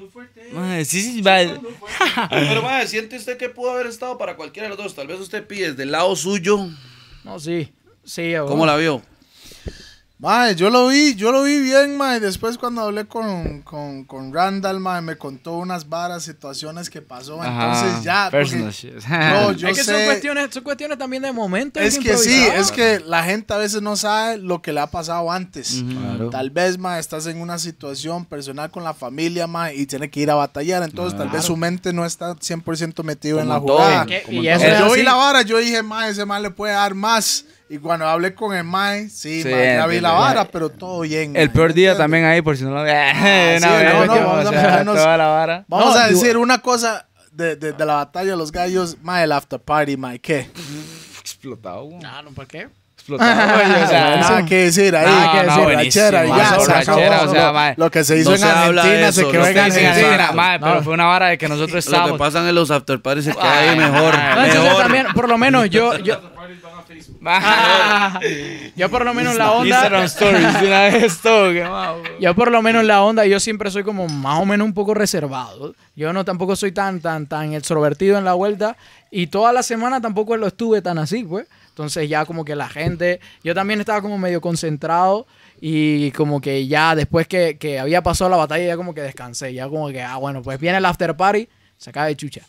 Mae, 0.53 0.85
sí, 0.85 1.01
sí, 1.01 1.23
mae. 1.23 1.59
Pero, 2.29 2.61
madre, 2.61 2.87
¿siente 2.87 3.17
usted 3.17 3.37
que 3.37 3.49
pudo 3.49 3.71
haber 3.71 3.87
estado 3.87 4.19
para 4.19 4.35
cualquiera 4.35 4.69
de 4.69 4.75
los 4.75 4.83
dos? 4.83 4.93
Tal 4.93 5.07
vez 5.07 5.19
usted 5.19 5.47
pide 5.47 5.73
del 5.73 5.91
lado 5.91 6.15
suyo. 6.15 6.67
No, 7.23 7.39
sí. 7.39 7.73
Sí, 8.03 8.35
¿Cómo 8.47 8.67
la 8.67 8.75
vio? 8.75 9.01
Mae, 10.17 10.55
yo 10.55 10.69
lo 10.69 10.87
vi, 10.87 11.13
yo 11.15 11.33
lo 11.33 11.43
vi 11.43 11.59
bien, 11.59 11.97
mae. 11.97 12.21
Después 12.21 12.57
cuando 12.57 12.83
hablé 12.83 13.05
con, 13.05 13.61
con, 13.63 14.05
con 14.05 14.33
Randall, 14.33 14.79
mae, 14.79 15.01
me 15.01 15.17
contó 15.17 15.57
unas 15.57 15.89
varas, 15.89 16.23
situaciones 16.23 16.89
que 16.89 17.01
pasó. 17.01 17.43
Entonces 17.43 18.01
ya, 18.01 18.29
porque 18.31 18.55
no, 19.09 19.51
yo 19.51 19.67
es 19.67 19.77
que 19.77 19.83
son 19.83 19.95
sé, 19.95 20.05
cuestiones, 20.05 20.47
son 20.51 20.63
cuestiones 20.63 20.97
también 20.97 21.21
de 21.21 21.33
momento. 21.33 21.81
en 21.81 21.87
es 21.87 21.99
que 21.99 22.15
sí, 22.15 22.45
es 22.55 22.71
que 22.71 23.01
la 23.01 23.25
gente 23.25 23.53
a 23.53 23.57
veces 23.57 23.81
no 23.81 23.97
sabe 23.97 24.37
lo 24.37 24.61
que 24.61 24.71
le 24.71 24.79
ha 24.79 24.87
pasado 24.87 25.29
antes. 25.29 25.83
Claro. 25.85 26.29
Tal 26.29 26.49
vez, 26.49 26.77
mae, 26.77 26.97
estás 26.97 27.27
en 27.27 27.41
una 27.41 27.59
situación 27.59 28.23
personal 28.23 28.71
con 28.71 28.85
la 28.85 28.93
familia, 28.93 29.47
mae, 29.47 29.75
y 29.75 29.85
tiene 29.85 30.09
que 30.09 30.21
ir 30.21 30.31
a 30.31 30.35
batallar. 30.35 30.81
Entonces, 30.83 31.19
tal 31.19 31.27
vez 31.27 31.43
su 31.43 31.57
mente 31.57 31.91
no 31.91 32.05
está 32.05 32.35
100% 32.35 33.03
metido 33.03 33.41
en 33.41 33.47
Como 33.47 33.59
la 33.59 33.65
todo, 33.65 33.77
jugada. 33.77 34.05
Como 34.25 34.41
y 34.41 34.45
todo. 34.45 34.55
eso 34.55 34.59
Cuando 34.59 34.85
es 34.85 34.91
yo 34.91 34.93
vi 34.95 35.03
la 35.03 35.15
vara, 35.15 35.41
yo 35.41 35.57
dije, 35.57 35.83
mae, 35.83 36.11
ese 36.11 36.25
mae 36.25 36.41
le 36.41 36.51
puede 36.51 36.71
dar 36.71 36.95
más. 36.95 37.43
Y 37.67 37.79
cuando 37.79 38.07
hablé 38.07 38.35
con 38.35 38.55
el 38.55 38.63
mae, 38.63 39.09
sí, 39.09 39.41
Sí, 39.41 39.49
mae, 39.49 39.75
ya 39.77 39.87
vi 39.87 39.99
la 39.99 40.11
vara, 40.11 40.45
pero 40.45 40.69
todo 40.69 41.01
bien. 41.01 41.35
El 41.35 41.47
mae, 41.47 41.55
peor 41.55 41.67
¿me 41.69 41.73
día 41.73 41.91
entiendes? 41.91 41.97
también 41.97 42.25
ahí, 42.25 42.41
por 42.43 42.55
si 42.57 42.63
no 42.63 42.69
lo 42.71 42.83
ve. 42.83 42.91
sí, 43.59 43.65
no, 43.65 44.05
no, 44.05 44.13
que, 44.13 44.19
vamos 44.19 44.45
o 44.45 44.47
a 44.49 44.51
sea, 44.51 44.61
meternos- 44.83 44.95
toda 44.95 45.17
la 45.17 45.27
vara. 45.27 45.65
Vamos 45.67 45.95
No, 45.95 45.99
a 46.01 46.07
decir 46.07 46.37
una 46.37 46.59
cosa 46.59 47.07
de, 47.31 47.55
de, 47.55 47.73
de 47.73 47.85
la 47.85 47.95
batalla 47.95 48.31
de 48.31 48.37
los 48.37 48.51
gallos, 48.51 48.97
mae, 49.01 49.23
el 49.23 49.31
after 49.31 49.59
party, 49.59 49.97
mae, 49.97 50.19
¿qué? 50.19 50.47
Explotado, 51.19 51.83
güey. 51.85 51.99
Ah, 52.05 52.21
no, 52.23 52.31
¿por 52.31 52.45
qué? 52.45 52.67
Explotado. 52.93 53.83
O 53.83 53.87
sea, 53.87 54.15
Nada 54.17 54.45
que 54.45 54.55
decir 54.65 54.95
ahí, 54.95 55.05
No, 55.05 55.31
que 55.31 55.47
no, 55.47 55.67
decir, 55.69 55.75
mae, 55.75 55.89
ya, 55.89 56.49
se 56.49 56.53
acabó. 56.55 56.65
rachera, 56.67 57.21
o 57.23 57.31
sea, 57.31 57.45
Lo- 57.47 57.53
mae. 57.53 57.73
lo 57.77 57.91
que 57.91 58.03
se 58.03 58.17
hizo 58.17 58.29
No 58.29 58.35
en 58.35 58.41
se 58.41 58.47
Argentina 58.47 59.07
eso, 59.07 59.11
se 59.11 59.21
no 59.23 59.31
quedó 59.31 59.47
en 59.47 59.57
Argentina. 59.59 59.93
mira, 60.11 60.31
mae, 60.33 60.59
pero 60.59 60.83
fue 60.83 60.93
una 60.93 61.05
vara 61.05 61.27
de 61.27 61.37
que 61.39 61.47
nosotros 61.47 61.69
Lo 61.85 61.91
que 61.91 61.95
estábamos. 61.95 62.19
pasa 62.19 62.47
en 62.47 62.53
los 62.55 62.69
after 62.71 63.01
parties 63.01 63.25
se 63.25 63.31
queda 63.33 63.59
ahí 63.71 63.75
mejor. 63.77 64.13
Ah, 64.15 64.35
No, 64.35 64.41
entonces 64.45 64.63
mejor. 64.63 64.81
también, 64.83 65.07
por 65.15 65.29
lo 65.29 65.37
menos 65.39 65.69
yo, 65.69 65.97
yo, 65.99 66.19
Ah, 67.25 68.19
yo 68.75 68.89
por 68.89 69.03
lo 69.05 69.13
menos 69.13 69.35
la 69.35 69.51
onda, 69.51 70.03
Stories, 70.03 71.19
yo 72.19 72.35
por 72.35 72.51
lo 72.51 72.61
menos 72.61 72.83
la 72.83 73.03
onda, 73.03 73.25
yo 73.25 73.39
siempre 73.39 73.71
soy 73.71 73.83
como 73.83 74.07
más 74.07 74.41
o 74.41 74.45
menos 74.45 74.65
un 74.65 74.73
poco 74.73 74.93
reservado. 74.93 75.75
Yo 75.95 76.13
no 76.13 76.25
tampoco 76.25 76.55
soy 76.55 76.71
tan, 76.71 76.99
tan, 77.01 77.27
tan 77.27 77.53
extrovertido 77.53 78.17
en 78.17 78.25
la 78.25 78.33
vuelta 78.33 78.77
y 79.11 79.27
toda 79.27 79.53
la 79.53 79.63
semana 79.63 80.01
tampoco 80.01 80.37
lo 80.37 80.47
estuve 80.47 80.81
tan 80.81 80.97
así, 80.97 81.23
pues. 81.23 81.47
Entonces 81.69 82.07
ya 82.07 82.25
como 82.25 82.45
que 82.45 82.55
la 82.55 82.69
gente, 82.69 83.19
yo 83.43 83.53
también 83.53 83.79
estaba 83.79 84.01
como 84.01 84.17
medio 84.17 84.39
concentrado 84.39 85.27
y 85.59 86.11
como 86.11 86.41
que 86.41 86.67
ya 86.67 86.95
después 86.95 87.27
que, 87.27 87.57
que 87.57 87.79
había 87.79 88.01
pasado 88.01 88.29
la 88.29 88.37
batalla 88.37 88.65
ya 88.65 88.77
como 88.77 88.93
que 88.93 89.01
descansé, 89.01 89.53
ya 89.53 89.67
como 89.67 89.89
que, 89.89 90.01
ah, 90.01 90.17
bueno, 90.17 90.41
pues 90.41 90.59
viene 90.59 90.77
el 90.77 90.85
after 90.85 91.15
party, 91.15 91.49
se 91.77 91.89
acaba 91.89 92.07
de 92.07 92.15
chucha. 92.15 92.41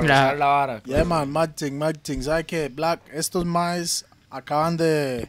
Mira. 0.00 0.22
gozar 0.24 0.38
la 0.38 0.46
vara. 0.46 0.82
Yeah, 0.84 1.04
man, 1.04 1.30
Martin, 1.30 1.78
Martin, 1.78 2.22
¿sabes 2.22 2.44
qué? 2.46 2.68
Black, 2.68 3.00
estos 3.12 3.44
maes 3.44 4.04
acaban 4.30 4.76
de, 4.76 5.28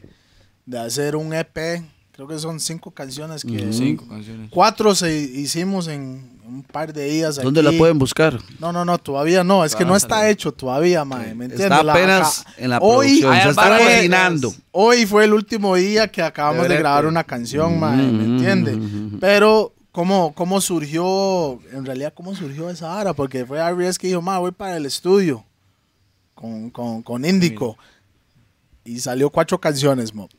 de 0.66 0.80
hacer 0.80 1.16
un 1.16 1.34
EP, 1.34 1.84
creo 2.12 2.28
que 2.28 2.40
son 2.40 2.60
cinco 2.60 2.92
canciones 2.92 3.44
que... 3.44 3.72
Cinco 3.72 4.08
canciones. 4.08 4.50
Cuatro 4.52 4.96
se 4.96 5.14
hicimos 5.16 5.88
en 5.88 6.36
un 6.48 6.64
par 6.64 6.94
de 6.94 7.06
días 7.10 7.36
¿Dónde 7.36 7.60
aquí. 7.60 7.72
la 7.74 7.78
pueden 7.78 8.00
buscar? 8.00 8.40
No, 8.60 8.72
no, 8.72 8.86
no, 8.86 8.98
todavía 8.98 9.44
no. 9.44 9.66
Es 9.66 9.76
que 9.76 9.84
no 9.84 9.96
está 9.98 10.30
hecho 10.30 10.54
todavía, 10.54 11.04
mae. 11.04 11.36
¿Me 11.36 11.46
entiendes? 11.46 11.60
Está 11.60 11.84
La- 11.84 11.92
apenas 11.94 12.46
en 12.58 12.70
la 12.70 12.78
hoy, 12.80 13.20
producción. 13.20 13.44
Se 13.44 13.50
está 13.50 13.78
cocinando. 13.78 14.54
Hoy 14.72 15.06
fue 15.06 15.26
el 15.26 15.34
último 15.34 15.76
día 15.76 16.08
que 16.08 16.22
acabamos 16.24 16.68
de 16.70 16.78
grabar 16.78 17.04
que- 17.04 17.10
una 17.10 17.24
canción, 17.26 17.78
mae. 17.80 17.98
¿Me 17.98 18.24
entiendes? 18.24 18.78
Pero, 19.20 19.74
¿cómo, 19.98 20.32
¿cómo 20.36 20.62
surgió? 20.62 21.60
En 21.74 21.84
realidad, 21.84 22.14
¿cómo 22.16 22.36
surgió 22.36 22.70
esa 22.70 22.96
hora? 22.96 23.14
Porque 23.16 23.48
fue 23.48 23.58
RBS 23.68 23.98
que 23.98 24.06
dijo, 24.10 24.22
mae, 24.22 24.38
voy 24.40 24.52
para 24.52 24.78
el 24.78 24.86
estudio 24.86 25.44
con, 26.36 26.70
con, 26.70 27.02
con 27.02 27.26
Índico. 27.26 27.80
Y 28.86 29.00
salió 29.00 29.32
cuatro 29.32 29.60
canciones, 29.60 30.14
mo. 30.14 30.30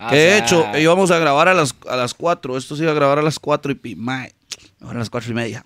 Ah, 0.00 0.10
Que 0.10 0.16
de 0.16 0.28
sea, 0.30 0.38
hecho, 0.38 0.66
íbamos 0.80 1.12
a 1.12 1.18
grabar 1.20 1.46
a 1.46 1.54
las, 1.54 1.76
a 1.88 1.94
las 1.94 2.12
4. 2.12 2.56
Esto 2.56 2.74
se 2.74 2.82
iba 2.82 2.90
a 2.90 2.94
grabar 2.96 3.20
a 3.20 3.22
las 3.22 3.38
4 3.38 3.70
y 3.70 3.74
pi- 3.76 3.94
mae, 3.94 4.34
ahora 4.80 4.96
a 4.96 4.98
las 4.98 5.10
4 5.10 5.30
y 5.30 5.34
media. 5.34 5.64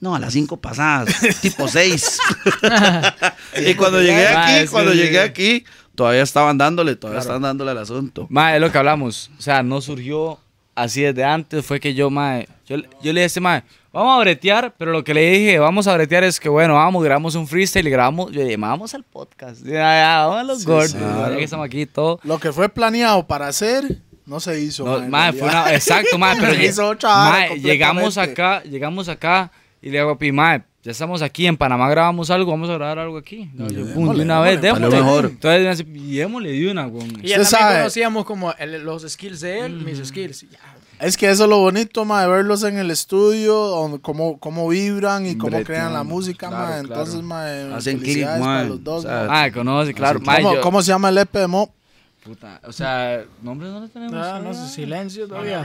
No, 0.00 0.16
a 0.16 0.18
las 0.18 0.32
5 0.32 0.56
pasadas, 0.56 1.14
tipo 1.42 1.68
6. 1.68 2.18
y 3.68 3.74
cuando 3.74 4.00
llegué 4.02 4.26
Ah, 4.26 4.56
aquí, 4.58 4.66
cuando 4.66 4.90
sí. 4.90 4.98
llegué 4.98 5.20
aquí, 5.20 5.64
todavía 5.94 6.22
estaban 6.22 6.58
dándole, 6.58 6.96
todavía 6.96 7.20
estaban 7.20 7.42
dándole 7.42 7.70
al 7.70 7.78
asunto. 7.78 8.26
Mae, 8.30 8.56
es 8.56 8.60
lo 8.60 8.72
que 8.72 8.78
hablamos. 8.78 9.30
O 9.38 9.42
sea, 9.42 9.62
no 9.62 9.80
surgió 9.80 10.40
así 10.74 11.02
desde 11.02 11.22
antes. 11.22 11.64
Fue 11.64 11.78
que 11.78 11.94
yo, 11.94 12.10
mae, 12.10 12.48
yo, 12.66 12.76
yo 12.76 12.84
le 13.02 13.10
dije 13.12 13.22
a 13.22 13.26
este 13.26 13.40
mae, 13.40 13.62
vamos 13.92 14.16
a 14.16 14.20
bretear, 14.20 14.74
pero 14.78 14.90
lo 14.92 15.04
que 15.04 15.14
le 15.14 15.30
dije, 15.30 15.58
vamos 15.58 15.86
a 15.86 15.94
bretear 15.94 16.24
es 16.24 16.40
que, 16.40 16.48
bueno, 16.48 16.74
vamos, 16.74 17.02
grabamos 17.04 17.34
un 17.34 17.46
freestyle 17.46 17.86
y 17.86 17.90
grabamos, 17.90 18.32
yo 18.32 18.42
dije, 18.42 18.56
vamos 18.56 18.94
al 18.94 19.04
podcast. 19.04 19.62
Ya, 19.64 19.72
ya, 19.74 20.26
vamos 20.26 20.38
a 20.40 20.44
los 20.44 20.64
gordos. 20.64 20.92
ya 20.94 21.36
que 21.36 21.44
estamos 21.44 21.66
aquí 21.66 21.82
y 21.82 21.86
todo. 21.86 22.18
Lo 22.24 22.38
que 22.38 22.52
fue 22.52 22.68
planeado 22.68 23.26
para 23.26 23.46
hacer, 23.48 23.84
no 24.26 24.40
se 24.40 24.58
hizo. 24.60 24.84
No, 24.84 25.06
mae, 25.08 25.32
fue 25.32 25.48
una, 25.48 25.72
exacto, 25.74 26.16
mae, 26.18 26.36
pero 26.40 26.52
Se 26.54 26.58
lleg- 26.60 26.68
hizo 26.70 26.88
otra 26.88 27.16
mae, 27.30 27.60
llegamos 27.60 28.16
acá, 28.18 28.62
llegamos 28.62 29.08
acá 29.08 29.50
y 29.82 29.90
le 29.90 29.98
digo 29.98 30.10
a 30.10 30.18
Pi, 30.18 30.32
mae, 30.32 30.62
ya 30.82 30.90
estamos 30.92 31.22
aquí, 31.22 31.46
en 31.46 31.56
Panamá 31.56 31.88
grabamos 31.88 32.30
algo, 32.30 32.50
vamos 32.50 32.68
a 32.68 32.74
grabar 32.74 32.98
algo 32.98 33.16
aquí. 33.16 33.50
No, 33.54 33.68
yo, 33.68 33.86
pum, 33.94 34.14
de 34.14 34.22
una 34.22 34.40
vez, 34.40 34.60
démosle, 34.60 34.86
démosle. 34.88 35.02
mejor. 35.02 35.24
Entonces, 35.26 35.84
démosle 35.86 36.52
de 36.52 36.70
una, 36.70 36.84
güey. 36.86 37.06
Y 37.22 37.28
ya 37.28 37.36
también 37.36 37.44
sabe. 37.46 37.76
conocíamos 37.78 38.24
como 38.26 38.52
el- 38.54 38.82
los 38.84 39.02
skills 39.10 39.40
de 39.40 39.60
él, 39.60 39.72
mis 39.80 39.98
skills. 40.06 40.42
ya. 40.50 40.58
Es 41.04 41.16
que 41.16 41.30
eso 41.30 41.44
es 41.44 41.50
lo 41.50 41.58
bonito, 41.58 42.04
ma, 42.04 42.22
de 42.22 42.28
verlos 42.28 42.62
en 42.64 42.78
el 42.78 42.90
estudio, 42.90 43.98
cómo, 44.02 44.38
cómo 44.38 44.68
vibran 44.68 45.26
y 45.26 45.36
cómo 45.36 45.56
Bretean. 45.56 45.64
crean 45.64 45.92
la 45.92 46.02
música, 46.02 46.48
Claro, 46.48 46.62
ma. 46.62 46.68
claro. 46.70 46.82
Entonces, 46.86 47.22
ma, 47.22 47.50
eh, 47.52 47.72
Hacen 47.74 47.98
clic, 47.98 48.06
felicidades 48.12 48.40
ma. 48.40 48.46
para 48.46 48.64
los 48.64 48.82
dos, 48.84 49.04
O 49.04 49.08
sea, 49.08 49.20
ma. 49.22 49.26
Mae, 49.28 49.52
conoce, 49.52 49.94
claro. 49.94 50.20
mae, 50.20 50.42
¿Cómo, 50.42 50.54
yo- 50.54 50.60
cómo 50.62 50.82
se 50.82 50.88
llama 50.88 51.08
el 51.10 51.18
EP 51.18 51.38
de 51.40 51.46
Mo? 51.46 51.72
Puta, 52.24 52.58
o 52.66 52.72
sea, 52.72 53.22
nombres 53.42 53.70
no 53.70 53.80
lo 53.80 53.88
tenemos. 53.88 54.14
Ah, 54.14 54.40
no 54.42 54.54
sé, 54.54 54.66
silencio 54.74 55.28
todavía. 55.28 55.62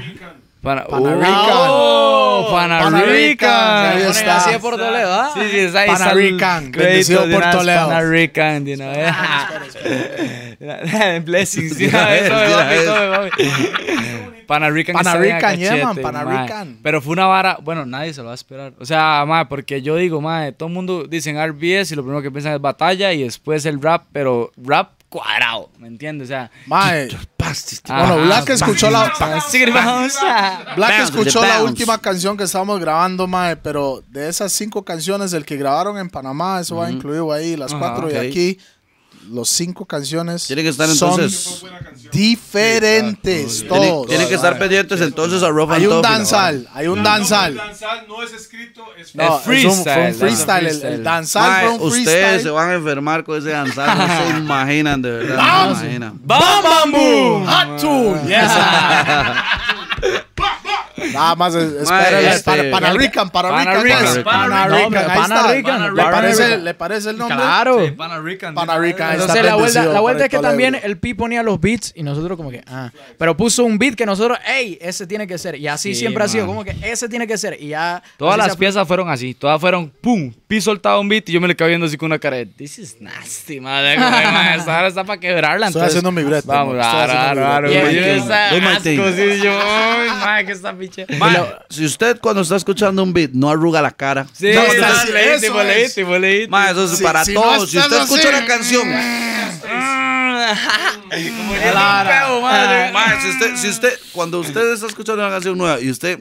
Pana, 0.61 0.85
Panarican. 0.87 1.33
Oh, 1.57 2.49
Panarican, 2.51 2.91
Panarican. 2.91 3.85
ahí 3.97 4.01
está. 4.11 4.35
así 4.37 4.51
de 4.51 4.59
por 4.59 4.75
Toledo, 4.75 5.13
¿ah? 5.13 5.29
Sí, 5.33 5.39
sí, 5.51 5.59
está 5.59 5.79
ahí. 5.83 5.87
Panarican, 5.87 6.71
crédito 6.71 6.89
bendecido 6.89 7.27
de 7.27 7.33
por 7.33 7.37
una 7.43 7.47
vez, 7.47 7.57
Toledo. 7.57 7.87
Panarican, 7.87 8.65
de 8.65 8.73
una 8.73 8.87
vez. 8.89 9.13
Blessings, 11.25 11.77
de 11.77 11.87
una 11.87 12.05
vez, 12.07 12.23
De 12.23 12.29
una 12.29 12.39
papi, 12.57 12.75
vez. 12.75 12.85
tome, 12.85 13.07
papi. 13.09 13.29
Panarican 14.49 14.95
Panarican, 14.95 15.59
yeah, 15.59 15.85
man, 15.85 15.95
Panarican. 15.95 16.67
mae. 16.69 16.79
Pero 16.81 17.01
fue 17.01 17.13
una 17.13 17.27
vara, 17.27 17.59
bueno, 17.61 17.85
nadie 17.85 18.15
se 18.15 18.21
lo 18.21 18.25
va 18.25 18.31
a 18.31 18.35
esperar. 18.35 18.73
O 18.79 18.85
sea, 18.85 19.23
mae, 19.27 19.45
porque 19.45 19.83
yo 19.83 19.95
digo, 19.95 20.21
mae, 20.21 20.53
todo 20.53 20.69
el 20.69 20.73
mundo 20.73 21.05
dicen 21.07 21.37
RBS 21.37 21.91
y 21.91 21.95
lo 21.95 22.01
primero 22.01 22.23
que 22.23 22.31
piensan 22.31 22.53
es 22.53 22.61
batalla 22.61 23.13
y 23.13 23.21
después 23.21 23.67
el 23.67 23.79
rap, 23.79 24.07
pero 24.11 24.51
rap 24.57 24.93
cuadrado, 25.07 25.69
¿me 25.77 25.87
entiendes? 25.87 26.27
O 26.27 26.29
sea, 26.29 26.49
Ma, 26.65 26.89
ajá, 26.89 28.07
bueno, 28.07 28.25
Black 28.25 28.49
escuchó 28.49 28.89
la, 28.89 29.13
Black 30.75 30.99
escuchó 30.99 31.41
la 31.41 31.63
última 31.63 31.99
canción 31.99 32.35
que 32.35 32.43
estábamos 32.43 32.79
grabando, 32.79 33.27
mae, 33.27 33.55
pero 33.55 34.03
de 34.07 34.29
esas 34.29 34.51
cinco 34.51 34.83
canciones, 34.83 35.33
el 35.33 35.45
que 35.45 35.57
grabaron 35.57 35.97
en 35.99 36.09
Panamá, 36.09 36.59
eso 36.59 36.77
va 36.77 36.89
incluido 36.89 37.31
ahí, 37.31 37.55
las 37.55 37.73
cuatro 37.73 38.07
de 38.07 38.19
aquí, 38.19 38.57
los 39.29 39.49
cinco 39.49 39.85
canciones 39.85 40.45
Tienen 40.47 40.65
que 40.65 40.69
estar 40.69 40.87
son 40.89 41.11
entonces- 41.21 41.63
diferentes. 42.11 43.59
Tienen, 43.67 43.67
todos. 43.89 44.07
tienen 44.07 44.27
que 44.27 44.33
estar 44.35 44.57
pendientes 44.57 44.99
entonces 45.01 45.43
a 45.43 45.49
Rough 45.49 45.71
and 45.71 45.81
Hay 45.81 45.85
un 45.87 46.01
danzal, 46.01 46.67
hay 46.73 46.87
un 46.87 47.03
danzal. 47.03 47.55
No, 47.55 47.63
danzal 47.63 48.05
no 48.07 48.23
es 48.23 48.33
escrito, 48.33 48.83
es 48.97 49.15
No, 49.15 49.23
es 49.23 49.29
un- 49.29 49.39
fue 49.41 49.65
un 49.65 49.73
freestyle, 49.83 50.13
freestyle. 50.15 50.57
El, 50.65 50.69
freestyle. 50.71 50.93
el 50.93 51.03
danzal 51.03 51.61
fue 51.61 51.69
un 51.75 51.81
ustedes 51.81 52.03
freestyle. 52.09 52.41
se 52.43 52.49
van 52.49 52.69
a 52.71 52.73
enfermar 52.73 53.23
con 53.23 53.37
ese 53.37 53.49
danzal, 53.49 53.97
no 53.97 54.07
se 54.33 54.37
imaginan, 54.39 55.01
de 55.01 55.11
verdad, 55.11 55.69
no 55.69 55.75
se 55.75 55.81
imaginan. 55.85 56.19
¡Bam, 56.23 56.63
bam, 56.63 56.91
boom! 56.91 57.45
Hot 57.45 57.79
Tune. 57.79 58.35
Nada 61.13 61.35
más 61.35 61.55
espérale. 61.55 62.29
este- 62.29 62.43
para, 62.43 62.71
para 62.71 62.93
Rican, 62.93 63.29
para 63.29 63.59
Rican. 63.81 64.03
Pues. 64.13 64.23
Pana 64.23 64.67
Rican. 65.51 65.95
¿Le 65.95 66.03
parece. 66.03 66.57
¿Le 66.57 66.73
parece 66.73 67.09
el 67.11 67.17
nombre? 67.17 67.37
Claro. 67.37 67.85
Sí, 67.85 67.91
Pana 67.91 68.19
Rican. 68.19 68.55
Pana 68.55 68.77
Entonces 68.87 69.43
la 69.45 69.55
vuelta, 69.55 69.85
la 69.85 69.99
vuelta 69.99 70.23
el 70.23 70.25
es 70.25 70.31
que 70.31 70.39
también 70.39 70.75
el 70.81 70.97
Pi 70.97 71.13
ponía 71.13 71.43
los 71.43 71.59
beats 71.59 71.93
y 71.95 72.03
nosotros 72.03 72.37
como 72.37 72.49
que, 72.51 72.63
ah, 72.67 72.91
pero 73.17 73.35
puso 73.35 73.63
un 73.63 73.77
beat 73.77 73.95
que 73.95 74.05
nosotros, 74.05 74.37
hey, 74.45 74.77
ese 74.81 75.07
tiene 75.07 75.27
que 75.27 75.37
ser. 75.37 75.55
Y 75.55 75.67
así 75.67 75.89
Sí, 75.93 76.01
siempre 76.01 76.23
ha 76.23 76.27
sido, 76.27 76.45
como 76.45 76.63
que 76.63 76.75
ese 76.81 77.07
tiene 77.09 77.25
que 77.25 77.37
ser. 77.37 77.57
Y 77.59 77.69
ya... 77.69 78.01
Todas 78.17 78.37
las 78.37 78.55
piezas 78.55 78.87
fueron 78.87 79.09
así, 79.09 79.33
todas 79.33 79.59
fueron 79.59 79.89
pum, 80.01 80.31
pi 80.47 80.61
soltaba 80.61 80.99
un 80.99 81.09
beat 81.09 81.27
y 81.29 81.31
yo 81.33 81.41
me 81.41 81.47
le 81.47 81.55
quedaba 81.55 81.69
viendo 81.69 81.85
así 81.87 81.97
con 81.97 82.07
una 82.07 82.19
cara 82.19 82.37
de 82.37 82.45
this 82.45 82.79
is 82.79 82.97
nasty, 82.99 83.59
madre. 83.59 83.95
como 83.95 84.09
de, 84.17 84.23
"Ma, 84.25 84.55
Esta 84.59 84.77
hora 84.79 84.87
está 84.87 85.03
para 85.03 85.19
quebrarla. 85.19 85.67
Estoy 85.67 85.81
haciendo 85.83 86.11
mi 86.11 86.23
brete, 86.23 86.47
Vamos, 86.47 86.75
claro, 86.75 87.33
claro, 87.33 87.71
Yo 87.71 87.79
asco, 88.69 88.83
thing. 88.83 88.99
sí, 89.15 89.41
yo, 89.43 89.51
ay, 89.61 90.09
ma, 90.23 90.43
que 90.43 90.51
esta 90.51 90.73
picha. 90.73 90.98
Si 91.69 91.85
usted 91.85 92.19
cuando 92.19 92.41
está 92.41 92.55
escuchando 92.55 93.03
un 93.03 93.13
beat 93.13 93.31
no 93.31 93.49
arruga 93.49 93.81
la 93.81 93.91
cara, 93.91 94.25
Sí, 94.33 94.51
No, 94.53 94.61
está- 94.63 95.03
eso 95.33 95.53
es. 95.69 95.97
mae, 96.49 96.71
eso 96.71 96.85
es 96.85 96.97
Si- 96.97 97.03
para 97.03 97.23
si 97.25 97.33
no 97.33 97.41
todos. 97.41 97.69
si 97.69 97.77
estás 97.77 97.91
usted 98.03 98.15
escucha 98.15 98.29
una 98.37 98.45
canción, 98.47 98.87
Como 102.27 102.41
madre. 102.41 102.91
mae, 102.91 103.21
si 103.21 103.29
usted, 103.29 103.55
si 103.55 103.69
usted, 103.69 103.99
cuando 104.11 104.39
usted 104.39 104.73
está 104.73 104.87
escuchando 104.87 105.21
una 105.23 105.31
canción 105.31 105.57
nueva 105.57 105.79
y 105.81 105.89
usted, 105.89 106.19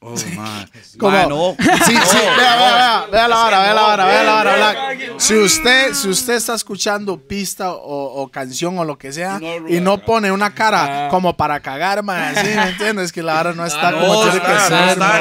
oh, 0.00 0.14
mae, 0.36 0.66
¿Cómo? 0.98 1.12
mae, 1.16 1.26
no, 1.28 1.54
Sí, 1.86 1.94
sí, 1.94 2.16
vea, 2.18 2.56
vea, 2.56 2.56
vea, 2.56 3.06
vea 3.12 3.28
la 3.28 3.44
hora, 3.44 3.60
vea 3.60 3.74
la 3.74 3.86
hora, 3.86 4.04
vea 4.06 4.22
la 4.22 4.36
hora, 4.40 4.56
Black. 4.56 4.78
Si 5.18 5.34
usted, 5.36 5.92
si 5.94 6.08
usted 6.08 6.34
está 6.34 6.54
escuchando 6.54 7.18
pista 7.18 7.72
o, 7.72 8.22
o 8.22 8.28
canción 8.30 8.78
o 8.78 8.84
lo 8.84 8.96
que 8.96 9.12
sea 9.12 9.38
y 9.68 9.80
no 9.80 9.98
pone 9.98 10.32
una 10.32 10.54
cara 10.54 11.08
como 11.10 11.36
para 11.36 11.60
cagar, 11.60 12.02
man, 12.02 12.34
¿sí 12.34 12.46
me 12.56 12.62
entiendes? 12.70 13.12
Que 13.12 13.22
la 13.22 13.38
hora 13.38 13.52
no 13.52 13.64
está 13.66 13.92
como 13.92 14.06
no, 14.06 14.22
tiene 14.22 14.40
que 14.40 14.52
está, 14.52 14.68
ser. 14.88 14.98
no 14.98 15.04
man. 15.04 15.20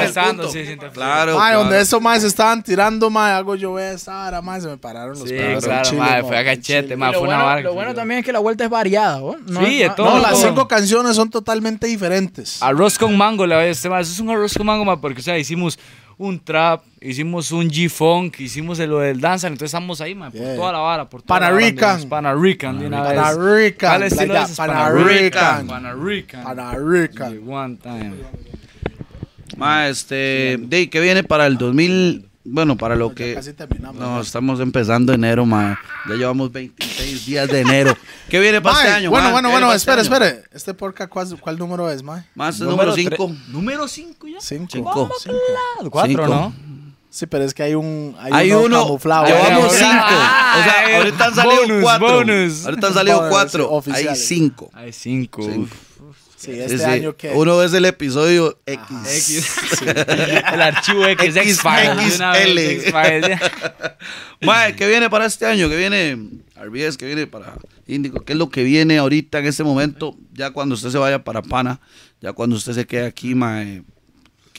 Claro, 0.94 1.36
claro. 1.36 1.60
donde 1.60 1.82
esos 1.82 2.02
más 2.02 2.22
se 2.22 2.28
estaban 2.28 2.64
tirando, 2.64 3.10
mae, 3.10 3.34
hago 3.34 3.56
yo 3.56 3.74
vea 3.74 3.92
esa 3.92 4.28
hora, 4.28 4.42
mae, 4.42 4.62
se 4.62 4.68
me 4.68 4.78
pararon 4.78 5.20
los 5.20 5.28
Sí, 5.28 5.36
claro, 5.62 5.84
Chile, 5.84 6.22
mo, 6.22 6.28
fue 6.28 6.38
a 6.38 6.46
cachete, 6.46 6.96
lo 6.96 6.98
fue 6.98 7.08
una 7.08 7.20
bueno, 7.20 7.44
vara. 7.46 7.62
lo 7.62 7.74
bueno 7.74 7.94
también 7.94 8.20
es 8.20 8.26
que 8.26 8.32
la 8.32 8.40
vuelta 8.40 8.64
es 8.64 8.70
variada, 8.70 9.20
¿no? 9.20 9.36
No- 9.46 9.60
Sí, 9.66 9.80
de 9.80 9.88
no- 9.90 9.96
todo. 9.96 10.10
No, 10.16 10.20
las 10.20 10.40
cinco 10.40 10.68
canciones 10.68 11.16
son 11.16 11.30
totalmente 11.30 11.88
diferentes. 11.88 12.62
Arroz 12.64 12.98
con 12.98 13.18
mango, 13.18 13.46
le 13.46 13.56
voy 13.56 13.66
a 13.66 13.90
ma, 13.90 14.00
eso 14.00 14.12
es 14.14 14.20
un 14.20 14.30
arroz 14.30 14.54
con 14.58 14.69
mango, 14.70 14.86
ma, 14.86 15.00
porque 15.00 15.20
o 15.20 15.24
sea, 15.24 15.38
hicimos 15.38 15.80
un 16.18 16.38
trap, 16.40 16.84
hicimos 17.02 17.52
un 17.52 17.70
G-Funk, 17.70 18.40
hicimos 18.42 18.78
lo 18.80 19.00
del 19.00 19.22
danza, 19.22 19.48
entonces 19.48 19.68
estamos 19.68 20.02
ahí, 20.02 20.16
ma, 20.16 20.30
por 20.30 20.40
Yeah. 20.40 20.56
toda 20.56 20.72
la 20.74 20.80
vara, 20.80 21.10
por 21.10 21.22
toda 21.22 21.40
la 21.40 21.46
vara, 21.50 21.56
Panarican. 21.60 22.10
Panarican, 22.10 22.80
de 22.80 22.88
una 22.88 23.02
vez. 23.04 23.14
Panarican, 23.22 23.90
¿Cuál 23.92 24.04
estilo 24.04 24.34
like 24.34 24.52
es? 24.52 24.58
that, 24.58 24.68
Panarican. 24.68 25.68
Panarican. 25.68 26.44
Panarican. 26.44 26.44
Panarican. 26.44 27.48
One 27.50 27.78
time. 27.78 28.14
Mae, 29.58 29.90
este, 29.90 30.60
¿qué 30.92 31.00
viene 31.00 31.24
para 31.24 31.46
el 31.48 31.58
2000? 31.58 32.29
Bueno, 32.44 32.78
para 32.78 32.96
lo 32.96 33.14
que. 33.14 33.34
Casi 33.34 33.54
terminamos. 33.54 34.00
No, 34.00 34.22
estamos 34.22 34.60
empezando 34.60 35.14
enero, 35.14 35.46
ma. 35.46 35.80
Ya 36.08 36.16
llevamos 36.16 36.52
26 36.52 37.26
días 37.26 37.48
de 37.50 37.60
enero. 37.60 37.96
¿Qué 38.30 38.40
viene 38.40 38.62
para 38.62 38.78
este 38.78 38.92
año, 38.92 39.10
Bueno, 39.10 39.28
ma? 39.28 39.34
bueno, 39.34 39.52
bueno, 39.52 39.74
espere, 39.74 40.02
este 40.02 40.14
espere. 40.14 40.44
¿Este 40.52 40.74
porca 40.74 41.08
cuál, 41.08 41.58
número 41.58 41.90
es, 41.92 42.02
ma? 42.02 42.20
Este 42.20 42.32
Más 42.36 42.60
número 42.60 42.94
5. 42.94 43.36
¿Número 43.50 43.88
5 43.88 44.28
ya? 44.28 44.40
5. 44.40 45.10
4, 45.90 46.28
¿no? 46.28 46.54
Sí, 47.10 47.26
pero 47.26 47.44
es 47.44 47.54
que 47.54 47.64
hay 47.64 47.76
un. 47.76 48.16
Hay, 48.20 48.52
uno. 48.52 48.98
llevamos 48.98 49.74
5. 49.74 49.74
O 49.74 50.64
sea, 50.64 50.98
ahorita 50.98 51.26
han 51.26 51.36
salido 51.36 51.82
4. 51.82 52.08
Ahorita 52.66 52.88
han 52.88 52.94
salido 52.94 53.30
4. 53.30 53.82
Hay 53.94 54.16
cinco 54.16 54.70
Hay 54.74 54.94
5. 54.94 55.42
Sí, 56.40 56.52
este 56.52 56.78
sí, 56.78 56.84
sí. 56.86 56.90
año 56.90 57.18
que. 57.18 57.32
Uno 57.32 57.62
es 57.62 57.74
el 57.74 57.84
episodio 57.84 58.58
X. 58.66 58.88
X. 58.90 59.56
Sí. 59.78 59.86
El 60.54 60.62
archivo 60.62 61.06
X, 61.06 61.36
X, 61.36 61.60
Mae, 64.42 64.74
¿qué 64.74 64.88
viene 64.88 65.10
para 65.10 65.26
este 65.26 65.46
año? 65.46 65.68
¿Qué 65.68 65.76
viene 65.76 66.18
Arbies? 66.56 66.96
¿Qué 66.96 67.08
viene 67.08 67.28
para 67.28 67.56
Índico? 67.88 68.22
¿Qué 68.22 68.32
es 68.34 68.40
lo 68.40 68.50
que 68.50 68.64
viene 68.64 69.00
ahorita 69.00 69.40
en 69.40 69.48
este 69.48 69.66
momento? 69.66 70.16
Ya 70.32 70.52
cuando 70.52 70.76
usted 70.76 70.92
se 70.92 70.98
vaya 70.98 71.26
para 71.26 71.42
Pana, 71.42 71.82
ya 72.22 72.32
cuando 72.32 72.56
usted 72.56 72.72
se 72.72 72.88
quede 72.88 73.08
aquí, 73.08 73.36
mae, 73.36 73.84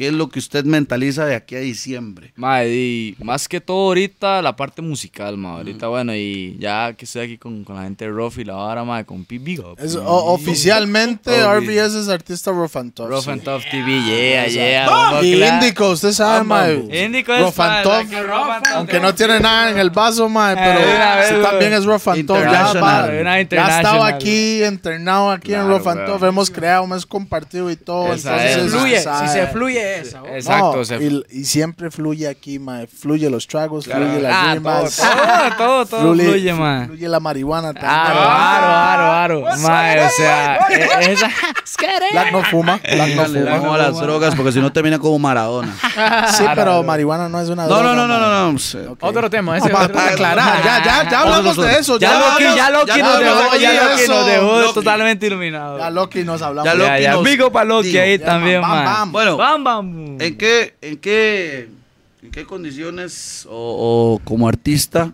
¿Qué 0.01 0.07
es 0.07 0.15
lo 0.15 0.31
que 0.31 0.39
usted 0.39 0.65
mentaliza 0.65 1.27
de 1.27 1.35
aquí 1.35 1.57
a 1.57 1.59
diciembre? 1.59 2.33
Mae, 2.35 2.71
y 2.71 3.17
más 3.23 3.47
que 3.47 3.61
todo 3.61 3.89
ahorita 3.89 4.41
la 4.41 4.57
parte 4.57 4.81
musical, 4.81 5.37
mae. 5.37 5.59
Ahorita, 5.59 5.89
bueno, 5.89 6.15
y 6.17 6.57
ya 6.59 6.95
que 6.95 7.05
estoy 7.05 7.21
aquí 7.21 7.37
con, 7.37 7.65
con 7.65 7.77
la 7.77 7.83
gente 7.83 8.07
de 8.07 8.11
Ruff 8.11 8.39
y 8.39 8.45
la 8.45 8.55
vara, 8.55 8.83
mae, 8.83 9.05
con 9.05 9.27
P 9.27 9.39
Big 9.39 9.61
Up. 9.61 9.77
es, 9.79 9.97
o- 9.97 10.33
oficialmente 10.33 11.45
Obvio. 11.45 11.61
RBS 11.61 11.97
es 11.97 12.09
artista 12.09 12.51
rough 12.51 12.79
and 12.79 12.95
tough. 12.95 13.11
Rough 13.11 13.29
and 13.29 13.43
Tough 13.43 13.63
TV, 13.71 14.03
yeah, 14.07 14.47
yeah. 14.47 14.87
Ah, 14.87 15.11
vamos, 15.11 15.25
Y. 15.27 15.45
Índico, 15.45 15.91
usted 15.91 16.13
sabe, 16.13 16.45
mae. 16.45 16.77
Índico 17.05 17.35
es 17.35 17.43
Rough 17.43 17.61
and 17.61 17.83
tough. 17.83 18.73
Aunque 18.73 19.01
no 19.01 19.15
tiene 19.15 19.39
nada 19.39 19.71
en 19.71 19.79
el 19.79 19.91
vaso, 19.91 20.31
mae, 20.31 20.57
pero 20.57 20.81
Eh, 20.81 21.17
vez, 21.17 21.31
usted 21.31 21.43
también 21.43 21.75
es 21.75 21.85
rough 21.85 22.09
and 22.09 22.27
tough. 22.27 22.39
Ya, 22.41 22.73
Una 23.21 23.43
ya 23.43 23.77
estaba 23.77 24.07
aquí, 24.07 24.65
internado 24.65 25.31
aquí 25.31 25.53
en 25.53 25.61
Claro, 25.61 25.77
rough 25.77 25.89
and 25.89 26.07
tough. 26.07 26.25
Hemos 26.25 26.51
creado, 26.51 26.85
hemos 26.85 27.05
compartido 27.05 27.71
y 27.71 27.77
todo. 27.77 28.15
Esa 28.15 28.51
entonces, 28.51 28.65
es, 28.65 28.81
fluye, 28.81 28.99
si 29.01 29.29
se 29.29 29.47
fluye 29.49 29.90
esa. 29.99 30.21
Exacto, 30.35 30.77
No, 30.77 30.85
se- 30.85 30.97
y, 31.03 31.23
y 31.31 31.45
siempre 31.45 31.91
fluye 31.91 32.29
aquí, 32.29 32.59
mae. 32.59 32.87
Fluye 32.87 33.29
los 33.31 33.47
tragos, 33.47 33.87
fluye 33.87 34.21
las 34.21 34.33
Ah, 34.35 34.55
rimas. 34.55 34.97
todo, 34.97 35.57
todo, 35.57 35.87
todo 35.87 36.01
fluye, 36.01 36.25
fluye, 36.55 36.87
fluye 36.87 37.09
la 37.09 37.21
marihuana 37.21 37.73
también. 37.73 37.91
Aro, 37.93 38.21
aro, 38.21 39.13
aro, 39.13 39.41
o 39.45 39.57
sea, 39.57 39.95
e- 40.71 41.13
esa. 41.13 41.31
Black 42.13 42.33
no 42.33 42.43
fuma, 42.45 42.81
Black 42.83 43.15
no 43.15 43.25
fuma. 43.61 43.75
a 43.75 43.79
las 43.79 43.99
drogas 44.01 44.35
porque 44.35 44.53
si 44.53 44.61
no 44.61 44.73
termina 44.73 44.99
como 44.99 45.19
Maradona. 45.19 45.75
Sí, 46.31 46.45
pero 46.55 46.83
marihuana 46.83 47.29
no 47.29 47.41
es 47.41 47.49
una 47.49 47.65
No, 47.65 47.69
droga. 47.69 47.95
no, 47.95 48.07
no, 48.07 48.19
no, 48.19 48.19
no. 48.19 48.53
no. 48.53 48.97
Otro 49.01 49.31
tema, 49.31 49.59
ese 49.59 49.69
para, 49.71 49.85
aclarar, 49.85 50.63
ya, 50.65 50.85
ya, 50.85 51.11
ya 51.11 51.21
hablamos 51.21 51.57
de 51.57 51.73
eso. 51.79 51.99
Ya 51.99 52.19
Loki, 52.19 52.45
ya 52.57 52.71
Loki 52.71 52.87
ya 52.97 53.03
nos 53.03 53.19
dejó, 53.21 53.57
ya 53.57 53.71
de 53.73 53.81
Loki 53.81 54.09
nos 54.09 54.27
dejó 54.27 54.73
totalmente 54.75 55.27
iluminado. 55.27 55.79
Ya 55.79 55.91
Loki 55.91 56.25
nos 56.25 56.43
hablamos. 56.43 56.65
Ya 56.73 56.75
Loki 56.75 57.07
Amigo 57.07 57.51
para 57.53 57.65
Loki 57.65 57.97
ahí 57.99 58.19
también, 58.19 58.61
bam. 58.63 59.13
Bueno, 59.13 59.37
¿En 59.79 60.37
qué, 60.37 60.75
en 60.81 60.97
qué, 60.97 61.69
en 62.23 62.31
qué 62.31 62.45
condiciones 62.45 63.47
o, 63.49 64.17
o 64.17 64.25
como 64.25 64.49
artista, 64.49 65.13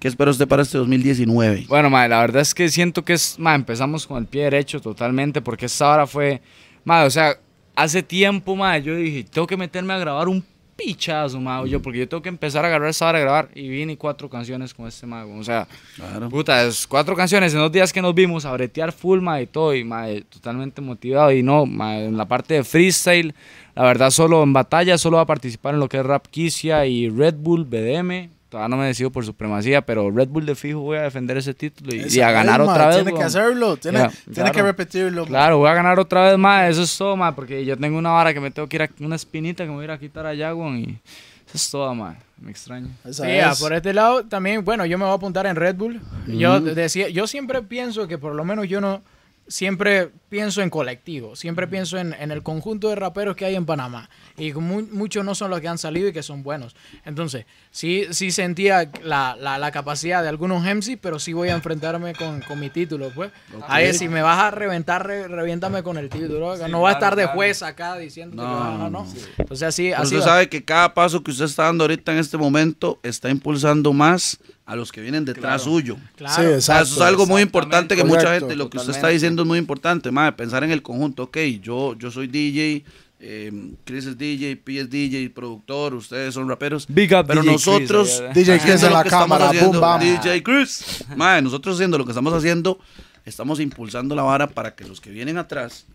qué 0.00 0.08
espera 0.08 0.30
usted 0.30 0.48
para 0.48 0.62
este 0.62 0.78
2019? 0.78 1.66
Bueno, 1.68 1.90
mae, 1.90 2.08
la 2.08 2.20
verdad 2.20 2.42
es 2.42 2.54
que 2.54 2.68
siento 2.68 3.04
que 3.04 3.12
es, 3.14 3.38
mae, 3.38 3.54
empezamos 3.54 4.06
con 4.06 4.18
el 4.18 4.26
pie 4.26 4.44
derecho 4.44 4.80
totalmente 4.80 5.40
porque 5.42 5.66
esta 5.66 5.90
hora 5.90 6.06
fue, 6.06 6.40
mae, 6.84 7.06
o 7.06 7.10
sea, 7.10 7.36
hace 7.74 8.02
tiempo, 8.02 8.56
mae, 8.56 8.82
yo 8.82 8.96
dije, 8.96 9.24
tengo 9.24 9.46
que 9.46 9.56
meterme 9.56 9.92
a 9.92 9.98
grabar 9.98 10.28
un 10.28 10.44
pichazo, 10.84 11.40
mae, 11.40 11.68
yo, 11.68 11.80
porque 11.80 11.98
yo 12.00 12.08
tengo 12.08 12.22
que 12.22 12.28
empezar 12.28 12.64
a 12.64 12.68
agarrar 12.68 12.88
esta 12.88 13.08
hora 13.08 13.18
a 13.18 13.20
grabar 13.20 13.48
y 13.54 13.68
vine 13.68 13.96
cuatro 13.96 14.28
canciones 14.28 14.74
con 14.74 14.86
este 14.86 15.06
mae, 15.06 15.24
o 15.24 15.42
sea, 15.44 15.66
Claro. 15.96 16.28
puta, 16.28 16.64
es 16.64 16.86
cuatro 16.86 17.14
canciones 17.14 17.52
en 17.54 17.60
dos 17.60 17.70
días 17.72 17.92
que 17.92 18.02
nos 18.02 18.14
vimos 18.14 18.44
a 18.44 18.52
bretear 18.52 18.92
full, 18.92 19.20
mae, 19.20 19.42
y 19.42 19.46
todo, 19.46 19.74
y 19.74 19.84
mae, 19.84 20.22
totalmente 20.22 20.80
motivado 20.80 21.32
y 21.32 21.42
no, 21.42 21.66
mae, 21.66 22.06
en 22.06 22.16
la 22.16 22.26
parte 22.26 22.54
de 22.54 22.64
freestyle, 22.64 23.34
la 23.74 23.84
verdad 23.84 24.10
solo 24.10 24.42
en 24.42 24.52
batalla, 24.52 24.98
solo 24.98 25.16
va 25.16 25.22
a 25.22 25.26
participar 25.26 25.74
en 25.74 25.80
lo 25.80 25.88
que 25.88 25.98
es 25.98 26.04
Rap 26.06 26.26
Kisia 26.26 26.84
y 26.86 27.08
Red 27.08 27.34
Bull 27.38 27.64
BDM. 27.64 28.30
Todavía 28.52 28.68
no 28.68 28.76
me 28.76 28.86
decido 28.86 29.10
por 29.10 29.24
supremacía, 29.24 29.80
pero 29.80 30.10
Red 30.10 30.28
Bull 30.28 30.44
de 30.44 30.54
fijo 30.54 30.80
voy 30.80 30.98
a 30.98 31.02
defender 31.04 31.38
ese 31.38 31.54
título 31.54 31.94
y, 31.94 32.20
a 32.20 32.30
ganar 32.32 32.60
otra 32.60 32.88
vez. 32.88 32.96
Tiene 32.96 33.14
que 33.14 33.24
hacerlo, 33.24 33.78
tiene, 33.78 34.10
tiene 34.10 34.34
claro. 34.34 34.52
que 34.52 34.62
repetirlo. 34.62 35.24
Claro, 35.24 35.56
voy 35.56 35.70
a 35.70 35.72
ganar 35.72 35.98
otra 35.98 36.28
vez 36.28 36.36
más, 36.36 36.68
eso 36.70 36.82
es 36.82 36.98
todo, 36.98 37.16
más, 37.16 37.32
porque 37.32 37.64
yo 37.64 37.78
tengo 37.78 37.96
una 37.96 38.10
vara 38.10 38.34
que 38.34 38.40
me 38.40 38.50
tengo 38.50 38.68
que 38.68 38.76
ir 38.76 38.82
a 38.82 38.90
una 39.00 39.16
espinita 39.16 39.64
que 39.64 39.70
me 39.70 39.76
voy 39.76 39.84
a 39.84 39.86
ir 39.86 39.90
a 39.92 39.98
quitar 39.98 40.26
allá, 40.26 40.54
weón, 40.54 40.80
y 40.80 40.98
eso 41.46 41.54
es 41.54 41.70
todo, 41.70 41.94
más, 41.94 42.18
me 42.42 42.54
Sí, 42.54 43.22
es. 43.22 43.58
por 43.58 43.72
este 43.72 43.94
lado 43.94 44.26
también, 44.26 44.62
bueno, 44.62 44.84
yo 44.84 44.98
me 44.98 45.06
voy 45.06 45.12
a 45.12 45.16
apuntar 45.16 45.46
en 45.46 45.56
Red 45.56 45.76
Bull. 45.76 46.02
Yo 46.26 46.60
decía, 46.60 47.08
yo 47.08 47.26
siempre 47.26 47.62
pienso 47.62 48.06
que 48.06 48.18
por 48.18 48.34
lo 48.34 48.44
menos 48.44 48.68
yo 48.68 48.82
no 48.82 49.00
siempre 49.48 50.10
pienso 50.32 50.62
en 50.62 50.70
colectivo, 50.70 51.36
siempre 51.36 51.66
pienso 51.68 51.98
en, 51.98 52.14
en 52.14 52.30
el 52.30 52.42
conjunto 52.42 52.88
de 52.88 52.94
raperos 52.94 53.36
que 53.36 53.44
hay 53.44 53.54
en 53.54 53.66
Panamá. 53.66 54.08
Y 54.38 54.54
mu- 54.54 54.88
muchos 54.90 55.26
no 55.26 55.34
son 55.34 55.50
los 55.50 55.60
que 55.60 55.68
han 55.68 55.76
salido 55.76 56.08
y 56.08 56.12
que 56.14 56.22
son 56.22 56.42
buenos. 56.42 56.74
Entonces, 57.04 57.44
sí, 57.70 58.06
sí 58.12 58.30
sentía 58.30 58.90
la, 59.04 59.36
la, 59.38 59.58
la 59.58 59.70
capacidad 59.72 60.22
de 60.22 60.30
algunos 60.30 60.64
MC, 60.64 60.96
pero 60.98 61.18
sí 61.18 61.34
voy 61.34 61.50
a 61.50 61.52
enfrentarme 61.54 62.14
con, 62.14 62.40
con 62.40 62.58
mi 62.58 62.70
título, 62.70 63.10
pues. 63.14 63.30
Ahí 63.68 63.92
si 63.92 64.08
me 64.08 64.22
vas 64.22 64.38
a 64.38 64.50
reventar, 64.50 65.06
re- 65.06 65.28
reviéntame 65.28 65.82
con 65.82 65.98
el 65.98 66.08
título. 66.08 66.56
no 66.66 66.80
va 66.80 66.88
a 66.88 66.92
estar 66.94 67.14
de 67.14 67.26
juez 67.26 67.62
acá 67.62 67.98
diciendo 67.98 68.36
que 68.36 68.42
No, 68.42 68.64
no, 68.78 68.78
no, 68.78 68.90
no. 69.04 69.06
Entonces 69.36 69.68
así, 69.68 69.92
usted 70.02 70.20
va. 70.20 70.24
sabe 70.24 70.48
que 70.48 70.64
cada 70.64 70.94
paso 70.94 71.22
que 71.22 71.30
usted 71.30 71.44
está 71.44 71.64
dando 71.64 71.84
ahorita 71.84 72.10
en 72.12 72.18
este 72.18 72.38
momento 72.38 72.98
está 73.02 73.28
impulsando 73.28 73.92
más 73.92 74.38
a 74.64 74.76
los 74.76 74.92
que 74.92 75.00
vienen 75.02 75.24
detrás 75.24 75.62
suyo. 75.62 75.96
Claro. 76.16 76.34
Sí, 76.34 76.40
O 76.40 76.44
sea, 76.46 76.54
exacto. 76.78 76.82
eso 76.84 76.94
es 76.94 77.00
algo 77.02 77.26
muy 77.26 77.42
importante 77.42 77.96
que 77.96 78.04
mucha 78.04 78.22
Correcto, 78.22 78.46
gente, 78.46 78.56
lo 78.56 78.70
que 78.70 78.78
usted 78.78 78.92
está 78.94 79.08
diciendo 79.08 79.42
es 79.42 79.48
muy 79.48 79.58
importante, 79.58 80.10
madre, 80.22 80.36
pensar 80.36 80.64
en 80.64 80.70
el 80.70 80.82
conjunto. 80.82 81.24
Ok, 81.24 81.38
yo, 81.60 81.96
yo 81.98 82.10
soy 82.10 82.26
DJ, 82.26 82.84
eh, 83.20 83.52
Chris 83.84 84.06
es 84.06 84.18
DJ, 84.18 84.56
P 84.56 84.80
es 84.80 84.90
DJ, 84.90 85.30
productor, 85.30 85.94
ustedes 85.94 86.34
son 86.34 86.48
raperos. 86.48 86.86
Big 86.88 87.12
up 87.14 87.26
pero 87.26 87.42
DJ 87.42 87.54
Chris, 87.54 87.66
nosotros, 87.66 88.20
allá, 88.20 88.32
DJ 88.32 88.58
Chris 88.58 88.82
en 88.82 88.90
lo 88.90 88.96
la 88.96 89.02
que 89.02 89.08
estamos 89.08 89.24
cámara, 89.24 89.48
haciendo, 89.48 89.70
boom, 89.70 89.80
bam. 89.80 90.00
DJ 90.00 90.42
Chris. 90.42 91.04
Madre, 91.16 91.42
nosotros 91.42 91.76
haciendo 91.76 91.98
lo 91.98 92.04
que 92.04 92.10
estamos 92.10 92.32
haciendo, 92.32 92.78
estamos 93.24 93.60
impulsando 93.60 94.14
la 94.14 94.22
vara 94.22 94.48
para 94.48 94.74
que 94.74 94.84
los 94.84 95.00
que 95.00 95.10
vienen 95.10 95.38
atrás 95.38 95.86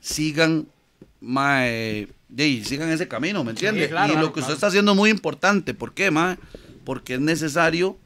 sigan, 0.00 0.66
mae, 1.20 2.08
y 2.36 2.64
sigan 2.64 2.90
ese 2.90 3.08
camino, 3.08 3.42
¿me 3.44 3.50
entiende? 3.50 3.88
claro, 3.88 4.12
y 4.12 4.16
lo 4.16 4.20
claro, 4.20 4.32
que 4.32 4.40
usted 4.40 4.48
claro. 4.48 4.54
está 4.54 4.66
haciendo 4.66 4.92
es 4.92 4.96
muy 4.98 5.10
importante. 5.10 5.74
¿Por 5.74 5.94
qué, 5.94 6.10
mae? 6.10 6.36
Porque 6.84 7.14
es 7.14 7.20
necesario 7.20 7.96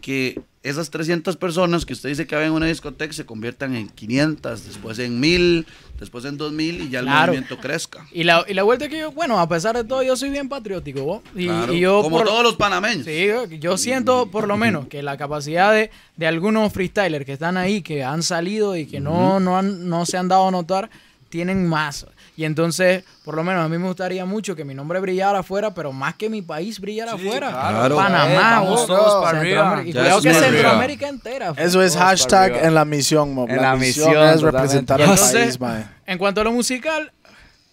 que 0.00 0.40
esas 0.68 0.90
300 0.90 1.36
personas 1.36 1.84
que 1.86 1.92
usted 1.92 2.08
dice 2.08 2.26
que 2.26 2.34
había 2.34 2.48
en 2.48 2.52
una 2.52 2.66
discoteca 2.66 3.12
se 3.12 3.24
conviertan 3.26 3.74
en 3.76 3.88
500, 3.88 4.66
después 4.66 4.98
en 4.98 5.20
1000, 5.20 5.66
después 6.00 6.24
en 6.24 6.36
2000 6.36 6.82
y 6.82 6.88
ya 6.90 7.00
el 7.00 7.06
Claro. 7.06 7.32
movimiento 7.32 7.58
crezca. 7.58 8.06
Y 8.12 8.24
la, 8.24 8.44
y 8.48 8.54
la 8.54 8.62
vuelta 8.62 8.88
que 8.88 8.98
yo, 8.98 9.12
bueno, 9.12 9.38
a 9.38 9.48
pesar 9.48 9.76
de 9.76 9.84
todo, 9.84 10.02
yo 10.02 10.16
soy 10.16 10.30
bien 10.30 10.48
patriótico, 10.48 11.02
¿vos? 11.02 11.22
Y, 11.34 11.46
Claro, 11.46 11.72
y 11.72 11.80
yo 11.80 12.02
como 12.02 12.18
por- 12.18 12.26
todos 12.26 12.42
los 12.42 12.56
panameños. 12.56 13.04
Sí, 13.04 13.26
yo- 13.26 13.46
yo 13.46 13.78
siento 13.78 14.30
por 14.30 14.46
lo 14.48 14.56
menos 14.56 14.86
que 14.88 15.02
la 15.02 15.16
capacidad 15.16 15.72
de, 15.72 15.90
de 16.16 16.26
algunos 16.26 16.72
freestylers 16.72 17.24
que 17.24 17.32
están 17.32 17.56
ahí, 17.56 17.82
que 17.82 18.02
han 18.04 18.22
salido 18.22 18.76
y 18.76 18.86
que 18.86 19.00
no, 19.00 19.40
no, 19.40 19.56
han- 19.58 19.88
no 19.88 20.04
se 20.06 20.16
han 20.16 20.28
dado 20.28 20.48
a 20.48 20.50
notar, 20.50 20.90
tienen 21.28 21.66
más. 21.68 22.06
Y 22.36 22.44
entonces, 22.44 23.02
por 23.24 23.34
lo 23.34 23.42
menos 23.42 23.64
a 23.64 23.68
mí 23.68 23.78
me 23.78 23.86
gustaría 23.86 24.26
mucho 24.26 24.54
que 24.54 24.64
mi 24.64 24.74
nombre 24.74 25.00
brillara 25.00 25.38
afuera, 25.38 25.72
pero 25.72 25.90
más 25.92 26.14
que 26.16 26.28
mi 26.28 26.42
país 26.42 26.78
brillara 26.78 27.14
afuera. 27.14 27.50
claro. 27.50 27.96
Panamá, 27.96 28.30
Eh, 28.32 28.36
vamos 28.36 28.68
vos, 28.80 28.86
todos 28.86 29.24
para 29.24 29.40
Centroamérica. 29.40 30.00
arriba. 30.00 30.14
Y 30.14 30.16
es 30.18 30.22
que 30.22 30.32
muy 30.32 30.42
Centroamérica 30.42 31.08
entera. 31.08 31.54
Eso 31.56 31.82
es 31.82 31.96
hashtag 31.96 32.64
en 32.64 32.74
la 32.74 32.84
misión, 32.84 33.32
Mob. 33.32 33.48
En 33.48 33.56
la, 33.56 33.62
la 33.62 33.76
misión, 33.76 34.08
misión, 34.10 34.28
es 34.28 34.42
representar 34.42 35.00
al 35.00 35.18
país, 35.18 35.58
mae. 35.58 35.86
en 36.06 36.18
cuanto 36.18 36.42
a 36.42 36.44
lo 36.44 36.52
musical, 36.52 37.10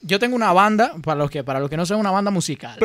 yo 0.02 0.18
tengo 0.20 0.36
una 0.36 0.54
banda, 0.54 0.94
para 1.04 1.18
los 1.18 1.30
que, 1.30 1.44
para 1.44 1.60
los 1.60 1.70
que 1.70 1.76
no 1.78 1.86
son 1.86 1.98
una 2.00 2.12
banda 2.12 2.32
musical. 2.32 2.78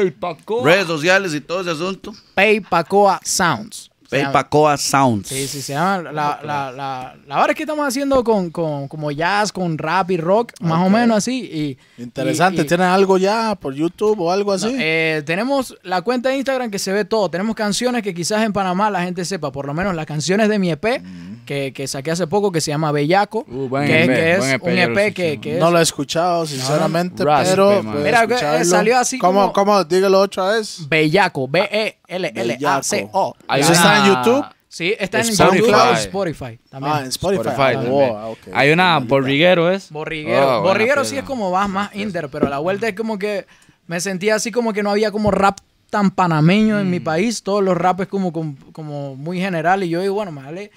Redes 0.65 0.87
sociales 0.87 1.33
y 1.35 1.41
todo 1.41 1.61
ese 1.61 1.71
asunto. 1.71 2.13
Pay 2.35 2.61
Pacoa 2.61 3.21
Sounds. 3.25 3.88
Se 4.09 4.17
llama- 4.19 4.33
Paypacoa 4.33 4.77
Sounds. 4.79 5.29
Sí, 5.29 5.47
sí, 5.47 5.61
se 5.61 5.75
llama. 5.75 6.11
La, 6.11 6.41
la, 6.43 6.73
la, 6.73 7.15
la 7.27 7.37
vara 7.37 7.53
es 7.53 7.57
que 7.57 7.65
estamos 7.65 7.87
haciendo 7.87 8.25
con, 8.25 8.51
con 8.51 8.89
como 8.89 9.11
jazz, 9.11 9.53
con 9.53 9.77
rap 9.77 10.11
y 10.11 10.17
rock, 10.17 10.53
más 10.61 10.85
o 10.87 10.89
menos 10.89 11.19
así. 11.19 11.77
Y, 11.99 12.03
Interesante. 12.03 12.63
y- 12.63 12.65
y- 12.65 12.69
¿Tienen 12.69 12.87
algo 12.87 13.19
ya 13.19 13.55
por 13.55 13.75
YouTube 13.75 14.19
o 14.21 14.33
algo 14.33 14.53
así? 14.53 14.73
no, 14.73 14.79
eh, 14.81 15.23
tenemos 15.27 15.77
la 15.83 16.01
cuenta 16.01 16.31
de 16.31 16.37
Instagram 16.39 16.71
que 16.71 16.79
se 16.79 16.91
ve 16.93 17.05
todo. 17.05 17.29
Tenemos 17.31 17.55
canciones 17.55 18.03
que 18.03 18.15
quizás 18.15 18.43
en 18.45 18.53
Panamá 18.55 18.89
la 18.91 19.03
gente 19.03 19.25
sepa, 19.27 19.53
por 19.53 19.67
lo 19.67 19.75
menos 19.75 19.95
las 19.95 20.07
canciones 20.07 20.49
de 20.49 20.59
mi 20.59 20.71
EP, 20.71 21.03
que, 21.49 21.73
que 21.73 21.89
saqué 21.89 22.11
hace 22.11 22.27
poco, 22.27 22.53
que 22.53 22.61
se 22.61 22.71
llama 22.71 22.93
Bellaco, 22.93 23.47
Uh, 23.49 23.69
buen 23.69 23.87
que, 23.87 24.05
EP, 24.05 24.07
que 24.11 24.33
es 24.33 24.39
buen 24.39 24.51
EP, 24.53 24.63
un 24.63 24.79
EP 24.79 24.95
que, 24.95 25.07
escuché. 25.33 25.41
que 25.41 25.55
es... 25.55 25.59
no 25.61 25.71
lo 25.71 25.79
he 25.79 25.83
escuchado, 25.83 26.47
sinceramente, 26.47 27.25
pero. 27.25 27.83
Mira, 27.83 28.27
que, 28.27 28.35
eh, 28.35 28.65
salió 28.67 28.99
así 28.99 29.19
¿Cómo, 29.19 29.53
como- 29.53 29.53
cómo? 29.73 29.85
Dígalo 29.85 30.21
otra 30.21 30.51
vez. 30.53 30.87
Bellaco, 30.89 31.49
B-E-L-L-A-C-O. 31.49 33.35
¿Eso 33.57 33.73
está 33.73 33.99
en 33.99 34.05
YouTube? 34.15 34.45
Sí, 34.71 34.95
está 34.99 35.21
en 35.21 35.29
Spotify. 35.31 35.59
YouTube 35.67 35.93
Spotify 35.95 36.59
también. 36.69 36.95
Ah, 36.95 37.01
en 37.01 37.07
Spotify. 37.09 37.41
Spotify 37.41 37.63
Ah, 37.63 37.73
también. 37.73 37.93
wow, 37.93 38.33
ok. 38.33 38.39
Hay 38.53 38.71
una 38.71 38.99
Borriguero, 38.99 39.71
¿es? 39.73 39.91
Borriguero. 39.91 40.59
Oh, 40.59 40.63
Borriguero 40.63 41.05
sí 41.07 41.17
es 41.17 41.25
como 41.25 41.51
más, 41.51 41.69
más 41.71 41.95
inter, 41.97 42.29
pero 42.31 42.49
la 42.51 42.59
vuelta 42.59 42.87
es 42.87 42.95
como 42.95 43.19
que 43.19 43.47
me 43.87 43.99
sentía 44.01 44.35
así 44.35 44.53
como 44.53 44.75
que 44.75 44.83
no 44.83 44.91
había 44.91 45.11
como 45.11 45.31
rap 45.31 45.59
tan 45.89 46.11
panameño 46.11 46.79
en 46.79 46.91
mi 46.91 47.01
país. 47.01 47.43
Todos 47.43 47.65
los 47.65 47.75
rap 47.79 48.03
es 48.03 48.09
como, 48.09 48.31
como, 48.31 48.57
como 48.73 49.17
muy 49.17 49.41
general. 49.41 49.83
Y 49.85 49.89
yo 49.89 50.03
digo, 50.03 50.13
bueno, 50.15 50.33
me 50.33 50.43
vale. 50.43 50.71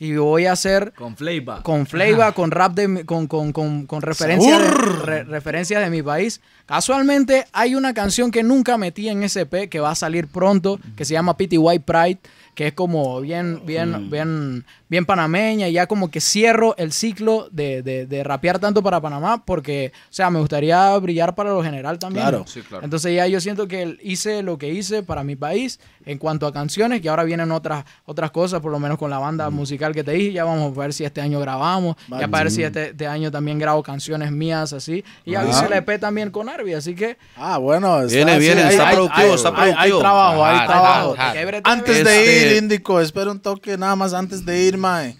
Y 0.00 0.14
voy 0.14 0.46
a 0.46 0.52
hacer 0.52 0.92
Con 0.96 1.16
flavor. 1.16 1.62
con 1.64 1.84
flavor, 1.86 2.32
con 2.34 2.50
rap, 2.52 2.72
de, 2.74 2.86
mi- 2.86 3.04
con, 3.04 3.26
con, 3.26 3.52
con, 3.52 3.84
con 3.86 4.00
referencias 4.00 4.60
de, 4.62 4.70
re- 4.70 5.24
referencias 5.24 5.82
de 5.82 5.90
mi 5.90 6.02
país. 6.02 6.40
Casualmente 6.66 7.46
hay 7.52 7.74
una 7.74 7.92
canción 7.94 8.30
que 8.30 8.42
nunca 8.44 8.76
metí 8.78 9.08
en 9.08 9.24
SP 9.26 9.66
que 9.68 9.80
va 9.80 9.90
a 9.90 9.94
salir 9.96 10.28
pronto, 10.28 10.78
que 10.96 11.04
se 11.04 11.14
llama 11.14 11.36
Pity 11.36 11.58
White 11.58 11.84
Pride, 11.84 12.18
que 12.58 12.66
es 12.66 12.72
como 12.72 13.20
bien, 13.20 13.60
bien, 13.64 14.10
bien, 14.10 14.64
bien 14.88 15.06
panameña. 15.06 15.68
Y 15.68 15.74
ya 15.74 15.86
como 15.86 16.10
que 16.10 16.20
cierro 16.20 16.74
el 16.76 16.90
ciclo 16.90 17.46
de, 17.52 17.82
de, 17.84 18.04
de 18.04 18.24
rapear 18.24 18.58
tanto 18.58 18.82
para 18.82 19.00
Panamá, 19.00 19.44
porque, 19.44 19.92
o 19.94 20.06
sea, 20.12 20.28
me 20.28 20.40
gustaría 20.40 20.98
brillar 20.98 21.36
para 21.36 21.50
lo 21.50 21.62
general 21.62 22.00
también. 22.00 22.24
Claro. 22.24 22.44
Sí, 22.48 22.62
claro. 22.62 22.82
Entonces 22.82 23.14
ya 23.14 23.28
yo 23.28 23.40
siento 23.40 23.68
que 23.68 23.96
hice 24.02 24.42
lo 24.42 24.58
que 24.58 24.70
hice 24.70 25.04
para 25.04 25.22
mi 25.22 25.36
país 25.36 25.78
en 26.04 26.18
cuanto 26.18 26.48
a 26.48 26.52
canciones, 26.52 27.00
que 27.00 27.08
ahora 27.08 27.22
vienen 27.22 27.52
otras, 27.52 27.84
otras 28.06 28.32
cosas, 28.32 28.60
por 28.60 28.72
lo 28.72 28.80
menos 28.80 28.98
con 28.98 29.08
la 29.08 29.20
banda 29.20 29.50
musical 29.50 29.94
que 29.94 30.02
te 30.02 30.10
dije, 30.10 30.32
ya 30.32 30.42
vamos 30.42 30.76
a 30.76 30.80
ver 30.80 30.92
si 30.92 31.04
este 31.04 31.20
año 31.20 31.38
grabamos, 31.38 31.94
ya 32.08 32.26
para 32.26 32.42
ver 32.42 32.50
si 32.50 32.64
este, 32.64 32.88
este 32.88 33.06
año 33.06 33.30
también 33.30 33.60
grabo 33.60 33.84
canciones 33.84 34.32
mías 34.32 34.72
así, 34.72 35.04
y 35.24 35.30
ya 35.30 35.46
hice 35.48 35.66
el 35.66 35.74
EP 35.74 36.00
también 36.00 36.32
con 36.32 36.48
Arby, 36.48 36.74
así 36.74 36.96
que... 36.96 37.18
Ah, 37.36 37.58
bueno. 37.58 38.00
está- 38.02 38.16
Viene, 38.16 38.32
sí, 38.32 38.38
viene, 38.40 38.68
está 38.68 38.88
hay- 38.88 38.96
productivo, 38.96 39.28
hay- 39.28 39.34
está 39.34 39.48
hay- 39.50 39.54
Hay 39.54 39.72
productivo. 39.74 39.98
trabajo, 40.00 40.44
hay 40.44 40.66
trabajo. 40.66 41.14
hay 41.18 41.44
brete, 41.44 41.70
Antes 41.70 42.04
de 42.04 42.24
ir, 42.24 42.47
Índico, 42.56 43.00
espera 43.00 43.30
un 43.30 43.40
toque 43.40 43.76
nada 43.76 43.96
más 43.96 44.12
antes 44.14 44.44
de 44.44 44.62
ir, 44.62 44.76
Mae. 44.78 45.16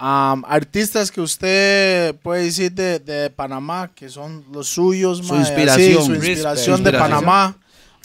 Am, 0.00 0.44
artistas 0.46 1.10
que 1.10 1.20
usted 1.20 2.14
puede 2.22 2.44
decir 2.44 2.70
de, 2.72 3.00
de 3.00 3.30
Panamá, 3.30 3.90
que 3.94 4.08
son 4.08 4.44
los 4.52 4.68
suyos, 4.68 5.18
Su 5.18 5.24
mae, 5.34 5.42
así, 5.42 5.50
inspiración. 5.50 6.04
su 6.04 6.10
Respect. 6.12 6.28
inspiración 6.30 6.84
de. 6.84 6.92
Panamá, 6.92 7.56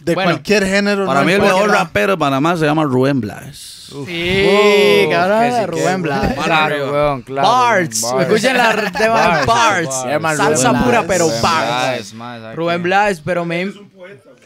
de 0.03 0.16
Bueno, 0.16 0.32
cualquier 0.32 0.66
género. 0.66 1.05
Para 1.05 1.20
no 1.22 1.26
mí 1.28 1.34
el 1.34 1.41
mejor 1.41 1.70
rapero 1.70 2.14
de 2.14 2.18
Panamá 2.18 2.57
se 2.57 2.66
llama 2.66 2.84
Rubén 2.84 3.22
Blas. 3.22 3.70
Sí, 3.93 5.07
cabrón, 5.11 5.43
sí, 5.51 5.55
que 5.59 5.68
Rubén 5.68 6.01
Blas. 6.01 6.34
Claro, 6.43 6.91
weón, 6.91 7.22
claro. 7.22 7.47
Bars, 7.47 8.03
escuchen 8.22 8.57
la 8.57 8.72
el 8.72 8.91
tema 8.91 9.38
de 9.39 9.45
llama 10.11 10.36
salsa 10.36 10.84
pura 10.84 11.01
Blas. 11.01 11.05
pero 11.07 11.28
Bars. 11.41 12.55
Rubén 12.55 12.82
Blas, 12.82 13.22
pero 13.24 13.45
me... 13.45 13.72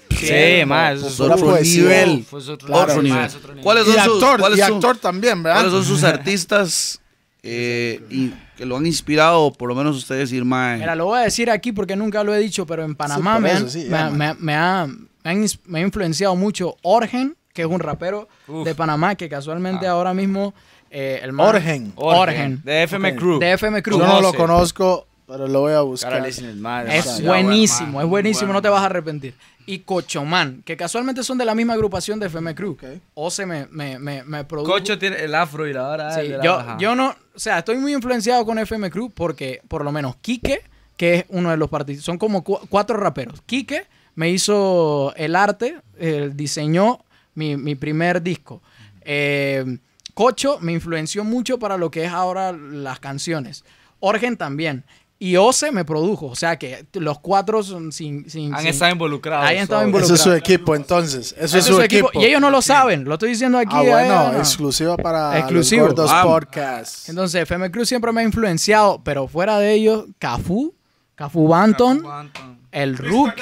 Sí, 0.09 0.65
más. 0.65 1.01
Es 1.03 1.13
Pura 1.15 1.35
otro 1.35 1.57
nivel. 1.59 2.23
Fue 2.23 2.39
otro, 2.39 2.57
Claro. 2.67 2.83
Otro 2.91 3.01
nivel. 3.03 3.19
más, 3.19 3.35
otro 3.35 3.49
nivel. 3.49 3.63
¿Cuáles 3.63 3.87
Y 3.87 3.91
son 3.91 4.03
sus, 4.03 4.13
actor, 4.13 4.39
cuáles 4.39 4.57
y 4.59 4.61
son- 4.61 4.73
actor 4.75 4.97
también, 4.97 5.43
¿verdad? 5.43 5.57
cuáles 5.61 5.71
son 5.73 5.85
sus 5.85 6.03
artistas 6.03 7.01
eh, 7.43 8.01
y 8.09 8.31
que 8.57 8.65
lo 8.65 8.77
han 8.77 8.85
inspirado, 8.85 9.51
por 9.53 9.69
lo 9.69 9.75
menos 9.75 9.95
ustedes 9.95 10.29
decir, 10.29 10.43
mae? 10.43 10.79
Mira, 10.79 10.95
lo 10.95 11.05
voy 11.05 11.19
a 11.19 11.21
decir 11.23 11.49
aquí 11.51 11.71
porque 11.71 11.95
nunca 11.95 12.23
lo 12.23 12.33
he 12.33 12.39
dicho, 12.39 12.65
pero 12.65 12.83
en 12.83 12.95
Panamá 12.95 13.39
me, 13.39 13.49
eso, 13.51 13.57
han- 13.59 13.69
sí, 13.69 13.79
me, 13.83 13.89
ya, 13.89 14.09
me- 14.09 14.33
me 14.35 14.55
ha, 14.55 14.87
me 14.87 15.29
han 15.29 15.45
ha 15.75 15.79
influenciado 15.79 16.35
mucho 16.35 16.75
Orgen, 16.81 17.35
que 17.53 17.61
es 17.63 17.67
un 17.67 17.79
rapero 17.79 18.27
de 18.65 18.73
Panamá 18.75 19.15
que 19.15 19.29
casualmente 19.29 19.85
ahora 19.87 20.13
mismo 20.13 20.53
eh, 20.89 21.19
el 21.21 21.31
man- 21.33 21.47
Orgen. 21.47 21.93
Orgen. 21.95 22.61
De 22.63 22.83
FM 22.83 23.15
Crew. 23.15 23.39
De 23.39 23.51
FM 23.53 23.83
Crew. 23.83 23.99
Yo 23.99 24.07
no 24.07 24.21
lo 24.21 24.33
conozco, 24.33 25.05
pero 25.27 25.47
lo 25.47 25.59
voy 25.61 25.73
a 25.73 25.81
buscar. 25.81 26.11
Cara, 26.13 26.25
listen, 26.25 26.45
es 26.45 26.55
más, 26.55 26.85
Es 26.87 27.23
buenísimo, 27.23 28.01
es 28.01 28.07
buenísimo, 28.07 28.47
bueno. 28.47 28.53
no 28.53 28.61
te 28.61 28.69
vas 28.69 28.81
a 28.81 28.85
arrepentir. 28.85 29.35
Y 29.67 29.79
Cochomán, 29.79 30.63
que 30.65 30.75
casualmente 30.77 31.21
son 31.23 31.37
de 31.37 31.45
la 31.45 31.53
misma 31.53 31.73
agrupación 31.73 32.19
de 32.19 32.27
FM 32.27 32.55
Crew. 32.55 32.71
Ok. 32.71 32.83
Ose 33.13 33.45
me, 33.45 33.67
me, 33.69 33.99
me, 33.99 34.23
me 34.23 34.43
produjo. 34.45 34.71
Cocho 34.71 34.97
tiene 34.97 35.17
el 35.17 35.35
afro 35.35 35.67
y 35.67 35.73
la 35.73 35.89
hora. 35.89 36.15
Sí, 36.15 36.29
yo, 36.43 36.77
yo 36.79 36.95
no, 36.95 37.09
o 37.35 37.39
sea, 37.39 37.59
estoy 37.59 37.77
muy 37.77 37.93
influenciado 37.93 38.45
con 38.45 38.57
FM 38.57 38.89
Crew 38.89 39.11
porque 39.11 39.61
por 39.67 39.83
lo 39.83 39.91
menos 39.91 40.15
Quique, 40.21 40.61
que 40.95 41.15
es 41.15 41.25
uno 41.29 41.51
de 41.51 41.57
los 41.57 41.69
participantes, 41.69 42.05
son 42.05 42.17
como 42.17 42.43
cu- 42.43 42.61
cuatro 42.69 42.97
raperos. 42.97 43.41
Quique 43.45 43.85
me 44.15 44.29
hizo 44.31 45.13
el 45.17 45.35
arte, 45.35 45.77
eh, 45.99 46.31
diseñó 46.33 47.03
mi, 47.35 47.55
mi 47.57 47.75
primer 47.75 48.21
disco. 48.23 48.63
Eh, 49.01 49.77
Cocho 50.13 50.57
me 50.61 50.71
influenció 50.73 51.23
mucho 51.23 51.59
para 51.59 51.77
lo 51.77 51.91
que 51.91 52.05
es 52.05 52.11
ahora 52.11 52.51
las 52.51 52.99
canciones. 52.99 53.63
Orgen 53.99 54.37
también. 54.37 54.85
Y 55.19 55.35
Ose 55.35 55.71
me 55.71 55.83
produjo, 55.83 56.27
o 56.27 56.35
sea 56.35 56.57
que 56.59 56.85
los 56.93 57.17
cuatro 57.19 57.63
son 57.63 57.91
sin... 57.91 58.29
sin 58.29 58.53
Han 58.53 58.59
sin- 58.61 58.69
estado 58.69 58.91
involucrados. 58.91 59.47
Han 59.47 59.55
estado 59.55 59.83
involucrados. 59.83 60.11
Ese 60.19 60.29
es 60.29 60.35
su 60.35 60.37
equipo, 60.37 60.75
entonces. 60.75 61.33
Eso 61.35 61.45
Ese 61.45 61.57
es 61.57 61.65
su 61.65 61.81
equipo. 61.81 62.11
Y 62.13 62.25
ellos 62.25 62.39
no 62.39 62.51
lo 62.51 62.61
saben, 62.61 63.03
lo 63.03 63.13
estoy 63.15 63.29
diciendo 63.29 63.57
aquí. 63.57 63.75
Ah, 63.75 63.83
eh, 63.83 63.89
bueno, 63.89 64.31
no. 64.33 64.37
exclusiva 64.37 64.95
para 64.95 65.39
Exclusivo. 65.39 65.87
los 65.87 65.95
Gordos 65.95 66.11
Ah. 66.13 66.21
Podcast. 66.23 67.09
Entonces, 67.09 67.41
FM 67.41 67.71
Cruz 67.71 67.87
siempre 67.89 68.11
me 68.11 68.21
ha 68.21 68.23
influenciado, 68.25 69.01
pero 69.03 69.27
fuera 69.27 69.57
de 69.57 69.73
ellos, 69.73 70.05
Cafú, 70.19 70.75
Cafú 71.15 71.47
Banton, 71.47 72.03
Banton. 72.03 72.59
el 72.71 72.95
Rook. 72.95 73.33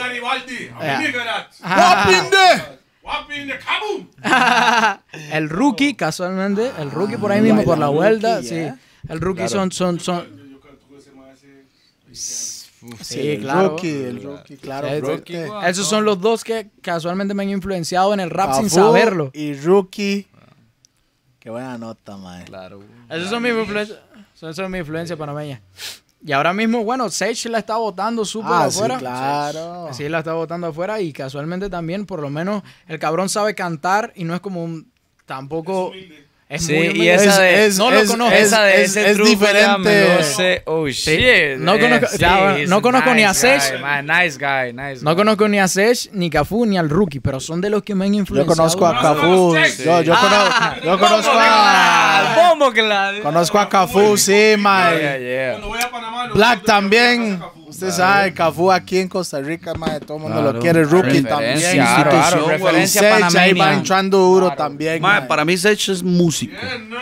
Ah. 1.61 2.07
Kaboom. 3.65 4.07
el 5.32 5.49
Rookie, 5.49 5.93
casualmente, 5.95 6.71
el 6.80 6.91
Rookie 6.91 7.17
por 7.17 7.32
ahí 7.32 7.41
mismo 7.41 7.63
por 7.63 7.78
la 7.78 7.89
vuelta, 7.89 8.41
sí. 8.41 8.67
El 9.07 9.21
Rookie 9.21 9.47
son, 9.47 9.71
son, 9.71 9.99
son, 9.99 10.45
Sí, 12.16 13.20
el 13.29 13.42
claro. 13.42 13.75
el 13.82 14.20
claro. 14.62 14.87
Sí, 14.89 15.00
rookie. 15.00 15.37
Esos 15.67 15.87
son 15.87 16.05
los 16.05 16.20
dos 16.21 16.43
que 16.43 16.70
casualmente 16.82 17.33
me 17.33 17.43
han 17.43 17.50
influenciado 17.50 18.13
en 18.13 18.20
el 18.20 18.29
rap 18.29 18.54
sin 18.54 18.70
saberlo. 18.70 19.32
Y 19.33 19.54
rookie. 19.54 20.28
Qué 21.39 21.50
buena 21.50 21.78
nota, 21.78 22.17
mae. 22.17 22.43
Claro. 22.46 22.82
Esos 23.09 23.29
son 23.29 23.43
mis 23.43 23.54
influencias. 23.54 24.00
Son, 24.33 24.54
son 24.54 24.71
mis 24.71 24.79
influencias 24.79 25.17
panameñas. 25.17 25.62
Y 26.24 26.32
ahora 26.32 26.54
mismo, 26.54 26.83
bueno, 26.83 27.09
Sage 27.09 27.50
la 27.50 27.59
está 27.59 27.78
votando 27.78 28.25
súper 28.25 28.51
Ah, 28.51 28.71
sí, 28.71 28.78
afuera. 28.79 28.97
claro. 28.97 29.89
Sí, 29.93 30.09
la 30.09 30.20
está 30.20 30.33
votando 30.33 30.67
afuera 30.67 31.00
y 31.00 31.13
casualmente 31.13 31.70
también, 31.70 32.05
por 32.08 32.20
lo 32.20 32.32
menos, 32.32 32.63
el 32.87 32.97
cabrón 32.97 33.29
sabe 33.29 33.54
cantar 33.54 34.12
y 34.16 34.24
no 34.24 34.33
es 34.33 34.42
como 34.42 34.63
un. 34.63 34.92
Tampoco. 35.28 35.92
Es 35.93 36.25
Sí, 36.58 36.74
muy 36.74 37.01
y 37.01 37.09
esa 37.09 37.39
de, 37.42 37.66
es- 37.66 37.78
no 37.80 37.89
lo 37.89 38.00
es- 38.01 38.09
conozco. 38.12 38.34
es- 38.36 38.43
esa 38.47 38.63
de 38.63 38.84
es- 38.84 38.92
ese 38.96 39.09
es 39.09 39.17
truco 39.17 39.32
ya 39.32 39.78
me 39.80 39.89
diferente. 39.89 40.16
lo 40.16 40.24
sé. 40.24 40.62
Oh, 40.66 40.88
shit. 40.88 41.58
No 41.58 41.74
Eh, 41.74 41.80
conozco- 41.80 42.08
sí, 42.08 42.66
no 42.67 42.82
conozco 42.84 43.13
ni 43.16 43.24
a 43.24 43.30
nice 43.30 43.51
guy, 43.51 43.59
Sech. 43.62 43.82
man, 43.82 44.05
Nice 44.05 44.38
guy, 44.38 44.72
nice 44.74 45.04
No 45.04 45.09
guy. 45.12 45.16
conozco 45.17 45.47
ni 45.47 45.59
a 45.59 45.67
Sage, 45.67 46.09
ni 46.13 46.30
Cafú, 46.30 46.67
ni 46.67 46.78
al 46.78 46.88
rookie, 46.89 47.20
pero 47.20 47.39
son 47.39 47.62
de 47.62 47.72
los 47.72 47.82
que 47.82 47.96
me 47.96 48.05
han 48.05 48.13
Yo 48.13 48.20
influenciado. 48.20 48.55
conozco 48.55 48.86
a 48.86 49.01
Cafú. 49.01 49.55
Yo, 49.84 50.01
yo, 50.04 50.13
Ah, 50.16 50.76
cono- 50.80 50.86
yo 50.92 51.00
conozco 51.00 51.32
a. 51.36 52.36
bombo 52.50 52.72
que 52.72 52.82
la. 52.84 53.12
Conozco 53.24 53.59
a 53.59 53.67
Cafú, 53.67 54.16
sí, 54.16 54.32
Yeah, 54.32 55.17
yeah. 55.17 55.50
Cuando 55.54 55.67
voy 55.67 55.80
a 55.82 55.89
Panamá, 55.89 56.14
Black 56.34 56.64
también. 56.64 57.39
Usted 57.68 57.89
sabe, 57.92 58.34
Cafú 58.34 58.72
aquí 58.72 59.00
en 59.00 59.08
Costa 59.10 59.42
Rica, 59.42 59.74
mae. 59.74 60.00
Todo 60.00 60.18
el 60.18 60.24
mundo 60.24 60.38
lo 60.38 60.43
Claro. 60.50 60.60
quiere. 60.62 60.84
Rookie 60.84 61.22
Referencia, 61.22 61.30
también. 61.30 61.72
claro, 61.76 62.10
claro, 62.12 62.47
referencia 62.47 63.02
Sage 63.20 63.39
ahí 63.39 63.54
va 63.54 63.74
entrando 63.74 64.18
duro 64.20 64.52
también. 64.52 65.02
Mae. 65.02 65.24
para 65.24 65.43
mí 65.43 65.58
Sech 65.58 65.89
es 65.89 66.04
músico. 66.04 66.56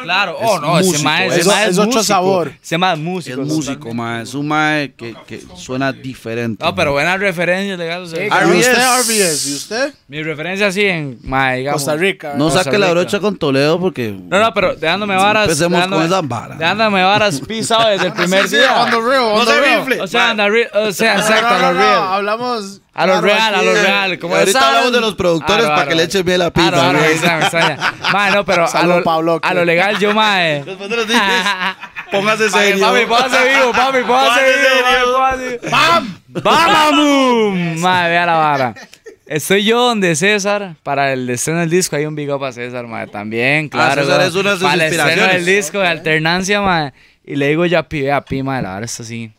Claro, 0.03 0.37
oh 0.41 0.55
Es 0.55 0.61
no, 0.61 0.79
ese 0.79 1.03
mae 1.03 1.27
es- 1.27 1.45
mae 1.45 1.69
es 1.69 1.77
otro 1.77 1.85
músico. 1.87 2.03
sabor. 2.03 2.53
Ese 2.63 2.77
mae 2.77 2.93
es 2.93 2.99
músico. 2.99 3.41
Es 3.41 3.47
músico, 3.47 3.93
mae. 3.93 4.23
Es 4.23 4.33
un 4.33 4.47
mae 4.47 4.93
que, 4.93 5.15
que 5.27 5.43
suena 5.55 5.91
diferente. 5.91 6.63
No, 6.63 6.73
pero 6.73 6.93
buenas 6.93 7.19
referencias, 7.19 7.77
sea, 8.07 8.25
¿Y 8.25 8.29
usted, 8.59 8.73
RBS? 8.73 9.49
¿Y 9.49 9.53
usted? 9.55 9.93
Mi 10.07 10.23
referencia 10.23 10.67
así 10.67 10.85
en, 10.85 11.19
mae, 11.23 11.59
digamos. 11.59 11.83
Costa 11.83 11.97
Rica. 11.97 12.33
No 12.37 12.45
Costa 12.45 12.63
saque 12.63 12.77
la 12.79 12.89
brocha 12.91 13.19
con 13.19 13.37
Toledo 13.37 13.79
porque. 13.79 14.11
No, 14.11 14.39
no, 14.39 14.53
pero 14.53 14.75
dejándome 14.75 15.15
varas. 15.17 15.43
Empecemos 15.43 15.77
dejándome- 15.79 15.95
con 15.97 16.05
esas 16.05 16.27
varas. 16.27 16.57
Dejándome 16.57 17.03
varas 17.03 17.41
pisado 17.47 17.89
desde 17.89 18.07
el 18.07 18.13
primer 18.13 18.49
día. 18.49 18.73
Real, 19.13 19.23
on 19.23 19.39
No 19.39 19.45
the 19.45 19.51
se 19.53 19.61
real. 19.61 19.79
rifle. 19.85 20.01
O 20.01 20.07
sea, 20.07 20.31
on 20.31 20.37
the 20.37 20.49
real- 20.49 20.69
o 20.73 20.91
sea, 20.91 21.15
exacto, 21.15 21.49
No, 21.49 21.55
a 21.55 21.59
no, 21.59 21.67
lo 21.67 21.73
no, 21.73 21.79
real. 21.79 22.03
Hablamos. 22.13 22.81
A 22.93 23.07
lo 23.07 23.21
real, 23.21 23.55
a 23.55 23.61
lo 23.61 23.73
real. 23.73 24.19
Como 24.19 24.35
ahorita 24.35 24.67
hablamos 24.67 24.91
de 24.91 25.01
los 25.01 25.15
productores 25.15 25.65
Aro, 25.65 25.75
para 25.75 25.87
que 25.87 25.95
le 25.95 26.03
echen 26.03 26.25
bien 26.25 26.39
la 26.39 26.51
pizza. 26.51 26.67
aro, 26.67 26.93
¿no? 26.93 26.99
no, 28.35 28.45
pero 28.45 28.67
a 28.71 28.83
lo, 28.83 29.03
Pablo, 29.03 29.39
a 29.41 29.53
lo 29.53 29.65
legal 29.65 29.97
yo, 29.99 30.13
mae. 30.13 30.63
Después 30.63 30.89
de 30.89 30.95
los 30.97 31.07
dices, 31.07 31.21
Póngase 32.11 32.49
serio. 32.51 32.85
papi, 32.85 33.05
póngase 33.07 33.49
vivo, 33.49 33.71
papi, 33.71 33.99
póngase 34.03 34.41
vivo, 34.45 35.17
póngase- 35.17 35.59
¡Bam! 35.71 36.19
Mae, 37.79 38.09
vea 38.09 38.25
la 38.25 38.33
vara. 38.37 38.73
Estoy 39.25 39.63
yo 39.63 39.81
donde 39.81 40.15
César, 40.15 40.75
para 40.83 41.13
el 41.13 41.27
estreno 41.29 41.61
del 41.61 41.69
disco, 41.69 41.95
hay 41.95 42.05
un 42.05 42.13
big 42.13 42.29
up 42.29 42.43
a 42.43 42.51
César, 42.51 42.85
mae, 42.85 43.07
también, 43.07 43.69
claro. 43.69 44.01
César 44.03 44.17
güey. 44.17 44.27
es 44.27 44.35
una 44.35 44.49
de 44.51 44.55
sus 44.57 44.63
Para 44.63 44.73
el 44.85 44.93
estreno 44.93 45.27
del 45.27 45.45
disco 45.45 45.79
de 45.79 45.87
Alternancia, 45.87 46.61
mae. 46.61 46.93
Y 47.25 47.35
le 47.35 47.47
digo 47.49 47.65
yo 47.65 47.79
a 47.79 47.83
Pi, 47.83 48.09
a 48.09 48.21
Pi, 48.21 48.43
mae, 48.43 48.61
la 48.61 48.69
vara 48.69 48.85
está 48.85 49.03
así. 49.03 49.31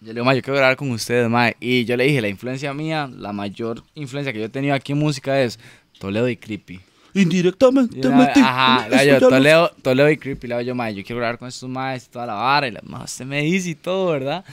Yo 0.00 0.08
le 0.08 0.14
digo, 0.14 0.24
mae, 0.24 0.36
yo 0.36 0.42
quiero 0.42 0.56
grabar 0.56 0.76
con 0.76 0.90
ustedes, 0.90 1.28
mae. 1.28 1.56
Y 1.60 1.84
yo 1.84 1.96
le 1.96 2.04
dije, 2.04 2.20
la 2.20 2.28
influencia 2.28 2.72
mía, 2.72 3.10
la 3.14 3.32
mayor 3.32 3.82
influencia 3.94 4.32
que 4.32 4.38
yo 4.38 4.46
he 4.46 4.48
tenido 4.48 4.74
aquí 4.74 4.92
en 4.92 4.98
música 4.98 5.40
es 5.40 5.58
Toledo 5.98 6.28
y 6.28 6.36
Creepy. 6.36 6.80
Indirectamente 7.12 7.98
Y 7.98 8.08
metí. 8.08 8.40
Ajá, 8.40 8.88
digo 8.88 9.18
yo. 9.18 9.28
Toledo, 9.28 9.70
Toledo 9.82 10.10
y 10.10 10.16
Creepy, 10.16 10.46
le 10.46 10.54
digo 10.54 10.68
yo, 10.68 10.74
mae, 10.74 10.94
yo 10.94 11.04
quiero 11.04 11.18
grabar 11.18 11.38
con 11.38 11.48
estos 11.48 11.68
maes 11.68 12.06
y 12.06 12.10
toda 12.10 12.26
la 12.26 12.34
vara, 12.34 12.68
y 12.68 12.70
la 12.70 12.80
mae, 12.84 13.04
usted 13.04 13.26
me 13.26 13.42
dice 13.42 13.70
y 13.70 13.74
todo, 13.74 14.12
¿verdad? 14.12 14.44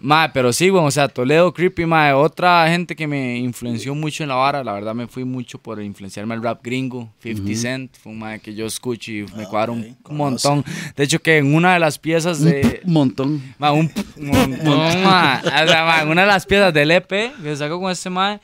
Mae, 0.00 0.28
pero 0.30 0.52
sí, 0.52 0.70
bueno, 0.70 0.86
o 0.86 0.90
sea, 0.90 1.08
Toledo, 1.08 1.52
Creepy, 1.52 1.84
mae, 1.84 2.12
otra 2.12 2.68
gente 2.68 2.94
que 2.94 3.06
me 3.06 3.36
influenció 3.38 3.94
mucho 3.94 4.22
en 4.22 4.28
la 4.28 4.36
vara, 4.36 4.62
la 4.62 4.72
verdad 4.72 4.94
me 4.94 5.08
fui 5.08 5.24
mucho 5.24 5.58
por 5.58 5.82
influenciarme 5.82 6.34
el 6.34 6.42
rap 6.42 6.60
gringo, 6.62 7.12
50 7.20 7.54
Cent, 7.60 7.96
fue 7.96 8.12
un 8.12 8.18
mae 8.20 8.38
que 8.38 8.54
yo 8.54 8.66
escucho 8.66 9.10
y 9.10 9.26
me 9.36 9.44
cuadra 9.46 9.72
un 9.72 9.96
montón. 10.10 10.64
De 10.96 11.04
hecho, 11.04 11.18
que 11.18 11.38
en 11.38 11.54
una 11.54 11.74
de 11.74 11.80
las 11.80 11.98
piezas 11.98 12.40
de... 12.40 12.80
Un 12.84 12.92
montón. 12.92 13.42
Ma, 13.58 13.72
un, 13.72 13.90
montón, 14.16 15.02
ma. 15.04 15.40
O 15.44 15.68
sea, 15.68 15.84
ma, 15.84 16.02
en 16.02 16.08
una 16.08 16.22
de 16.22 16.28
las 16.28 16.46
piezas 16.46 16.72
del 16.72 16.90
EP 16.92 17.08
que 17.08 17.56
saco 17.56 17.80
con 17.80 17.90
este 17.90 18.10
mae, 18.10 18.40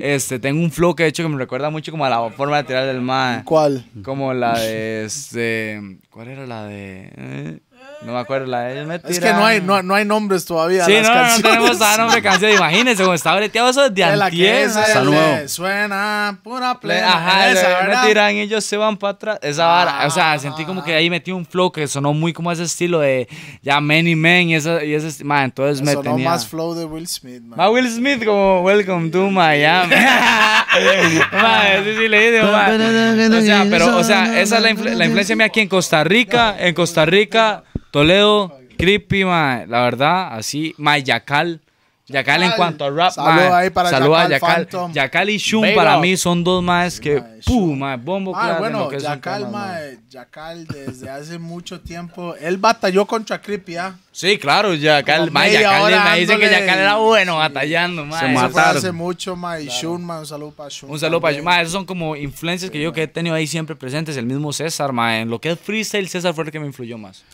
este, 0.00 0.38
tengo 0.38 0.60
un 0.60 0.70
flow 0.70 0.94
que 0.94 1.04
de 1.04 1.10
hecho 1.10 1.22
que 1.22 1.28
me 1.28 1.38
recuerda 1.38 1.70
mucho 1.70 1.92
como 1.92 2.04
a 2.04 2.10
la 2.10 2.30
forma 2.30 2.56
de 2.58 2.64
tirar 2.64 2.86
del 2.86 3.00
mae. 3.00 3.44
¿Cuál? 3.44 3.86
Como 4.02 4.34
la 4.34 4.58
de 4.58 5.04
este. 5.06 5.98
¿Cuál 6.10 6.28
era 6.28 6.46
la 6.46 6.64
de.? 6.64 7.12
eh? 7.16 7.58
No 8.02 8.12
me 8.12 8.18
acuerdo, 8.20 8.46
la 8.46 8.60
de. 8.60 8.74
ellos 8.74 8.86
me 8.86 8.96
Es 9.08 9.18
que 9.18 9.32
no 9.32 9.44
hay, 9.44 9.60
no, 9.60 9.82
no 9.82 9.94
hay 9.94 10.04
nombres 10.04 10.44
todavía. 10.44 10.84
Sí, 10.84 10.92
las 10.92 11.02
no, 11.08 11.14
no, 11.14 11.42
tenemos 11.42 11.80
a 11.80 11.96
nombre 11.96 12.16
de 12.16 12.22
canción. 12.22 12.52
Imagínense, 12.52 13.02
como 13.02 13.14
está 13.14 13.34
breteado 13.34 13.70
eso 13.70 13.88
desde 13.88 14.10
De 14.10 14.16
la 14.16 14.30
que 14.30 14.36
antier. 14.48 14.54
esa 14.68 14.84
Está 14.86 14.98
es 15.00 15.04
nuevo. 15.04 15.36
de 15.36 15.48
Suena 15.48 16.38
pura 16.44 16.72
Le- 16.74 16.78
plena. 16.78 17.08
Ajá, 17.16 17.50
esa, 17.50 17.68
¿verdad? 17.68 18.02
me 18.02 18.08
tiran 18.08 18.34
y 18.34 18.40
ellos 18.40 18.64
se 18.64 18.76
van 18.76 18.96
para 18.96 19.12
atrás. 19.12 19.38
Esa 19.42 19.66
vara. 19.66 20.06
O 20.06 20.10
sea, 20.10 20.32
Ah. 20.32 20.38
sentí 20.38 20.64
como 20.64 20.84
que 20.84 20.94
ahí 20.94 21.08
metí 21.10 21.32
un 21.32 21.44
flow 21.46 21.72
que 21.72 21.88
sonó 21.88 22.12
muy 22.12 22.32
como 22.32 22.52
ese 22.52 22.64
estilo 22.64 23.00
de 23.00 23.26
ya 23.62 23.80
Many 23.80 24.14
Men 24.14 24.50
y 24.50 24.54
ese, 24.56 24.86
y 24.86 24.94
ese 24.94 25.08
esti- 25.08 25.24
ma, 25.24 25.42
entonces 25.42 25.82
me 25.82 25.92
Sonó 25.92 26.02
tenía. 26.12 26.28
más 26.30 26.46
flow 26.46 26.74
de 26.74 26.84
Will 26.84 27.08
Smith, 27.08 27.42
man. 27.42 27.56
Ma 27.58 27.70
Will 27.70 27.90
Smith 27.90 28.24
como 28.24 28.60
Welcome 28.62 29.10
to 29.10 29.30
Miami. 29.30 29.94
ma, 31.32 31.68
ese 31.74 31.96
sí 31.96 32.08
le 32.08 32.30
dice, 32.30 32.42
ma. 32.44 32.68
O 32.68 33.40
sea, 33.42 33.66
pero, 33.70 33.96
o 33.96 34.04
sea, 34.04 34.40
esa 34.40 34.56
es 34.56 34.62
la, 34.62 34.70
influ- 34.70 34.94
la 34.94 35.04
influencia 35.06 35.34
mía 35.34 35.46
aquí 35.46 35.60
en 35.60 35.68
Costa 35.68 36.04
Rica, 36.04 36.54
en 36.58 36.74
Costa 36.74 37.04
Rica, 37.06 37.64
Toledo, 38.00 38.58
Creepy, 38.76 39.24
ma, 39.24 39.64
la 39.66 39.80
verdad, 39.80 40.34
así, 40.36 40.74
ma, 40.76 40.98
Yacal. 40.98 41.62
Yacal 42.08 42.42
en 42.44 42.52
cuanto 42.52 42.84
a 42.84 42.90
rap, 42.90 43.10
Saludo 43.10 43.50
ma, 43.50 43.58
ahí 43.58 43.70
para 43.70 43.90
saludo 43.90 44.14
a 44.14 44.28
Yacal. 44.28 44.54
Phantom. 44.68 44.92
Yacal 44.92 45.28
y 45.30 45.38
Shun 45.38 45.74
para 45.74 45.96
mí 45.98 46.16
son 46.16 46.44
dos 46.44 46.62
más 46.62 47.00
que, 47.00 47.16
Ma, 47.20 47.26
pum, 47.44 47.70
Shun. 47.70 47.78
ma, 47.80 47.96
bombo 47.96 48.32
Ah, 48.36 48.56
bueno, 48.60 48.88
que 48.88 49.00
Yacal, 49.00 49.50
mae, 49.50 49.98
Yacal 50.08 50.66
desde 50.68 51.08
hace 51.10 51.36
mucho 51.40 51.80
tiempo. 51.80 52.36
Él 52.36 52.58
batalló 52.58 53.06
contra 53.06 53.40
Creepy, 53.42 53.76
¿ah? 53.78 53.96
Sí, 54.12 54.38
claro, 54.38 54.74
Yacal, 54.74 55.20
Como 55.20 55.32
ma, 55.32 55.40
media 55.40 55.62
Yacal 55.62 55.82
hora 55.82 56.04
me 56.04 56.20
dice 56.20 56.38
que 56.38 56.46
dándole- 56.46 56.60
Yacal 56.66 56.78
era 56.78 56.94
bueno 56.96 57.36
batallando, 57.38 58.04
ma. 58.04 58.20
Se 58.20 58.26
eso 58.26 58.34
Eso 58.34 58.40
fue 58.40 58.48
mataron. 58.50 58.76
hace 58.76 58.92
mucho, 58.92 59.34
mae. 59.34 59.62
Y 59.64 59.68
Shun, 59.68 60.04
mae, 60.04 60.18
un 60.20 60.26
saludo 60.26 60.50
para 60.52 60.68
Shun. 60.68 60.90
Un 60.90 61.00
saludo 61.00 61.20
para 61.22 61.32
también. 61.34 61.44
Ma, 61.44 61.60
esos 61.62 61.72
son 61.72 61.86
como 61.86 62.14
influencias 62.14 62.70
que 62.70 62.80
yo 62.80 62.92
que 62.92 63.02
he 63.04 63.08
tenido 63.08 63.34
ahí 63.34 63.48
siempre 63.48 63.74
presentes. 63.74 64.16
El 64.16 64.26
mismo 64.26 64.52
César, 64.52 64.92
ma. 64.92 65.18
En 65.18 65.28
lo 65.28 65.40
que 65.40 65.50
es 65.50 65.58
freestyle, 65.58 66.08
César 66.08 66.34
fue 66.34 66.44
el 66.44 66.52
que 66.52 66.60
me 66.60 66.66
influyó 66.66 66.98
más. 66.98 67.24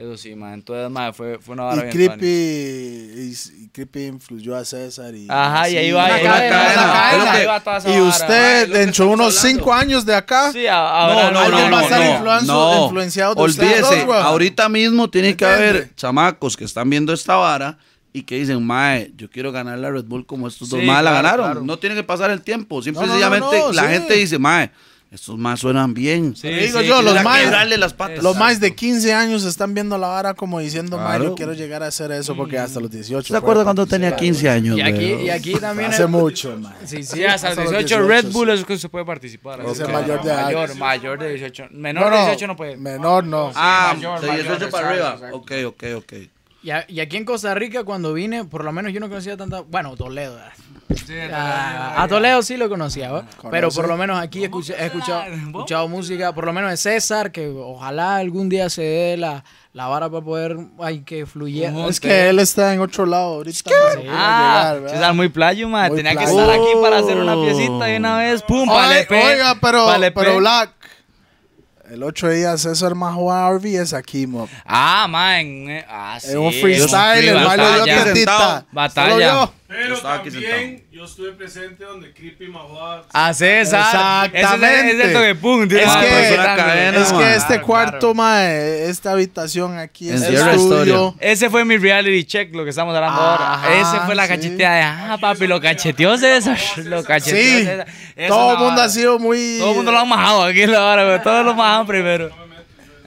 Eso 0.00 0.16
sí, 0.16 0.34
ma. 0.34 0.54
Entonces, 0.54 0.88
ma, 0.90 1.12
fue, 1.12 1.38
fue 1.40 1.52
una 1.52 1.64
vara 1.64 1.90
Y 1.92 1.96
bien 1.96 2.08
Creepy, 2.16 2.26
y, 2.26 3.64
y 3.64 3.68
Creepy 3.68 4.06
influyó 4.06 4.56
a 4.56 4.64
César. 4.64 5.14
Y, 5.14 5.26
Ajá, 5.28 5.68
y 5.68 5.76
ahí 5.76 5.92
va, 5.92 6.06
ahí 6.06 6.24
va, 6.24 6.36
ahí 6.38 7.46
va, 7.46 7.60
toda 7.60 7.76
esa 7.78 7.88
Y 7.90 7.92
vara. 8.00 8.04
usted, 8.08 8.68
dentro 8.72 9.04
de 9.06 9.10
unos 9.12 9.34
cinco 9.34 9.74
años 9.74 10.06
de 10.06 10.14
acá, 10.14 10.52
Sí, 10.52 10.66
ahora 10.66 11.30
No, 11.30 11.42
no, 11.42 11.48
no, 11.50 11.56
va 11.58 11.66
a 11.66 11.70
no, 11.70 11.80
estar 11.80 12.42
no, 12.44 12.84
influenciado 12.84 13.34
de 13.34 13.42
ustedes 13.42 13.72
Olvídese, 13.82 13.96
dos, 13.98 14.06
güey. 14.06 14.20
ahorita 14.22 14.68
mismo 14.70 15.10
tiene 15.10 15.36
que 15.36 15.44
haber 15.44 15.94
chamacos 15.96 16.56
que 16.56 16.64
están 16.64 16.88
viendo 16.88 17.12
esta 17.12 17.36
vara 17.36 17.76
y 18.12 18.22
que 18.22 18.36
dicen, 18.36 18.64
mae, 18.66 19.12
yo 19.16 19.28
quiero 19.30 19.52
ganar 19.52 19.78
la 19.78 19.90
Red 19.90 20.04
Bull 20.04 20.24
como 20.26 20.48
estos 20.48 20.70
dos 20.70 20.80
Sí, 20.80 20.86
más 20.86 21.04
la 21.04 21.10
claro, 21.10 21.22
ganaron. 21.22 21.44
claro. 21.46 21.60
No 21.66 21.78
tiene 21.78 21.94
que 21.94 22.02
pasar 22.02 22.30
el 22.30 22.40
tiempo. 22.40 22.82
Simple 22.82 23.04
y 23.04 23.06
No, 23.06 23.30
no, 23.30 23.38
no, 23.38 23.72
la 23.72 23.82
sí. 23.82 23.88
gente 23.88 24.14
dice, 24.14 24.38
mae, 24.38 24.70
estos 25.10 25.36
más 25.36 25.58
suenan 25.58 25.92
bien. 25.92 26.36
Sí, 26.36 26.42
Te 26.42 26.50
digo 26.66 26.80
sí, 26.80 26.86
yo, 26.86 27.02
los 27.02 27.22
más- 27.24 27.68
las 27.78 27.94
patas. 27.94 28.22
los 28.22 28.36
más 28.36 28.60
de 28.60 28.74
15 28.76 29.12
años 29.12 29.44
están 29.44 29.74
viendo 29.74 29.98
la 29.98 30.06
vara 30.06 30.34
como 30.34 30.60
diciendo, 30.60 30.96
Claro. 30.98 31.24
yo 31.24 31.34
quiero 31.34 31.52
llegar 31.52 31.82
a 31.82 31.88
hacer 31.88 32.12
eso 32.12 32.36
porque 32.36 32.58
hasta 32.58 32.78
los 32.78 32.90
18. 32.90 33.34
¿Se 33.34 33.36
acuerda 33.36 33.64
cuando 33.64 33.86
tenía 33.86 34.14
15 34.14 34.48
años? 34.48 34.78
Y 34.78 34.82
aquí, 34.82 35.12
y 35.24 35.30
aquí 35.30 35.54
también. 35.54 35.90
Hace 35.90 36.02
el- 36.02 36.08
mucho, 36.08 36.56
mae. 36.58 36.74
Sí, 36.86 37.02
sí, 37.02 37.24
hasta 37.24 37.48
los 37.50 37.58
Hasta 37.58 37.62
los 37.64 37.70
18, 37.72 37.86
18, 38.04 38.08
Red 38.08 38.24
sí. 38.26 38.32
Bull 38.32 38.50
es 38.50 38.64
que 38.64 38.78
se 38.78 38.88
puede 38.88 39.04
participar. 39.04 39.60
Ese 39.66 39.84
que- 39.84 39.92
mayor 39.92 40.22
de. 40.22 40.32
Mayor, 40.32 40.74
mayor 40.76 41.18
de 41.18 41.28
18. 41.30 41.64
Menor 41.72 42.04
No, 42.04 42.10
de 42.10 42.16
no, 42.16 42.22
18 42.26 42.46
no 42.46 42.56
puede. 42.56 42.76
Menor 42.76 43.24
no. 43.24 43.50
Ah, 43.56 43.92
mayor, 43.96 44.20
de 44.20 44.26
mayor, 44.28 44.44
18 44.46 44.70
para 44.70 44.94
exacto, 44.94 45.24
arriba. 45.24 45.36
Ok, 45.36 45.52
ok, 45.66 45.84
ok. 45.96 46.12
Y, 46.62 46.70
a- 46.70 46.84
y 46.88 47.00
aquí 47.00 47.16
en 47.16 47.24
Costa 47.24 47.54
Rica, 47.54 47.84
cuando 47.84 48.12
vine, 48.12 48.44
por 48.44 48.64
lo 48.64 48.70
menos 48.70 48.92
yo 48.92 49.00
no 49.00 49.08
conocía 49.08 49.36
tanta. 49.36 49.62
Bueno, 49.62 49.96
Toledo. 49.96 50.38
Ah, 51.32 52.02
a 52.02 52.08
Toledo 52.08 52.42
sí 52.42 52.56
lo 52.56 52.68
conocía, 52.68 53.10
¿va? 53.10 53.24
pero 53.50 53.70
por 53.70 53.88
lo 53.88 53.96
menos 53.96 54.18
aquí 54.20 54.42
he 54.42 54.44
escuchado, 54.46 54.78
he 54.78 54.86
escuchado 55.46 55.88
música, 55.88 56.32
por 56.34 56.44
lo 56.44 56.52
menos 56.52 56.70
de 56.70 56.76
César, 56.76 57.32
que 57.32 57.48
ojalá 57.48 58.16
algún 58.16 58.48
día 58.48 58.68
se 58.70 58.82
dé 58.82 59.16
la, 59.16 59.44
la 59.72 59.86
vara 59.86 60.10
para 60.10 60.24
poder 60.24 60.56
ay, 60.80 61.00
que 61.00 61.26
fluyera. 61.26 61.86
Es 61.88 62.00
que 62.00 62.28
él 62.28 62.38
está 62.38 62.74
en 62.74 62.80
otro 62.80 63.06
lado 63.06 63.34
ahorita. 63.34 63.70
no 63.70 64.10
Ah, 64.10 64.76
llegar, 64.86 65.14
muy 65.14 65.28
playo, 65.28 65.68
ma. 65.68 65.88
Muy 65.88 65.96
Tenía 65.96 66.16
que 66.16 66.24
estar 66.24 66.50
aquí 66.50 66.72
para 66.80 66.98
hacer 66.98 67.16
una 67.16 67.34
piecita 67.34 67.84
de 67.84 67.96
una 67.96 68.18
vez. 68.18 68.42
Pum, 68.42 68.68
EP, 68.68 69.10
oiga, 69.10 69.56
pero, 69.60 69.86
pa'l 69.86 70.04
EP. 70.04 70.14
pero 70.14 70.38
Black. 70.38 70.79
El 71.90 72.02
otro 72.04 72.30
día 72.30 72.56
César 72.56 72.94
Majó 72.94 73.32
a 73.32 73.50
RBS 73.50 73.94
aquí, 73.94 74.26
mo. 74.26 74.48
Ah, 74.64 75.06
man. 75.08 75.44
eh, 75.68 75.84
Ah, 75.88 76.18
sí. 76.20 76.30
En 76.32 76.38
un 76.38 76.52
freestyle, 76.52 77.28
el 77.28 77.44
baile 77.44 77.64
de 77.64 78.24
Batalla. 78.72 79.18
yo. 79.20 79.52
Pero 79.66 79.94
estaba 79.94 80.14
aquí 80.14 80.30
también 80.30 80.84
yo 81.00 81.06
estuve 81.06 81.32
presente 81.32 81.82
donde 81.82 82.12
Creepy 82.12 82.48
Mahua. 82.48 83.04
Ah, 83.14 83.32
César. 83.32 84.30
Exactamente. 84.34 85.02
Ese 85.02 85.12
es 85.12 85.28
el 85.30 85.36
pum. 85.38 85.62
Es 85.62 85.86
Ah, 85.86 85.98
que- 85.98 86.06
pero 86.06 86.20
es 86.20 86.32
una 86.38 86.56
cadena, 86.56 86.98
Es 87.00 87.12
man. 87.12 87.22
que 87.22 87.30
este 87.36 87.46
Claro, 87.54 87.66
cuarto, 87.66 88.14
mae, 88.14 88.84
esta 88.90 89.12
habitación 89.12 89.78
aquí, 89.78 90.10
En 90.10 90.16
este 90.16 90.28
Sierra 90.28 90.52
estudio. 90.52 91.14
Ese 91.18 91.48
fue 91.48 91.64
mi 91.64 91.78
reality 91.78 92.24
check, 92.24 92.54
lo 92.54 92.64
que 92.64 92.70
estamos 92.70 92.94
hablando 92.94 93.18
ahora. 93.18 93.62
Ese 93.80 93.98
fue 94.04 94.14
la 94.14 94.24
sí. 94.24 94.28
cacheteada 94.28 94.76
de, 94.76 94.82
ah, 94.82 95.18
papi, 95.18 95.46
lo 95.46 95.58
cacheteó 95.58 96.18
César. 96.18 96.58
Lo 96.84 97.02
cacheteó 97.02 97.40
Sí, 97.40 97.64
César. 97.64 97.86
Todo 98.28 98.52
el 98.52 98.58
mundo 98.58 98.82
ha 98.82 98.88
sido 98.90 99.18
muy... 99.18 99.56
Todo 99.58 99.70
el 99.70 99.76
mundo 99.76 99.92
lo 99.92 99.98
ha 100.00 100.04
majado 100.04 100.44
aquí 100.44 100.64
ahora, 100.64 101.04
güey. 101.06 101.22
Todos 101.22 101.46
lo 101.46 101.54
majaban 101.54 101.86
primero. 101.86 102.30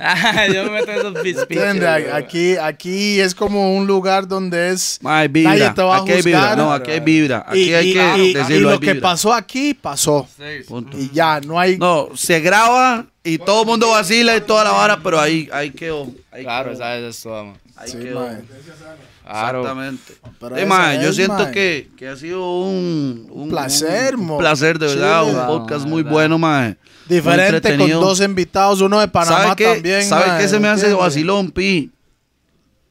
Ah, 0.05 0.47
Yo 0.53 0.65
me 0.65 0.71
meto 0.71 0.91
en 0.91 0.97
esos 0.99 1.23
bits. 1.23 1.39
¿Entiende? 1.41 1.87
Aquí, 2.11 2.57
aquí 2.57 3.19
es 3.19 3.33
como 3.33 3.75
un 3.75 3.87
lugar 3.87 4.27
donde 4.27 4.71
es... 4.71 4.99
Hay 5.03 5.29
Nadie 5.29 5.55
vibra. 5.59 5.73
te 5.73 5.81
va 5.81 5.95
a 5.97 6.01
Aquí 6.01 6.11
hay 6.11 6.21
vibra. 6.21 6.39
juzgar. 6.41 6.57
No, 6.57 6.73
aquí 6.73 6.91
hay 6.91 6.99
vibra. 6.99 7.45
Aquí 7.47 7.59
y, 7.69 7.73
hay 7.73 7.89
y- 7.89 7.93
que 7.93 8.17
y- 8.17 8.21
y 8.29 8.33
decirlo. 8.33 8.71
lo 8.71 8.79
que 8.79 8.95
pasó 8.95 9.33
aquí, 9.33 9.73
pasó. 9.73 10.27
Punto. 10.67 10.97
Y 10.97 11.09
ya, 11.11 11.39
no 11.41 11.59
hay... 11.59 11.77
No, 11.77 12.09
se 12.15 12.39
graba 12.41 13.05
y 13.23 13.37
todo 13.37 13.61
el 13.61 13.67
mundo 13.67 13.89
vacila 13.91 14.35
y 14.35 14.41
toda 14.41 14.65
la 14.65 14.71
vara, 14.71 14.99
pero 15.01 15.19
ahí, 15.19 15.47
ahí 15.53 15.71
quedó. 15.71 16.07
Ahí 16.31 16.43
Claro, 16.43 16.71
quedó. 16.71 16.73
esa 16.83 16.97
es 16.97 17.21
todo, 17.21 17.45
man. 17.45 17.57
Ahí 17.77 17.89
Sí, 17.89 17.97
quedó. 17.99 18.27
Claro. 19.25 19.61
Exactamente. 19.61 20.13
Pero 20.39 21.01
yo 21.01 21.13
siento 21.13 21.51
que, 21.51 21.89
que 21.97 22.07
ha 22.09 22.15
sido 22.15 22.61
un, 22.61 23.27
un 23.31 23.49
Placer, 23.49 24.15
un 24.15 24.37
placer 24.37 24.77
de 24.79 24.87
verdad, 24.87 25.23
Chile. 25.25 25.39
un 25.39 25.47
podcast 25.47 25.85
muy 25.85 26.03
verdad. 26.03 26.11
bueno, 26.13 26.37
mae. 26.37 26.69
Muy 27.07 27.15
Diferente 27.17 27.77
con 27.77 27.89
dos 27.89 28.21
invitados, 28.21 28.81
uno 28.81 28.99
de 28.99 29.07
Panamá 29.07 29.37
¿Sabe 29.43 29.55
qué, 29.55 29.73
también. 29.73 30.03
¿sabe 30.03 30.27
mae, 30.27 30.41
qué 30.41 30.47
se 30.47 30.59
me 30.59 30.67
hace 30.67 30.93
vacilón, 30.93 31.51
Pi? 31.51 31.91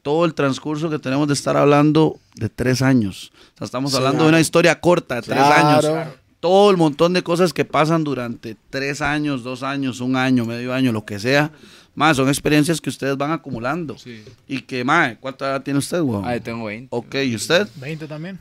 Todo 0.02 0.24
el 0.24 0.34
transcurso 0.34 0.90
que 0.90 0.98
tenemos 0.98 1.28
de 1.28 1.34
estar 1.34 1.56
hablando 1.56 2.16
de 2.34 2.48
tres 2.48 2.82
años. 2.82 3.30
O 3.54 3.58
sea, 3.58 3.64
estamos 3.66 3.90
Sí, 3.92 3.96
hablando 3.98 4.16
claro. 4.18 4.24
de 4.26 4.30
una 4.30 4.40
historia 4.40 4.80
corta 4.80 5.16
de 5.16 5.22
tres 5.22 5.36
Claro. 5.36 5.68
años. 5.94 6.08
Todo 6.40 6.70
el 6.72 6.76
montón 6.76 7.12
de 7.12 7.22
cosas 7.22 7.52
que 7.52 7.64
pasan 7.64 8.02
durante 8.02 8.56
tres 8.68 9.00
años, 9.00 9.44
dos 9.44 9.62
años, 9.62 10.00
un 10.00 10.16
año, 10.16 10.44
medio 10.44 10.74
año, 10.74 10.90
lo 10.90 11.04
que 11.04 11.20
sea. 11.20 11.52
Más, 11.94 12.16
son 12.16 12.28
experiencias 12.28 12.80
que 12.80 12.88
ustedes 12.88 13.16
van 13.16 13.32
acumulando. 13.32 13.98
Sí. 13.98 14.24
Y 14.46 14.62
que, 14.62 14.82
mae, 14.82 15.18
¿cuánta 15.18 15.46
edad 15.50 15.62
tiene 15.62 15.78
usted, 15.78 16.00
weón? 16.00 16.24
Ahí 16.24 16.40
tengo 16.40 16.64
20. 16.64 16.88
Ok, 16.90 17.14
¿y 17.16 17.34
usted? 17.34 17.68
20 17.76 18.06
también. 18.06 18.38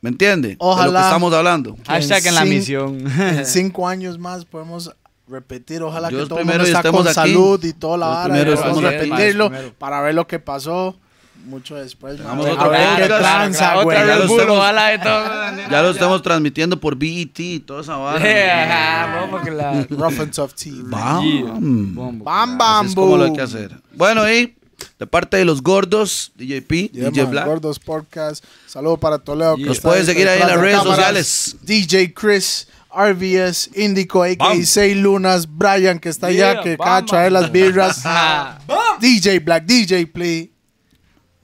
¿Me 0.00 0.10
entiende? 0.10 0.48
De 0.48 0.54
lo 0.54 0.66
Ojalá. 0.66 1.00
que 1.00 1.06
estamos 1.06 1.32
hablando. 1.34 1.76
Hashtag 1.86 2.26
en 2.26 2.34
la 2.34 2.44
misión. 2.44 2.98
En 3.20 3.46
cinco 3.46 3.86
años 3.86 4.18
más 4.18 4.44
podemos 4.44 4.90
repetir. 5.28 5.82
Ojalá 5.82 6.08
Dios 6.08 6.22
que 6.24 6.28
todo 6.28 6.38
el 6.40 6.46
mundo 6.46 6.64
está 6.64 6.90
con 6.90 7.06
aquí. 7.06 7.14
salud 7.14 7.62
y 7.64 7.72
toda 7.72 7.98
la 7.98 8.06
Dios 8.06 8.16
vara. 8.16 8.24
primero 8.34 8.50
y 8.52 8.86
aquí. 8.86 9.10
repetirlo 9.10 9.52
para 9.78 10.00
ver 10.00 10.14
lo 10.14 10.26
que 10.26 10.38
pasó 10.38 10.98
mucho 11.44 11.74
después. 11.74 12.20
Otro 12.20 12.60
a 12.60 12.68
ver 12.68 13.02
qué 13.02 13.06
tranza, 13.08 13.82
güey. 13.82 13.96
ya 13.98 14.16
lo 14.16 14.24
estamos- 14.24 14.56
ojalá 14.58 14.86
de 14.88 14.98
todo. 14.98 15.24
Ya 15.70 15.82
lo 15.82 15.90
estamos 15.90 16.22
transmitiendo 16.22 16.78
por 16.80 16.96
BET 16.96 17.38
y 17.40 17.60
toda 17.60 17.82
esa. 17.82 17.94
Ajá, 17.94 19.26
vamos. 19.28 19.88
Rough 19.90 20.20
and 20.20 20.32
Tough 20.34 20.52
TV. 20.54 20.82
Bam. 20.84 22.22
Bam, 22.24 22.58
bam, 22.58 22.86
es 22.86 22.94
como 22.94 23.16
lo 23.16 23.24
hay 23.24 23.32
que 23.32 23.42
hacer. 23.42 23.72
Bueno, 23.94 24.30
y 24.30 24.54
de 24.98 25.06
parte 25.06 25.36
de 25.36 25.44
los 25.44 25.62
gordos, 25.62 26.32
DJP, 26.36 26.90
Yeah, 26.92 27.10
DJ 27.10 27.22
man, 27.22 27.30
Black. 27.30 27.46
Gordos 27.46 27.78
Podcast. 27.78 28.44
Saludo 28.66 28.96
para 28.96 29.18
Toledo. 29.18 29.56
que 29.56 29.62
Los 29.64 29.76
está 29.78 29.88
pueden 29.90 30.06
seguir 30.06 30.28
ahí 30.28 30.40
en 30.40 30.46
las 30.48 30.56
de 30.56 30.62
redes 30.62 30.76
cámaras. 30.78 30.96
sociales. 30.96 31.56
DJ 31.62 32.12
Chris, 32.14 32.68
RVS, 32.94 33.70
Indico, 33.76 34.22
a.k.a. 34.22 34.48
Bam. 34.48 34.64
6 34.64 34.96
Lunas, 34.96 35.46
Brian, 35.48 35.98
que 35.98 36.08
está 36.08 36.26
allá, 36.28 36.52
Yeah, 36.54 36.62
que 36.62 36.76
bam, 36.76 37.04
acaba 37.04 37.22
de 37.22 37.30
las 37.30 37.50
birras. 37.52 38.02
DJ 39.00 39.38
Black, 39.40 39.64
DJ 39.64 40.06
Play. 40.06 40.51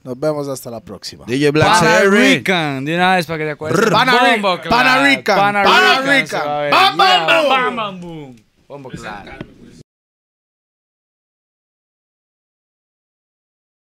Nos 0.09 0.19
vemos 0.19 0.49
hasta 0.49 0.71
la 0.71 0.81
próxima. 0.81 1.27
DJ 1.27 1.51
Black 1.51 1.81
Pana 1.81 1.99
CR. 2.01 2.09
Rican, 2.11 2.83
de 2.87 2.95
una 2.95 3.17
vez 3.17 3.27
para 3.27 3.39
que 3.41 3.45
te 3.45 3.51
acuerdes. 3.51 3.91
Pana 3.91 4.13
Rican, 4.13 4.41
Bombo, 4.41 4.63
claro. 4.63 4.71
Pana 4.71 5.03
Rican, 5.07 5.37
Pana 5.39 5.63
Pana 5.63 6.01
Rican, 6.01 6.09
Rican. 6.09 6.27
se 6.27 6.37
va 6.47 6.59
a 6.59 6.63
ver. 6.63 6.71
Bam, 6.73 6.97
bam, 6.97 7.09
Yeah, 7.09 7.41
boom. 7.43 7.49
bam, 7.51 7.77
bam, 7.77 8.01
boom. 8.01 8.37
Bombo, 8.67 8.89
claro. 8.89 9.33